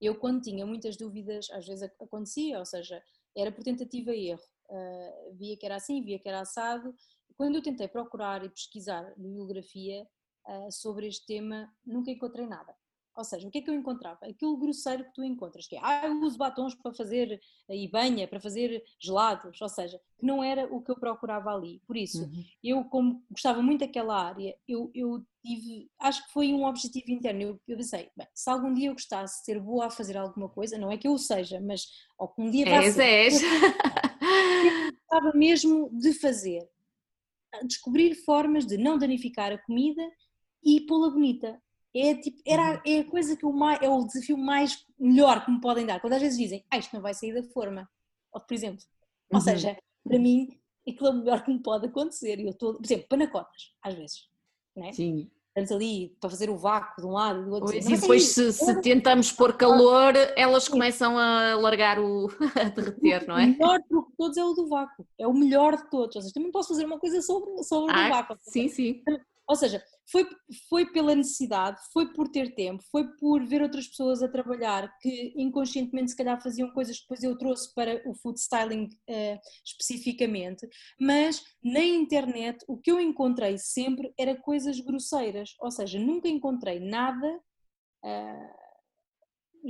Eu 0.00 0.16
quando 0.16 0.42
tinha 0.42 0.66
muitas 0.66 0.96
dúvidas, 0.96 1.48
às 1.52 1.64
vezes 1.64 1.88
acontecia, 2.00 2.58
ou 2.58 2.66
seja, 2.66 3.00
era 3.36 3.52
por 3.52 3.62
tentativa 3.62 4.12
e 4.12 4.30
erro. 4.30 4.42
Uh, 4.68 5.36
via 5.36 5.56
que 5.56 5.66
era 5.66 5.76
assim, 5.76 6.02
via 6.02 6.18
que 6.18 6.28
era 6.28 6.40
assado 6.40 6.92
quando 7.36 7.56
eu 7.56 7.62
tentei 7.62 7.88
procurar 7.88 8.44
e 8.44 8.48
pesquisar 8.48 9.14
bibliografia 9.16 10.06
uh, 10.46 10.72
sobre 10.72 11.06
este 11.06 11.26
tema, 11.26 11.72
nunca 11.84 12.10
encontrei 12.10 12.46
nada. 12.46 12.74
Ou 13.14 13.24
seja, 13.24 13.46
o 13.46 13.50
que 13.50 13.58
é 13.58 13.62
que 13.62 13.68
eu 13.68 13.74
encontrava? 13.74 14.24
Aquilo 14.24 14.56
grosseiro 14.56 15.04
que 15.04 15.12
tu 15.12 15.22
encontras, 15.22 15.66
que 15.66 15.76
é, 15.76 15.80
ah, 15.82 16.06
eu 16.06 16.20
uso 16.22 16.38
batons 16.38 16.74
para 16.74 16.94
fazer 16.94 17.38
eh, 17.68 17.76
e 17.76 17.88
banha, 17.88 18.26
para 18.26 18.40
fazer 18.40 18.82
gelados, 18.98 19.60
ou 19.60 19.68
seja, 19.68 20.00
que 20.18 20.24
não 20.24 20.42
era 20.42 20.64
o 20.74 20.82
que 20.82 20.90
eu 20.90 20.98
procurava 20.98 21.50
ali. 21.50 21.82
Por 21.86 21.96
isso, 21.96 22.24
uhum. 22.24 22.44
eu 22.64 22.84
como 22.84 23.22
gostava 23.30 23.60
muito 23.60 23.80
daquela 23.80 24.28
área, 24.28 24.56
eu, 24.66 24.90
eu 24.94 25.22
tive, 25.44 25.90
acho 26.00 26.24
que 26.26 26.32
foi 26.32 26.54
um 26.54 26.64
objetivo 26.64 27.10
interno, 27.10 27.42
eu, 27.42 27.60
eu 27.68 27.76
pensei, 27.76 28.10
bem, 28.16 28.26
se 28.34 28.48
algum 28.48 28.72
dia 28.72 28.88
eu 28.88 28.94
gostasse 28.94 29.40
de 29.40 29.44
ser 29.44 29.60
boa 29.60 29.86
a 29.86 29.90
fazer 29.90 30.16
alguma 30.16 30.48
coisa, 30.48 30.78
não 30.78 30.90
é 30.90 30.96
que 30.96 31.06
eu 31.06 31.12
o 31.12 31.18
seja, 31.18 31.60
mas 31.60 31.86
ou 32.18 32.28
que 32.28 32.40
um 32.40 32.50
dia 32.50 32.64
és. 32.98 33.42
eu 33.42 34.92
gostava 34.92 35.36
mesmo 35.36 35.90
de 35.92 36.14
fazer 36.14 36.66
descobrir 37.66 38.14
formas 38.14 38.66
de 38.66 38.76
não 38.76 38.98
danificar 38.98 39.52
a 39.52 39.58
comida 39.58 40.02
e 40.64 40.80
pô-la 40.82 41.10
bonita. 41.10 41.60
É, 41.94 42.14
tipo, 42.14 42.40
era, 42.46 42.76
uhum. 42.76 42.80
é 42.86 42.98
a 43.00 43.10
coisa 43.10 43.36
que 43.36 43.44
o 43.44 43.52
mais, 43.52 43.82
é 43.82 43.88
o 43.88 44.04
desafio 44.04 44.38
mais 44.38 44.86
melhor 44.98 45.44
que 45.44 45.50
me 45.50 45.60
podem 45.60 45.84
dar. 45.84 46.00
Quando 46.00 46.14
às 46.14 46.22
vezes 46.22 46.38
dizem, 46.38 46.64
ah, 46.70 46.78
isto 46.78 46.94
não 46.94 47.02
vai 47.02 47.12
sair 47.12 47.34
da 47.34 47.42
forma, 47.50 47.88
ou, 48.32 48.40
por 48.40 48.54
exemplo. 48.54 48.82
Ou 49.30 49.38
uhum. 49.38 49.44
seja, 49.44 49.76
para 50.02 50.18
mim, 50.18 50.48
aquilo 50.88 51.08
é 51.08 51.10
o 51.10 51.14
melhor 51.18 51.44
que 51.44 51.52
me 51.52 51.62
pode 51.62 51.86
acontecer. 51.86 52.40
Eu 52.40 52.50
estou, 52.50 52.74
por 52.74 52.84
exemplo, 52.84 53.06
panacotas, 53.08 53.74
às 53.82 53.94
vezes. 53.94 54.28
Não 54.74 54.86
é? 54.86 54.92
Sim. 54.92 55.30
Estamos 55.54 55.70
ali 55.70 56.16
para 56.18 56.30
fazer 56.30 56.48
o 56.48 56.56
vácuo 56.56 57.02
de 57.02 57.06
um 57.06 57.10
lado 57.10 57.42
e 57.42 57.44
do 57.44 57.50
outro. 57.52 57.72
Pois, 57.72 57.86
e 57.86 57.96
depois, 57.96 58.28
se, 58.28 58.52
se, 58.54 58.80
tentamos 58.80 59.30
pôr 59.30 59.52
calor, 59.52 60.14
elas 60.34 60.66
começam 60.66 61.18
a 61.18 61.54
largar 61.56 61.98
o. 61.98 62.30
a 62.58 62.70
derreter, 62.70 63.28
não 63.28 63.36
é? 63.36 63.44
O 63.44 63.48
melhor 63.48 63.80
truque 63.86 64.10
de 64.10 64.16
todos 64.16 64.36
é 64.38 64.44
o 64.44 64.54
do 64.54 64.66
vácuo. 64.66 65.06
É 65.18 65.26
o 65.28 65.34
melhor 65.34 65.76
de 65.76 65.90
todos. 65.90 66.16
Ou 66.16 66.22
seja, 66.22 66.32
também 66.32 66.50
posso 66.50 66.68
fazer 66.70 66.86
uma 66.86 66.98
coisa 66.98 67.20
sobre, 67.20 67.62
sobre 67.64 67.92
ah, 67.94 68.06
o 68.06 68.08
vácuo. 68.08 68.36
Sim, 68.40 68.68
sim. 68.68 69.02
Ou 69.52 69.56
seja, 69.56 69.84
foi, 70.10 70.26
foi 70.66 70.90
pela 70.92 71.14
necessidade, 71.14 71.78
foi 71.92 72.10
por 72.14 72.26
ter 72.26 72.54
tempo, 72.54 72.82
foi 72.90 73.06
por 73.18 73.44
ver 73.44 73.60
outras 73.60 73.86
pessoas 73.86 74.22
a 74.22 74.28
trabalhar 74.28 74.90
que 74.98 75.34
inconscientemente 75.36 76.12
se 76.12 76.16
calhar 76.16 76.42
faziam 76.42 76.72
coisas 76.72 76.96
que 76.96 77.02
depois 77.02 77.22
eu 77.22 77.36
trouxe 77.36 77.74
para 77.74 78.00
o 78.08 78.14
food 78.14 78.40
styling 78.40 78.84
uh, 78.86 79.38
especificamente, 79.62 80.66
mas 80.98 81.44
na 81.62 81.84
internet 81.84 82.64
o 82.66 82.78
que 82.78 82.90
eu 82.90 82.98
encontrei 82.98 83.58
sempre 83.58 84.14
era 84.18 84.34
coisas 84.40 84.80
grosseiras, 84.80 85.54
ou 85.60 85.70
seja, 85.70 85.98
nunca 85.98 86.28
encontrei 86.28 86.80
nada. 86.80 87.28
Uh, 88.02 88.62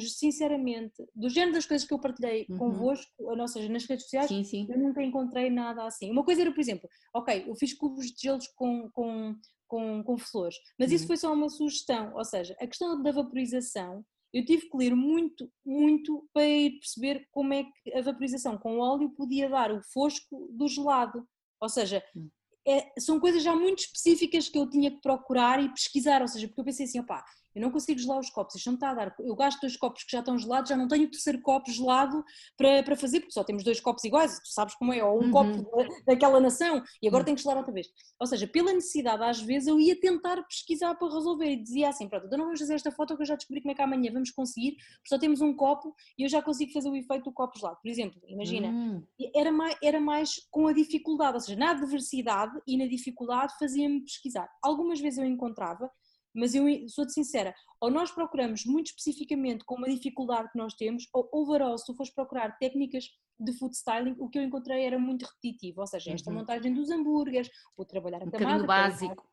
sinceramente, 0.01 1.05
do 1.15 1.29
género 1.29 1.53
das 1.53 1.67
coisas 1.67 1.87
que 1.87 1.93
eu 1.93 1.99
partilhei 1.99 2.47
uhum. 2.49 2.57
convosco, 2.57 3.13
ou 3.19 3.49
seja, 3.49 3.69
nas 3.69 3.85
redes 3.85 4.05
sociais, 4.05 4.29
sim, 4.29 4.43
sim. 4.45 4.67
eu 4.71 4.79
nunca 4.79 5.03
encontrei 5.03 5.51
nada 5.51 5.85
assim. 5.85 6.11
Uma 6.11 6.25
coisa 6.25 6.41
era, 6.41 6.51
por 6.51 6.61
exemplo, 6.61 6.89
ok, 7.15 7.45
eu 7.47 7.55
fiz 7.55 7.75
cubos 7.75 8.07
de 8.07 8.23
gelos 8.23 8.47
com, 8.57 8.89
com, 8.91 9.37
com, 9.73 10.05
com 10.05 10.19
flores. 10.19 10.57
Mas 10.79 10.91
uhum. 10.91 10.97
isso 10.97 11.07
foi 11.07 11.17
só 11.17 11.33
uma 11.33 11.49
sugestão, 11.49 12.13
ou 12.15 12.25
seja, 12.27 12.55
a 12.61 12.67
questão 12.67 13.03
da 13.03 13.11
vaporização, 13.11 14.05
eu 14.31 14.45
tive 14.45 14.69
que 14.69 14.77
ler 14.77 14.95
muito, 14.95 15.51
muito 15.65 16.29
para 16.31 16.47
ir 16.47 16.79
perceber 16.79 17.27
como 17.31 17.55
é 17.55 17.65
que 17.65 17.95
a 17.95 18.03
vaporização 18.03 18.59
com 18.59 18.81
óleo 18.81 19.09
podia 19.17 19.49
dar 19.49 19.73
o 19.73 19.83
fosco 19.83 20.47
do 20.53 20.69
gelado. 20.69 21.27
Ou 21.59 21.71
seja, 21.71 22.05
hum. 22.15 22.29
é, 22.69 22.93
são 23.01 23.19
coisas 23.19 23.43
já 23.43 23.57
muito 23.57 23.79
específicas 23.79 24.47
que 24.47 24.59
eu 24.59 24.69
tinha 24.69 24.91
que 24.91 25.01
procurar 25.01 25.63
e 25.63 25.71
pesquisar, 25.71 26.21
ou 26.21 26.29
seja, 26.29 26.47
porque 26.49 26.61
eu 26.61 26.67
pensei 26.67 26.85
assim, 26.85 27.01
opá, 27.01 27.25
eu 27.55 27.63
não 27.63 27.71
consigo 27.71 27.99
gelar 27.99 28.19
os 28.19 28.31
copos, 28.31 28.55
isto 28.55 28.67
não 28.67 28.75
está 28.75 28.91
a 28.91 28.95
dar. 28.95 29.15
Eu 29.19 29.35
gasto 29.35 29.61
dois 29.61 29.77
copos 29.77 30.05
que 30.05 30.13
já 30.13 30.21
estão 30.21 30.39
gelados, 30.39 30.69
já 30.69 30.77
não 30.77 30.89
tenho 30.89 31.07
o 31.07 31.11
terceiro 31.11 31.41
copo 31.41 31.71
gelado 31.71 32.25
para, 32.57 32.83
para 32.83 32.97
fazer, 32.97 33.21
porque 33.21 33.33
só 33.33 33.45
temos 33.45 33.65
dois 33.65 33.81
copos 33.81 34.05
iguais, 34.05 34.39
tu 34.41 34.53
sabes 34.53 34.75
como 34.75 34.93
é, 34.93 35.05
ou 35.05 35.21
um 35.21 35.27
uhum. 35.27 35.31
copo 35.31 36.05
daquela 36.07 36.41
nação, 36.41 36.83
e 37.03 37.09
agora 37.09 37.23
uhum. 37.23 37.27
tenho 37.27 37.37
que 37.37 37.43
gelar 37.43 37.59
outra 37.59 37.73
vez. 37.73 37.89
Ou 38.19 38.27
seja, 38.27 38.47
pela 38.47 38.73
necessidade, 38.73 39.23
às 39.23 39.41
vezes 39.41 39.69
eu 39.69 39.79
ia 39.79 39.99
tentar 39.99 40.43
pesquisar 40.45 40.95
para 40.95 41.13
resolver 41.13 41.51
e 41.51 41.63
dizia 41.63 41.89
assim: 41.89 42.09
pronto, 42.09 42.27
então 42.27 42.39
não 42.39 42.47
vamos 42.47 42.61
fazer 42.61 42.75
esta 42.75 42.91
foto 42.91 43.17
que 43.17 43.23
eu 43.23 43.27
já 43.27 43.37
descobri 43.37 43.61
como 43.61 43.73
é 43.73 43.75
que 43.75 43.83
amanhã 43.83 44.13
vamos 44.13 44.31
conseguir, 44.31 44.73
porque 44.73 45.09
só 45.09 45.19
temos 45.19 45.41
um 45.41 45.55
copo 45.55 45.95
e 46.19 46.23
eu 46.23 46.29
já 46.29 46.41
consigo 46.41 46.73
fazer 46.73 46.89
o 46.89 46.97
efeito 46.97 47.25
do 47.25 47.33
copo 47.33 47.59
gelado. 47.59 47.79
Por 47.83 47.89
exemplo, 47.89 48.21
imagina, 48.27 48.69
uhum. 48.69 49.03
era, 49.35 49.53
mais, 49.53 49.77
era 49.83 50.01
mais 50.01 50.31
com 50.51 50.67
a 50.67 50.73
dificuldade, 50.73 51.35
ou 51.35 51.41
seja, 51.41 51.59
na 51.59 51.71
adversidade 51.71 52.59
e 52.67 52.77
na 52.77 52.87
dificuldade 52.87 53.55
fazia-me 53.59 54.03
pesquisar. 54.03 54.49
Algumas 54.63 55.01
vezes 55.01 55.19
eu 55.19 55.25
encontrava 55.25 55.91
mas 56.35 56.55
eu 56.55 56.65
sou-te 56.89 57.13
sincera, 57.13 57.55
ou 57.81 57.91
nós 57.91 58.11
procuramos 58.11 58.65
muito 58.65 58.87
especificamente 58.87 59.65
com 59.65 59.77
uma 59.77 59.89
dificuldade 59.89 60.51
que 60.51 60.59
nós 60.59 60.75
temos, 60.75 61.09
ou 61.13 61.29
overall, 61.33 61.77
se 61.77 61.87
tu 61.87 61.95
fores 61.95 62.13
procurar 62.13 62.59
técnicas 62.59 63.05
de 63.39 63.53
food 63.59 63.75
styling, 63.75 64.15
o 64.19 64.29
que 64.29 64.39
eu 64.39 64.43
encontrei 64.43 64.85
era 64.85 64.99
muito 64.99 65.25
repetitivo, 65.25 65.81
ou 65.81 65.87
seja, 65.87 66.13
esta 66.13 66.31
uhum. 66.31 66.39
montagem 66.39 66.73
dos 66.73 66.91
hambúrgueres, 66.91 67.51
ou 67.77 67.85
trabalhar 67.85 68.23
a 68.23 68.27
um 68.27 68.31
camada. 68.31 68.65
básico 68.65 69.32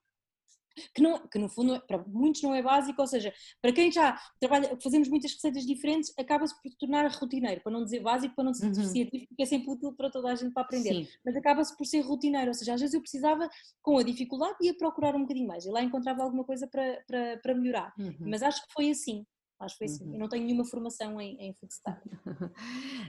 que, 0.94 1.02
não, 1.02 1.28
que 1.28 1.40
no 1.40 1.50
fundo 1.50 1.76
é, 1.76 1.80
para 1.80 1.98
muitos 2.08 2.42
não 2.42 2.54
é 2.54 2.62
básico, 2.62 3.02
ou 3.02 3.08
seja, 3.08 3.34
para 3.62 3.72
quem 3.72 3.92
já 3.92 4.20
trabalha, 4.40 4.78
fazemos 4.82 5.08
muitas 5.08 5.34
receitas 5.34 5.66
diferentes, 5.66 6.14
acaba-se 6.18 6.54
por 6.62 6.72
tornar 6.80 7.10
rotineiro, 7.12 7.62
para 7.62 7.72
não 7.72 7.84
dizer 7.84 8.02
básico, 8.02 8.36
para 8.36 8.44
não 8.44 8.52
dizer 8.52 8.68
uhum. 8.68 8.86
científico, 8.86 9.30
porque 9.30 9.44
é 9.44 9.46
sempre 9.46 9.72
útil 9.72 9.94
para 9.94 10.10
toda 10.10 10.32
a 10.32 10.36
gente 10.36 10.54
para 10.54 10.64
aprender, 10.64 10.94
Sim. 10.94 11.08
mas 11.26 11.36
acaba-se 11.36 11.76
por 11.78 11.86
ser 11.86 12.02
rotineiro, 12.02 12.48
ou 12.48 12.54
seja, 12.54 12.74
às 12.74 12.82
vezes 12.82 12.94
eu 12.94 13.02
precisava, 13.02 13.50
com 13.82 13.98
a 13.98 14.04
dificuldade, 14.04 14.58
ia 14.62 14.76
procurar 14.76 15.16
um 15.16 15.22
bocadinho 15.22 15.48
mais, 15.48 15.66
e 15.66 15.70
lá 15.70 15.82
encontrava 15.82 16.24
alguma 16.24 16.44
coisa 16.44 16.68
para, 16.68 17.02
para, 17.08 17.38
para 17.38 17.56
melhorar, 17.56 17.94
uhum. 17.98 18.16
mas 18.22 18.44
acho 18.44 18.66
que 18.66 18.74
foi 18.74 18.90
assim, 18.90 19.26
Acho 19.60 19.78
que 19.78 19.86
foi 19.86 19.94
assim. 19.94 20.06
Uhum. 20.06 20.14
Eu 20.14 20.20
não 20.20 20.30
tenho 20.30 20.46
nenhuma 20.46 20.64
formação 20.64 21.20
em, 21.20 21.36
em 21.40 21.54
food 21.54 21.74
style. 21.74 22.00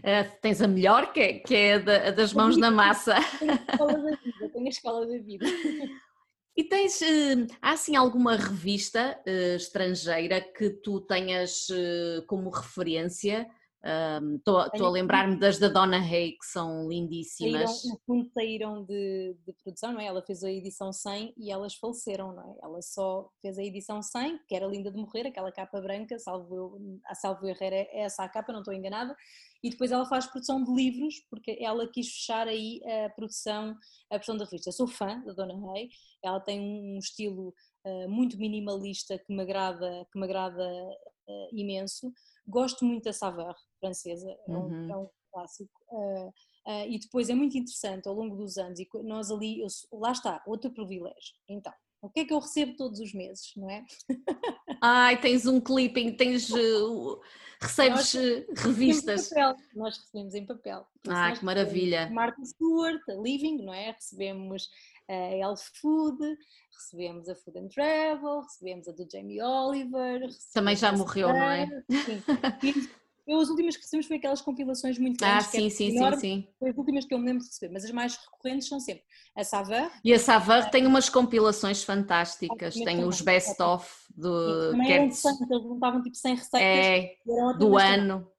Uh, 0.00 0.24
tens 0.40 0.62
a 0.62 0.66
melhor, 0.66 1.12
que 1.12 1.20
é, 1.20 1.38
que 1.40 1.54
é 1.54 1.78
da, 1.78 2.10
das 2.10 2.32
mãos 2.32 2.56
na 2.56 2.70
massa. 2.70 3.16
Tenho 3.38 3.52
a 3.52 3.56
escola 3.58 3.92
da 3.92 4.16
vida, 4.16 4.48
tenho 4.48 4.66
a 4.66 4.68
escola 4.68 5.06
da 5.06 5.18
vida. 5.18 5.46
E 6.60 6.64
tens, 6.64 7.00
uh, 7.00 7.46
há 7.62 7.72
assim 7.72 7.96
alguma 7.96 8.36
revista 8.36 9.18
uh, 9.26 9.56
estrangeira 9.56 10.42
que 10.42 10.68
tu 10.68 11.00
tenhas 11.00 11.70
uh, 11.70 12.22
como 12.26 12.50
referência? 12.50 13.48
Estou 13.82 14.58
um, 14.58 14.86
a 14.86 14.90
lembrar-me 14.90 15.36
das 15.36 15.58
da 15.58 15.68
Donna 15.68 15.96
Hay, 15.96 16.32
que 16.32 16.44
são 16.44 16.86
lindíssimas. 16.86 17.80
Saíram, 17.80 17.94
no 17.94 18.00
fundo 18.06 18.30
saíram 18.34 18.84
de, 18.84 19.36
de, 19.46 19.52
produção, 19.64 19.92
não 19.92 20.00
é? 20.00 20.04
Ela 20.04 20.22
fez 20.22 20.44
a 20.44 20.50
edição 20.50 20.92
100 20.92 21.32
e 21.38 21.50
elas 21.50 21.74
faleceram, 21.74 22.34
não 22.34 22.42
é? 22.42 22.58
Ela 22.62 22.82
só 22.82 23.30
fez 23.40 23.58
a 23.58 23.64
edição 23.64 24.02
100, 24.02 24.40
que 24.46 24.54
era 24.54 24.66
linda 24.66 24.90
de 24.90 24.98
morrer, 24.98 25.26
aquela 25.26 25.50
capa 25.50 25.80
branca, 25.80 26.18
salvo 26.18 26.78
a 27.06 27.14
salvo 27.14 27.46
erro 27.46 27.58
é 27.62 27.88
essa 28.02 28.22
a 28.22 28.28
capa, 28.28 28.52
não 28.52 28.60
estou 28.60 28.74
enganada, 28.74 29.16
e 29.62 29.70
depois 29.70 29.90
ela 29.90 30.04
faz 30.04 30.26
produção 30.26 30.62
de 30.62 30.72
livros, 30.72 31.20
porque 31.30 31.56
ela 31.60 31.86
quis 31.86 32.08
fechar 32.08 32.48
aí 32.48 32.80
a 32.84 33.10
produção, 33.10 33.74
a 34.10 34.14
produção 34.14 34.36
da 34.36 34.44
revista. 34.44 34.68
Eu 34.68 34.74
sou 34.74 34.86
fã 34.86 35.20
da 35.20 35.32
Donna 35.32 35.54
Hay, 35.72 35.88
ela 36.22 36.40
tem 36.40 36.60
um 36.60 36.98
estilo 36.98 37.54
uh, 37.86 38.08
muito 38.10 38.38
minimalista 38.38 39.18
que 39.18 39.34
me 39.34 39.42
agrada, 39.42 40.06
que 40.12 40.18
me 40.18 40.24
agrada 40.24 40.66
uh, 40.66 41.48
imenso. 41.52 42.12
Gosto 42.50 42.84
muito 42.84 43.04
da 43.04 43.12
Saveur, 43.12 43.54
francesa, 43.78 44.28
é 44.30 44.50
um, 44.50 44.66
uhum. 44.66 44.90
é 44.90 44.96
um 44.96 45.08
clássico. 45.32 45.70
Uh, 45.88 46.28
uh, 46.28 46.86
e 46.88 46.98
depois 46.98 47.30
é 47.30 47.34
muito 47.34 47.56
interessante 47.56 48.08
ao 48.08 48.14
longo 48.14 48.36
dos 48.36 48.58
anos, 48.58 48.78
e 48.80 48.88
nós 49.04 49.30
ali, 49.30 49.60
eu, 49.60 49.68
lá 49.92 50.12
está, 50.12 50.42
outro 50.46 50.70
privilégio. 50.72 51.34
Então, 51.48 51.72
o 52.02 52.08
que 52.08 52.20
é 52.20 52.24
que 52.24 52.32
eu 52.32 52.38
recebo 52.38 52.76
todos 52.76 53.00
os 53.00 53.12
meses, 53.12 53.52
não 53.56 53.70
é? 53.70 53.84
Ai, 54.80 55.20
tens 55.20 55.46
um 55.46 55.60
clipping, 55.60 56.12
tens. 56.12 56.50
Uh, 56.50 57.20
recebes 57.60 58.14
nós 58.14 58.64
revistas. 58.64 59.30
Nós 59.74 59.98
recebemos 59.98 60.34
em 60.34 60.46
papel. 60.46 60.86
Ah, 61.08 61.32
que 61.32 61.44
maravilha! 61.44 62.08
Martin 62.10 62.44
Stewart, 62.44 63.02
a 63.08 63.14
Living, 63.14 63.62
não 63.62 63.74
é? 63.74 63.92
Recebemos 63.92 64.68
a 65.08 65.34
Health 65.36 65.62
Food, 65.80 66.18
recebemos 66.72 67.28
a 67.28 67.34
Food 67.34 67.58
and 67.58 67.68
Travel, 67.68 68.40
recebemos 68.40 68.88
a 68.88 68.92
do 68.92 69.06
Jamie 69.10 69.42
Oliver. 69.42 70.20
Também 70.54 70.76
já 70.76 70.92
morreu, 70.92 71.28
não 71.28 71.50
é? 71.50 71.66
Sim. 71.90 72.22
Eu, 73.26 73.38
as 73.38 73.48
últimas 73.48 73.76
que 73.76 73.82
recebemos 73.82 74.06
foi 74.06 74.16
aquelas 74.16 74.40
compilações 74.40 74.98
muito 74.98 75.22
ah, 75.24 75.28
grandes. 75.28 75.46
Ah, 75.46 75.50
sim, 75.50 75.70
sim, 75.70 75.96
enorme, 75.96 76.16
sim, 76.16 76.20
sim. 76.20 76.48
Foi 76.58 76.70
as 76.70 76.76
últimas 76.76 77.04
que 77.04 77.14
eu 77.14 77.18
me 77.18 77.26
lembro 77.26 77.42
de 77.42 77.48
receber, 77.48 77.72
mas 77.72 77.84
as 77.84 77.90
mais 77.90 78.16
recorrentes 78.16 78.68
são 78.68 78.80
sempre 78.80 79.04
a 79.36 79.44
Saveur. 79.44 79.90
E 80.04 80.12
a 80.12 80.18
Saveur 80.18 80.70
tem 80.70 80.86
umas 80.86 81.08
compilações 81.08 81.82
fantásticas, 81.82 82.74
tem 82.74 83.04
os 83.04 83.20
best-of 83.20 83.88
do. 84.16 84.72
Também 84.72 84.92
eram 84.92 85.04
interessantes, 85.04 85.50
eles 85.50 85.62
juntavam 85.62 86.02
tipo 86.02 86.16
100 86.16 86.34
receitas. 86.34 86.60
É, 86.60 87.16
do 87.58 87.78
ano. 87.78 88.30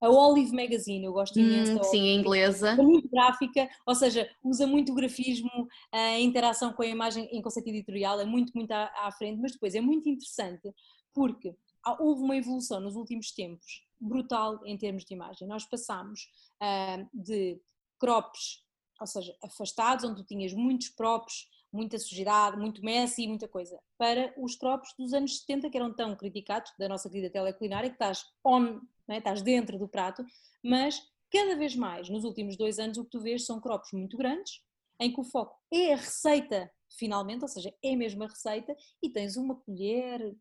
A 0.00 0.10
Olive 0.10 0.52
Magazine, 0.54 1.06
eu 1.06 1.14
gosto 1.14 1.38
imenso. 1.38 1.78
Hum, 1.78 1.82
sim, 1.84 2.14
inglesa. 2.14 2.72
É 2.72 2.82
muito 2.82 3.08
gráfica, 3.08 3.70
ou 3.86 3.94
seja, 3.94 4.28
usa 4.44 4.66
muito 4.66 4.92
grafismo, 4.94 5.48
a 5.90 6.20
interação 6.20 6.74
com 6.74 6.82
a 6.82 6.86
imagem 6.86 7.26
em 7.32 7.40
conceito 7.40 7.70
editorial 7.70 8.20
é 8.20 8.26
muito, 8.26 8.52
muito 8.54 8.70
à, 8.72 8.92
à 8.98 9.10
frente, 9.12 9.40
mas 9.40 9.52
depois 9.52 9.74
é 9.74 9.80
muito 9.80 10.06
interessante 10.06 10.70
porque 11.14 11.54
houve 11.98 12.22
uma 12.22 12.36
evolução 12.36 12.80
nos 12.80 12.96
últimos 12.96 13.32
tempos 13.32 13.84
brutal 14.00 14.60
em 14.64 14.76
termos 14.76 15.04
de 15.04 15.14
imagem. 15.14 15.48
Nós 15.48 15.64
passámos 15.64 16.28
uh, 16.62 17.08
de 17.12 17.60
crops, 17.98 18.62
ou 19.00 19.06
seja, 19.06 19.36
afastados, 19.42 20.04
onde 20.04 20.22
tu 20.22 20.26
tinhas 20.26 20.52
muitos 20.52 20.88
props, 20.90 21.48
muita 21.72 21.98
sujidade, 21.98 22.56
muito 22.56 22.84
Messi 22.84 23.22
e 23.22 23.28
muita 23.28 23.48
coisa, 23.48 23.78
para 23.98 24.32
os 24.36 24.54
crops 24.54 24.94
dos 24.98 25.12
anos 25.12 25.40
70 25.40 25.70
que 25.70 25.76
eram 25.76 25.92
tão 25.92 26.14
criticados, 26.14 26.72
da 26.78 26.88
nossa 26.88 27.08
querida 27.10 27.30
teleculinária, 27.30 27.90
que 27.90 27.96
estás 27.96 28.24
on, 28.44 28.80
é? 29.08 29.18
estás 29.18 29.42
dentro 29.42 29.78
do 29.78 29.88
prato, 29.88 30.24
mas 30.62 31.02
cada 31.30 31.56
vez 31.56 31.74
mais, 31.74 32.08
nos 32.08 32.24
últimos 32.24 32.56
dois 32.56 32.78
anos, 32.78 32.96
o 32.96 33.04
que 33.04 33.10
tu 33.10 33.20
vês 33.20 33.44
são 33.44 33.60
crops 33.60 33.92
muito 33.92 34.16
grandes, 34.16 34.62
em 35.00 35.12
que 35.12 35.20
o 35.20 35.24
foco 35.24 35.58
é 35.72 35.94
a 35.94 35.96
receita 35.96 36.70
finalmente, 36.96 37.42
ou 37.42 37.48
seja, 37.48 37.74
é 37.82 37.96
mesmo 37.96 38.22
a 38.24 38.28
receita, 38.28 38.76
e 39.02 39.10
tens 39.10 39.36
uma 39.36 39.56
colher, 39.56 40.34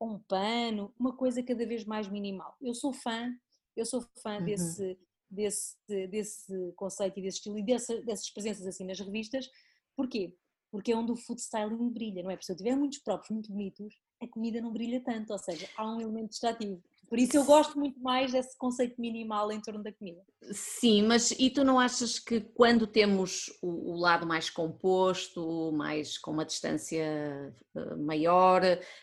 um 0.00 0.18
pano, 0.18 0.92
uma 0.98 1.16
coisa 1.16 1.42
cada 1.42 1.66
vez 1.66 1.84
mais 1.84 2.08
minimal. 2.08 2.54
Eu 2.60 2.74
sou 2.74 2.92
fã, 2.92 3.32
eu 3.76 3.84
sou 3.84 4.04
fã 4.22 4.38
uhum. 4.38 4.44
desse, 4.44 4.98
desse, 5.30 5.76
desse 6.08 6.72
conceito 6.76 7.18
e 7.18 7.22
desse 7.22 7.38
estilo 7.38 7.58
e 7.58 7.62
dessa, 7.62 8.00
dessas 8.02 8.30
presenças 8.30 8.66
assim 8.66 8.84
nas 8.84 9.00
revistas. 9.00 9.48
Porquê? 9.96 10.34
Porque 10.70 10.92
é 10.92 10.96
onde 10.96 11.12
o 11.12 11.16
food 11.16 11.40
styling 11.40 11.90
brilha, 11.90 12.22
não 12.22 12.30
é? 12.30 12.36
Porque 12.36 12.46
se 12.46 12.52
eu 12.52 12.56
tiver 12.56 12.76
muitos 12.76 12.98
próprios 12.98 13.30
muito 13.30 13.50
bonitos, 13.50 13.94
a 14.20 14.26
comida 14.26 14.60
não 14.60 14.72
brilha 14.72 15.00
tanto, 15.00 15.32
ou 15.32 15.38
seja, 15.38 15.68
há 15.76 15.86
um 15.86 16.00
elemento 16.00 16.30
distrativo. 16.30 16.82
Por 17.08 17.18
isso 17.18 17.36
eu 17.36 17.44
gosto 17.44 17.78
muito 17.78 18.00
mais 18.00 18.32
desse 18.32 18.56
conceito 18.56 19.00
minimal 19.00 19.52
em 19.52 19.60
torno 19.60 19.82
da 19.82 19.92
comida. 19.92 20.20
Sim, 20.50 21.02
mas 21.02 21.30
e 21.32 21.50
tu 21.50 21.62
não 21.62 21.78
achas 21.78 22.18
que 22.18 22.40
quando 22.40 22.86
temos 22.86 23.56
o, 23.62 23.92
o 23.92 23.96
lado 23.96 24.26
mais 24.26 24.50
composto, 24.50 25.70
mais 25.72 26.18
com 26.18 26.32
uma 26.32 26.44
distância 26.44 27.54
eh, 27.76 27.94
maior, 27.96 28.62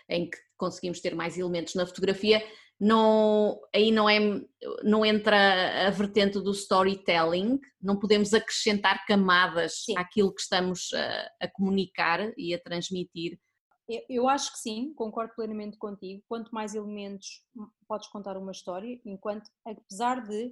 em 0.09 0.29
que 0.29 0.37
conseguimos 0.62 1.01
ter 1.01 1.16
mais 1.16 1.38
elementos 1.39 1.74
na 1.74 1.88
fotografia, 1.88 2.41
não, 2.80 3.59
aí 3.76 3.91
não, 3.91 4.09
é, 4.09 4.20
não 4.84 5.05
entra 5.05 5.88
a 5.88 5.89
vertente 5.91 6.39
do 6.39 6.51
storytelling, 6.51 7.59
não 7.80 7.99
podemos 7.99 8.34
acrescentar 8.34 9.05
camadas 9.05 9.84
sim. 9.86 9.95
àquilo 9.97 10.34
que 10.34 10.41
estamos 10.41 10.91
a, 10.93 11.32
a 11.45 11.47
comunicar 11.47 12.34
e 12.38 12.55
a 12.55 12.59
transmitir. 12.59 13.39
Eu 14.09 14.28
acho 14.28 14.53
que 14.53 14.59
sim, 14.59 14.93
concordo 14.95 15.34
plenamente 15.36 15.78
contigo. 15.78 16.24
Quanto 16.28 16.49
mais 16.51 16.74
elementos 16.74 17.43
podes 17.88 18.07
contar 18.07 18.38
uma 18.38 18.51
história, 18.51 18.99
enquanto, 19.05 19.47
apesar 19.66 20.28
de, 20.28 20.45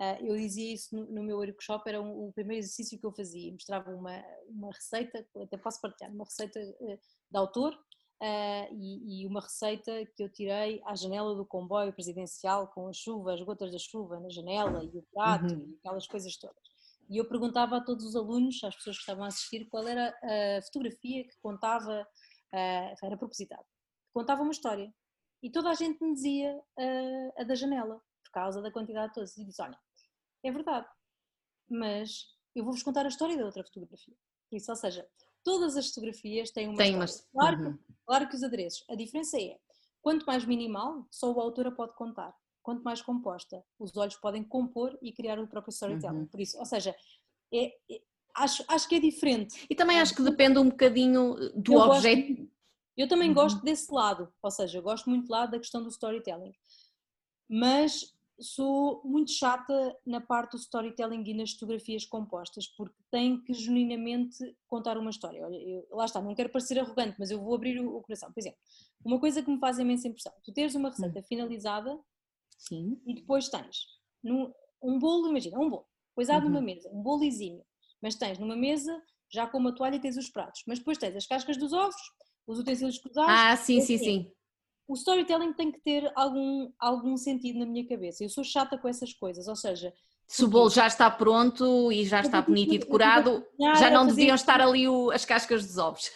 uh, 0.00 0.24
eu 0.24 0.34
dizia 0.36 0.74
isso 0.74 0.96
no, 0.96 1.04
no, 1.06 1.22
meu 1.22 1.36
workshop, 1.36 1.88
era 1.88 2.00
um, 2.00 2.26
o 2.26 2.32
primeiro 2.32 2.60
exercício 2.64 2.98
que 2.98 3.06
eu 3.06 3.12
fazia, 3.12 3.52
mostrava 3.52 3.90
uma, 3.90 4.24
uma 4.48 4.72
receita, 4.72 5.24
até 5.40 5.56
posso 5.56 5.80
partilhar, 5.80 6.12
uma 6.12 6.24
receita 6.24 6.58
uh, 6.58 6.98
de 7.30 7.38
autor, 7.38 7.78
Uh, 8.22 8.72
e, 8.72 9.24
e, 9.24 9.26
uma 9.26 9.42
receita 9.42 9.92
que 10.14 10.22
eu 10.22 10.28
tirei 10.30 10.80
à 10.86 10.94
janela 10.94 11.34
do 11.34 11.44
comboio 11.44 11.92
presidencial 11.92 12.66
com 12.68 12.88
a 12.88 12.92
chuva, 12.92 13.34
as 13.34 13.42
gotas 13.42 13.70
da 13.70 13.78
chuva 13.78 14.18
na 14.18 14.30
janela 14.30 14.82
e 14.82 14.98
o 14.98 15.02
prato 15.12 15.52
uhum. 15.52 15.68
e 15.68 15.76
aquelas 15.78 16.06
coisas 16.06 16.34
todas. 16.38 16.62
E 17.10 17.18
eu 17.18 17.28
perguntava 17.28 17.76
a 17.76 17.80
todos 17.80 18.06
os 18.06 18.16
alunos, 18.16 18.62
às 18.64 18.74
pessoas 18.74 18.96
que 18.96 19.02
estavam 19.02 19.24
a 19.24 19.28
assistir, 19.28 19.68
qual 19.68 19.86
era 19.86 20.08
a 20.22 20.62
fotografia 20.62 21.24
que 21.24 21.36
contava, 21.42 22.02
uh, 22.02 23.06
era 23.06 23.16
propositado, 23.18 23.62
que 23.62 24.12
contava 24.14 24.42
uma 24.42 24.50
história. 24.50 24.92
E 25.42 25.50
toda 25.50 25.70
a 25.70 25.74
gente 25.74 26.02
me 26.02 26.14
dizia 26.14 26.56
uh, 26.56 27.40
a 27.40 27.44
da 27.44 27.54
janela, 27.54 28.00
por 28.24 28.32
causa 28.32 28.62
da 28.62 28.72
quantidade 28.72 29.08
de 29.08 29.14
todas. 29.14 29.36
E 29.36 29.44
disse: 29.44 29.60
Olha, 29.60 29.78
é 30.42 30.50
verdade, 30.50 30.88
mas 31.68 32.34
eu 32.54 32.64
vou-vos 32.64 32.82
contar 32.82 33.04
a 33.04 33.08
história 33.08 33.36
da 33.36 33.44
outra 33.44 33.62
fotografia. 33.62 34.16
Por 34.48 34.56
isso, 34.56 34.70
ou 34.70 34.76
seja, 34.76 35.06
todas 35.46 35.76
as 35.76 35.90
fotografias 35.90 36.50
têm 36.50 36.66
uma 36.66 36.76
Tem 36.76 36.98
história. 37.04 37.30
Claro, 37.32 37.62
uhum. 37.62 37.76
que, 37.76 37.94
claro 38.04 38.28
que 38.28 38.34
os 38.34 38.42
adereços. 38.42 38.84
A 38.90 38.96
diferença 38.96 39.40
é, 39.40 39.56
quanto 40.02 40.26
mais 40.26 40.44
minimal, 40.44 41.06
só 41.08 41.32
o 41.32 41.40
autor 41.40 41.68
a 41.68 41.70
pode 41.70 41.94
contar. 41.94 42.34
Quanto 42.64 42.82
mais 42.82 43.00
composta, 43.00 43.64
os 43.78 43.96
olhos 43.96 44.16
podem 44.16 44.42
compor 44.42 44.98
e 45.00 45.12
criar 45.12 45.38
o 45.38 45.46
próprio 45.46 45.70
storytelling. 45.70 46.22
Uhum. 46.22 46.26
Por 46.26 46.40
isso, 46.40 46.58
ou 46.58 46.66
seja, 46.66 46.96
é, 47.54 47.66
é, 47.88 48.00
acho, 48.34 48.64
acho 48.66 48.88
que 48.88 48.96
é 48.96 48.98
diferente. 48.98 49.64
E 49.70 49.74
também 49.76 50.00
acho 50.00 50.16
que 50.16 50.22
depende 50.22 50.58
um 50.58 50.68
bocadinho 50.68 51.36
do 51.54 51.74
eu 51.74 51.78
objeto. 51.78 52.26
Gosto, 52.26 52.50
eu 52.96 53.08
também 53.08 53.28
uhum. 53.28 53.34
gosto 53.34 53.62
desse 53.62 53.92
lado, 53.92 54.28
ou 54.42 54.50
seja, 54.50 54.78
eu 54.78 54.82
gosto 54.82 55.08
muito 55.08 55.26
do 55.26 55.30
lado 55.30 55.52
da 55.52 55.60
questão 55.60 55.80
do 55.80 55.90
storytelling. 55.90 56.52
Mas 57.48 58.15
sou 58.38 59.00
muito 59.04 59.30
chata 59.32 59.96
na 60.04 60.20
parte 60.20 60.52
do 60.52 60.58
storytelling 60.58 61.22
e 61.26 61.34
nas 61.34 61.52
fotografias 61.52 62.04
compostas, 62.04 62.66
porque 62.66 62.96
tem 63.10 63.42
que 63.42 63.54
genuinamente 63.54 64.36
contar 64.66 64.98
uma 64.98 65.10
história. 65.10 65.44
Olha, 65.44 65.56
eu, 65.56 65.86
lá 65.90 66.04
está, 66.04 66.20
não 66.20 66.34
quero 66.34 66.50
parecer 66.50 66.78
arrogante, 66.78 67.16
mas 67.18 67.30
eu 67.30 67.40
vou 67.40 67.54
abrir 67.54 67.80
o, 67.80 67.96
o, 67.96 68.02
coração. 68.02 68.30
Por 68.32 68.40
exemplo, 68.40 68.58
uma 69.04 69.18
coisa 69.18 69.42
que 69.42 69.50
me 69.50 69.58
faz 69.58 69.78
imensa 69.78 70.08
impressão: 70.08 70.32
tu 70.44 70.52
teres 70.52 70.74
uma 70.74 70.90
receita 70.90 71.18
hum. 71.18 71.22
finalizada 71.22 71.98
Sim. 72.58 73.00
e 73.06 73.14
depois 73.14 73.48
tens 73.48 73.86
num, 74.22 74.52
um 74.82 74.98
bolo, 74.98 75.28
imagina, 75.28 75.58
um 75.58 75.70
bolo, 75.70 75.86
poisado 76.14 76.46
uhum. 76.46 76.52
numa 76.52 76.62
mesa, 76.62 76.90
um 76.92 77.02
bolo 77.02 77.24
exímio, 77.24 77.64
mas 78.02 78.14
tens 78.16 78.38
numa 78.38 78.56
mesa 78.56 79.02
já 79.30 79.46
com 79.46 79.58
uma 79.58 79.74
toalha 79.74 79.96
e 79.96 80.00
tens 80.00 80.16
os 80.16 80.28
pratos, 80.28 80.62
mas 80.66 80.78
depois 80.78 80.98
tens 80.98 81.16
as 81.16 81.26
cascas 81.26 81.56
dos 81.56 81.72
ovos, 81.72 81.96
os 82.46 82.58
utensílios 82.58 82.98
cruzados. 82.98 83.34
Ah, 83.34 83.56
sim, 83.56 83.80
sim, 83.80 83.98
sim 83.98 84.35
o 84.88 84.94
storytelling 84.94 85.52
tem 85.54 85.72
que 85.72 85.80
ter 85.80 86.10
algum, 86.14 86.70
algum 86.78 87.16
sentido 87.16 87.58
na 87.58 87.66
minha 87.66 87.86
cabeça. 87.86 88.24
Eu 88.24 88.28
sou 88.28 88.44
chata 88.44 88.78
com 88.78 88.88
essas 88.88 89.12
coisas, 89.12 89.48
ou 89.48 89.56
seja, 89.56 89.92
se 90.28 90.44
o 90.44 90.48
bolo 90.48 90.70
já 90.70 90.86
está 90.86 91.08
pronto 91.10 91.92
e 91.92 92.04
já 92.04 92.20
está 92.20 92.42
bonito 92.42 92.74
e 92.74 92.78
decorado, 92.78 93.44
já 93.78 93.90
não 93.90 94.06
deviam 94.06 94.34
estar 94.34 94.60
ali 94.60 94.88
o, 94.88 95.10
as 95.10 95.24
cascas 95.24 95.64
dos 95.64 95.78
ovos. 95.78 96.10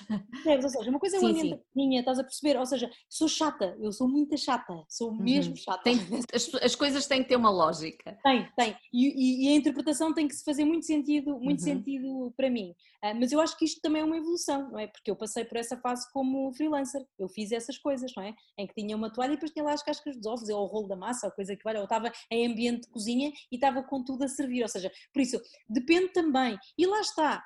ou 0.47 0.69
seja, 0.69 0.91
uma 0.91 0.99
coisa 0.99 1.17
é 1.17 1.21
uma 1.21 1.61
minha, 1.75 2.01
estás 2.01 2.19
a 2.19 2.25
perceber? 2.25 2.59
Ou 2.59 2.67
seja, 2.67 2.91
sou 3.09 3.29
chata, 3.29 3.77
eu 3.81 3.93
sou 3.93 4.09
muito 4.09 4.37
chata, 4.37 4.75
sou 4.89 5.11
uhum. 5.11 5.23
mesmo 5.23 5.57
chata. 5.57 5.83
Tem, 5.85 5.99
as, 6.35 6.53
as, 6.55 6.75
coisas 6.75 7.07
têm 7.07 7.23
que 7.23 7.29
ter 7.29 7.37
uma 7.37 7.51
lógica. 7.51 8.19
Tem, 8.23 8.49
tem. 8.57 8.77
E, 8.93 9.07
e, 9.07 9.47
e, 9.47 9.53
a 9.53 9.57
interpretação 9.57 10.13
tem 10.13 10.27
que 10.27 10.35
se 10.35 10.45
fazer 10.45 10.65
muito 10.65 10.87
sentido, 10.87 11.39
muito 11.39 11.61
uhum. 11.61 11.65
sentido 11.65 12.35
para 12.37 12.51
mim. 12.51 12.75
Uh, 13.05 13.15
mas 13.19 13.31
eu 13.31 13.41
acho 13.41 13.57
que 13.57 13.65
isto 13.65 13.81
também 13.81 14.03
é 14.03 14.05
uma 14.05 14.17
evolução, 14.17 14.71
não 14.71 14.79
é? 14.79 14.89
Porque 14.89 15.11
eu 15.11 15.17
passei 15.17 15.45
por 15.45 15.57
essa 15.57 15.77
fase 15.77 16.11
como 16.13 16.53
freelancer, 16.53 17.01
eu 17.19 17.29
fiz 17.29 17.53
essas 17.53 17.79
coisas, 17.79 18.11
não 18.17 18.25
é? 18.25 18.35
Em 18.59 18.67
que 18.67 18.75
tinha 18.75 18.97
uma 18.97 19.13
toalha 19.13 19.33
e 19.33 19.37
depois 19.37 19.53
tinha 19.53 19.65
lá 19.65 19.73
as 19.73 19.83
cascas 19.83 20.17
dos 20.17 20.27
ovos, 20.27 20.49
ou 20.49 20.65
o 20.65 20.67
rolo 20.67 20.89
da 20.89 20.97
massa, 20.97 21.27
ou 21.27 21.33
coisa 21.33 21.55
que 21.55 21.63
vale. 21.63 21.79
Eu 21.79 21.85
estava 21.85 22.11
em 22.31 22.51
ambiente 22.51 22.83
de 22.83 22.89
cozinha 22.89 23.31
e 23.51 23.55
estava 23.55 23.83
com 23.83 24.00
tudo 24.05 24.25
a 24.25 24.29
servir, 24.29 24.63
ou 24.63 24.69
seja, 24.69 24.91
por 25.13 25.21
isso 25.21 25.41
depende 25.69 26.13
também. 26.13 26.59
E 26.77 26.87
lá 26.87 27.01
está, 27.01 27.43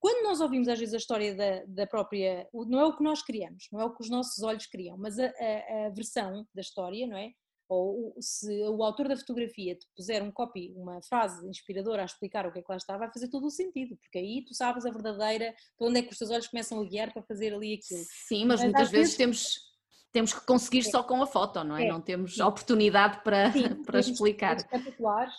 quando 0.00 0.24
nós 0.24 0.40
ouvimos 0.40 0.68
às 0.68 0.78
vezes 0.78 0.94
a 0.94 0.98
história 0.98 1.34
da, 1.34 1.64
da, 1.66 1.86
própria, 1.86 2.48
não 2.52 2.80
é 2.80 2.84
o 2.84 2.96
que 2.96 3.02
nós 3.02 3.22
criamos, 3.22 3.68
não 3.72 3.80
é 3.80 3.84
o 3.84 3.94
que 3.94 4.02
os 4.02 4.10
nossos 4.10 4.42
olhos 4.42 4.66
criam, 4.66 4.96
mas 4.96 5.18
a, 5.18 5.26
a, 5.26 5.86
a 5.86 5.90
versão 5.90 6.46
da 6.54 6.60
história, 6.60 7.06
não 7.06 7.16
é? 7.16 7.30
Ou 7.70 8.14
se 8.18 8.62
o 8.62 8.82
autor 8.82 9.08
da 9.08 9.16
fotografia 9.16 9.74
te 9.74 9.86
puser 9.94 10.22
um 10.22 10.32
copy, 10.32 10.72
uma 10.74 11.02
frase 11.02 11.46
inspiradora 11.46 12.00
a 12.00 12.06
explicar 12.06 12.46
o 12.46 12.52
que 12.52 12.60
é 12.60 12.62
que 12.62 12.70
lá 12.70 12.78
está, 12.78 12.96
vai 12.96 13.12
fazer 13.12 13.28
todo 13.28 13.46
o 13.46 13.50
sentido, 13.50 13.94
porque 13.98 14.18
aí 14.18 14.42
tu 14.46 14.54
sabes 14.54 14.86
a 14.86 14.90
verdadeira, 14.90 15.50
de 15.50 15.86
onde 15.86 15.98
é 15.98 16.02
que 16.02 16.10
os 16.10 16.16
teus 16.16 16.30
olhos 16.30 16.48
começam 16.48 16.80
a 16.80 16.84
guiar 16.84 17.12
para 17.12 17.22
fazer 17.24 17.52
ali 17.52 17.74
aquilo. 17.74 18.04
Sim, 18.26 18.46
mas, 18.46 18.60
mas 18.60 18.62
muitas 18.62 18.90
vezes, 18.90 18.92
vezes 18.92 19.16
temos 19.16 19.68
temos 20.10 20.32
que 20.32 20.44
conseguir 20.46 20.80
é. 20.80 20.82
só 20.90 21.02
com 21.02 21.22
a 21.22 21.26
foto, 21.26 21.62
não 21.62 21.76
é? 21.76 21.86
é. 21.86 21.88
Não 21.88 22.00
temos 22.00 22.38
oportunidade 22.40 23.22
para, 23.22 23.52
Sim, 23.52 23.82
para 23.84 24.00
explicar. 24.00 24.56
espetaculares 24.56 25.34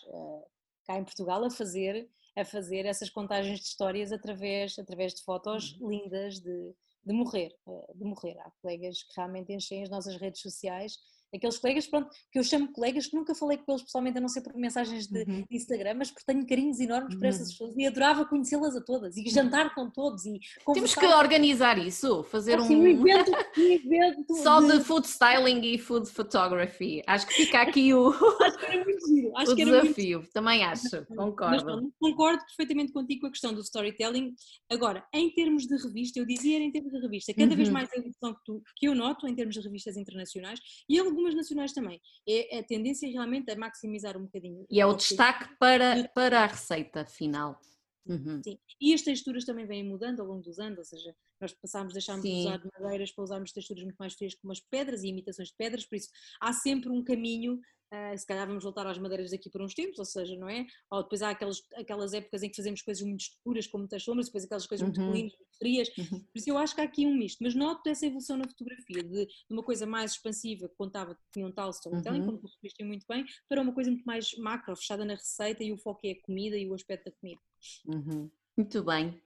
cá 0.89 0.97
em 0.97 1.03
Portugal 1.03 1.45
a 1.45 1.51
fazer 1.51 2.09
a 2.35 2.43
fazer 2.43 2.85
essas 2.85 3.09
contagens 3.09 3.59
de 3.59 3.65
histórias 3.65 4.11
através, 4.11 4.79
através 4.79 5.13
de 5.13 5.21
fotos 5.23 5.77
uhum. 5.79 5.89
lindas 5.89 6.39
de, 6.39 6.73
de 7.05 7.13
morrer, 7.13 7.53
eh, 7.67 7.93
de 7.93 8.05
morrer. 8.05 8.37
Há 8.39 8.51
colegas 8.61 9.03
que 9.03 9.13
realmente 9.15 9.51
enchem 9.51 9.83
as 9.83 9.89
nossas 9.89 10.15
redes 10.15 10.41
sociais 10.41 10.97
aqueles 11.33 11.57
colegas, 11.57 11.87
pronto, 11.87 12.09
que 12.31 12.39
eu 12.39 12.43
chamo 12.43 12.71
colegas 12.71 13.07
que 13.07 13.15
nunca 13.15 13.35
falei 13.35 13.57
com 13.57 13.71
eles 13.71 13.83
pessoalmente, 13.83 14.17
a 14.17 14.21
não 14.21 14.29
ser 14.29 14.41
por 14.41 14.55
mensagens 14.55 15.07
de, 15.07 15.23
uhum. 15.23 15.45
Instagram, 15.49 15.95
mas 15.95 16.11
porque 16.11 16.25
tenho 16.25 16.45
carinhos 16.45 16.79
enormes 16.79 17.13
uhum. 17.13 17.19
por 17.19 17.27
essas 17.27 17.51
pessoas 17.51 17.75
e 17.77 17.85
adorava 17.85 18.25
conhecê-las 18.25 18.75
a 18.75 18.81
todas 18.81 19.15
e 19.17 19.29
jantar 19.29 19.73
com 19.73 19.89
todos 19.89 20.25
e 20.25 20.39
Temos 20.73 20.95
que 20.95 21.05
organizar 21.05 21.77
isso, 21.77 22.23
fazer 22.23 22.59
um... 22.59 22.67
um 22.67 22.87
evento, 22.87 23.31
um 23.57 23.61
evento 23.61 24.35
só 24.41 24.61
de... 24.61 24.77
de... 24.77 24.83
food 24.83 25.07
styling 25.07 25.61
e 25.61 25.77
food 25.77 26.09
photography. 26.09 27.03
Acho 27.07 27.27
que 27.27 27.33
fica 27.33 27.61
aqui 27.61 27.93
o, 27.93 28.09
acho 28.41 28.57
que 28.57 28.65
era 28.65 28.83
muito 28.83 29.07
giro. 29.07 29.31
Acho 29.39 29.51
o 29.53 29.55
que 29.55 29.61
era 29.61 29.81
desafio. 29.81 30.19
Muito... 30.19 30.33
Também 30.33 30.63
acho, 30.63 31.05
concordo. 31.15 31.65
Mas, 31.65 31.91
concordo 31.99 32.43
perfeitamente 32.45 32.91
contigo 32.91 33.21
com 33.21 33.27
a 33.27 33.31
questão 33.31 33.53
do 33.53 33.61
storytelling. 33.61 34.33
Agora, 34.69 35.05
em 35.13 35.29
termos 35.33 35.65
de 35.65 35.75
revista, 35.77 36.19
eu 36.19 36.25
dizia 36.25 36.59
em 36.59 36.71
termos 36.71 36.91
de 36.91 36.99
revista, 36.99 37.33
cada 37.33 37.51
uhum. 37.51 37.55
vez 37.55 37.69
mais 37.69 37.89
a 37.93 37.97
evolução 37.97 38.33
que, 38.33 38.43
tu, 38.43 38.61
que 38.75 38.87
eu 38.87 38.95
noto 38.95 39.27
em 39.27 39.35
termos 39.35 39.55
de 39.55 39.61
revistas 39.61 39.95
internacionais 39.97 40.59
e 40.89 40.97
ele 40.97 41.11
algumas 41.19 41.35
nacionais 41.35 41.73
também. 41.73 42.01
É 42.27 42.59
a 42.59 42.63
tendência 42.63 43.09
realmente 43.09 43.51
a 43.51 43.55
maximizar 43.55 44.17
um 44.17 44.23
bocadinho. 44.23 44.65
E 44.69 44.79
é 44.79 44.85
o 44.85 44.93
destaque 44.93 45.55
para, 45.59 46.07
para 46.09 46.41
a 46.41 46.47
receita 46.47 47.05
final. 47.05 47.59
Uhum. 48.07 48.41
Sim, 48.43 48.57
e 48.81 48.93
as 48.93 49.03
texturas 49.03 49.45
também 49.45 49.67
vêm 49.67 49.83
mudando 49.83 50.21
ao 50.21 50.25
longo 50.25 50.41
dos 50.41 50.57
anos, 50.57 50.79
ou 50.79 50.85
seja, 50.85 51.15
nós 51.39 51.53
passámos, 51.53 51.93
deixámos 51.93 52.23
de 52.23 52.31
usar 52.31 52.59
madeiras 52.81 53.11
para 53.11 53.23
usarmos 53.23 53.51
texturas 53.51 53.83
muito 53.83 53.97
mais 53.97 54.13
frias 54.15 54.33
como 54.33 54.51
as 54.51 54.59
pedras 54.59 55.03
e 55.03 55.09
imitações 55.09 55.49
de 55.49 55.55
pedras, 55.55 55.85
por 55.85 55.95
isso 55.95 56.09
há 56.41 56.51
sempre 56.51 56.89
um 56.89 57.03
caminho 57.03 57.59
Uh, 57.91 58.15
se 58.15 58.25
calhar 58.25 58.45
vamos 58.45 58.63
voltar 58.63 58.85
às 58.85 58.99
madeiras 58.99 59.31
daqui 59.31 59.49
por 59.49 59.61
uns 59.63 59.73
tempos, 59.73 59.97
ou 59.97 60.05
seja, 60.05 60.35
não 60.35 60.47
é? 60.47 60.65
Ou 60.91 61.01
depois 61.01 61.23
há 61.23 61.31
aquelas, 61.31 61.59
aquelas 61.75 62.13
épocas 62.13 62.43
em 62.43 62.49
que 62.49 62.55
fazemos 62.55 62.83
coisas 62.83 63.03
muito 63.03 63.21
escuras, 63.21 63.65
com 63.65 63.79
muitas 63.79 64.03
sombras, 64.03 64.27
depois 64.27 64.43
aquelas 64.43 64.67
coisas 64.67 64.87
uhum. 64.87 64.93
muito 64.93 65.11
clean, 65.11 65.23
muito 65.23 65.57
frias. 65.57 65.89
Uhum. 65.97 66.19
Por 66.19 66.37
isso 66.37 66.49
eu 66.49 66.57
acho 66.57 66.75
que 66.75 66.81
há 66.81 66.83
aqui 66.83 67.07
um 67.07 67.15
misto, 67.15 67.39
mas 67.41 67.55
noto 67.55 67.89
essa 67.89 68.05
evolução 68.05 68.37
na 68.37 68.47
fotografia, 68.47 69.03
de, 69.03 69.25
de 69.25 69.33
uma 69.49 69.63
coisa 69.63 69.87
mais 69.87 70.11
expansiva, 70.11 70.69
que 70.69 70.75
contava 70.75 71.15
que 71.15 71.21
tinha 71.33 71.47
um 71.47 71.51
tal 71.51 71.71
storytelling, 71.71 72.19
uhum. 72.19 72.25
como 72.27 72.37
tu 72.37 72.47
referiste 72.47 72.83
muito 72.83 73.05
bem, 73.09 73.25
para 73.47 73.61
uma 73.61 73.73
coisa 73.73 73.89
muito 73.89 74.05
mais 74.05 74.37
macro, 74.37 74.75
fechada 74.75 75.03
na 75.03 75.15
receita 75.15 75.63
e 75.63 75.71
o 75.71 75.77
foco 75.77 76.01
é 76.05 76.11
a 76.11 76.21
comida 76.21 76.57
e 76.57 76.69
o 76.69 76.75
aspecto 76.75 77.05
da 77.05 77.11
comida. 77.17 77.41
Uhum. 77.87 78.29
Muito 78.55 78.83
bem. 78.83 79.19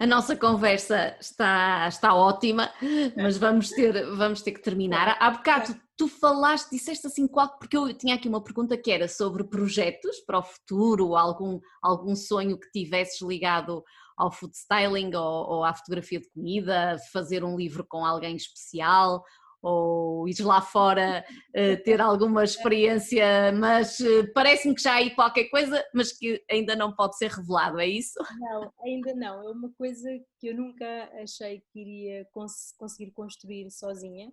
A 0.00 0.06
nossa 0.06 0.34
conversa 0.34 1.14
está, 1.20 1.86
está 1.86 2.14
ótima, 2.14 2.72
mas 3.14 3.36
vamos 3.36 3.68
ter, 3.68 4.10
vamos 4.16 4.40
ter 4.40 4.52
que 4.52 4.62
terminar. 4.62 5.14
Há 5.20 5.30
bocado 5.30 5.78
tu 5.94 6.08
falaste, 6.08 6.70
disseste 6.70 7.06
assim, 7.06 7.28
qual, 7.28 7.58
porque 7.58 7.76
eu 7.76 7.92
tinha 7.92 8.14
aqui 8.14 8.26
uma 8.26 8.42
pergunta 8.42 8.78
que 8.78 8.90
era 8.90 9.06
sobre 9.06 9.44
projetos 9.44 10.18
para 10.20 10.38
o 10.38 10.42
futuro, 10.42 11.14
algum, 11.14 11.60
algum 11.82 12.16
sonho 12.16 12.58
que 12.58 12.70
tivesses 12.70 13.20
ligado 13.20 13.84
ao 14.16 14.32
food 14.32 14.56
styling 14.56 15.14
ou, 15.14 15.50
ou 15.50 15.64
à 15.64 15.74
fotografia 15.74 16.18
de 16.18 16.30
comida, 16.30 16.96
fazer 17.12 17.44
um 17.44 17.54
livro 17.54 17.84
com 17.86 18.02
alguém 18.02 18.36
especial 18.36 19.22
ou 19.62 20.28
ir 20.28 20.40
lá 20.40 20.60
fora 20.60 21.24
uh, 21.50 21.82
ter 21.84 22.00
alguma 22.00 22.42
experiência, 22.44 23.52
mas 23.52 23.98
uh, 24.00 24.32
parece-me 24.32 24.74
que 24.74 24.82
já 24.82 24.92
há 24.92 24.96
aí 24.96 25.14
qualquer 25.14 25.44
coisa, 25.50 25.84
mas 25.94 26.12
que 26.12 26.42
ainda 26.50 26.74
não 26.74 26.94
pode 26.94 27.16
ser 27.18 27.30
revelado, 27.30 27.78
é 27.78 27.86
isso? 27.86 28.18
Não, 28.38 28.72
ainda 28.82 29.14
não. 29.14 29.48
É 29.48 29.50
uma 29.52 29.70
coisa 29.72 30.08
que 30.38 30.48
eu 30.48 30.54
nunca 30.54 31.10
achei 31.22 31.62
que 31.72 31.80
iria 31.80 32.26
cons 32.32 32.74
conseguir 32.78 33.10
construir 33.12 33.70
sozinha. 33.70 34.32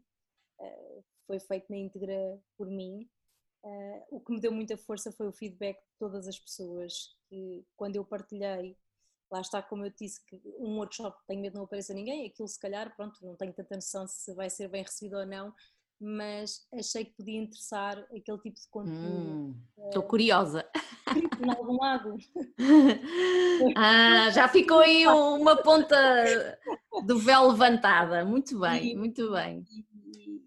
Uh, 0.60 1.04
foi 1.28 1.40
feito 1.40 1.66
na 1.70 1.78
íntegra 1.78 2.40
por 2.58 2.68
mim. 2.68 3.08
O 4.10 4.22
que 4.22 4.32
me 4.32 4.40
deu 4.40 4.50
muita 4.50 4.78
força 4.78 5.12
foi 5.12 5.28
o 5.28 5.34
feedback 5.34 5.76
de 5.76 5.98
todas 6.00 6.26
as 6.26 6.40
pessoas 6.40 6.94
que, 7.28 7.66
quando 7.76 7.98
eu 7.98 8.06
partilhei, 8.06 8.78
lá 9.32 9.42
está, 9.42 9.62
como 9.62 9.86
eu 9.86 9.92
disse, 9.92 10.24
que 10.26 10.42
um 10.60 10.78
workshop 10.78 11.18
tenho 11.28 11.42
medo 11.42 11.54
de 11.54 11.58
não 11.58 11.66
apareça 11.66 11.94
ninguém, 11.94 12.28
aquilo 12.28 12.48
se 12.48 12.60
calhar, 12.60 12.96
pronto, 12.96 13.18
não 13.26 13.36
tenho 13.36 13.54
tanta 13.54 13.76
noção 13.76 14.08
se 14.08 14.34
vai 14.34 14.50
ser 14.50 14.68
bem 14.68 14.84
recebido 14.84 15.18
ou 15.18 15.26
não, 15.26 15.54
mas 16.00 16.68
achei 16.74 17.06
que 17.06 17.16
podia 17.16 17.42
interessar 17.42 17.98
aquele 18.16 18.38
tipo 18.38 18.60
de 18.60 18.68
conteúdo. 18.70 19.56
Estou 19.88 20.04
hum, 20.04 20.08
curiosa. 20.08 20.66
Em 21.16 21.50
algum 21.50 21.78
lado. 21.78 22.16
ah, 23.76 24.30
já 24.30 24.48
ficou 24.48 24.80
aí 24.80 25.08
uma 25.08 25.56
ponta 25.56 26.60
do 27.04 27.18
véu 27.18 27.48
levantada. 27.50 28.24
Muito 28.24 28.60
bem, 28.60 28.96
muito 28.96 29.32
bem. 29.32 29.66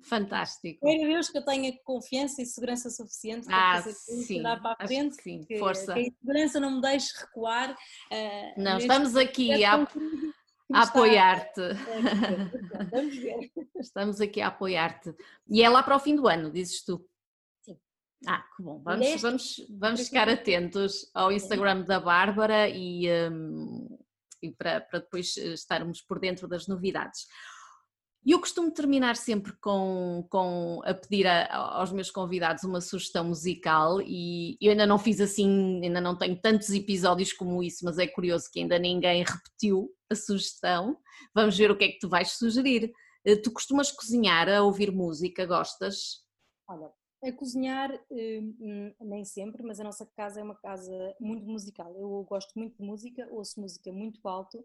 Fantástico. 0.03 0.81
Primeiro 0.81 1.13
Deus 1.13 1.29
que 1.29 1.39
eu 1.39 1.45
tenha 1.45 1.73
confiança 1.85 2.43
e 2.43 2.47
segurança 2.47 2.91
suficiente 2.91 3.47
para 3.47 3.73
ah, 3.73 3.83
fazer 3.83 3.93
sim, 3.93 4.43
dar 4.43 4.61
para 4.61 4.77
a 4.79 4.87
frente. 4.87 5.23
Sim, 5.23 5.45
que, 5.45 5.59
força. 5.59 5.95
Que 5.95 6.01
a 6.01 6.13
segurança 6.21 6.61
não 6.61 6.77
me 6.77 6.81
deixe 6.81 7.13
recuar. 7.19 7.73
Uh, 7.73 8.61
não, 8.61 8.79
estamos 8.79 9.17
aqui 9.17 9.65
a, 9.65 9.87
a 10.73 10.83
apoiar-te. 10.83 11.61
Vamos 12.91 13.17
ver. 13.17 13.51
Estamos 13.79 14.21
aqui 14.21 14.41
a 14.41 14.49
apoiar-te. 14.49 15.15
E 15.49 15.63
é 15.63 15.69
lá 15.69 15.83
para 15.83 15.97
o 15.97 16.01
fim 16.01 16.17
do 16.17 16.29
ano, 16.29 16.51
dizes 16.51 16.85
tu? 16.85 17.05
Sim. 17.63 17.79
Ah, 18.27 18.45
que 18.57 18.63
bom. 18.63 18.81
Vamos, 18.83 19.21
vamos, 19.21 19.67
vamos 19.79 20.01
ficar 20.03 20.29
atentos 20.29 21.11
ao 21.15 21.31
Instagram 21.33 21.83
da 21.83 22.01
Bárbara 22.01 22.69
e, 22.69 23.09
um, 23.31 23.99
e 24.43 24.51
para, 24.51 24.81
para 24.81 25.01
depois 25.01 25.37
estarmos 25.37 26.01
por 26.01 26.19
dentro 26.19 26.49
das 26.49 26.67
novidades. 26.67 27.27
E 28.25 28.33
eu 28.33 28.41
costumo 28.41 28.71
terminar 28.71 29.16
sempre 29.16 29.53
com, 29.61 30.27
com 30.29 30.83
a 30.85 30.93
pedir 30.93 31.27
a, 31.27 31.79
aos 31.79 31.91
meus 31.91 32.11
convidados 32.11 32.64
uma 32.64 32.81
sugestão 32.81 33.25
musical 33.25 34.01
e 34.03 34.59
eu 34.61 34.73
ainda 34.73 34.87
não 34.87 34.99
fiz 34.99 35.21
assim, 35.23 35.81
ainda 35.83 36.03
não 36.03 36.16
tenho 36.16 36.39
tantos 36.39 36.68
episódios 36.71 37.33
como 37.33 37.62
isso, 37.62 37.83
mas 37.83 37.99
é 37.99 38.07
curioso 38.07 38.51
que 38.53 38.61
ainda 38.61 38.79
ninguém 38.79 39.25
repetiu 39.25 39.91
a 40.11 40.14
sugestão. 40.14 40.99
Vamos 41.35 41.57
ver 41.57 41.71
o 41.71 41.79
que 41.79 41.85
é 41.85 41.89
que 41.89 41.99
tu 41.99 42.11
vais 42.11 42.33
sugerir. 42.33 42.93
Eh, 43.25 43.37
tu 43.37 43.51
costumas 43.53 43.91
cozinhar, 43.91 44.51
a 44.51 44.62
ouvir 44.62 44.93
música, 44.93 45.47
gostas? 45.47 46.23
Olha, 46.68 46.93
a 47.25 47.33
cozinhar 47.33 47.91
hum, 48.11 48.95
nem 49.01 49.25
sempre, 49.25 49.62
mas 49.62 49.81
a 49.81 49.85
nossa 49.85 50.05
casa 50.14 50.41
é 50.41 50.43
uma 50.43 50.57
casa 50.57 50.93
muito 51.18 51.47
musical. 51.47 51.95
Eu 51.97 52.23
gosto 52.29 52.53
muito 52.55 52.77
de 52.77 52.85
música, 52.85 53.27
ouço 53.31 53.59
música 53.59 53.91
muito 53.91 54.21
alto 54.29 54.62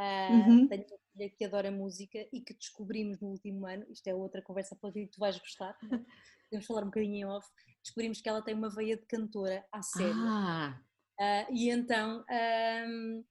uhum. 0.00 0.68
Tenho 0.68 0.84
uma 0.86 0.98
filha 1.12 1.30
que 1.30 1.44
adora 1.44 1.70
música 1.70 2.26
e 2.32 2.40
que 2.40 2.54
descobrimos 2.54 3.20
no 3.20 3.28
último 3.28 3.66
ano, 3.66 3.86
isto 3.90 4.06
é 4.08 4.14
outra 4.14 4.42
conversa 4.42 4.76
para 4.76 4.92
que 4.92 5.06
tu 5.06 5.18
vais 5.18 5.38
gostar, 5.38 5.76
podemos 6.48 6.66
falar 6.66 6.82
um 6.82 6.86
bocadinho 6.86 7.14
em 7.14 7.24
off, 7.24 7.48
descobrimos 7.82 8.20
que 8.20 8.28
ela 8.28 8.42
tem 8.42 8.54
uma 8.54 8.68
veia 8.68 8.96
de 8.96 9.06
cantora 9.06 9.64
à 9.72 9.82
série. 9.82 10.12
Ah. 10.14 10.78
Uh, 11.18 11.54
e 11.54 11.70
então 11.70 12.22
um, 12.88 13.24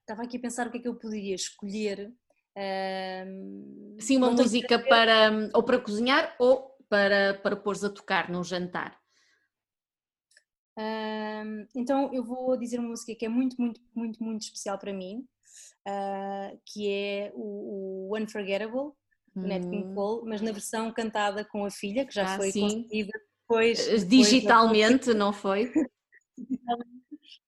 estava 0.00 0.22
aqui 0.22 0.36
a 0.36 0.40
pensar 0.40 0.68
o 0.68 0.70
que 0.70 0.78
é 0.78 0.80
que 0.80 0.88
eu 0.88 0.94
poderia 0.94 1.34
escolher. 1.34 2.14
Um, 2.56 3.96
Sim, 3.98 4.18
uma 4.18 4.30
música 4.30 4.78
para 4.78 5.50
ou 5.52 5.62
para 5.64 5.80
cozinhar 5.80 6.36
ou 6.38 6.76
para, 6.88 7.34
para 7.42 7.56
pôres 7.56 7.82
a 7.82 7.90
tocar 7.90 8.30
num 8.30 8.44
jantar. 8.44 8.96
Um, 10.76 11.66
então 11.74 12.12
eu 12.12 12.22
vou 12.22 12.56
dizer 12.56 12.78
uma 12.78 12.90
música 12.90 13.14
que 13.14 13.24
é 13.24 13.28
muito, 13.28 13.60
muito, 13.60 13.80
muito, 13.94 14.22
muito 14.22 14.42
especial 14.42 14.78
para 14.78 14.92
mim, 14.92 15.26
uh, 15.86 16.58
que 16.66 16.90
é 16.90 17.32
o, 17.34 18.10
o 18.10 18.18
Unforgettable, 18.18 18.92
do 19.34 19.48
Nat 19.48 19.62
King 19.62 19.84
hum. 19.84 19.94
Cole, 19.94 20.28
mas 20.28 20.40
na 20.40 20.52
versão 20.52 20.92
cantada 20.92 21.44
com 21.44 21.64
a 21.64 21.70
filha, 21.70 22.06
que 22.06 22.14
já 22.14 22.24
ah, 22.24 22.36
foi 22.36 22.52
sim. 22.52 22.60
concebida 22.60 23.12
depois. 23.42 23.88
Eh, 23.88 23.96
digitalmente, 23.98 24.98
depois 24.98 25.16
não 25.16 25.32
foi? 25.32 25.72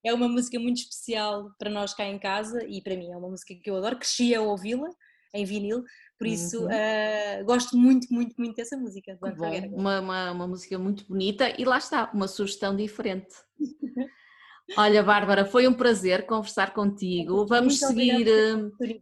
é 0.03 0.13
uma 0.13 0.27
música 0.27 0.59
muito 0.59 0.77
especial 0.77 1.49
para 1.57 1.69
nós 1.69 1.93
cá 1.93 2.05
em 2.05 2.19
casa 2.19 2.63
e 2.65 2.81
para 2.81 2.95
mim 2.95 3.11
é 3.11 3.17
uma 3.17 3.29
música 3.29 3.55
que 3.55 3.69
eu 3.69 3.77
adoro, 3.77 3.97
cresci 3.97 4.35
a 4.35 4.41
ouvi-la 4.41 4.89
em 5.33 5.45
vinil, 5.45 5.83
por 6.17 6.27
isso 6.27 6.63
uhum. 6.63 6.67
uh, 6.67 7.45
gosto 7.45 7.77
muito, 7.77 8.07
muito, 8.11 8.35
muito 8.37 8.55
dessa 8.55 8.75
música. 8.77 9.17
Bom, 9.21 9.29
uma, 9.73 9.99
uma, 9.99 10.31
uma 10.31 10.47
música 10.47 10.77
muito 10.79 11.05
bonita 11.07 11.53
e 11.59 11.65
lá 11.65 11.77
está, 11.77 12.09
uma 12.13 12.27
sugestão 12.27 12.75
diferente. 12.75 13.35
Olha, 14.75 15.01
Bárbara, 15.01 15.45
foi 15.45 15.67
um 15.67 15.73
prazer 15.73 16.25
conversar 16.25 16.73
contigo. 16.73 17.45
Vamos 17.45 17.79
Muito 17.79 17.87
seguir 17.87 18.27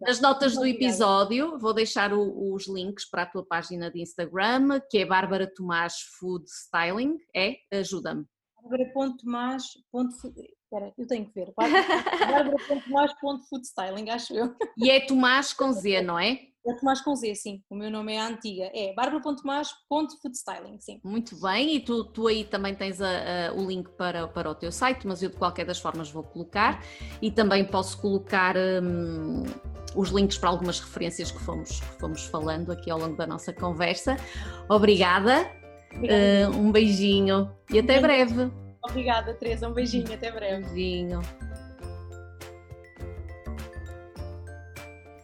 as 0.06 0.20
notas 0.22 0.54
Muito 0.54 0.64
do 0.64 0.68
episódio. 0.68 1.58
Vou 1.58 1.74
deixar 1.74 2.14
o, 2.14 2.54
os 2.54 2.68
links 2.68 3.10
para 3.10 3.24
a 3.24 3.26
tua 3.26 3.46
página 3.46 3.90
de 3.90 4.02
Instagram, 4.02 4.80
que 4.90 5.00
é 5.00 5.06
Bárbara 5.06 5.52
Tomás 5.52 5.96
Food 6.20 6.46
Styling. 6.48 7.18
É? 7.36 7.56
Ajuda-me. 7.72 8.26
Bárbara.tomás. 8.66 9.64
Espera, 10.64 10.92
eu 10.98 11.06
tenho 11.08 11.28
que 11.28 11.34
ver. 11.34 11.54
Bárbara.tomás.foodstyling, 11.58 14.10
acho 14.10 14.34
eu. 14.34 14.56
E 14.78 14.90
é 14.90 15.06
Tomás 15.06 15.54
com 15.54 15.72
Z, 15.72 16.02
não 16.02 16.18
é? 16.18 16.48
É 16.68 16.74
Tomás 16.80 17.00
com 17.02 17.16
Z, 17.16 17.36
sim. 17.36 17.62
O 17.70 17.76
meu 17.76 17.92
nome 17.92 18.16
é 18.16 18.20
a 18.20 18.28
antiga. 18.28 18.72
É 18.74 18.92
bárbara.tomás.foodstyling, 18.94 20.80
sim. 20.80 21.00
Muito 21.04 21.40
bem, 21.40 21.76
e 21.76 21.80
tu, 21.80 22.06
tu 22.06 22.26
aí 22.28 22.44
também 22.44 22.74
tens 22.74 23.00
a, 23.02 23.50
a, 23.50 23.54
o 23.54 23.68
link 23.68 23.88
para, 23.92 24.28
para 24.28 24.50
o 24.50 24.56
teu 24.56 24.72
site, 24.72 25.06
mas 25.06 25.22
eu 25.22 25.30
de 25.30 25.38
qualquer 25.38 25.66
das 25.66 25.80
formas 25.80 26.10
vou 26.10 26.24
colocar. 26.24 26.84
E 27.22 27.30
também 27.30 27.64
posso 27.64 28.02
colocar 28.02 28.56
hum, 28.58 29.44
os 29.96 30.10
links 30.10 30.40
para 30.40 30.50
algumas 30.50 30.80
referências 30.80 31.30
que 31.32 31.40
fomos, 31.40 31.80
que 31.80 32.00
fomos 32.00 32.26
falando 32.26 32.72
aqui 32.72 32.90
ao 32.90 32.98
longo 32.98 33.16
da 33.16 33.28
nossa 33.28 33.54
conversa. 33.54 34.18
Obrigada, 34.68 35.48
uh, 36.02 36.58
um 36.58 36.72
beijinho 36.72 37.50
e 37.72 37.80
até 37.80 38.00
breve. 38.00 38.52
Obrigada, 38.84 39.34
Teresa. 39.34 39.68
Um 39.68 39.74
beijinho, 39.74 40.12
até 40.14 40.32
breve. 40.32 40.64
Beijinho. 40.70 41.22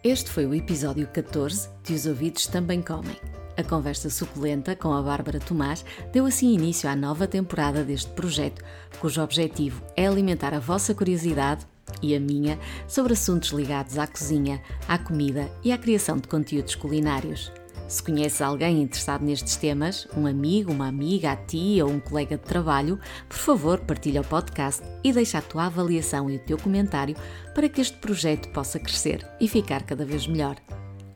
Este 0.04 0.32
foi 0.32 0.48
o 0.48 0.56
episódio 0.56 1.08
14 1.08 1.70
de 1.84 1.94
Os 1.94 2.08
Ouvidos 2.08 2.48
Também 2.48 2.82
Comem. 2.82 3.16
A 3.56 3.64
conversa 3.64 4.10
suculenta 4.10 4.76
com 4.76 4.92
a 4.94 5.02
Bárbara 5.02 5.40
Tomás 5.40 5.86
deu 6.12 6.26
assim 6.26 6.54
início 6.56 6.90
à 6.90 6.96
nova 6.96 7.28
temporada 7.28 7.84
deste 7.84 8.10
projeto, 8.12 8.64
cujo 9.00 9.22
objetivo 9.22 9.84
é 9.96 10.08
alimentar 10.08 10.56
a 10.56 10.60
vossa 10.60 10.96
curiosidade 10.96 11.68
e 12.02 12.16
a 12.16 12.20
minha 12.20 12.58
sobre 12.88 13.14
assuntos 13.14 13.50
ligados 13.50 14.00
à 14.00 14.08
cozinha, 14.08 14.60
à 14.88 14.98
comida 14.98 15.52
e 15.64 15.72
à 15.72 15.78
criação 15.78 16.18
de 16.18 16.28
conteúdos 16.28 16.74
culinários. 16.74 17.52
Se 17.92 18.02
conheces 18.02 18.42
alguém 18.42 18.82
interessado 18.82 19.22
nestes 19.22 19.58
temas, 19.58 20.08
um 20.16 20.26
amigo, 20.26 20.72
uma 20.72 20.88
amiga, 20.88 21.34
a 21.34 21.36
ti 21.36 21.78
ou 21.84 21.90
um 21.90 22.00
colega 22.00 22.38
de 22.38 22.44
trabalho, 22.44 22.98
por 23.28 23.38
favor 23.38 23.80
partilha 23.82 24.22
o 24.22 24.24
podcast 24.24 24.82
e 25.04 25.12
deixa 25.12 25.40
a 25.40 25.42
tua 25.42 25.66
avaliação 25.66 26.30
e 26.30 26.38
o 26.38 26.40
teu 26.40 26.58
comentário 26.58 27.18
para 27.54 27.68
que 27.68 27.82
este 27.82 27.98
projeto 27.98 28.48
possa 28.54 28.80
crescer 28.80 29.28
e 29.42 29.48
ficar 29.50 29.84
cada 29.84 30.06
vez 30.06 30.26
melhor. 30.26 30.56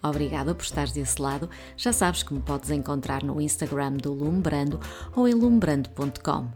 Obrigada 0.03 0.53
por 0.53 0.63
estares 0.63 0.91
desse 0.91 1.21
lado. 1.21 1.49
Já 1.77 1.93
sabes 1.93 2.23
que 2.23 2.33
me 2.33 2.41
podes 2.41 2.69
encontrar 2.69 3.23
no 3.23 3.39
Instagram 3.39 3.93
do 3.93 4.11
Lumbrando 4.11 4.77
ou 5.15 5.29
em 5.29 5.33
lumbrando.com. 5.33 6.49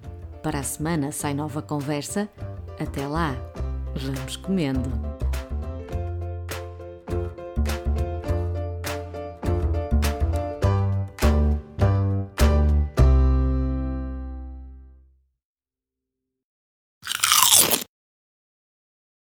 Para 0.43 0.59
a 0.59 0.63
semana 0.63 1.13
sai 1.13 1.33
nova 1.33 1.61
conversa. 1.61 2.27
Até 2.77 3.07
lá, 3.07 3.37
vamos 3.95 4.35
comendo! 4.35 4.91